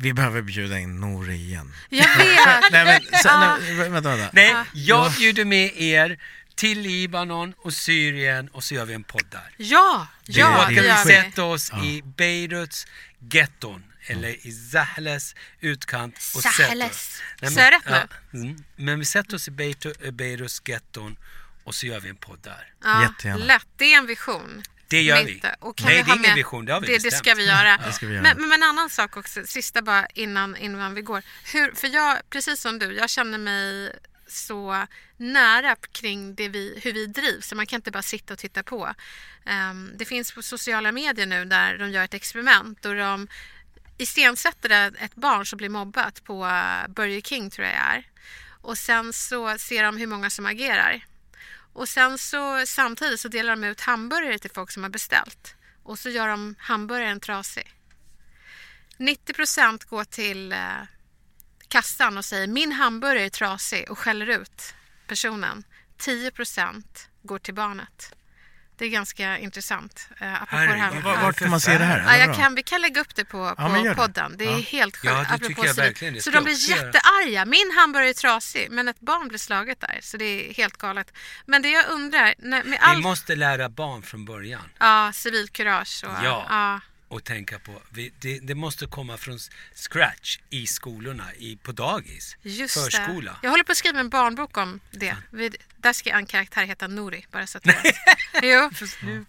Vi 0.02 0.14
behöver 0.14 0.42
bjuda 0.42 0.80
in 0.80 1.00
Nori 1.00 1.36
igen. 1.36 1.74
Jag 1.90 2.18
vet! 2.18 2.72
Nej, 2.72 2.86
men, 2.86 3.20
så, 3.22 3.40
nej, 3.40 3.90
vänta, 3.90 4.16
vänta. 4.16 4.30
Nej, 4.34 4.56
jag 4.74 5.12
bjuder 5.14 5.46
med 5.46 5.72
er 5.82 6.20
till 6.56 6.80
Libanon 6.80 7.54
och 7.58 7.74
Syrien 7.74 8.48
och 8.48 8.64
så 8.64 8.74
gör 8.76 8.86
vi 8.86 8.94
en 8.94 9.04
podd 9.04 9.26
där. 9.32 9.54
Ja, 9.58 10.08
Det- 10.26 10.32
ja, 10.40 10.66
det 10.70 10.76
det 10.76 10.82
vi 10.82 10.88
gör 10.88 11.06
vi. 11.06 11.14
sätter 11.14 11.44
oss 11.44 11.72
i 11.84 12.02
Beiruts 12.18 12.88
getton 13.32 13.84
eller 14.08 14.48
i 14.48 14.52
Zahles 14.52 15.36
utkant 15.60 16.16
och 16.36 16.42
Zahles. 16.44 17.22
Nej, 17.42 17.72
rätt 17.72 17.82
ja, 17.86 18.04
mm. 18.34 18.64
Men 18.76 19.00
vi 19.00 19.06
sätter 19.06 19.36
oss 19.36 19.48
i 19.48 19.52
Beiru- 19.52 20.12
Beiruts 20.12 20.62
getton 20.66 21.16
och 21.64 21.76
så 21.76 21.86
gör 21.88 22.00
vi 22.00 22.10
en 22.10 22.16
podd 22.16 22.40
där. 22.44 22.74
Ja, 22.84 23.02
Jättegärna. 23.02 23.46
Lätt, 23.46 23.68
det 23.78 23.94
är 23.94 23.98
en 23.98 24.06
vision. 24.08 24.64
Det 24.90 25.02
gör 25.02 25.24
vi. 25.24 25.42
Och 25.60 25.78
kan 25.78 25.88
Nej, 25.88 25.96
vi 25.98 26.04
det 26.04 26.10
är 26.10 26.14
ingen 26.14 26.22
med- 26.22 26.36
vision, 26.36 26.66
det 26.66 26.74
har 26.74 26.82
vi 26.82 26.88
det, 26.88 26.94
det 26.94 27.04
bestämt. 27.04 27.26
ska 27.26 27.34
vi 27.36 27.46
göra. 27.48 27.78
Det 27.86 27.94
ska 27.94 28.08
vi 28.08 28.14
göra. 28.14 28.24
Men, 28.24 28.42
men 28.50 28.52
en 28.52 28.64
annan 28.64 28.90
sak 28.90 29.18
också, 29.18 29.42
sista 29.46 29.82
bara 29.82 30.08
innan, 30.14 30.56
innan 30.58 30.94
vi 30.94 31.02
går. 31.02 31.22
Hur, 31.54 31.72
för 31.72 31.88
jag, 31.88 32.18
precis 32.30 32.62
som 32.62 32.80
du, 32.80 32.94
jag 32.94 33.10
känner 33.10 33.38
mig 33.38 33.96
så 34.28 34.86
nära 35.18 35.76
kring 35.92 36.36
det 36.36 36.48
vi, 36.50 36.80
hur 36.84 36.94
vi 36.94 37.06
drivs. 37.06 37.48
Så 37.48 37.56
man 37.56 37.66
kan 37.68 37.78
inte 37.78 37.92
bara 37.92 38.04
sitta 38.04 38.34
och 38.34 38.40
titta 38.40 38.64
på. 38.64 38.94
Ehm, 39.46 39.92
det 39.96 40.06
finns 40.06 40.32
på 40.32 40.42
sociala 40.42 40.92
medier 40.92 41.26
nu 41.26 41.46
där 41.46 41.78
de 41.78 41.92
gör 41.92 42.04
ett 42.04 42.14
experiment 42.14 42.86
och 42.86 42.96
de 42.96 43.28
iscensätter 43.98 44.92
ett 45.02 45.16
barn 45.16 45.46
som 45.46 45.58
blir 45.58 45.70
mobbat 45.70 46.24
på 46.24 46.46
eh, 46.46 46.88
Burger 46.94 47.22
King 47.22 47.50
tror 47.50 47.68
jag 47.68 47.76
det 47.76 47.80
är. 47.80 48.04
Och 48.62 48.78
sen 48.78 49.14
så 49.14 49.58
ser 49.58 49.84
de 49.84 49.98
hur 49.98 50.08
många 50.08 50.30
som 50.30 50.46
agerar. 50.46 51.06
Och 51.74 51.90
sen 51.90 52.18
så 52.18 52.66
samtidigt 52.66 53.20
så 53.20 53.28
delar 53.28 53.56
de 53.56 53.64
ut 53.64 53.82
hamburgare 53.82 54.40
till 54.40 54.52
folk 54.52 54.72
som 54.72 54.84
har 54.84 54.90
beställt. 54.90 55.56
Och 55.84 56.00
så 56.00 56.10
gör 56.10 56.28
de 56.28 56.56
hamburgaren 56.60 57.20
trasig. 57.20 57.74
90 58.98 59.34
procent 59.34 59.86
går 59.86 60.04
till 60.04 60.52
eh, 60.52 60.82
kassan 61.68 62.18
och 62.18 62.26
säger 62.26 62.48
min 62.48 62.72
hamburgare 62.72 63.26
är 63.26 63.30
trasig 63.30 63.92
och 63.92 64.00
skäller 64.00 64.28
ut 64.28 64.74
personen. 65.08 65.64
10 65.98 66.32
procent 66.32 67.10
går 67.24 67.40
till 67.40 67.54
barnet. 67.54 68.16
Det 68.80 68.86
är 68.86 68.90
ganska 68.90 69.38
intressant. 69.38 70.10
Här 70.20 70.68
med- 70.68 71.04
Var- 71.04 71.18
Vart 71.22 71.36
kan 71.40 71.50
man 71.50 71.60
se 71.60 71.78
det 71.78 71.84
här? 71.84 72.04
Ja, 72.08 72.26
jag 72.26 72.36
kan, 72.36 72.56
vi 72.56 72.64
kan 72.64 72.82
lägga 72.82 73.02
upp 73.02 73.16
det 73.16 73.26
på, 73.26 73.56
på 73.56 73.62
men 73.70 73.84
gör 73.84 73.90
det. 73.90 73.96
podden. 73.96 74.36
Det 74.38 74.46
är 74.46 74.52
Ja. 74.52 74.58
helt 74.58 74.98
sjukt. 74.98 75.14
Ja, 75.14 75.26
det 75.40 75.48
tycker 75.48 75.66
jag 75.66 75.74
verkligen. 75.74 76.14
Det 76.14 76.22
Så 76.22 76.32
de 76.32 76.44
blir 76.44 76.70
jättearga. 76.70 77.46
Min 77.46 77.72
hamburgare 77.78 78.10
är 78.10 78.14
trasig, 78.14 78.68
men 78.72 78.88
ett 78.88 79.00
barn 79.00 79.28
blir 79.28 79.40
slaget 79.40 79.80
där. 79.82 80.00
Så 80.02 80.18
det 80.18 80.26
är 80.50 80.54
helt 80.54 80.78
galet. 80.78 81.14
Men 81.46 81.62
det 81.62 81.70
jag 81.70 81.86
undrar, 81.90 82.34
när, 82.38 82.64
med 82.64 82.66
Vi 82.66 82.78
allt... 82.82 83.00
måste 83.04 83.36
lära 83.36 83.70
barn 83.70 84.02
från 84.02 84.26
början 84.26 84.62
Ja, 84.80 85.12
civilkurage 85.14 86.04
och... 86.08 86.26
Ja. 86.26 86.46
ja. 86.50 86.80
Och 87.10 87.24
tänka 87.24 87.60
på, 87.60 87.82
vi, 87.90 88.14
det, 88.20 88.40
det 88.40 88.56
måste 88.56 88.86
komma 88.86 89.18
från 89.18 89.40
scratch 89.76 90.40
i 90.50 90.68
skolorna, 90.68 91.34
i, 91.38 91.56
på 91.58 91.72
dagis, 91.72 92.36
Just 92.42 92.74
förskola. 92.74 93.32
Det. 93.32 93.38
Jag 93.42 93.50
håller 93.52 93.64
på 93.64 93.72
att 93.72 93.78
skriva 93.78 94.00
en 94.00 94.10
barnbok 94.10 94.58
om 94.58 94.80
det. 94.92 95.16
Vi, 95.32 95.52
där 95.78 95.94
ska 95.94 96.10
en 96.10 96.26
karaktär 96.26 96.64
heta 96.64 96.88
Nori, 96.88 97.26
bara 97.32 97.48
så 97.48 97.58
att. 97.58 97.64
Jo. 98.44 98.70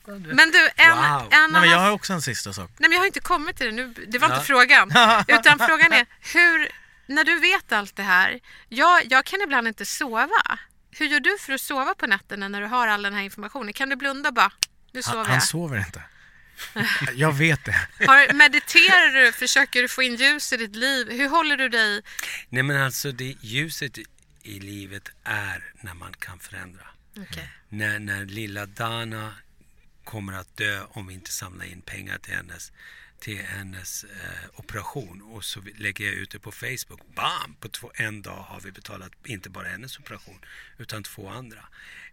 Men 0.08 0.50
du, 0.50 0.68
en, 0.76 0.96
Wow. 0.96 1.28
en 1.30 1.50
Nej, 1.52 1.60
men 1.60 1.70
jag 1.70 1.78
har 1.78 1.90
också 1.90 2.12
en 2.12 2.22
sista 2.22 2.52
sak. 2.52 2.70
Nej, 2.78 2.88
men 2.88 2.92
jag 2.92 3.00
har 3.00 3.06
inte 3.06 3.20
kommit 3.20 3.56
till 3.56 3.66
det 3.66 3.72
nu. 3.72 3.94
Det 4.08 4.18
var 4.18 4.28
Ja. 4.28 4.34
inte 4.34 4.46
frågan. 4.46 4.88
Utan 5.28 5.58
frågan 5.58 5.92
är, 5.92 6.06
hur, 6.34 6.68
när 7.06 7.24
du 7.24 7.38
vet 7.40 7.72
allt 7.72 7.96
det 7.96 8.02
här, 8.02 8.40
jag, 8.68 9.12
jag 9.12 9.24
kan 9.24 9.40
ibland 9.40 9.68
inte 9.68 9.86
sova. 9.86 10.28
Hur 10.90 11.06
gör 11.06 11.20
du 11.20 11.38
för 11.40 11.52
att 11.52 11.60
sova 11.60 11.94
på 11.94 12.06
nätterna 12.06 12.48
när 12.48 12.60
du 12.60 12.66
har 12.66 12.88
all 12.88 13.02
den 13.02 13.14
här 13.14 13.22
informationen? 13.22 13.72
Kan 13.72 13.88
du 13.88 13.96
blunda 13.96 14.28
och 14.28 14.34
bara, 14.34 14.52
nu 14.92 15.02
sover 15.02 15.16
Han, 15.18 15.26
jag? 15.26 15.32
han 15.32 15.40
sover 15.40 15.78
inte. 15.78 16.02
Jag 17.14 17.32
vet 17.32 17.64
det. 17.64 17.88
Har, 18.06 18.32
mediterar 18.34 19.24
du? 19.24 19.32
Försöker 19.32 19.82
du 19.82 19.88
få 19.88 20.02
in 20.02 20.16
ljus 20.16 20.52
i 20.52 20.56
ditt 20.56 20.76
liv? 20.76 21.10
Hur 21.10 21.28
håller 21.28 21.56
du 21.56 21.68
dig? 21.68 22.02
Nej 22.48 22.62
men 22.62 22.82
alltså 22.82 23.12
det 23.12 23.36
ljuset 23.40 23.98
i- 23.98 24.60
livet 24.60 25.08
är 25.24 25.72
när 25.80 25.94
man 25.94 26.12
kan 26.18 26.38
förändra. 26.38 26.86
Okej. 27.16 27.48
När, 27.68 27.98
när 27.98 28.24
lilla 28.24 28.66
Dana 28.66 29.34
kommer 30.04 30.32
att 30.32 30.56
dö 30.56 30.82
om 30.90 31.06
vi 31.06 31.14
inte 31.14 31.32
samlar 31.32 31.64
in 31.64 31.80
pengar 31.82 32.18
till 32.18 32.34
hennes, 32.34 32.72
till 33.20 33.38
hennes 33.38 34.04
eh, 34.04 34.50
operation 34.60 35.22
och 35.22 35.44
så 35.44 35.60
lägger 35.76 36.04
jag 36.04 36.14
ut 36.14 36.30
det 36.30 36.38
på 36.38 36.52
Facebook. 36.52 37.00
Bam! 37.14 37.54
På 37.60 37.68
två, 37.68 37.90
en 37.94 38.22
dag 38.22 38.42
har 38.42 38.60
vi 38.60 38.72
betalat 38.72 39.12
inte 39.24 39.50
bara 39.50 39.68
hennes 39.68 39.98
operation 39.98 40.44
utan 40.78 41.02
två 41.02 41.28
andra. 41.28 41.64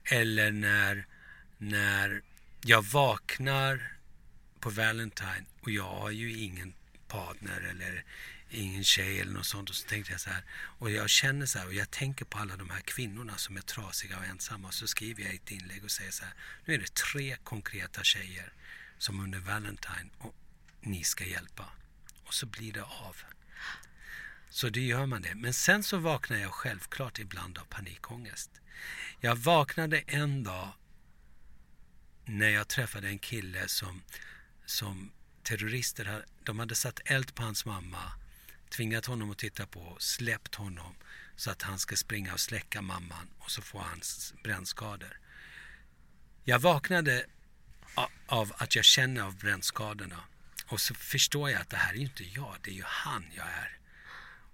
Eller 0.03 0.51
när, 0.51 1.05
när 1.57 2.21
jag 2.61 2.81
vaknar 2.85 3.91
på 4.59 4.69
Valentine 4.69 5.45
och 5.61 5.71
jag 5.71 5.89
har 5.89 6.09
ju 6.09 6.37
ingen 6.37 6.73
partner 7.07 7.61
eller 7.61 8.03
ingen 8.49 8.83
tjej 8.83 9.19
eller 9.19 9.31
något 9.33 9.45
sånt. 9.45 9.69
Och 9.69 9.75
så 9.75 9.87
tänkte 9.87 10.11
jag 10.11 10.21
så 10.21 10.29
här, 10.29 10.43
och 10.51 10.91
jag 10.91 11.09
känner 11.09 11.45
så 11.45 11.59
här, 11.59 11.67
och 11.67 11.73
jag 11.73 11.91
tänker 11.91 12.25
på 12.25 12.37
alla 12.37 12.55
de 12.55 12.69
här 12.69 12.81
kvinnorna 12.81 13.37
som 13.37 13.57
är 13.57 13.61
trasiga 13.61 14.17
och 14.17 14.25
ensamma. 14.25 14.67
Och 14.67 14.73
så 14.73 14.87
skriver 14.87 15.23
jag 15.23 15.33
ett 15.33 15.51
inlägg 15.51 15.83
och 15.83 15.91
säger 15.91 16.11
så 16.11 16.23
här, 16.23 16.33
nu 16.65 16.73
är 16.73 16.77
det 16.77 16.93
tre 16.93 17.37
konkreta 17.43 18.03
tjejer 18.03 18.53
som 18.97 19.19
under 19.19 19.39
Valentine 19.39 20.09
och 20.17 20.35
ni 20.81 21.03
ska 21.03 21.25
hjälpa. 21.25 21.65
Och 22.23 22.33
så 22.33 22.45
blir 22.45 22.73
det 22.73 22.83
av. 22.83 23.17
Så 24.49 24.69
det 24.69 24.81
gör 24.81 25.05
man 25.05 25.21
det. 25.21 25.35
Men 25.35 25.53
sen 25.53 25.83
så 25.83 25.97
vaknar 25.97 26.37
jag 26.37 26.53
självklart 26.53 27.19
ibland 27.19 27.57
av 27.57 27.65
panikångest. 27.65 28.51
Jag 29.19 29.35
vaknade 29.35 29.99
en 29.99 30.43
dag 30.43 30.69
när 32.25 32.49
jag 32.49 32.67
träffade 32.67 33.07
en 33.07 33.19
kille 33.19 33.67
som, 33.67 34.01
som 34.67 35.11
terrorister 35.43 36.25
de 36.43 36.59
hade 36.59 36.75
satt 36.75 36.99
eld 37.05 37.35
på 37.35 37.43
hans 37.43 37.65
mamma, 37.65 38.11
tvingat 38.69 39.05
honom 39.05 39.31
att 39.31 39.37
titta 39.37 39.65
på, 39.65 39.97
släppt 39.99 40.55
honom 40.55 40.95
så 41.35 41.51
att 41.51 41.61
han 41.61 41.79
ska 41.79 41.95
springa 41.95 42.33
och 42.33 42.39
släcka 42.39 42.81
mamman 42.81 43.27
och 43.39 43.51
så 43.51 43.61
får 43.61 43.79
han 43.79 44.01
brännskador. 44.43 45.19
Jag 46.43 46.59
vaknade 46.59 47.25
av 48.27 48.53
att 48.57 48.75
jag 48.75 48.85
känner 48.85 49.21
av 49.21 49.37
brännskadorna 49.37 50.23
och 50.65 50.81
så 50.81 50.93
förstår 50.93 51.49
jag 51.49 51.61
att 51.61 51.69
det 51.69 51.77
här 51.77 51.93
är 51.93 51.97
inte 51.97 52.23
jag, 52.23 52.55
det 52.61 52.71
är 52.71 52.75
ju 52.75 52.83
han 52.85 53.25
jag 53.35 53.45
är. 53.45 53.77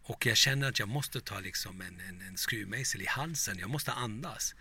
Och 0.03 0.25
jag 0.25 0.37
känner 0.37 0.69
att 0.69 0.79
jag 0.79 0.87
måste 0.87 1.21
ta 1.21 1.39
liksom 1.39 1.81
en, 1.81 1.99
en, 1.99 2.21
en 2.21 2.37
skruvmejsel 2.37 3.01
i 3.01 3.05
halsen, 3.05 3.59
jag 3.59 3.69
måste 3.69 3.91
andas. 3.91 4.55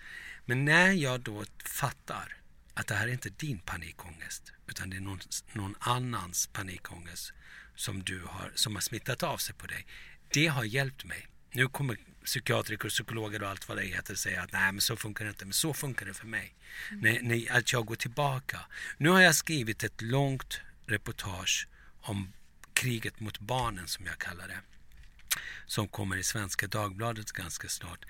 Men 0.45 0.65
när 0.65 0.93
jag 0.93 1.21
då 1.21 1.45
fattar 1.65 2.42
att 2.75 2.87
det 2.87 2.95
här 2.95 3.09
är 3.09 3.13
inte 3.13 3.31
din 3.31 3.59
panikångest 3.59 4.53
utan 4.67 4.91
det 4.91 4.97
är 4.97 5.01
någon, 5.01 5.21
någon 5.53 5.75
annans 5.79 6.47
panikångest 6.47 7.33
som, 7.75 8.03
du 8.03 8.23
har, 8.27 8.53
som 8.55 8.75
har 8.75 8.81
smittat 8.81 9.23
av 9.23 9.37
sig 9.37 9.55
på 9.55 9.67
dig. 9.67 9.87
Det 10.29 10.47
har 10.47 10.65
hjälpt 10.65 11.05
mig. 11.05 11.27
Nu 11.51 11.69
kommer 11.69 11.97
psykiatriker 12.25 12.85
och 12.85 12.91
psykologer 12.91 13.43
och 13.43 13.49
allt 13.49 13.69
vad 13.69 13.77
det 13.77 13.85
heter 13.85 14.15
säga 14.15 14.43
att 14.43 14.53
nej 14.53 14.73
men 14.73 14.81
så 14.81 14.97
funkar 14.97 15.25
det 15.25 15.29
inte, 15.29 15.45
men 15.45 15.53
så 15.53 15.75
funkar 15.75 16.07
det 16.07 16.15
för 16.15 16.27
mig. 16.27 16.55
Mm. 16.91 17.01
När, 17.01 17.23
när, 17.23 17.59
att 17.59 17.73
jag 17.73 17.87
går 17.87 17.97
tillbaka. 17.97 18.61
Nu 18.97 19.09
har 19.09 19.21
jag 19.21 19.35
skrivit 19.35 19.85
ett 19.85 20.03
långt 20.03 20.61
reportage 20.87 21.69
om 22.01 22.33
kriget 22.73 23.21
mot 23.21 23.39
barnen 23.39 23.89
som 23.89 24.07
jag 24.07 24.19
kallar 24.19 24.49
det. 24.49 24.61
Som 25.67 25.89
kommer 25.89 26.17
i 26.17 26.23
Svenska 26.23 26.67
Dagbladet 26.67 27.33
ganska 27.33 27.69
snart. 27.69 28.05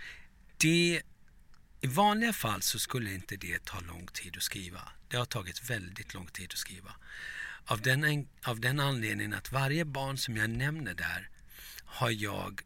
Det 0.56 1.02
i 1.84 1.86
vanliga 1.86 2.32
fall 2.32 2.62
så 2.62 2.78
skulle 2.78 3.14
inte 3.14 3.36
det 3.36 3.64
ta 3.64 3.80
lång 3.80 4.06
tid 4.06 4.36
att 4.36 4.42
skriva. 4.42 4.80
Det 5.08 5.16
har 5.16 5.24
tagit 5.24 5.70
väldigt 5.70 6.14
lång 6.14 6.26
tid 6.26 6.50
att 6.52 6.58
skriva. 6.58 6.94
Av 7.64 7.80
den, 7.80 8.28
av 8.42 8.60
den 8.60 8.80
anledningen 8.80 9.34
att 9.34 9.52
varje 9.52 9.84
barn 9.84 10.18
som 10.18 10.36
jag 10.36 10.50
nämner 10.50 10.94
där 10.94 11.30
har 11.84 12.10
jag 12.10 12.60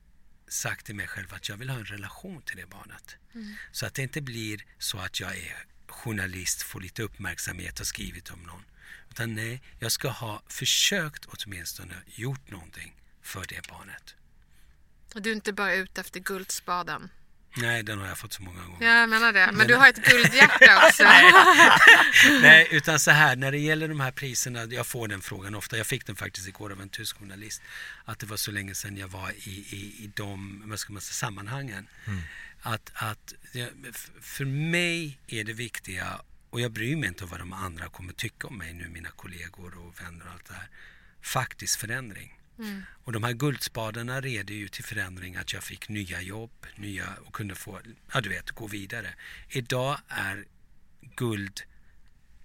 sagt 0.48 0.86
till 0.86 0.94
mig 0.94 1.06
själv 1.06 1.34
att 1.34 1.48
jag 1.48 1.56
vill 1.56 1.70
ha 1.70 1.78
en 1.78 1.84
relation 1.84 2.42
till 2.42 2.56
det 2.56 2.66
barnet. 2.66 3.16
Mm. 3.34 3.54
Så 3.72 3.86
att 3.86 3.94
det 3.94 4.02
inte 4.02 4.20
blir 4.20 4.64
så 4.78 4.98
att 4.98 5.20
jag 5.20 5.36
är 5.36 5.66
journalist, 5.86 6.62
får 6.62 6.80
lite 6.80 7.02
uppmärksamhet 7.02 7.80
och 7.80 7.86
skrivit 7.86 8.30
om 8.30 8.42
någon. 8.42 8.62
Utan 9.10 9.34
nej, 9.34 9.62
jag 9.78 9.92
ska 9.92 10.08
ha 10.08 10.42
försökt 10.48 11.24
åtminstone 11.24 11.94
gjort 12.06 12.50
någonting 12.50 12.96
för 13.22 13.44
det 13.48 13.68
barnet. 13.68 14.14
Och 15.14 15.22
du 15.22 15.30
är 15.30 15.34
inte 15.34 15.52
bara 15.52 15.74
ute 15.74 16.00
efter 16.00 16.20
guldspaden? 16.20 17.10
Nej, 17.56 17.82
den 17.82 17.98
har 17.98 18.06
jag 18.06 18.18
fått 18.18 18.32
så 18.32 18.42
många 18.42 18.62
gånger. 18.64 18.86
Jag 18.86 19.08
menar 19.08 19.32
det. 19.32 19.46
Men, 19.46 19.56
men 19.56 19.66
du 19.66 19.74
har 19.74 19.88
ett 19.88 20.04
guldhjärta 20.10 20.86
också. 20.86 21.02
Nej, 22.40 22.68
utan 22.70 22.98
så 22.98 23.10
här, 23.10 23.36
när 23.36 23.52
det 23.52 23.58
gäller 23.58 23.88
de 23.88 24.00
här 24.00 24.10
priserna, 24.10 24.64
jag 24.64 24.86
får 24.86 25.08
den 25.08 25.20
frågan 25.20 25.54
ofta. 25.54 25.76
Jag 25.76 25.86
fick 25.86 26.06
den 26.06 26.16
faktiskt 26.16 26.48
igår 26.48 26.72
av 26.72 26.80
en 26.80 26.88
tysk 26.88 27.18
journalist. 27.18 27.62
Att 28.04 28.18
det 28.18 28.26
var 28.26 28.36
så 28.36 28.50
länge 28.50 28.74
sedan 28.74 28.96
jag 28.96 29.08
var 29.08 29.30
i, 29.30 29.50
i, 29.50 30.04
i 30.04 30.10
de 30.14 30.62
vad 30.66 30.78
ska 30.78 30.92
man 30.92 31.02
säga, 31.02 31.12
sammanhangen. 31.12 31.86
Mm. 32.06 32.20
Att, 32.62 32.90
att 32.94 33.34
för 34.20 34.44
mig 34.44 35.18
är 35.26 35.44
det 35.44 35.52
viktiga, 35.52 36.20
och 36.50 36.60
jag 36.60 36.70
bryr 36.70 36.96
mig 36.96 37.08
inte 37.08 37.24
om 37.24 37.30
vad 37.30 37.40
de 37.40 37.52
andra 37.52 37.88
kommer 37.88 38.12
tycka 38.12 38.46
om 38.46 38.58
mig 38.58 38.72
nu, 38.74 38.88
mina 38.88 39.08
kollegor 39.10 39.78
och 39.78 40.00
vänner 40.00 40.26
och 40.26 40.32
allt 40.32 40.48
det 40.48 40.54
här. 40.54 40.68
Faktisk 41.22 41.80
förändring. 41.80 42.35
Mm. 42.58 42.82
Och 43.04 43.12
de 43.12 43.24
här 43.24 43.32
guldspadarna 43.32 44.20
redde 44.20 44.54
ju 44.54 44.68
till 44.68 44.84
förändring 44.84 45.36
att 45.36 45.52
jag 45.52 45.62
fick 45.62 45.88
nya 45.88 46.20
jobb 46.20 46.66
nya, 46.76 47.16
och 47.24 47.34
kunde 47.34 47.54
få, 47.54 47.80
ja 48.12 48.20
du 48.20 48.28
vet, 48.28 48.50
gå 48.50 48.66
vidare. 48.66 49.14
Idag 49.48 49.98
är 50.08 50.44
guld, 51.00 51.62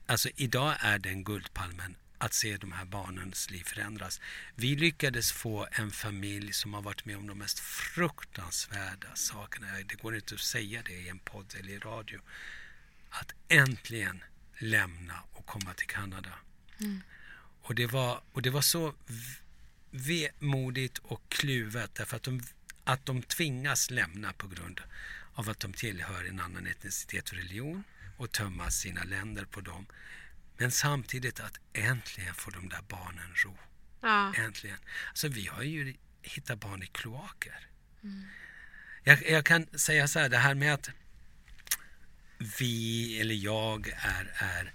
alltså 0.06 0.30
idag 0.36 0.76
är 0.80 1.00
den 1.00 1.24
guldpalmen 1.24 1.96
att 2.18 2.34
se 2.34 2.58
de 2.58 2.72
här 2.72 2.86
barnens 2.86 3.52
liv 3.52 3.64
förändras. 3.64 4.22
Vi 4.56 4.76
lyckades 4.76 5.32
få 5.32 5.68
en 5.72 5.92
familj 5.92 6.54
som 6.54 6.74
har 6.74 6.82
varit 6.82 7.06
med 7.06 7.18
om 7.18 7.28
de 7.28 7.38
mest 7.38 7.60
fruktansvärda 7.60 9.16
sakerna. 9.16 9.68
Det 9.86 9.96
går 9.96 10.16
inte 10.16 10.36
att 10.36 10.42
säga 10.42 10.82
det 10.86 10.94
i 10.94 11.10
en 11.10 11.20
podd 11.20 11.56
eller 11.60 11.74
i 11.74 11.80
radio. 11.80 12.20
Att 13.10 13.34
äntligen 13.48 14.24
lämna 14.58 15.24
och 15.32 15.46
komma 15.46 15.74
till 15.74 15.88
Kanada. 15.88 16.34
Mm. 16.80 17.02
Och, 17.62 17.76
det 17.76 17.88
var, 17.88 18.22
och 18.32 18.42
det 18.42 18.50
var 18.50 18.62
så 18.62 18.94
vemodigt 19.92 20.98
och 20.98 21.22
kluvet 21.30 21.96
därför 21.96 22.16
att 22.16 22.24
de, 22.24 22.42
att 22.84 23.06
de 23.06 23.22
tvingas 23.22 23.90
lämna 23.90 24.34
på 24.34 24.48
grund 24.48 24.82
av 25.34 25.50
att 25.50 25.60
de 25.60 25.74
tillhör 25.74 26.30
en 26.30 26.40
annan 26.40 26.68
etnicitet 26.68 27.30
och 27.30 27.38
religion 27.38 27.84
och 28.18 28.32
tömma 28.32 28.72
sina 28.72 29.04
länder 29.04 29.46
på 29.46 29.62
dem. 29.62 29.86
Men 30.58 30.72
samtidigt 30.72 31.40
att 31.40 31.60
äntligen 31.74 32.34
får 32.34 32.52
de 32.52 32.70
där 32.70 32.82
barnen 32.88 33.36
ro. 33.36 33.58
Ja. 34.02 34.34
Äntligen. 34.36 34.78
Alltså 35.10 35.28
vi 35.28 35.48
har 35.48 35.64
ju 35.64 35.96
hittat 36.22 36.60
barn 36.60 36.84
i 36.84 36.88
kloaker. 36.88 37.68
Mm. 38.04 38.26
Jag, 39.04 39.30
jag, 39.30 39.46
kan 39.46 39.68
säga 39.80 40.08
så 40.08 40.20
här, 40.20 40.30
det 40.30 40.38
här 40.38 40.56
med 40.56 40.74
att 40.74 40.90
vi 42.60 43.20
eller 43.22 43.36
jag 43.36 43.88
är, 43.88 44.32
är 44.36 44.74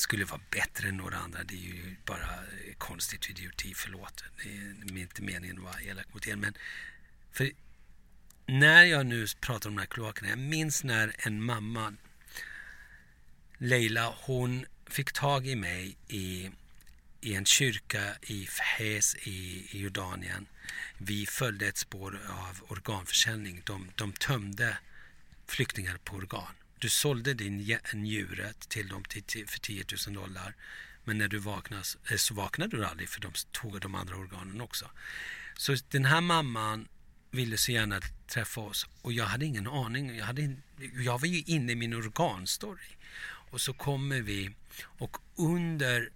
skulle 0.00 0.24
vara 0.24 0.40
bättre 0.50 0.88
än 0.88 0.96
några 0.96 1.16
andra. 1.16 1.44
Det 1.44 1.54
är 1.54 1.58
ju 1.58 1.96
bara 2.04 2.28
konstigt 2.78 3.30
idioti, 3.30 3.74
förlåt. 3.74 4.24
Det 4.42 4.48
är 4.94 4.98
inte 4.98 5.22
meningen 5.22 5.58
att 5.58 5.64
vara 5.64 5.80
elak 5.80 6.14
mot 6.14 6.26
er. 6.26 6.36
Men 6.36 6.54
för 7.32 7.50
när 8.46 8.84
jag 8.84 9.06
nu 9.06 9.26
pratar 9.40 9.70
om 9.70 9.76
de 9.76 9.80
här 9.80 9.86
kloakerna, 9.86 10.28
jag 10.28 10.38
minns 10.38 10.84
när 10.84 11.14
en 11.18 11.42
mamma, 11.42 11.94
Leila, 13.58 14.14
hon 14.18 14.66
fick 14.86 15.12
tag 15.12 15.46
i 15.46 15.56
mig 15.56 15.96
i, 16.08 16.50
i 17.20 17.34
en 17.34 17.44
kyrka 17.44 18.16
i 18.22 18.46
Fez 18.46 19.14
i, 19.14 19.66
i 19.70 19.82
Jordanien. 19.82 20.46
Vi 20.98 21.26
följde 21.26 21.66
ett 21.66 21.76
spår 21.76 22.20
av 22.28 22.60
organförsäljning. 22.68 23.62
De, 23.64 23.90
de 23.94 24.12
tömde 24.12 24.78
flyktingar 25.46 25.98
på 26.04 26.16
organ. 26.16 26.54
Du 26.80 26.88
sålde 26.88 27.34
din 27.34 27.78
njure 27.92 28.52
till 28.68 28.88
dem 28.88 29.04
för 29.46 29.60
10 29.60 29.84
000 30.06 30.14
dollar. 30.14 30.54
Men 31.04 31.18
när 31.18 31.28
du 31.28 31.38
vaknas, 31.38 31.96
eh, 32.10 32.16
så 32.16 32.34
vaknade 32.34 32.76
du 32.76 32.84
aldrig 32.84 33.08
för 33.08 33.20
de 33.20 33.32
tog 33.52 33.80
de 33.80 33.94
andra 33.94 34.16
organen 34.16 34.60
också. 34.60 34.90
Så 35.56 35.76
den 35.88 36.04
här 36.04 36.20
mamman 36.20 36.88
ville 37.30 37.56
så 37.56 37.72
gärna 37.72 38.00
träffa 38.26 38.60
oss 38.60 38.86
och 39.02 39.12
jag 39.12 39.24
hade 39.24 39.44
ingen 39.44 39.66
aning. 39.66 40.16
Jag, 40.16 40.24
hade, 40.24 40.56
jag 41.04 41.20
var 41.20 41.26
ju 41.26 41.42
inne 41.46 41.72
i 41.72 41.74
min 41.74 41.94
organstory. 41.94 42.96
Och 43.50 43.60
så 43.60 43.72
kommer 43.72 44.20
vi 44.20 44.50
och 44.82 45.16
under 45.36 46.10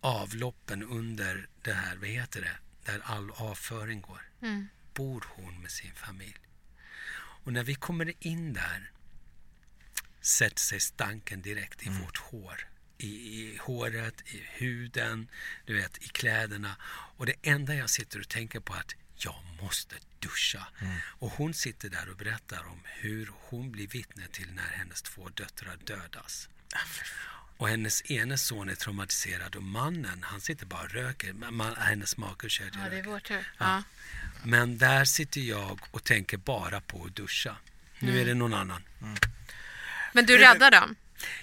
avloppen, 0.00 0.82
under 0.82 1.48
det 1.62 1.72
här, 1.72 1.96
vad 1.96 2.08
heter 2.08 2.40
det, 2.40 2.56
där 2.92 3.00
all 3.04 3.30
avföring 3.30 4.00
går, 4.00 4.20
mm. 4.42 4.68
bor 4.94 5.24
hon 5.28 5.62
med 5.62 5.70
sin 5.70 5.92
familj. 5.92 6.36
Och 7.16 7.52
när 7.52 7.64
vi 7.64 7.74
kommer 7.74 8.12
in 8.20 8.52
där 8.52 8.90
sätter 10.24 10.60
sig 10.60 10.80
stanken 10.80 11.42
direkt 11.42 11.82
i 11.82 11.88
mm. 11.88 12.02
vårt 12.02 12.16
hår. 12.16 12.68
I, 12.98 13.06
I, 13.06 13.58
håret, 13.60 14.22
i 14.26 14.42
huden, 14.52 15.28
du 15.66 15.74
vet, 15.74 15.98
i 15.98 16.08
kläderna. 16.08 16.76
Och 17.16 17.26
det 17.26 17.34
enda 17.42 17.74
jag 17.74 17.90
sitter 17.90 18.20
och 18.20 18.28
tänker 18.28 18.60
på 18.60 18.74
är 18.74 18.78
att 18.78 18.94
jag 19.16 19.36
måste 19.62 19.96
duscha. 20.18 20.66
Mm. 20.80 20.96
Och 21.06 21.30
hon 21.30 21.54
sitter 21.54 21.88
där 21.88 22.08
och 22.10 22.16
berättar 22.16 22.66
om 22.66 22.80
hur 22.84 23.30
hon 23.32 23.72
blir 23.72 23.86
vittne 23.86 24.26
till 24.32 24.52
när 24.52 24.68
hennes 24.68 25.02
två 25.02 25.28
döttrar 25.28 25.76
dödas. 25.84 26.48
Och 27.56 27.68
hennes 27.68 28.10
ene 28.10 28.38
son 28.38 28.68
är 28.68 28.74
traumatiserad 28.74 29.56
och 29.56 29.62
mannen, 29.62 30.22
han 30.22 30.40
sitter 30.40 30.66
bara 30.66 30.82
och 30.82 30.90
röker. 30.90 31.32
Man, 31.32 31.76
hennes 31.76 32.16
make 32.16 32.48
kör 32.48 32.70
Ja, 32.74 32.88
det 32.90 32.98
är 32.98 33.02
vår 33.02 33.20
tur. 33.20 33.52
Ja. 33.58 33.66
Ja. 33.66 33.82
Men 34.42 34.78
där 34.78 35.04
sitter 35.04 35.40
jag 35.40 35.80
och 35.90 36.04
tänker 36.04 36.36
bara 36.36 36.80
på 36.80 37.04
att 37.04 37.16
duscha. 37.16 37.56
Nu 37.98 38.08
mm. 38.08 38.20
är 38.20 38.26
det 38.26 38.34
någon 38.34 38.54
annan. 38.54 38.82
Mm. 39.02 39.16
Men 40.14 40.26
du 40.26 40.38
räddade 40.38 40.76
dem? 40.76 40.96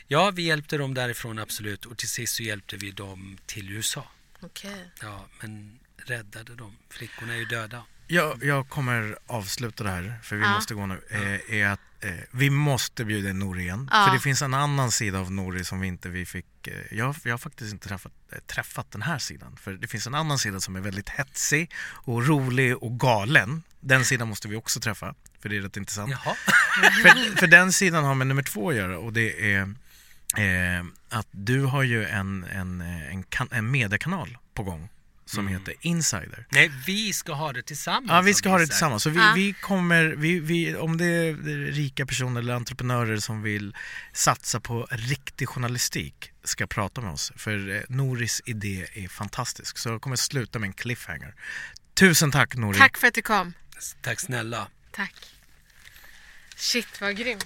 Ja, 0.08 0.32
vi 0.32 0.42
hjälpte 0.42 0.78
dem 0.78 0.94
därifrån 0.94 1.40
absolut 1.40 1.86
och 1.86 1.98
till 1.98 2.10
sist 2.10 2.36
så 2.36 2.44
hjälpte 2.44 2.78
vi 2.78 2.92
dem 2.92 3.38
till 3.46 3.72
USA. 3.72 4.08
Okej. 4.42 4.92
Ja, 5.02 5.28
men 5.42 5.80
räddade 5.98 6.56
dem. 6.56 6.78
Flickorna 6.90 7.34
är 7.34 7.38
ju 7.38 7.46
döda. 7.46 7.84
Jag, 8.12 8.44
jag 8.44 8.70
kommer 8.70 9.18
avsluta 9.28 9.84
det 9.84 9.90
här, 9.90 10.20
för 10.24 10.36
vi 10.36 10.42
Ja. 10.44 10.54
måste 10.54 10.74
gå 10.74 10.86
nu. 10.86 11.02
Eh, 11.10 11.56
är 11.56 11.68
att, 11.68 11.80
eh, 12.00 12.12
vi 12.32 12.50
måste 12.50 13.06
bjuda 13.06 13.30
in 13.30 13.40
Nori 13.40 13.62
igen. 13.62 13.90
Ja. 13.92 14.06
För 14.06 14.14
det 14.14 14.20
finns 14.20 14.42
en 14.42 14.54
annan 14.54 14.92
sida 14.92 15.20
av 15.20 15.32
Nori 15.32 15.64
som 15.64 15.80
vi 15.80 15.88
inte 15.88 16.10
vi 16.10 16.26
fick... 16.26 16.68
Eh, 16.68 16.74
jag, 16.98 17.16
jag 17.24 17.34
har 17.34 17.38
faktiskt 17.38 17.74
inte 17.74 17.88
träffat, 17.88 18.12
eh, 18.32 18.40
träffat 18.40 18.92
den 18.92 19.02
här 19.02 19.18
sidan. 19.18 19.58
För 19.62 19.74
det 19.74 19.88
finns 19.88 20.08
en 20.08 20.16
annan 20.16 20.40
sida 20.40 20.60
som 20.60 20.76
är 20.76 20.80
väldigt 20.80 21.10
hetsig 21.10 21.72
och 21.82 22.28
rolig 22.28 22.78
och 22.84 23.00
galen. 23.00 23.64
Den 23.80 24.06
sidan 24.06 24.28
måste 24.28 24.48
vi 24.48 24.56
också 24.56 24.80
träffa, 24.80 25.16
för 25.42 25.50
det 25.50 25.58
är 25.58 25.62
rätt 25.62 25.78
intressant. 25.78 26.12
Jaha. 26.12 26.36
För, 27.04 27.38
för 27.38 27.48
den 27.48 27.74
sidan 27.74 28.04
har 28.04 28.16
med 28.16 28.28
nummer 28.28 28.44
två 28.44 28.70
att 28.70 28.76
göra 28.76 28.98
och 29.00 29.14
det 29.14 29.54
är 29.54 29.62
eh, 30.38 30.86
att 31.10 31.28
du 31.32 31.62
har 31.64 31.84
ju 31.84 32.06
en, 32.06 32.44
en, 32.44 32.82
eh, 32.82 33.14
en, 33.14 33.24
kan, 33.24 33.48
en 33.52 33.72
mediekanal 33.72 34.38
på 34.54 34.64
gång 34.64 34.90
som 35.26 35.48
heter 35.48 35.74
Insider. 35.82 36.46
Nej, 36.50 36.72
vi 36.86 37.14
ska 37.14 37.34
ha 37.34 37.54
det 37.54 37.62
tillsammans. 37.64 38.10
Ja, 38.12 38.22
vi 38.22 38.34
ska 38.34 38.50
ha 38.50 38.58
det 38.60 38.68
tillsammans. 38.68 39.04
Så 39.04 39.10
vi, 39.10 39.20
Ja. 39.20 39.34
vi 39.36 39.54
kommer, 39.54 40.06
vi, 40.06 40.40
vi, 40.40 40.76
om 40.76 40.98
det 40.98 41.06
är 41.06 41.34
rika 41.72 42.06
personer 42.06 42.42
eller 42.42 42.54
entreprenörer 42.54 43.18
som 43.18 43.42
vill 43.42 43.76
satsa 44.14 44.60
på 44.60 44.88
riktig 44.92 45.48
journalistik 45.50 46.32
ska 46.44 46.68
prata 46.68 47.02
med 47.02 47.12
oss. 47.12 47.32
För 47.36 47.76
eh, 47.76 47.82
Noris 47.90 48.42
idé 48.46 48.88
är 48.94 49.08
fantastisk. 49.08 49.78
Så 49.78 49.90
jag 49.90 50.02
kommer 50.02 50.16
sluta 50.16 50.60
med 50.60 50.68
en 50.68 50.74
cliffhanger. 50.74 51.36
Tusen 51.94 52.32
tack 52.32 52.56
Nori. 52.56 52.78
Tack 52.78 52.98
för 52.98 53.08
att 53.08 53.14
du 53.14 53.22
kom. 53.22 53.54
Tack 54.02 54.20
snälla. 54.20 54.68
Tack. 54.92 55.16
Shit, 56.56 57.02
vad 57.02 57.18
grymt. 57.18 57.46